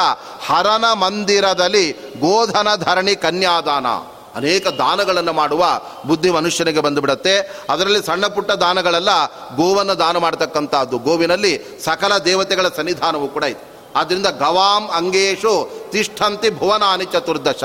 ಹರನ 0.46 0.86
ಮಂದಿರದಲ್ಲಿ 1.04 1.86
ಗೋಧನ 2.24 2.68
ಧರಣಿ 2.86 3.16
ಕನ್ಯಾದಾನ. 3.16 3.86
ಅನೇಕ 4.34 4.66
ದಾನಗಳನ್ನು 4.78 5.32
ಮಾಡುವ 5.32 5.62
ಬುದ್ಧಿ 6.06 6.30
ಮನುಷ್ಯನಿಗೆ 6.30 6.80
ಬಂದುಬಿಡತ್ತೆ. 6.80 7.34
ಅದರಲ್ಲಿ 7.70 8.00
ಸಣ್ಣ 8.06 8.26
ಪುಟ್ಟ 8.26 8.50
ದಾನಗಳೆಲ್ಲ 8.64 9.12
ಗೋವನ್ನು 9.56 9.94
ದಾನ 9.98 10.16
ಮಾಡತಕ್ಕಂಥದ್ದು. 10.16 10.98
ಗೋವಿನಲ್ಲಿ 10.98 11.52
ಸಕಲ 11.84 12.12
ದೇವತೆಗಳ 12.18 12.68
ಸನ್ನಿಧಾನವೂ 12.76 13.28
ಕೂಡ 13.28 13.44
ಇದೆ. 13.44 13.62
ಆದ್ದರಿಂದ 13.96 14.28
ಗವಾಂ 14.42 14.82
ಅಂಗೇಶು 14.98 15.54
ತಿಷ್ಠಂತಿ 15.92 16.50
ಭುವನಾನಿ 16.58 17.04
ಚತುರ್ದಶ. 17.04 17.64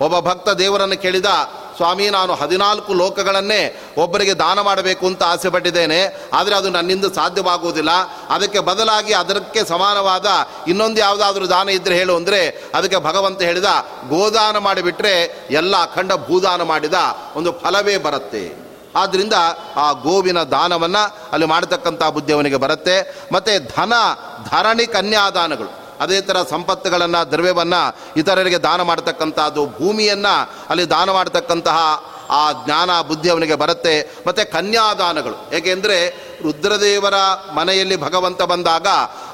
ಒಬ್ಬ 0.00 0.18
ಭಕ್ತ 0.18 0.48
ದೇವರನ್ನು 0.48 0.96
ಕೇಳಿದ, 1.02 1.30
ಸ್ವಾಮಿ, 1.76 2.10
ನಾನು 2.10 2.34
ಹದಿನಾಲ್ಕು 2.34 2.94
ಲೋಕಗಳನ್ನೇ 2.94 3.82
ಒಬ್ಬರಿಗೆ 3.98 4.34
ದಾನ 4.34 4.60
ಮಾಡಬೇಕು 4.60 5.06
ಅಂತ 5.06 5.22
ಆಸೆ 5.22 5.50
ಪಟ್ಟಿದ್ದೇನೆ 5.50 6.30
ಆದರೆ 6.32 6.54
ಅದು 6.54 6.70
ನನ್ನಿಂದ 6.70 7.04
ಸಾಧ್ಯವಾಗುವುದಿಲ್ಲ. 7.04 7.90
ಅದಕ್ಕೆ 8.30 8.58
ಬದಲಾಗಿ 8.58 9.12
ಅದಕ್ಕೆ 9.12 9.64
ಸಮಾನವಾದ 9.64 10.26
ಇನ್ನೊಂದು 10.68 11.00
ಯಾವುದಾದ್ರೂ 11.00 11.48
ದಾನ 11.48 11.68
ಇದ್ದರೆ 11.68 11.94
ಹೇಳು 11.98 12.16
ಅಂದರೆ, 12.16 12.70
ಅದಕ್ಕೆ 12.74 12.96
ಭಗವಂತ 12.96 13.42
ಹೇಳಿದ, 13.42 13.64
ಗೋದಾನ 14.08 14.58
ಮಾಡಿಬಿಟ್ರೆ 14.58 15.14
ಎಲ್ಲ 15.50 15.76
ಅಖಂಡ 15.76 16.12
ಭೂದಾನ 16.12 16.62
ಮಾಡಿದ 16.62 16.94
ಒಂದು 17.36 17.52
ಫಲವೇ 17.52 17.96
ಬರುತ್ತೆ. 17.96 18.70
ಆದ್ದರಿಂದ 18.96 19.32
ಆ 19.76 19.92
ಗೋವಿನ 19.92 20.42
ದಾನವನ್ನು 20.42 21.30
ಅಲ್ಲಿ 21.32 21.46
ಮಾಡತಕ್ಕಂಥ 21.46 22.02
ಬುದ್ಧಿ 22.02 22.32
ಅವನಿಗೆ 22.32 22.56
ಬರುತ್ತೆ. 22.56 23.28
ಮತ್ತು 23.32 23.52
ಧನ, 23.76 23.92
ಧರಣಿ, 24.50 24.86
ಕನ್ಯಾದಾನಗಳು. 24.86 25.89
ಅದೇ 26.00 26.18
ಥರ 26.20 26.38
ಸಂಪತ್ತುಗಳನ್ನು 26.50 27.20
ದ್ರವ್ಯವನ್ನು 27.30 27.82
ಇತರರಿಗೆ 28.20 28.58
ದಾನ 28.58 28.80
ಮಾಡ್ತಕ್ಕಂಥದ್ದು 28.82 29.64
ಭೂಮಿಯನ್ನು 29.78 30.34
ಅಲ್ಲಿ 30.70 30.86
ದಾನ 30.90 31.10
ಮಾಡ್ತಕ್ಕಂತಹ 31.10 31.78
ಆ 32.30 32.52
ಜ್ಞಾನ 32.52 33.00
ಬುದ್ಧಿ 33.00 33.30
ಅವನಿಗೆ 33.30 33.54
ಬರುತ್ತೆ. 33.54 34.16
ಮತ್ತು 34.26 34.52
ಕನ್ಯಾದಾನಗಳು. 34.52 35.54
ಏಕೆಂದರೆ 35.54 36.30
ರುದ್ರದೇವರ 36.42 37.14
ಮನೆಯಲ್ಲಿ 37.54 37.96
ಭಗವಂತ 37.96 38.42
ಬಂದಾಗ 38.42 38.86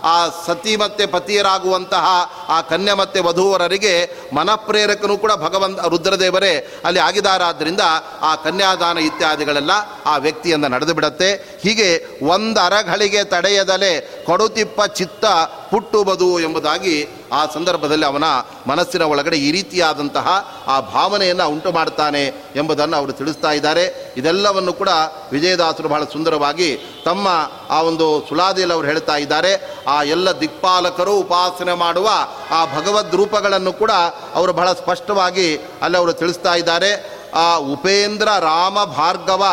ಆ 0.02 0.28
ಸತಿ 0.46 0.76
ಮತ್ತು 0.76 1.12
ಪತಿಯರಾಗುವಂತಹ 1.12 2.06
ಆ 2.48 2.60
ಕನ್ಯೆ 2.60 2.92
ಮತ್ತು 2.92 3.24
ವಧುವರರಿಗೆ 3.24 4.10
ಮನಪ್ರೇರಕನು 4.34 5.18
ಕೂಡ 5.18 5.32
ಭಗವಂತ, 5.32 5.80
ರುದ್ರದೇವರೇ 5.80 6.80
ಅಲ್ಲಿ 6.84 7.00
ಆಗಿದಾರಾದ್ದರಿಂದ 7.00 7.80
ಆ 8.22 8.34
ಕನ್ಯಾದಾನ 8.36 8.98
ಇತ್ಯಾದಿಗಳೆಲ್ಲ 8.98 9.70
ಆ 10.06 10.16
ವ್ಯಕ್ತಿಯಿಂದ 10.16 10.64
ನಡೆದು 10.64 10.94
ಬಿಡತ್ತೆ 10.94 11.60
ಹೀಗೆ 11.62 11.88
ಒಂದರಗಳಿಗೆ 12.26 13.24
ತಡೆಯದಲೆ 13.24 14.24
ಕೊಡುತಿಪ್ಪ 14.24 14.82
ಚಿತ್ತ 14.82 15.24
ಪುಟ್ಟುಬದು 15.70 16.40
ಎಂಬುದಾಗಿ 16.40 17.15
ಆ 17.32 17.46
ಸಂದರ್ಭದಲ್ಲಿ 17.46 18.06
ಅವನ 18.06 18.24
ಮನಸ್ಸಿನ 18.66 19.02
ಒಳಗಡೆ 19.02 19.36
ಈ 19.36 19.50
ರೀತಿಯಾದಂತಹ 19.50 20.50
ಆ 20.66 20.80
ಭಾವನೆಯನ್ನು 20.80 21.48
ಉಂಟು 21.48 21.72
ಮಾಡ್ತಾನೆ 21.72 22.26
ಎಂಬುದನ್ನು 22.56 22.96
ಅವರು 22.96 23.12
ತಿಳಿಸ್ತಾ 23.12 23.52
ಇದ್ದಾರೆ. 23.52 24.14
ಇದೆಲ್ಲವನ್ನು 24.16 24.72
ಕೂಡ 24.72 24.88
ವಿಜಯದಾಸರು 25.32 25.88
ಬಹಳ 25.88 26.04
ಸುಂದರವಾಗಿ 26.04 26.76
ತಮ್ಮ 27.04 27.28
ಆ 27.70 27.82
ಒಂದು 27.82 28.26
ಸುಲಾದಿಯಲ್ಲಿ 28.28 28.74
ಅವರು 28.74 28.86
ಹೇಳ್ತಾ 28.86 29.16
ಇದ್ದಾರೆ. 29.16 29.74
ಆ 29.88 30.02
ಎಲ್ಲ 30.02 30.40
ದಿಕ್ಪಾಲಕರು 30.40 31.16
ಉಪಾಸನೆ 31.16 31.72
ಮಾಡುವ 31.72 32.08
ಆ 32.50 32.64
ಭಗವದ್ 32.64 33.14
ರೂಪಗಳನ್ನು 33.14 33.72
ಕೂಡ 33.72 33.90
ಅವರು 34.34 34.52
ಬಹಳ 34.52 34.72
ಸ್ಪಷ್ಟವಾಗಿ 34.72 35.56
ಅಲ್ಲಿ 35.56 35.98
ಅವರು 35.98 36.12
ತಿಳಿಸ್ತಾ 36.12 36.54
ಇದ್ದಾರೆ. 36.54 37.16
ಆ 37.34 37.56
ಉಪೇಂದ್ರ, 37.56 38.28
ರಾಮ, 38.38 38.84
ಭಾರ್ಗವ, 38.84 39.44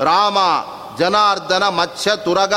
ರಾಮ, 0.00 0.38
ಜನಾರ್ದನ, 0.98 1.68
ಮತ್ಸ್ಯ, 1.68 2.10
ತುರಗ 2.16 2.54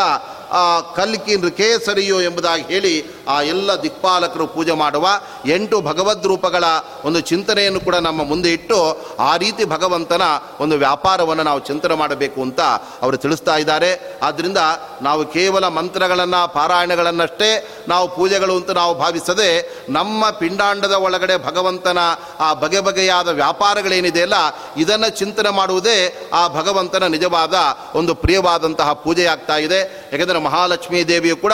ಕಲ್ಕಿ, 0.95 1.35
ನೃಕೇಸರಿಯೋ 1.35 2.21
ಎಂಬುದಾಗಿ 2.21 2.63
ಹೇಳಿ 2.63 3.14
ಆ 3.27 3.41
ಎಲ್ಲ 3.41 3.75
ದಿಕ್ಪಾಲಕರು 3.75 4.47
ಪೂಜೆ 4.47 4.71
ಮಾಡುವ 4.71 5.07
ಎಂಟು 5.45 5.81
ಭಗವದ್ 5.81 6.25
ರೂಪಗಳ 6.25 6.63
ಒಂದು 7.05 7.19
ಚಿಂತನೆಯನ್ನು 7.19 7.79
ಕೂಡ 7.79 7.95
ನಮ್ಮ 7.95 8.23
ಮುಂದೆ 8.23 8.53
ಇಟ್ಟು 8.53 8.79
ಆ 9.19 9.37
ರೀತಿ 9.37 9.65
ಭಗವಂತನ 9.65 10.21
ಒಂದು 10.59 10.75
ವ್ಯಾಪಾರವನ್ನು 10.75 11.43
ನಾವು 11.43 11.59
ಚಿಂತನೆ 11.59 11.95
ಮಾಡಬೇಕು 11.95 12.41
ಅಂತ 12.41 12.61
ಅವರು 13.01 13.17
ತಿಳಿಸ್ತಾ 13.17 13.55
ಇದ್ದಾರೆ. 13.57 14.19
ಆದ್ದರಿಂದ 14.23 14.57
ನಾವು 15.01 15.25
ಕೇವಲ 15.25 15.67
ಮಂತ್ರಗಳನ್ನು, 15.67 16.53
ಪಾರಾಯಣಗಳನ್ನಷ್ಟೇ 16.53 17.49
ನಾವು 17.87 18.15
ಪೂಜೆಗಳು 18.15 18.55
ಅಂತ 18.55 18.71
ನಾವು 18.71 18.95
ಭಾವಿಸದೆ 18.95 19.49
ನಮ್ಮ 19.89 20.29
ಪಿಂಡಾಂಡದ 20.29 20.91
ಒಳಗಡೆ 20.91 21.45
ಭಗವಂತನ 21.45 21.97
ಆ 22.39 22.53
ಬಗೆ 22.53 22.79
ಬಗೆಯಾದ 22.79 23.27
ವ್ಯಾಪಾರಗಳೇನಿದೆಯಲ್ಲ 23.27 24.33
ಇದನ್ನು 24.77 25.09
ಚಿಂತನೆ 25.09 25.49
ಮಾಡುವುದೇ 25.49 26.29
ಆ 26.33 26.47
ಭಗವಂತನ 26.47 27.07
ನಿಜವಾದ 27.07 27.53
ಒಂದು 27.95 28.15
ಪ್ರಿಯವಾದಂತಹ 28.15 28.93
ಪೂಜೆಯಾಗ್ತಾ 28.93 29.57
ಇದೆ. 29.57 30.09
ಯಾಕೆಂದರೆ 30.11 30.39
ಮಹಾಲಕ್ಷ್ಮೀ 30.39 31.03
ದೇವಿಯು 31.03 31.37
ಕೂಡ 31.37 31.53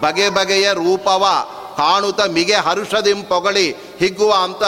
ಬಗೆ 0.00 0.28
ಬಗೆಯ 0.28 0.72
ರೂಪವ 0.72 1.26
ಕಾಣುತ 1.76 2.20
ಮಿಗೆ 2.20 2.54
ಹರುಷದಿಂ 2.54 3.22
ಪೊಗಳಿ 3.22 3.72
ಹಿಗ್ಗುವ 3.72 4.34
ಅಂತ 4.42 4.62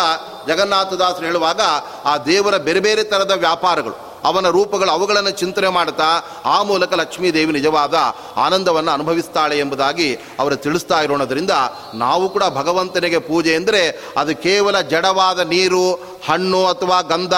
ಜಗನ್ನಾಥದಾಸರು 0.46 1.26
ಹೇಳುವಾಗ 1.26 1.60
ಆ 2.04 2.18
ದೇವರ 2.18 2.56
ಬೇರೆ 2.56 2.80
ಬೇರೆ 2.80 3.04
ಥರದ 3.04 3.30
ವ್ಯಾಪಾರಗಳು. 3.30 4.11
ಅವನ 4.24 4.48
ರೂಪಗಳು 4.48 4.90
ಅವುಗಳನ್ನು 4.90 5.30
ಚಿಂತನೆ 5.30 5.68
ಮಾಡ್ತಾ 5.68 6.08
ಆ 6.44 6.62
ಮೂಲಕ 6.62 6.94
ಲಕ್ಷ್ಮೀದೇವಿ 6.94 7.52
ನಿಜವಾದ 7.52 7.94
ಆನಂದವನ್ನು 8.36 8.92
ಅನುಭವಿಸ್ತಾಳೆ 8.92 9.58
ಎಂಬುದಾಗಿ 9.58 10.14
ಅವರು 10.14 10.56
ತಿಳಿಸ್ತಾ 10.56 11.02
ಇರೋಣದ್ರಿಂದ 11.02 11.50
ನಾವು 11.94 12.28
ಕೂಡ 12.28 12.42
ಭಗವಂತನಿಗೆ 12.50 13.18
ಪೂಜೆ 13.18 13.54
ಎಂದರೆ 13.54 14.12
ಅದು 14.16 14.42
ಕೇವಲ 14.42 14.80
ಜಡವಾದ 14.80 15.38
ನೀರು, 15.38 15.94
ಹಣ್ಣು 16.28 16.66
ಅಥವಾ 16.66 17.00
ಗಂಧ, 17.00 17.34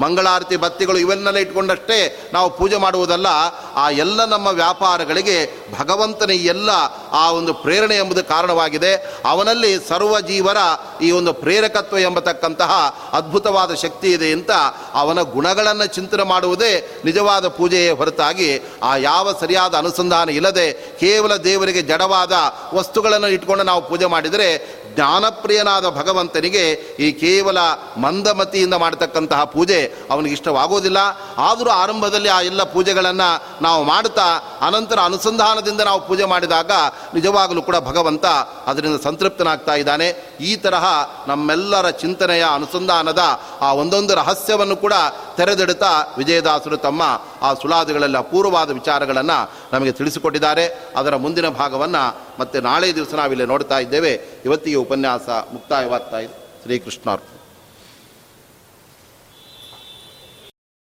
ಮಂಗಳಾರತಿ, 0.00 0.56
ಬತ್ತಿಗಳು 0.56 0.98
ಇವನ್ನೆಲ್ಲ 0.98 1.38
ಇಟ್ಕೊಂಡಷ್ಟೇ 1.38 2.30
ನಾವು 2.32 2.50
ಪೂಜೆ 2.50 2.76
ಮಾಡುವುದಲ್ಲ. 2.76 3.26
ಆ 3.74 3.90
ಎಲ್ಲ 3.90 4.24
ನಮ್ಮ 4.24 4.46
ವ್ಯಾಪಾರಗಳಿಗೆ 4.46 5.68
ಭಗವಂತನ 5.78 6.30
ಎಲ್ಲ 6.30 6.70
ಆ 7.12 7.30
ಒಂದು 7.30 7.54
ಪ್ರೇರಣೆ 7.54 7.96
ಎಂಬುದು 7.96 8.24
ಕಾರಣವಾಗಿದೆ. 8.24 8.94
ಅವನಲ್ಲಿ 9.24 9.88
ಸರ್ವ 9.88 10.20
ಜೀವರ 10.20 10.56
ಈ 11.02 11.10
ಒಂದು 11.10 11.32
ಪ್ರೇರಕತ್ವ 11.32 11.98
ಎಂಬತಕ್ಕಂತಹ 11.98 12.96
ಅದ್ಭುತವಾದ 13.12 13.74
ಶಕ್ತಿ 13.74 14.08
ಇದೆ 14.10 14.32
ಅಂತ 14.32 14.50
ಅವನ 14.94 15.20
ಗುಣಗಳನ್ನು 15.20 15.86
ಚಿಂತನೆ 15.86 16.22
ಮಾಡುವುದೇ 16.28 16.72
ನಿಜವಾದ 17.04 17.46
ಪೂಜೆಯೇ 17.58 17.90
ಹೊರತಾಗಿ 17.92 18.50
ಆ 18.82 18.92
ಯಾವ 19.00 19.32
ಸರಿಯಾದ 19.40 19.74
ಅನುಸಂಧಾನ 19.74 20.28
ಇಲ್ಲದೆ 20.30 20.66
ಕೇವಲ 21.00 21.32
ದೇವರಿಗೆ 21.44 21.82
ಜಡವಾದ 21.82 22.34
ವಸ್ತುಗಳನ್ನು 22.74 23.28
ಇಟ್ಕೊಂಡು 23.28 23.64
ನಾವು 23.64 23.82
ಪೂಜೆ 23.88 24.06
ಮಾಡಿದರೆ 24.06 24.48
ಜ್ಞಾನಪ್ರಿಯನಾದ 24.94 25.88
ಭಗವಂತನಿಗೆ 25.90 26.70
ಈ 26.98 27.12
ಕೇವಲ 27.12 27.58
ಮಂದಮತಿಯಿಂದ 27.96 28.74
ಮಾಡತಕ್ಕಂತಹ 28.74 29.44
ಪೂಜೆ 29.44 29.92
ಅವನಿಗೆ 30.10 30.32
ಇಷ್ಟವಾಗೋದಿಲ್ಲ. 30.34 30.96
ಆದರೂ 31.38 31.70
ಆರಂಭದಲ್ಲಿ 31.70 32.28
ಆ 32.28 32.40
ಎಲ್ಲ 32.40 32.62
ಪೂಜೆಗಳನ್ನು 32.62 33.62
ನಾವು 33.62 33.84
ಮಾಡ್ತಾ 33.84 34.58
ಅನಂತರ 34.60 34.98
ಅನುಸಂಧಾನದಿಂದ 35.00 35.80
ನಾವು 35.80 36.06
ಪೂಜೆ 36.06 36.24
ಮಾಡಿದಾಗ 36.24 36.70
ನಿಜವಾಗಲೂ 37.14 37.62
ಕೂಡ 37.62 37.76
ಭಗವಂತ 37.76 38.26
ಅದರಿಂದ 38.66 38.96
ಸಂತೃಪ್ತನಾಗ್ತಾ 39.04 39.74
ಇದ್ದಾನೆ. 39.74 40.36
ಈ 40.40 40.56
ತರಹ 40.56 40.84
ನಮ್ಮೆಲ್ಲರ 41.26 41.90
ಚಿಂತನೆಯ 41.90 42.44
ಅನುಸಂಧಾನದ 42.54 43.18
ಆ 43.60 43.72
ಒಂದೊಂದು 43.72 44.14
ರಹಸ್ಯವನ್ನು 44.14 44.76
ಕೂಡ 44.76 44.92
ತೆರೆದಿಡುತ್ತಾ 45.36 46.14
ವಿಜಯದಾಸರು 46.18 46.76
ತಮ್ಮ 46.76 47.02
ಆ 47.42 47.54
ಸುಳಾದಿಗಳಲ್ಲಿ 47.54 48.18
ಅಪೂರ್ವವಾದ 48.18 48.70
ವಿಚಾರಗಳನ್ನು 48.70 49.50
ನಮಗೆ 49.72 49.92
ತಿಳಿಸಿಕೊಟ್ಟಿದ್ದಾರೆ. 49.92 50.88
ಅದರ 50.96 51.16
ಮುಂದಿನ 51.16 51.48
ಭಾಗವನ್ನು 51.48 52.18
ಮತ್ತೆ 52.40 52.60
ನಾಳೆ 52.60 52.94
ದಿವಸ 52.94 53.14
ನಾವಿಲ್ಲಿ 53.14 53.46
ನೋಡ್ತಾ 53.46 53.78
ಇದ್ದೇವೆ. 53.78 54.37
ಇವತ್ತಿಗೆ 54.48 54.76
ಉಪನ್ಯಾಸ 54.76 55.28
ಮುಕ್ತಾಯವಾಗ್ತಾ 55.52 56.18
ಇದೆ. 56.18 56.36
ಶ್ರೀಕೃಷ್ಣಾರ್ಪಣೆ. 56.62 57.37